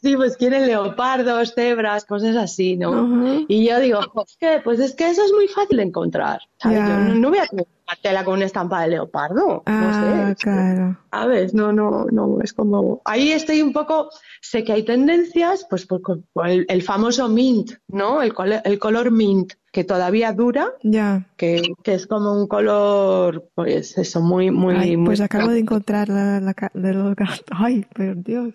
Sí, 0.00 0.16
pues 0.16 0.36
quieren 0.36 0.66
leopardos, 0.66 1.54
cebras, 1.54 2.04
cosas 2.04 2.36
así, 2.36 2.76
¿no? 2.76 3.46
Y 3.48 3.66
yo 3.68 3.80
digo, 3.80 4.00
que, 4.38 4.60
pues 4.62 4.80
es 4.80 4.94
que 4.94 5.08
eso 5.08 5.24
es 5.24 5.32
muy 5.32 5.48
fácil 5.48 5.78
de 5.78 5.82
encontrar. 5.84 6.40
¿sabes? 6.58 6.78
Yo 6.78 6.84
no, 6.84 7.14
no 7.14 7.28
voy 7.30 7.38
a 7.38 7.46
tener 7.46 7.66
una 7.66 7.98
tela 8.02 8.24
con 8.24 8.34
una 8.34 8.46
estampa 8.46 8.82
de 8.82 8.88
leopardo. 8.88 9.62
Ah, 9.66 10.26
no 10.26 10.28
sé. 10.28 10.36
claro. 10.42 10.98
¿Sabes? 11.10 11.54
No, 11.54 11.72
no, 11.72 12.06
no, 12.10 12.38
es 12.42 12.52
como... 12.52 13.02
Ahí 13.04 13.32
estoy 13.32 13.62
un 13.62 13.72
poco... 13.72 14.10
Sé 14.40 14.64
que 14.64 14.72
hay 14.72 14.84
tendencias, 14.84 15.66
pues 15.68 15.86
por, 15.86 16.00
por 16.32 16.48
el, 16.48 16.66
el 16.68 16.82
famoso 16.82 17.28
mint, 17.28 17.72
¿no? 17.88 18.22
El, 18.22 18.32
el 18.64 18.78
color 18.78 19.10
mint, 19.10 19.54
que 19.74 19.82
todavía 19.84 20.32
dura, 20.32 20.72
Ya. 20.84 21.26
que, 21.36 21.60
que 21.82 21.94
es 21.94 22.06
como 22.06 22.32
un 22.40 22.46
color, 22.46 23.50
pues 23.56 23.98
eso, 23.98 24.20
muy, 24.22 24.52
muy... 24.52 24.76
Ay, 24.76 24.96
muy 24.96 25.06
pues 25.06 25.20
acabo 25.20 25.48
de 25.50 25.58
encontrar 25.58 26.08
la, 26.08 26.40
la 26.40 26.54
de 26.72 26.94
los 26.94 27.16
gatos. 27.16 27.42
Ay, 27.50 27.84
por 27.92 28.22
Dios. 28.22 28.54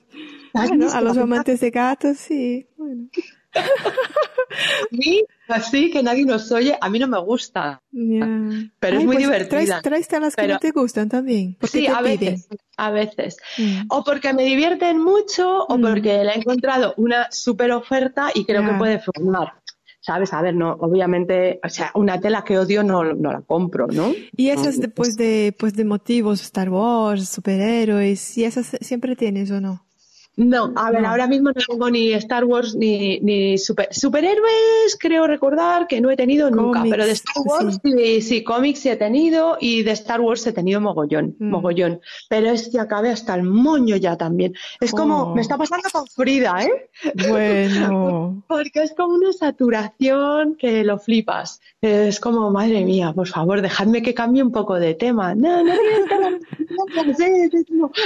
A 0.53 1.01
los 1.01 1.17
amantes 1.17 1.59
de 1.59 1.69
gatos, 1.71 2.17
sí. 2.17 2.65
Bueno, 2.77 3.09
Sí, 4.91 5.23
así 5.47 5.91
que 5.91 6.01
nadie 6.01 6.25
nos 6.25 6.51
oye, 6.51 6.75
a 6.81 6.89
mí 6.89 6.97
no 6.99 7.07
me 7.07 7.19
gusta. 7.19 7.81
Pero 7.91 8.97
es 8.97 9.05
muy 9.05 9.15
pues 9.15 9.27
divertida. 9.27 9.49
Traes, 9.81 9.81
traes 9.83 10.07
telas 10.07 10.35
que 10.35 10.41
Pero- 10.41 10.53
no 10.55 10.59
te 10.59 10.71
gustan 10.71 11.07
también. 11.09 11.55
Sí, 11.63 11.85
a 11.87 11.99
piden. 11.99 12.19
veces, 12.19 12.47
a 12.77 12.91
veces. 12.91 13.37
Mm. 13.57 13.81
O 13.89 14.03
porque 14.03 14.33
me 14.33 14.43
divierten 14.43 14.99
mucho 14.99 15.65
o 15.65 15.77
Mm. 15.77 15.81
porque 15.81 16.23
le 16.23 16.31
he 16.31 16.37
encontrado 16.37 16.93
una 16.97 17.27
super 17.31 17.71
oferta 17.71 18.29
y 18.33 18.45
creo 18.45 18.65
que 18.65 18.73
puede 18.73 18.99
formar. 18.99 19.53
¿Sabes? 20.09 20.33
A 20.33 20.41
ver, 20.41 20.55
no, 20.55 20.71
obviamente, 20.79 21.59
o 21.63 21.69
sea, 21.69 21.91
una 21.93 22.19
tela 22.19 22.43
que 22.43 22.57
odio 22.57 22.81
no, 22.81 23.03
no 23.13 23.31
la 23.31 23.41
compro, 23.41 23.85
¿no? 23.85 24.11
Y 24.35 24.49
esas 24.49 24.77
No, 24.77 24.81
de, 24.81 24.87
pues 24.87 25.15
de, 25.17 25.55
pues 25.55 25.75
de 25.75 25.85
motivos, 25.85 26.41
Star 26.41 26.71
Wars, 26.71 27.29
superhéroes, 27.29 28.35
¿y 28.35 28.43
esas 28.43 28.75
siempre 28.81 29.15
tienes 29.15 29.51
o 29.51 29.61
no? 29.61 29.85
No, 30.39 30.71
a 30.77 30.89
ver, 30.91 31.01
No. 31.01 31.09
ahora 31.09 31.27
mismo 31.27 31.49
no 31.49 31.53
tengo 31.67 31.89
ni 31.89 32.13
Star 32.13 32.45
Wars 32.45 32.73
ni, 32.73 33.19
ni 33.19 33.57
super, 33.57 33.93
superhéroes, 33.93 34.95
creo 34.97 35.27
recordar 35.27 35.85
que 35.85 35.99
no 35.99 36.09
he 36.09 36.15
tenido 36.15 36.49
nunca, 36.49 36.79
Cómics, 36.79 36.91
pero 36.95 37.05
de 37.05 37.11
Star 37.11 37.35
Wars 37.45 37.79
sí, 37.83 38.21
sí, 38.21 38.43
cómics 38.43 38.79
sí 38.79 38.89
he 38.89 38.95
tenido 38.95 39.57
y 39.59 39.83
de 39.83 39.91
Star 39.91 40.21
Wars 40.21 40.47
he 40.47 40.53
tenido 40.53 40.79
mogollón, 40.79 41.35
Mm. 41.39 41.49
mogollón. 41.49 41.99
Pero 42.29 42.51
es 42.51 42.69
que 42.69 42.79
acabé 42.79 43.09
hasta 43.09 43.35
el 43.35 43.43
moño 43.43 43.97
ya 43.97 44.17
también. 44.17 44.53
Es 44.79 44.91
como, 44.91 45.23
Oh. 45.23 45.35
me 45.35 45.41
está 45.41 45.57
pasando 45.57 45.89
con 45.91 46.07
Frida, 46.07 46.63
¿eh? 46.63 46.89
Bueno, 47.29 48.41
Porque 48.47 48.83
es 48.83 48.93
como 48.95 49.15
una 49.15 49.33
saturación 49.33 50.55
que 50.55 50.85
lo 50.85 50.99
flipas. 50.99 51.59
Es 51.81 52.19
como, 52.21 52.49
madre 52.51 52.85
mía, 52.85 53.11
por 53.13 53.27
favor, 53.27 53.61
dejadme 53.61 54.01
que 54.01 54.13
cambie 54.13 54.41
un 54.41 54.51
poco 54.53 54.75
de 54.79 54.93
tema. 54.93 55.35
No, 55.35 55.63
no 55.63 55.73
tienes 55.73 56.07
que 56.07 56.13
hablar 56.13 56.39
de 56.39 57.15
sí, 57.15 57.63
sí, 57.67 57.73
no. 57.73 57.91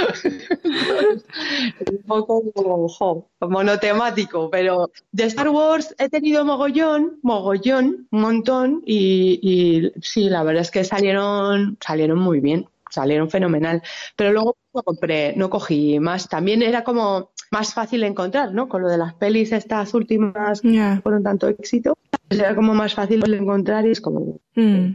poco 2.26 2.88
jo, 2.88 3.28
monotemático, 3.40 4.50
pero 4.50 4.90
de 5.12 5.24
Star 5.24 5.48
Wars 5.48 5.94
he 5.98 6.08
tenido 6.08 6.44
mogollón, 6.44 7.18
mogollón, 7.22 8.08
un 8.10 8.20
montón, 8.20 8.82
y, 8.84 9.40
y 9.42 9.92
sí, 10.02 10.28
la 10.28 10.42
verdad 10.42 10.62
es 10.62 10.70
que 10.70 10.84
salieron, 10.84 11.76
salieron 11.80 12.18
muy 12.18 12.40
bien, 12.40 12.68
salieron 12.90 13.30
fenomenal. 13.30 13.82
Pero 14.16 14.32
luego 14.32 14.56
no 14.72 14.82
compré, 14.82 15.34
no 15.36 15.50
cogí 15.50 15.98
más. 16.00 16.28
También 16.28 16.62
era 16.62 16.84
como 16.84 17.30
más 17.50 17.74
fácil 17.74 18.00
de 18.00 18.08
encontrar, 18.08 18.52
¿no? 18.52 18.68
Con 18.68 18.82
lo 18.82 18.88
de 18.88 18.98
las 18.98 19.14
pelis 19.14 19.52
estas 19.52 19.94
últimas 19.94 20.60
que 20.60 21.00
fueron 21.02 21.22
tanto 21.22 21.48
éxito, 21.48 21.96
pues 22.28 22.40
era 22.40 22.54
como 22.54 22.74
más 22.74 22.94
fácil 22.94 23.20
de 23.20 23.36
encontrar 23.36 23.86
y 23.86 23.90
es 23.90 24.00
como 24.00 24.38
Mm. 24.56 24.94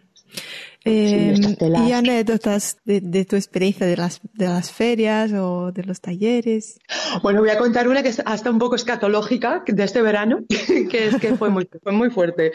Eh, 0.85 1.33
estas 1.33 1.57
telas. 1.57 1.87
¿Y 1.87 1.91
anécdotas 1.91 2.77
de, 2.85 3.01
de 3.01 3.25
tu 3.25 3.35
experiencia 3.35 3.85
de 3.85 3.97
las, 3.97 4.21
de 4.33 4.45
las 4.45 4.71
ferias 4.71 5.31
o 5.33 5.71
de 5.71 5.83
los 5.83 5.99
talleres? 5.99 6.79
Bueno, 7.21 7.41
voy 7.41 7.49
a 7.49 7.57
contar 7.57 7.87
una 7.87 8.01
que 8.01 8.09
es 8.09 8.21
hasta 8.25 8.49
un 8.49 8.59
poco 8.59 8.75
escatológica 8.75 9.63
de 9.67 9.83
este 9.83 10.01
verano, 10.01 10.45
que 10.89 11.07
es 11.07 11.15
que 11.17 11.35
fue 11.35 11.49
muy, 11.49 11.67
fue 11.83 11.91
muy 11.91 12.09
fuerte. 12.09 12.51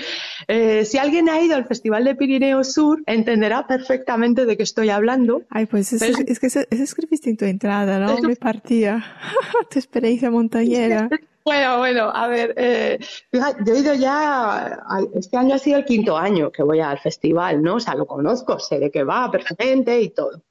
Eh, 0.49 0.85
si 0.85 0.99
alguien 0.99 1.29
ha 1.29 1.41
ido 1.41 1.55
al 1.55 1.67
Festival 1.67 2.05
de 2.05 2.15
Pirineo 2.15 2.65
Sur, 2.65 3.03
entenderá 3.07 3.67
perfectamente 3.67 4.47
de 4.47 4.57
qué 4.57 4.63
estoy 4.63 4.89
hablando. 4.89 5.43
Ay, 5.51 5.67
pues 5.67 5.93
es, 5.93 6.01
que 6.39 6.47
eso, 6.47 6.61
eso 6.71 6.83
escribiste 6.83 7.29
en 7.31 7.37
tu 7.37 7.45
entrada, 7.45 7.99
¿no? 7.99 8.17
Me 8.21 8.37
partía. 8.37 9.05
tu 9.71 9.79
experiencia 9.79 10.31
montañera. 10.31 11.09
Bueno, 11.45 11.77
bueno, 11.77 12.11
a 12.11 12.27
ver, 12.27 12.55
eh, 12.57 12.99
yo 13.31 13.75
he 13.75 13.79
ido 13.79 13.95
ya, 13.95 14.79
este 15.15 15.37
año 15.37 15.55
ha 15.55 15.59
sido 15.59 15.77
el 15.77 15.85
quinto 15.85 16.17
año 16.17 16.51
que 16.51 16.63
voy 16.63 16.81
al 16.81 16.99
festival, 16.99 17.63
¿no? 17.63 17.75
O 17.75 17.81
sea, 17.81 17.95
lo 17.95 18.07
conozco, 18.07 18.59
sé 18.59 18.79
de 18.79 18.91
qué 18.91 19.05
va 19.05 19.31
perfectamente 19.31 20.01
y 20.01 20.09
todo. 20.09 20.43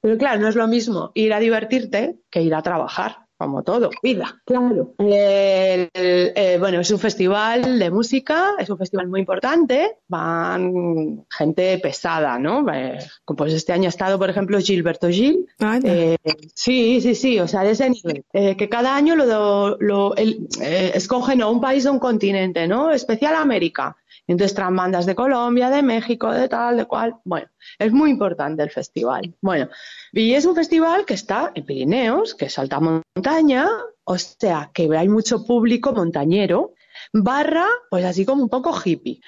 Pero 0.00 0.16
claro, 0.16 0.40
no 0.40 0.48
es 0.48 0.54
lo 0.54 0.66
mismo 0.66 1.12
ir 1.14 1.34
a 1.34 1.38
divertirte 1.38 2.20
que 2.30 2.40
ir 2.40 2.54
a 2.54 2.62
trabajar, 2.62 3.27
como 3.38 3.62
todo, 3.62 3.90
vida, 4.02 4.40
claro. 4.44 4.94
El- 4.98 5.88
eh, 5.94 6.56
bueno, 6.58 6.80
es 6.80 6.90
un 6.90 6.98
festival 6.98 7.78
de 7.78 7.90
música, 7.90 8.50
es 8.58 8.68
un 8.68 8.76
festival 8.76 9.06
muy 9.08 9.20
importante, 9.20 9.98
van 10.08 11.24
gente 11.30 11.78
pesada, 11.78 12.38
¿no? 12.38 12.66
Eh, 12.74 12.98
pues 13.24 13.52
este 13.52 13.72
año 13.72 13.86
ha 13.86 13.88
estado, 13.90 14.18
por 14.18 14.28
ejemplo, 14.28 14.58
Gilberto 14.58 15.08
Gil, 15.08 15.46
eh, 15.88 16.16
sí, 16.54 17.00
sí, 17.00 17.14
sí, 17.14 17.38
o 17.38 17.46
sea, 17.46 17.62
de 17.62 17.70
ese 17.70 17.88
nivel. 17.88 18.24
Eh, 18.32 18.56
que 18.56 18.68
cada 18.68 18.96
año 18.96 19.14
lo, 19.14 19.76
lo- 19.78 20.16
el- 20.16 20.48
eh, 20.60 20.90
escogen 20.94 21.40
o 21.42 21.50
un 21.52 21.60
país 21.60 21.86
o 21.86 21.92
un 21.92 22.00
continente, 22.00 22.66
¿no? 22.66 22.90
Especial 22.90 23.36
América. 23.36 23.96
Entonces 24.26 24.54
traen 24.54 24.76
bandas 24.76 25.06
de 25.06 25.14
Colombia, 25.14 25.70
de 25.70 25.82
México, 25.82 26.30
de 26.30 26.48
tal, 26.48 26.76
de 26.76 26.84
cual. 26.84 27.14
Bueno, 27.24 27.46
es 27.78 27.92
muy 27.92 28.10
importante 28.10 28.62
el 28.62 28.68
festival. 28.70 29.32
Bueno, 29.40 29.68
y 30.12 30.34
es 30.34 30.44
un 30.46 30.54
festival 30.54 31.04
que 31.04 31.14
está 31.14 31.52
en 31.54 31.64
Pirineos, 31.64 32.34
que 32.34 32.46
es 32.46 32.58
alta 32.58 32.80
montaña, 32.80 33.68
o 34.04 34.18
sea, 34.18 34.70
que 34.72 34.88
hay 34.96 35.08
mucho 35.08 35.44
público 35.44 35.92
montañero, 35.92 36.74
barra, 37.12 37.66
pues 37.90 38.04
así 38.04 38.24
como 38.24 38.42
un 38.42 38.48
poco 38.48 38.74
hippie. 38.84 39.20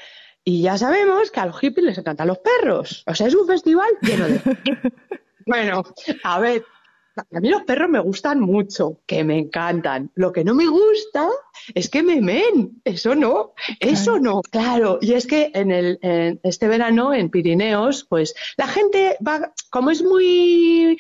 Y 0.43 0.63
ya 0.63 0.79
sabemos 0.79 1.31
que 1.31 1.41
a 1.41 1.47
los 1.47 1.59
hippies 1.59 1.87
les 1.87 1.99
encantan 1.99 2.29
los 2.29 2.39
perros. 2.39 3.05
O 3.07 3.15
sea, 3.15 3.27
es 3.27 3.35
un 3.35 3.47
festival 3.47 3.91
lleno 4.01 4.27
de 4.27 4.41
bueno, 5.47 5.83
a 6.25 6.41
ver, 6.41 6.65
a 7.17 7.41
mí 7.41 7.49
los 7.49 7.63
perros 7.63 7.91
me 7.91 8.01
gustan 8.01 8.41
mucho, 8.41 9.01
que 9.07 9.25
me 9.25 9.39
encantan. 9.39 10.11
Lo 10.15 10.33
que 10.33 10.45
no 10.45 10.55
me 10.55 10.67
gusta 10.67 11.29
es 11.75 11.89
que 11.89 12.03
me 12.03 12.21
men. 12.21 12.81
Eso 12.85 13.15
no, 13.15 13.53
eso 13.81 14.19
no. 14.19 14.43
Claro, 14.43 14.99
y 15.01 15.15
es 15.15 15.27
que 15.27 15.51
en 15.55 15.71
el 15.71 15.99
en 16.03 16.41
este 16.43 16.69
verano 16.69 17.13
en 17.13 17.31
Pirineos, 17.31 18.07
pues 18.09 18.35
la 18.57 18.67
gente 18.67 19.17
va, 19.27 19.53
como 19.71 19.91
es 19.91 20.03
muy 20.03 20.99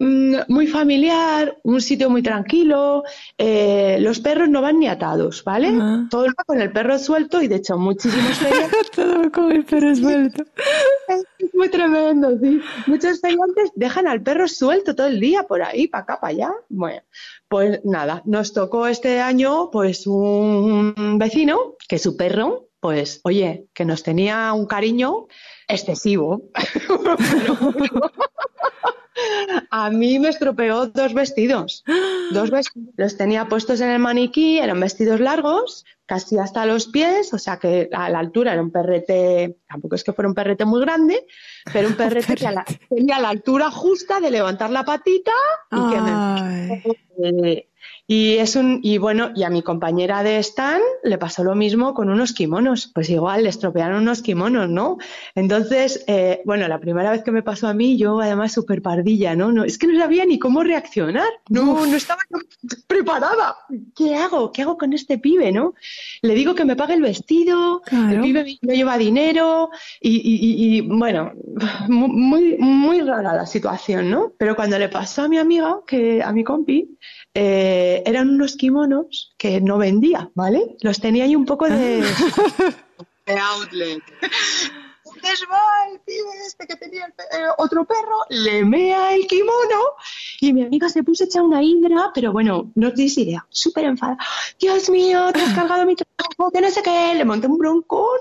muy 0.00 0.66
familiar, 0.66 1.56
un 1.64 1.80
sitio 1.80 2.08
muy 2.10 2.22
tranquilo, 2.22 3.02
eh, 3.36 3.98
los 4.00 4.20
perros 4.20 4.48
no 4.48 4.62
van 4.62 4.78
ni 4.78 4.86
atados, 4.88 5.42
¿vale? 5.44 5.68
Ajá. 5.68 6.06
Todo 6.10 6.22
el 6.22 6.28
mundo 6.28 6.42
con 6.46 6.60
el 6.60 6.72
perro 6.72 6.98
suelto 6.98 7.42
y 7.42 7.48
de 7.48 7.56
hecho 7.56 7.76
muchísimos 7.78 8.38
ferias 8.38 8.70
Todo 8.94 9.30
con 9.32 9.52
el 9.52 9.64
perro 9.64 9.94
suelto. 9.94 10.44
es 11.08 11.54
muy 11.54 11.68
tremendo, 11.68 12.38
sí. 12.40 12.60
Muchos 12.86 13.20
feriantes 13.20 13.70
dejan 13.74 14.06
al 14.06 14.22
perro 14.22 14.46
suelto 14.48 14.94
todo 14.94 15.06
el 15.08 15.18
día 15.20 15.42
por 15.44 15.62
ahí, 15.62 15.88
para 15.88 16.02
acá, 16.04 16.20
para 16.20 16.30
allá. 16.32 16.52
Bueno, 16.68 17.02
pues 17.48 17.80
nada, 17.84 18.22
nos 18.24 18.52
tocó 18.52 18.86
este 18.86 19.20
año 19.20 19.70
pues 19.70 20.06
un 20.06 21.16
vecino 21.18 21.74
que 21.88 21.98
su 21.98 22.16
perro, 22.16 22.68
pues 22.80 23.20
oye, 23.24 23.66
que 23.74 23.84
nos 23.84 24.02
tenía 24.02 24.52
un 24.52 24.66
cariño 24.66 25.26
excesivo. 25.66 26.42
Pero- 26.86 27.58
A 29.70 29.90
mí 29.90 30.18
me 30.18 30.28
estropeó 30.28 30.86
dos 30.86 31.14
vestidos. 31.14 31.84
Dos 32.32 32.50
vestidos. 32.50 32.94
Los 32.96 33.16
tenía 33.16 33.48
puestos 33.48 33.80
en 33.80 33.90
el 33.90 33.98
maniquí, 33.98 34.58
eran 34.58 34.80
vestidos 34.80 35.20
largos, 35.20 35.84
casi 36.06 36.38
hasta 36.38 36.64
los 36.64 36.86
pies, 36.86 37.34
o 37.34 37.38
sea 37.38 37.58
que 37.58 37.90
a 37.92 38.08
la 38.08 38.18
altura 38.18 38.54
era 38.54 38.62
un 38.62 38.70
perrete, 38.70 39.58
tampoco 39.68 39.94
es 39.94 40.02
que 40.02 40.14
fuera 40.14 40.28
un 40.28 40.34
perrete 40.34 40.64
muy 40.64 40.80
grande, 40.80 41.26
pero 41.70 41.88
un 41.88 41.94
perrete 41.96 42.34
que 42.34 42.48
tenía 42.88 43.18
la 43.18 43.28
altura 43.28 43.70
justa 43.70 44.18
de 44.18 44.30
levantar 44.30 44.70
la 44.70 44.84
patita 44.84 45.32
y 45.70 45.90
que 45.90 46.00
me, 46.00 47.67
y 48.10 48.38
es 48.38 48.56
un, 48.56 48.80
y 48.82 48.96
bueno, 48.96 49.32
y 49.34 49.42
a 49.42 49.50
mi 49.50 49.62
compañera 49.62 50.22
de 50.22 50.38
Stan 50.38 50.80
le 51.04 51.18
pasó 51.18 51.44
lo 51.44 51.54
mismo 51.54 51.92
con 51.92 52.08
unos 52.08 52.32
kimonos. 52.32 52.90
Pues 52.94 53.10
igual 53.10 53.42
le 53.42 53.50
estropearon 53.50 54.00
unos 54.00 54.22
kimonos, 54.22 54.70
¿no? 54.70 54.96
Entonces, 55.34 56.04
eh, 56.06 56.40
bueno, 56.46 56.66
la 56.68 56.80
primera 56.80 57.10
vez 57.10 57.22
que 57.22 57.32
me 57.32 57.42
pasó 57.42 57.68
a 57.68 57.74
mí, 57.74 57.98
yo 57.98 58.18
además 58.18 58.52
súper 58.52 58.80
pardilla, 58.80 59.36
¿no? 59.36 59.52
¿no? 59.52 59.62
Es 59.62 59.76
que 59.76 59.86
no 59.86 60.00
sabía 60.00 60.24
ni 60.24 60.38
cómo 60.38 60.62
reaccionar. 60.62 61.28
No, 61.50 61.84
no 61.84 61.96
estaba 61.96 62.22
preparada. 62.86 63.56
¿Qué 63.94 64.16
hago? 64.16 64.52
¿Qué 64.52 64.62
hago 64.62 64.78
con 64.78 64.94
este 64.94 65.18
pibe, 65.18 65.52
no? 65.52 65.74
Le 66.22 66.34
digo 66.34 66.54
que 66.54 66.64
me 66.64 66.76
pague 66.76 66.94
el 66.94 67.02
vestido, 67.02 67.82
el 67.92 68.22
pibe 68.22 68.58
no 68.62 68.72
lleva 68.72 68.96
dinero, 68.96 69.68
y, 70.00 70.16
y, 70.16 70.78
y, 70.78 70.80
bueno, 70.80 71.32
muy, 71.88 72.56
muy 72.56 73.02
rara 73.02 73.34
la 73.34 73.44
situación, 73.44 74.08
¿no? 74.10 74.32
Pero 74.38 74.56
cuando 74.56 74.78
le 74.78 74.88
pasó 74.88 75.24
a 75.24 75.28
mi 75.28 75.36
amiga, 75.36 75.80
que 75.86 76.22
a 76.22 76.32
mi 76.32 76.42
compi, 76.42 76.96
eh, 77.34 78.02
eran 78.06 78.30
unos 78.30 78.56
kimonos 78.56 79.34
que 79.38 79.60
no 79.60 79.78
vendía, 79.78 80.30
¿vale? 80.34 80.76
Los 80.80 81.00
tenía 81.00 81.24
ahí 81.24 81.36
un 81.36 81.46
poco 81.46 81.68
de, 81.68 82.02
de 83.26 83.38
outlet. 83.38 84.02
Entonces 85.18 85.46
va 85.50 85.90
el 85.90 86.00
pibe 86.00 86.46
este 86.46 86.66
que 86.66 86.76
tenía 86.76 87.06
el, 87.06 87.42
otro 87.58 87.84
perro, 87.84 88.18
le 88.28 88.64
mea 88.64 89.14
el 89.14 89.26
kimono 89.26 89.96
y 90.40 90.52
mi 90.52 90.62
amiga 90.62 90.88
se 90.88 91.02
puso 91.02 91.24
hecha 91.24 91.42
una 91.42 91.62
hidra, 91.62 92.12
pero 92.14 92.32
bueno, 92.32 92.70
no 92.76 92.92
tienes 92.92 93.18
idea, 93.18 93.44
súper 93.48 93.86
enfadada. 93.86 94.18
Dios 94.60 94.88
mío, 94.88 95.32
te 95.32 95.40
has 95.40 95.54
cargado 95.54 95.84
mi 95.86 95.96
que 96.52 96.60
no 96.60 96.70
sé 96.70 96.82
qué, 96.82 97.14
le 97.14 97.24
monté 97.24 97.46
un 97.46 97.58
broncón 97.58 98.18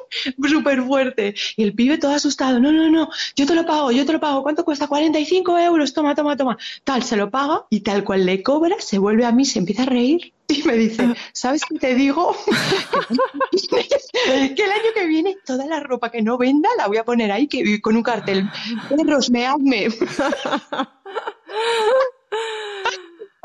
súper 0.48 0.84
fuerte. 0.84 1.36
Y 1.56 1.64
el 1.64 1.74
pibe 1.74 1.98
todo 1.98 2.12
asustado, 2.12 2.60
no, 2.60 2.72
no, 2.72 2.90
no, 2.90 3.10
yo 3.36 3.46
te 3.46 3.56
lo 3.56 3.66
pago, 3.66 3.92
yo 3.92 4.06
te 4.06 4.14
lo 4.14 4.20
pago, 4.20 4.44
¿cuánto 4.44 4.66
cuesta? 4.66 4.88
45 4.88 5.58
euros, 5.60 5.94
toma, 5.94 6.16
toma, 6.16 6.36
toma. 6.36 6.58
Tal, 6.84 7.04
se 7.04 7.16
lo 7.16 7.30
paga 7.30 7.66
y 7.70 7.82
tal 7.82 8.04
cual 8.04 8.26
le 8.26 8.44
cobra, 8.44 8.76
se 8.80 8.98
vuelve 8.98 9.26
a 9.26 9.32
mí, 9.32 9.46
se 9.46 9.60
empieza 9.60 9.84
a 9.84 9.88
reír 9.88 10.34
y 10.48 10.64
me 10.64 10.74
dice. 10.74 11.14
¿sabes 11.34 11.62
qué 11.70 11.78
te 11.80 11.96
digo? 11.96 12.36
que 14.32 14.64
el 14.64 14.72
año 14.72 14.92
que 14.94 15.06
viene 15.06 15.38
toda 15.46 15.66
la 15.66 15.80
ropa 15.80 16.12
que 16.12 16.22
no 16.22 16.38
venda 16.38 16.70
la 16.78 16.88
voy 16.88 16.98
a 16.98 17.06
poner 17.06 17.32
ahí 17.32 17.48
con 17.82 17.96
un 17.96 18.04
cartel. 18.04 18.50
Perros, 18.90 19.30
meadme. 19.30 19.88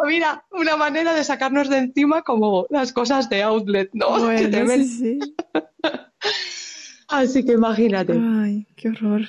Mira, 0.07 0.45
una 0.51 0.77
manera 0.77 1.15
de 1.15 1.25
sacarnos 1.25 1.69
de 1.69 1.79
encima 1.79 2.23
como 2.23 2.67
las 2.71 2.93
cosas 2.93 3.29
de 3.29 3.43
outlet, 3.43 3.91
¿no? 3.93 4.07
Así 7.09 7.45
que 7.45 7.53
imagínate. 7.53 8.19
Ay, 8.19 8.67
qué 8.75 8.89
horror. 8.89 9.29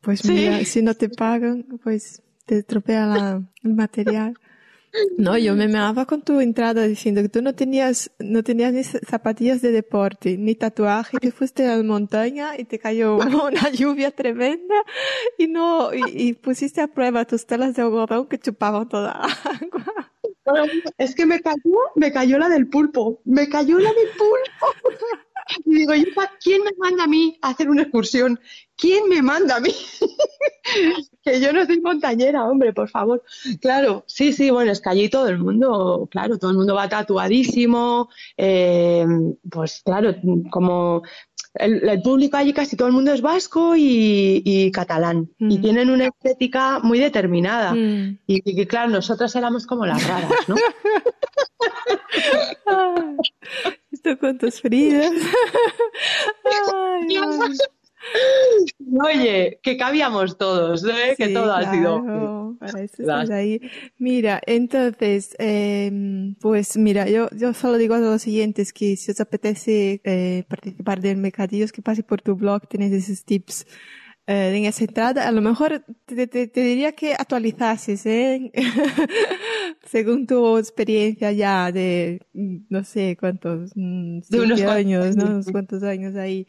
Pues 0.00 0.24
mira, 0.26 0.62
si 0.64 0.82
no 0.82 0.94
te 0.94 1.08
pagan, 1.08 1.66
pues 1.82 2.22
te 2.44 2.58
estropea 2.58 3.40
el 3.62 3.74
material. 3.74 4.34
No, 5.18 5.36
yo 5.36 5.56
me 5.56 5.66
meaba 5.66 6.06
con 6.06 6.22
tu 6.22 6.40
entrada 6.40 6.82
diciendo 6.82 7.20
que 7.22 7.28
tú 7.28 7.42
no 7.42 7.54
tenías, 7.54 8.12
no 8.18 8.44
tenías 8.44 8.72
ni 8.72 8.84
zapatillas 8.84 9.60
de 9.60 9.72
deporte, 9.72 10.38
ni 10.38 10.54
tatuaje, 10.54 11.18
que 11.18 11.32
fuiste 11.32 11.66
a 11.66 11.76
la 11.76 11.82
montaña 11.82 12.58
y 12.58 12.64
te 12.64 12.78
cayó 12.78 13.18
una 13.18 13.70
lluvia 13.70 14.12
tremenda 14.12 14.74
y 15.36 15.48
no, 15.48 15.90
y, 15.92 16.34
pusiste 16.34 16.80
a 16.80 16.88
prueba 16.88 17.24
tus 17.24 17.46
telas 17.46 17.74
de 17.74 17.82
algodón 17.82 18.26
que 18.26 18.38
chupaban 18.38 18.88
toda 18.88 19.18
la 19.18 19.22
agua. 19.22 20.03
Es 20.98 21.14
que 21.14 21.26
me 21.26 21.40
cayó, 21.40 21.78
me 21.94 22.12
cayó 22.12 22.38
la 22.38 22.48
del 22.48 22.68
pulpo, 22.68 23.20
me 23.24 23.48
cayó 23.48 23.78
la 23.78 23.92
del 23.92 24.08
pulpo. 24.16 24.88
Y 25.64 25.78
digo, 25.78 25.92
¿quién 26.42 26.62
me 26.62 26.72
manda 26.78 27.04
a 27.04 27.06
mí 27.06 27.38
a 27.42 27.50
hacer 27.50 27.68
una 27.68 27.82
excursión? 27.82 28.40
¿Quién 28.76 29.08
me 29.08 29.22
manda 29.22 29.56
a 29.56 29.60
mí? 29.60 29.70
que 31.24 31.40
yo 31.40 31.52
no 31.52 31.64
soy 31.64 31.80
montañera, 31.80 32.44
hombre, 32.44 32.72
por 32.72 32.88
favor. 32.88 33.22
Claro, 33.60 34.04
sí, 34.06 34.32
sí, 34.32 34.50
bueno, 34.50 34.72
es 34.72 34.80
que 34.80 34.90
allí 34.90 35.08
todo 35.08 35.28
el 35.28 35.38
mundo, 35.38 36.08
claro, 36.10 36.38
todo 36.38 36.50
el 36.50 36.56
mundo 36.56 36.74
va 36.74 36.88
tatuadísimo, 36.88 38.08
eh, 38.36 39.06
pues 39.50 39.82
claro, 39.84 40.14
como 40.50 41.02
el, 41.54 42.02
público 42.02 42.36
allí 42.36 42.52
casi 42.52 42.76
todo 42.76 42.88
el 42.88 42.94
mundo 42.94 43.12
es 43.12 43.20
vasco 43.20 43.74
y, 43.76 44.70
catalán 44.72 45.30
y 45.38 45.58
mm. 45.58 45.62
tienen 45.62 45.90
una 45.90 46.06
estética 46.06 46.80
muy 46.80 46.98
determinada 46.98 47.74
mm. 47.74 48.18
y, 48.26 48.66
claro, 48.66 48.90
nosotros 48.90 49.34
éramos 49.36 49.66
como 49.66 49.86
las 49.86 50.06
raras, 50.06 50.48
¿no? 50.48 50.56
Con 54.20 54.38
tus 54.38 54.60
frías. 54.60 55.12
Oye, 59.02 59.58
que 59.62 59.76
cabíamos 59.76 60.36
todos, 60.36 60.84
¿eh? 60.84 61.14
que 61.16 61.28
todo 61.28 61.52
ha 61.52 61.72
sido. 61.72 62.56
ahí. 63.30 63.60
Mira, 63.98 64.40
entonces, 64.46 65.34
em, 65.38 66.34
pues 66.36 66.76
mira, 66.76 67.08
yo, 67.08 67.28
yo 67.36 67.54
solo 67.54 67.78
digo 67.78 67.94
a 67.94 67.98
los 67.98 68.22
siguientes 68.22 68.72
que 68.72 68.96
si 68.96 69.10
os 69.10 69.20
apetece 69.20 70.00
eh, 70.04 70.44
participar 70.48 71.00
del 71.00 71.16
mercadillo, 71.16 71.66
que 71.72 71.82
pase 71.82 72.02
por 72.02 72.20
tu 72.20 72.36
blog, 72.36 72.68
tienes 72.68 72.92
esos 72.92 73.24
tips. 73.24 73.66
Eh, 74.26 74.56
en 74.56 74.64
esa 74.64 74.84
entrada, 74.84 75.28
a 75.28 75.32
lo 75.32 75.42
mejor 75.42 75.84
te, 76.06 76.26
te, 76.26 76.60
diría 76.60 76.92
que 76.92 77.12
actualizases, 77.12 78.06
¿eh? 78.06 78.50
según 79.84 80.26
tu 80.26 80.56
experiencia 80.56 81.30
ya 81.32 81.70
de, 81.70 82.22
no 82.32 82.84
sé 82.84 83.18
cuántos, 83.20 83.72
mm, 83.74 84.20
de 84.30 84.40
unos 84.40 84.62
años, 84.62 85.14
¿no? 85.14 85.26
Unos 85.26 85.50
cuantos 85.50 85.82
años 85.82 86.16
ahí. 86.16 86.46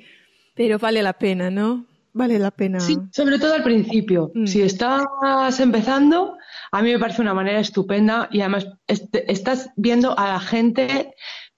Pero 0.55 0.79
vale 0.79 1.03
la 1.03 1.13
pena, 1.13 1.49
¿no? 1.49 1.85
Vale 2.13 2.39
la 2.39 2.51
pena. 2.51 2.79
Sí, 2.79 2.97
sobre 3.11 3.39
todo 3.39 3.55
al 3.55 3.63
principio. 3.63 4.31
Mm. 4.33 4.45
Si 4.45 4.61
estás 4.61 5.59
empezando, 5.59 6.37
a 6.71 6.81
mí 6.81 6.93
me 6.93 6.99
parece 6.99 7.21
una 7.21 7.33
manera 7.33 7.59
estupenda 7.59 8.29
y 8.31 8.39
además 8.39 8.67
estás 8.87 9.69
viendo 9.75 10.17
a 10.17 10.27
la 10.29 10.39
gente 10.39 11.13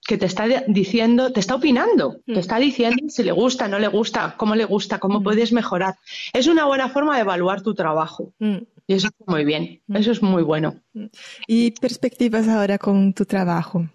que 0.07 0.17
te 0.17 0.25
está 0.25 0.45
diciendo, 0.67 1.33
te 1.33 1.41
está 1.41 1.55
opinando, 1.55 2.21
te 2.25 2.35
mm. 2.35 2.37
está 2.37 2.57
diciendo 2.57 3.03
si 3.09 3.23
le 3.23 3.33
gusta, 3.33 3.67
no 3.67 3.77
le 3.77 3.89
gusta, 3.89 4.35
cómo 4.37 4.55
le 4.55 4.63
gusta, 4.63 4.99
cómo 4.99 5.19
mm. 5.19 5.23
puedes 5.23 5.51
mejorar. 5.51 5.95
Es 6.31 6.47
una 6.47 6.65
buena 6.65 6.87
forma 6.87 7.15
de 7.15 7.21
evaluar 7.21 7.61
tu 7.61 7.73
trabajo. 7.73 8.33
Y 8.39 8.93
eso 8.93 9.07
es 9.07 9.27
muy 9.27 9.43
bien, 9.43 9.81
eso 9.93 10.11
es 10.13 10.23
muy 10.23 10.43
bueno. 10.43 10.79
¿Y 11.45 11.71
perspectivas 11.71 12.47
ahora 12.47 12.77
con 12.77 13.13
tu 13.13 13.25
trabajo? 13.25 13.89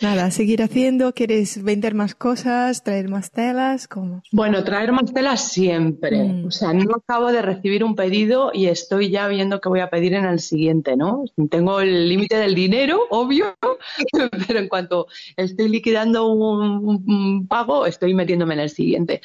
Nada, 0.00 0.30
seguir 0.30 0.62
haciendo, 0.62 1.12
¿quieres 1.12 1.62
vender 1.62 1.94
más 1.94 2.14
cosas, 2.14 2.82
traer 2.82 3.10
más 3.10 3.30
telas? 3.32 3.86
¿Cómo? 3.86 4.22
Bueno, 4.32 4.64
traer 4.64 4.92
más 4.92 5.12
telas 5.12 5.52
siempre. 5.52 6.24
Mm. 6.24 6.46
O 6.46 6.50
sea, 6.50 6.72
no 6.72 6.94
acabo 6.96 7.30
de 7.30 7.42
recibir 7.42 7.84
un 7.84 7.94
pedido 7.94 8.50
y 8.54 8.66
estoy 8.66 9.10
ya 9.10 9.28
viendo 9.28 9.60
qué 9.60 9.68
voy 9.68 9.80
a 9.80 9.90
pedir 9.90 10.14
en 10.14 10.24
el 10.24 10.40
siguiente, 10.40 10.96
¿no? 10.96 11.24
Tengo 11.50 11.82
el 11.82 12.08
límite 12.08 12.36
del 12.36 12.54
dinero, 12.54 13.02
obvio, 13.10 13.58
pero 14.48 14.58
en 14.58 14.68
cuanto 14.68 15.06
estoy 15.36 15.68
liquidando 15.68 16.28
un, 16.28 17.46
pago, 17.46 17.84
estoy 17.84 18.14
metiéndome 18.14 18.54
en 18.54 18.60
el 18.60 18.70
siguiente. 18.70 19.20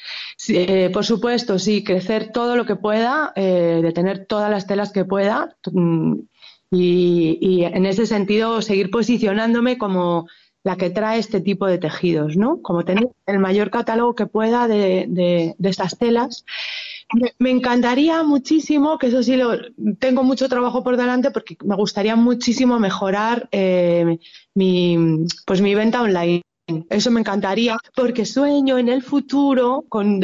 Eh, 0.49 0.89
por 0.91 1.05
supuesto, 1.05 1.57
sí, 1.57 1.85
crecer 1.85 2.33
todo 2.33 2.57
lo 2.57 2.65
que 2.65 2.75
pueda, 2.75 3.31
eh, 3.37 3.79
de 3.81 3.91
tener 3.93 4.25
todas 4.25 4.51
las 4.51 4.67
telas 4.67 4.91
que 4.91 5.05
pueda. 5.05 5.55
Mm, 5.71 6.15
y, 6.71 7.37
y 7.39 7.63
en 7.63 7.85
ese 7.85 8.05
sentido, 8.05 8.61
seguir 8.61 8.89
posicionándome 8.89 9.77
como 9.77 10.27
la 10.65 10.75
que 10.75 10.89
trae 10.89 11.19
este 11.19 11.41
tipo 11.41 11.67
de 11.67 11.77
tejidos, 11.77 12.35
¿no? 12.35 12.59
Como 12.63 12.83
tener 12.83 13.07
el 13.27 13.37
mayor 13.37 13.69
catálogo 13.69 14.15
que 14.15 14.25
pueda 14.25 14.67
de, 14.67 15.05
de, 15.07 15.55
estas 15.69 15.95
telas. 15.99 16.43
Me, 17.37 17.51
encantaría 17.51 18.23
muchísimo, 18.23 18.97
que 18.97 19.07
eso 19.07 19.21
sí, 19.21 19.37
lo, 19.37 19.51
tengo 19.99 20.23
mucho 20.23 20.49
trabajo 20.49 20.83
por 20.83 20.97
delante 20.97 21.29
porque 21.29 21.55
me 21.63 21.75
gustaría 21.75 22.15
muchísimo 22.15 22.79
mejorar 22.79 23.47
eh, 23.51 24.17
mi, 24.55 24.97
pues 25.45 25.61
mi 25.61 25.75
venta 25.75 26.01
online. 26.01 26.41
Eso 26.89 27.11
me 27.11 27.19
encantaría 27.19 27.77
porque 27.95 28.25
sueño 28.25 28.79
en 28.79 28.89
el 28.89 29.03
futuro 29.03 29.85
con 29.87 30.19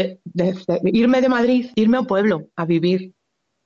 irme 0.86 1.22
de 1.22 1.30
Madrid, 1.30 1.70
irme 1.76 1.98
a 1.98 2.00
un 2.00 2.08
pueblo 2.08 2.48
a 2.56 2.66
vivir 2.66 3.14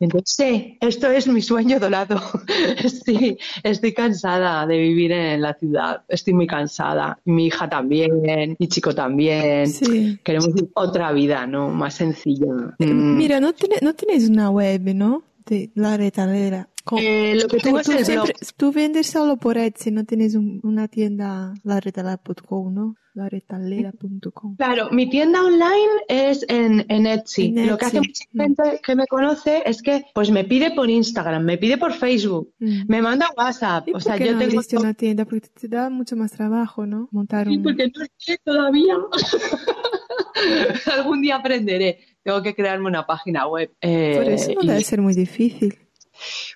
entonces, 0.06 0.36
sí, 0.36 0.77
esto 0.82 1.10
es 1.10 1.27
mi 1.27 1.41
sueño 1.41 1.80
dorado. 1.80 2.22
sí, 3.06 3.38
estoy 3.64 3.94
cansada 3.94 4.65
de 4.65 4.77
vivir 4.77 5.11
en 5.11 5.41
la 5.41 5.53
ciudad. 5.56 6.03
Estoy 6.07 6.34
muy 6.34 6.48
cansada. 6.48 7.19
Mi 7.26 7.48
hija 7.48 7.69
también, 7.69 8.56
mi 8.57 8.68
chico 8.68 8.94
también. 8.94 9.68
Sí. 9.68 10.19
Queremos 10.23 10.49
otra 10.73 11.11
vida, 11.11 11.48
¿no? 11.48 11.69
Más 11.69 11.95
sencilla. 11.95 12.76
Eh, 12.80 12.86
mm. 12.86 13.18
Mira, 13.18 13.40
no, 13.40 13.53
tiene, 13.53 13.77
no 13.82 13.94
tienes 13.94 14.30
una 14.30 14.49
web, 14.49 14.82
¿no? 14.95 15.23
De 15.45 15.72
la 15.76 15.95
retalera. 15.97 16.69
Eh, 16.97 17.35
lo 17.41 17.47
que 17.47 17.57
tú, 17.59 17.77
el 17.77 17.84
siempre- 18.05 18.34
tú 18.57 18.72
vendes 18.72 19.07
solo 19.07 19.38
por 19.38 19.57
Etsy, 19.57 19.89
no 19.91 20.03
tienes 20.05 20.35
un- 20.35 20.59
una 20.63 20.88
tienda, 20.88 21.53
laretala.com, 21.63 22.73
¿no? 22.73 22.95
Laretalera.com. 23.15 24.55
Claro, 24.57 24.89
mi 24.91 25.09
tienda 25.09 25.41
online 25.43 25.89
es 26.07 26.45
en, 26.49 26.85
en 26.89 27.07
Etsy. 27.07 27.53
En 27.55 27.67
Lo 27.67 27.77
que 27.77 27.85
hace 27.85 27.99
mucha 28.01 28.26
gente 28.31 28.81
que 28.85 28.95
me 28.95 29.07
conoce 29.07 29.63
es 29.65 29.81
que 29.81 30.05
pues 30.13 30.30
me 30.31 30.43
pide 30.43 30.72
por 30.72 30.89
Instagram, 30.89 31.43
me 31.43 31.57
pide 31.57 31.77
por 31.77 31.93
Facebook, 31.93 32.53
Mm. 32.59 32.81
me 32.88 33.01
manda 33.01 33.30
WhatsApp. 33.38 33.88
¿Y 33.88 33.91
O 33.91 33.93
por 33.93 34.03
sea, 34.03 34.17
qué 34.17 34.26
yo 34.26 34.34
no 34.34 34.39
tengo 34.39 34.61
una 34.80 34.93
tienda? 34.93 35.26
Porque 35.26 35.47
te 35.49 35.67
da 35.67 35.89
mucho 35.89 36.15
más 36.15 36.31
trabajo, 36.34 36.85
¿no? 36.85 37.07
Montar 37.11 37.47
Sí, 37.47 37.57
un... 37.57 37.63
porque 37.63 37.88
no 37.88 38.05
sé 38.17 38.38
todavía. 38.43 38.95
Algún 40.97 41.22
día 41.22 41.38
aprenderé. 41.38 41.99
Tengo 42.26 42.41
que 42.41 42.56
crearme 42.56 42.88
una 42.88 43.06
página 43.06 43.47
web. 43.47 43.72
Eh, 43.81 44.14
Por 44.18 44.27
eso 44.34 44.52
no 44.56 44.61
y- 44.64 44.68
debe 44.68 44.81
ser 44.81 44.99
muy 44.99 45.14
difícil. 45.14 45.77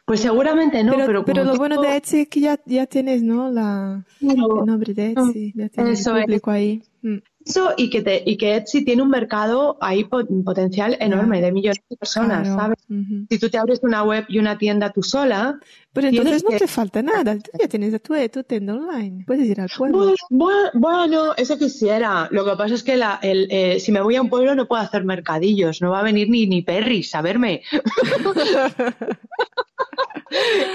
Pues 0.04 0.22
seguramente 0.22 0.84
no, 0.84 0.94
pero, 0.94 1.06
pero, 1.06 1.24
pero 1.26 1.44
lo 1.44 1.56
bueno 1.56 1.80
de 1.80 1.96
Etsy 1.96 2.22
es 2.22 2.28
que 2.28 2.40
ya, 2.40 2.60
ya 2.66 2.88
tienes, 2.88 3.22
¿no? 3.22 3.52
La, 3.52 4.04
el 4.20 4.38
nombre 4.38 4.94
de 4.96 5.12
Etsy, 5.12 5.54
ya 5.56 5.70
tienes 5.70 6.00
es. 6.00 6.48
ahí. 6.48 6.82
Mm. 7.04 7.18
Eso 7.50 7.74
y 7.78 7.90
que, 7.90 8.04
te, 8.04 8.22
y 8.26 8.38
que 8.38 8.56
Etsy 8.58 8.86
tiene 8.86 9.02
un 9.02 9.10
mercado 9.10 9.78
ahí 9.82 10.04
po- 10.04 10.24
potencial 10.46 10.96
enorme 11.00 11.42
de 11.42 11.52
millones 11.52 11.82
de 11.90 11.98
personas, 11.98 12.44
Claro. 12.48 12.60
¿sabes? 12.62 12.78
Si 13.30 13.40
tú 13.40 13.50
te 13.50 13.58
abres 13.58 13.80
una 13.82 14.04
web 14.04 14.24
y 14.30 14.38
una 14.38 14.60
tienda 14.60 14.92
tú 14.92 15.02
sola, 15.02 15.58
Pero 15.92 16.10
entonces 16.10 16.44
no 16.44 16.52
que- 16.52 16.60
te 16.60 16.68
falta 16.68 17.02
nada. 17.02 17.36
Tú 17.40 17.50
ya 17.60 17.68
tienes 17.68 18.00
tu, 18.04 18.14
tu 18.32 18.44
tienda 18.44 18.76
online. 18.76 19.24
Puedes 19.26 19.48
ir 19.48 19.60
al 19.62 19.70
pueblo. 19.76 19.98
Bueno, 19.98 20.14
bueno, 20.30 20.70
bueno, 20.76 21.34
eso 21.38 21.58
quisiera. 21.58 22.28
Lo 22.30 22.46
que 22.46 22.56
pasa 22.56 22.76
es 22.76 22.84
que 22.84 22.98
la, 22.98 23.18
el, 23.24 23.48
eh, 23.50 23.80
si 23.80 23.92
me 23.92 24.02
voy 24.02 24.16
a 24.16 24.22
un 24.22 24.30
pueblo 24.30 24.54
no 24.54 24.68
puedo 24.68 24.84
hacer 24.84 25.04
mercadillos, 25.04 25.82
no 25.82 25.90
va 25.90 26.02
a 26.02 26.04
venir 26.04 26.30
ni, 26.30 26.46
ni 26.46 26.62
Perris 26.62 27.16
a 27.16 27.24
verme. 27.24 27.64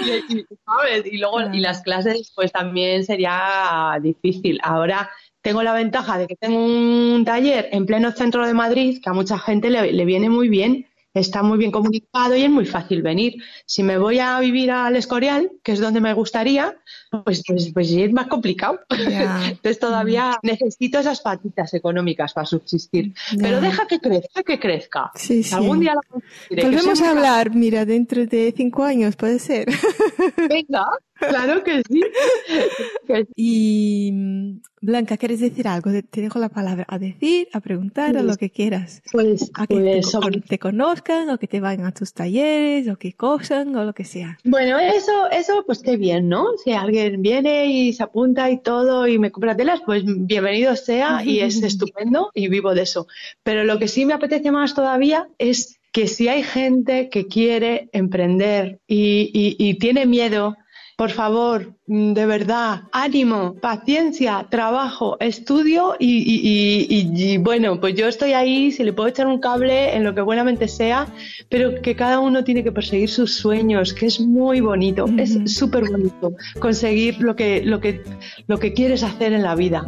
y, 0.05 0.39
y- 0.39 0.45
¿sabes? 0.65 1.05
Y 1.05 1.17
luego 1.19 1.41
y 1.53 1.59
las 1.59 1.81
clases 1.81 2.31
pues 2.35 2.51
también 2.51 3.05
sería 3.05 3.97
difícil. 4.01 4.59
Ahora 4.63 5.09
tengo 5.45 5.61
la 5.61 5.73
ventaja 5.73 6.17
de 6.17 6.25
que 6.25 6.35
tengo 6.35 6.57
un 6.57 7.23
taller 7.23 7.69
en 7.71 7.85
pleno 7.85 8.11
centro 8.11 8.47
de 8.47 8.55
Madrid 8.55 8.99
que 8.99 9.11
a 9.11 9.13
mucha 9.13 9.37
gente 9.37 9.69
le, 9.69 9.93
le 9.93 10.03
viene 10.03 10.27
muy 10.27 10.49
bien. 10.49 10.87
Está 11.13 11.43
muy 11.43 11.59
bien 11.59 11.69
comunicado 11.69 12.35
y 12.35 12.41
es 12.41 12.49
muy 12.49 12.65
fácil 12.65 13.03
venir. 13.03 13.35
Si 13.67 13.83
me 13.83 13.99
voy 13.99 14.17
a 14.17 14.39
vivir 14.39 14.71
al 14.71 14.95
Escorial, 14.95 15.51
que 15.63 15.73
es 15.73 15.79
donde 15.79 16.01
me 16.01 16.15
gustaría, 16.15 16.75
pues, 17.09 17.43
pues, 17.47 17.71
pues 17.73 17.91
es 17.91 18.11
más 18.11 18.27
complicado. 18.27 18.79
Entonces 18.89 19.79
todavía 19.79 20.37
necesito 20.43 20.99
esas 20.99 21.21
patitas 21.21 21.73
económicas 21.73 22.33
para 22.33 22.45
subsistir. 22.45 23.13
Pero 23.39 23.61
deja 23.61 23.87
que 23.87 23.99
crezca, 23.99 24.43
que 24.43 24.59
crezca. 24.59 25.11
Sí, 25.15 25.43
sí. 25.43 25.55
Algún 25.55 25.79
día 25.79 25.95
la 25.95 26.61
Volvemos 26.63 27.01
a 27.01 27.11
hablar, 27.11 27.53
mira, 27.55 27.85
dentro 27.85 28.25
de 28.25 28.53
cinco 28.55 28.83
años, 28.83 29.15
puede 29.15 29.39
ser. 29.39 29.67
Venga, 30.49 30.85
claro 31.15 31.63
que 31.63 31.81
sí. 31.89 32.01
Y 33.35 34.11
mm, 34.13 34.61
Blanca, 34.81 35.17
¿quieres 35.17 35.39
decir 35.39 35.67
algo? 35.67 35.91
Te 36.09 36.21
dejo 36.21 36.39
la 36.39 36.49
palabra 36.49 36.85
a 36.87 36.99
decir, 36.99 37.47
a 37.53 37.59
preguntar, 37.59 38.17
a 38.17 38.23
lo 38.23 38.35
que 38.35 38.49
quieras. 38.49 39.01
Pues, 39.11 39.51
A 39.55 39.67
que 39.67 39.75
te, 39.75 39.81
pues, 39.81 40.11
sobre- 40.11 40.41
te 40.41 40.59
conozcan, 40.59 41.29
o 41.29 41.37
que 41.37 41.47
te 41.47 41.59
vayan 41.59 41.85
a 41.85 41.91
tus 41.91 42.13
talleres, 42.13 42.87
o 42.89 42.97
que 42.97 43.13
cosan, 43.13 43.75
o 43.75 43.83
lo 43.83 43.93
que 43.93 44.03
sea. 44.03 44.37
Bueno, 44.43 44.79
eso, 44.79 45.29
eso, 45.31 45.63
pues 45.65 45.79
qué 45.79 45.97
bien, 45.97 46.29
¿no? 46.29 46.45
Si 46.63 46.71
alguien 46.73 47.04
viene 47.11 47.67
y 47.67 47.93
se 47.93 48.03
apunta 48.03 48.49
y 48.49 48.61
todo 48.61 49.07
y 49.07 49.19
me 49.19 49.31
compra 49.31 49.55
telas, 49.55 49.81
pues 49.85 50.03
bienvenido 50.05 50.75
sea 50.75 51.23
y 51.23 51.39
es 51.39 51.61
estupendo 51.63 52.31
y 52.33 52.47
vivo 52.49 52.73
de 52.73 52.81
eso. 52.83 53.07
Pero 53.43 53.63
lo 53.63 53.79
que 53.79 53.87
sí 53.87 54.05
me 54.05 54.13
apetece 54.13 54.51
más 54.51 54.73
todavía 54.73 55.27
es 55.37 55.77
que 55.91 56.07
si 56.07 56.27
hay 56.27 56.43
gente 56.43 57.09
que 57.09 57.27
quiere 57.27 57.89
emprender 57.93 58.79
y, 58.87 59.31
y- 59.33 59.55
y 59.57 59.75
tiene 59.75 60.05
miedo, 60.05 60.57
por 60.97 61.11
favor, 61.11 61.74
de 61.87 62.25
verdad, 62.25 62.81
ánimo, 62.91 63.53
paciencia, 63.61 64.47
trabajo, 64.49 65.17
estudio 65.19 65.93
y, 65.99 66.17
y- 66.17 66.41
y- 66.43 66.87
y- 66.89 67.33
y, 67.33 67.37
bueno, 67.37 67.79
pues 67.79 67.93
yo 67.93 68.07
estoy 68.07 68.33
ahí, 68.33 68.71
si 68.71 68.83
le 68.83 68.91
puedo 68.91 69.07
echar 69.07 69.27
un 69.27 69.39
cable 69.39 69.95
en 69.95 70.03
lo 70.03 70.15
que 70.15 70.21
buenamente 70.21 70.67
sea, 70.67 71.05
pero 71.47 71.79
que 71.83 71.95
cada 71.95 72.19
uno 72.19 72.43
tiene 72.43 72.63
que 72.63 72.71
perseguir 72.71 73.07
sus 73.09 73.35
sueños, 73.35 73.93
que 73.93 74.07
es 74.07 74.19
muy 74.19 74.61
bonito, 74.61 75.05
es 75.19 75.37
súper 75.45 75.83
bonito 75.87 76.33
conseguir 76.59 77.19
lo 77.21 77.35
que, 77.35 77.61
lo, 77.63 77.79
que, 77.79 78.01
lo 78.47 78.57
que 78.57 78.73
quieres 78.73 79.03
hacer 79.03 79.33
en 79.33 79.43
la 79.43 79.53
vida. 79.53 79.85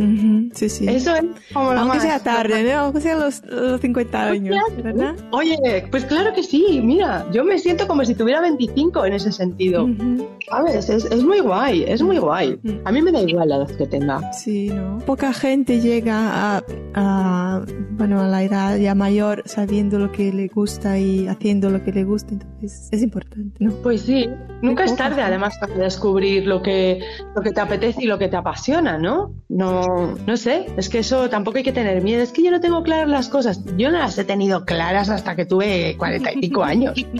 Sí, 0.53 0.69
sí. 0.69 0.87
Eso 0.87 1.15
es 1.15 1.23
como 1.51 1.73
lo 1.73 1.79
Aunque 1.79 1.97
más. 1.97 2.03
sea 2.03 2.19
tarde, 2.19 2.63
¿no? 2.63 2.79
Aunque 2.79 3.01
sea 3.01 3.15
los, 3.17 3.43
los 3.45 3.81
50 3.81 4.23
años, 4.23 4.55
¿verdad? 4.83 5.15
Oye, 5.31 5.57
pues 5.89 6.05
claro 6.05 6.31
que 6.35 6.43
sí, 6.43 6.79
mira, 6.83 7.25
yo 7.33 7.43
me 7.43 7.57
siento 7.57 7.87
como 7.87 8.05
si 8.05 8.13
tuviera 8.13 8.39
25 8.41 9.03
en 9.05 9.13
ese 9.13 9.31
sentido. 9.31 9.85
Ujú. 9.85 10.27
¿Sabes? 10.47 10.89
Es, 10.89 11.05
es 11.05 11.23
muy 11.23 11.39
guay, 11.39 11.86
es 11.87 12.01
muy 12.01 12.17
guay. 12.17 12.59
Mm. 12.63 12.79
A 12.85 12.91
mí 12.91 13.01
me 13.01 13.11
da 13.11 13.21
igual 13.21 13.49
la 13.49 13.57
edad 13.57 13.75
que 13.75 13.87
tenga. 13.87 14.33
Sí, 14.33 14.69
¿no? 14.69 14.99
Poca 15.05 15.33
gente 15.33 15.79
llega 15.79 16.57
a, 16.57 16.63
a, 16.93 17.65
bueno, 17.91 18.21
a 18.21 18.27
la 18.27 18.43
edad 18.43 18.77
ya 18.77 18.95
mayor 18.95 19.43
sabiendo 19.45 19.99
lo 19.99 20.11
que 20.11 20.31
le 20.33 20.47
gusta 20.47 20.99
y 20.99 21.27
haciendo 21.27 21.69
lo 21.69 21.83
que 21.83 21.91
le 21.91 22.03
gusta, 22.03 22.33
entonces 22.33 22.89
es 22.91 23.01
importante, 23.01 23.57
¿no? 23.59 23.71
Pues 23.83 24.01
sí, 24.01 24.29
nunca 24.61 24.83
es 24.83 24.95
tarde 24.95 25.21
además 25.21 25.57
para 25.59 25.75
descubrir 25.75 26.45
lo 26.45 26.61
que, 26.61 27.01
lo 27.35 27.41
que 27.41 27.51
te 27.51 27.61
apetece 27.61 28.03
y 28.03 28.05
lo 28.05 28.17
que 28.17 28.27
te 28.27 28.35
apasiona, 28.35 28.97
¿no? 28.97 29.33
No, 29.49 30.15
no 30.25 30.37
sé, 30.37 30.67
es 30.77 30.89
que 30.89 30.99
eso 30.99 31.29
tampoco 31.29 31.57
hay 31.57 31.63
que 31.63 31.71
tener 31.71 32.01
miedo. 32.03 32.21
Es 32.21 32.31
que 32.31 32.43
yo 32.43 32.51
no 32.51 32.59
tengo 32.59 32.83
claras 32.83 33.09
las 33.09 33.29
cosas. 33.29 33.63
Yo 33.77 33.91
no 33.91 33.99
las 33.99 34.17
he 34.17 34.25
tenido 34.25 34.65
claras 34.65 35.09
hasta 35.09 35.35
que 35.35 35.45
tuve 35.45 35.95
45 35.97 36.63
años. 36.63 36.95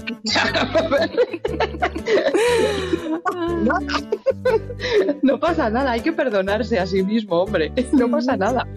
No, 3.63 3.73
no 5.21 5.39
pasa 5.39 5.69
nada, 5.69 5.91
hay 5.91 6.01
que 6.01 6.11
perdonarse 6.13 6.79
a 6.79 6.85
sí 6.85 7.03
mismo, 7.03 7.41
hombre. 7.43 7.71
No 7.93 8.09
pasa 8.09 8.35
nada. 8.37 8.67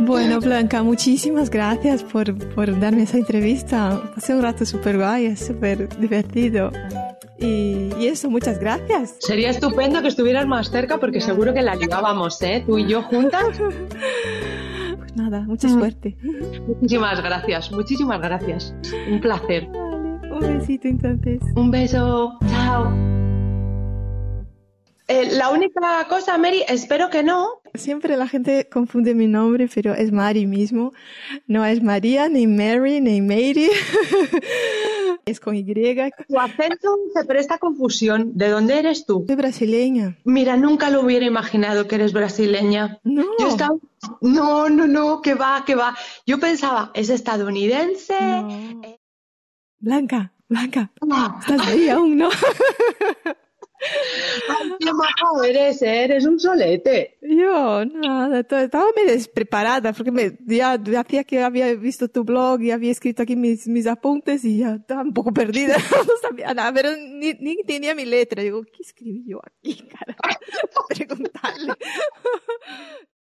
Bueno, 0.00 0.40
Blanca, 0.40 0.82
muchísimas 0.82 1.50
gracias 1.50 2.02
por, 2.02 2.34
por 2.54 2.78
darme 2.80 3.02
esa 3.02 3.18
entrevista. 3.18 4.00
Pasé 4.14 4.34
un 4.34 4.42
rato 4.42 4.64
súper 4.64 4.96
guay, 4.96 5.26
es 5.26 5.40
súper 5.46 5.88
divertido. 5.98 6.70
Y, 7.38 7.90
y 7.98 8.06
eso, 8.06 8.30
muchas 8.30 8.58
gracias. 8.58 9.16
Sería 9.18 9.50
estupendo 9.50 10.00
que 10.02 10.08
estuvieras 10.08 10.46
más 10.46 10.70
cerca 10.70 10.98
porque 10.98 11.20
seguro 11.20 11.52
que 11.54 11.62
la 11.62 11.74
ligábamos, 11.74 12.40
¿eh? 12.42 12.62
Tú 12.66 12.78
y 12.78 12.86
yo 12.86 13.02
juntas. 13.02 13.44
Pues 14.96 15.16
nada, 15.16 15.40
mucha 15.40 15.66
Mm. 15.68 15.78
suerte. 15.78 16.16
Muchísimas 16.68 17.22
gracias, 17.22 17.72
muchísimas 17.72 18.20
gracias. 18.20 18.74
Un 19.10 19.20
placer. 19.20 19.66
Vale, 19.68 20.30
un 20.52 20.58
besito 20.58 20.88
entonces. 20.88 21.40
Un 21.56 21.70
beso. 21.70 22.38
Chao. 22.48 23.29
Eh, 25.12 25.28
la 25.32 25.50
única 25.50 26.06
cosa, 26.08 26.38
Mary, 26.38 26.62
espero 26.68 27.10
que 27.10 27.24
no. 27.24 27.62
Siempre 27.74 28.16
la 28.16 28.28
gente 28.28 28.68
confunde 28.68 29.12
mi 29.12 29.26
nombre, 29.26 29.68
pero 29.74 29.92
es 29.92 30.12
Mari 30.12 30.46
mismo. 30.46 30.92
No 31.48 31.64
es 31.64 31.82
María, 31.82 32.28
ni 32.28 32.46
Mary, 32.46 33.00
ni 33.00 33.20
Mary. 33.20 33.68
es 35.26 35.40
con 35.40 35.56
Y. 35.56 35.64
Tu 35.64 36.38
acento 36.38 36.96
se 37.12 37.24
presta 37.24 37.58
confusión. 37.58 38.30
¿De 38.38 38.50
dónde 38.50 38.78
eres 38.78 39.04
tú? 39.04 39.24
Soy 39.26 39.34
brasileña. 39.34 40.16
Mira, 40.22 40.56
nunca 40.56 40.90
lo 40.90 41.00
hubiera 41.00 41.26
imaginado 41.26 41.88
que 41.88 41.96
eres 41.96 42.12
brasileña. 42.12 43.00
No. 43.02 43.24
Yo 43.40 43.48
estaba. 43.48 43.74
No, 44.20 44.68
no, 44.68 44.86
no, 44.86 45.22
que 45.22 45.34
va, 45.34 45.64
que 45.66 45.74
va. 45.74 45.96
Yo 46.24 46.38
pensaba, 46.38 46.92
es 46.94 47.10
estadounidense. 47.10 48.14
No. 48.20 48.80
Blanca, 49.80 50.32
Blanca, 50.48 50.92
Ah, 51.10 51.36
estás 51.40 51.66
ahí 51.66 51.88
aún, 51.88 52.16
¿no? 52.16 52.28
ay, 54.48 54.72
qué 54.78 54.92
majo 54.92 55.42
eres, 55.42 55.82
eh, 55.82 56.04
eres 56.04 56.26
un 56.26 56.38
solete. 56.38 57.18
Yo, 57.22 57.84
nada, 57.84 58.40
estaba 58.40 58.86
medio 58.96 59.12
despreparada 59.12 59.92
porque 59.92 60.10
me, 60.10 60.38
ya 60.46 60.78
hacía 60.98 61.24
que 61.24 61.42
había 61.42 61.74
visto 61.74 62.08
tu 62.08 62.24
blog 62.24 62.62
y 62.62 62.70
había 62.70 62.90
escrito 62.90 63.22
aquí 63.22 63.36
mis, 63.36 63.66
mis 63.68 63.86
apuntes 63.86 64.44
y 64.44 64.58
ya 64.58 64.74
estaba 64.74 65.02
un 65.02 65.12
poco 65.12 65.32
perdida, 65.32 65.76
no 66.06 66.12
sabía 66.20 66.54
nada, 66.54 66.72
pero 66.72 66.90
ni, 66.96 67.34
ni 67.34 67.56
tenía 67.64 67.94
mi 67.94 68.04
letra. 68.04 68.42
Digo, 68.42 68.62
¿qué 68.62 68.82
escribí 68.82 69.24
yo 69.26 69.40
aquí, 69.44 69.86
cara? 69.88 70.16
Preguntarle. 70.88 71.74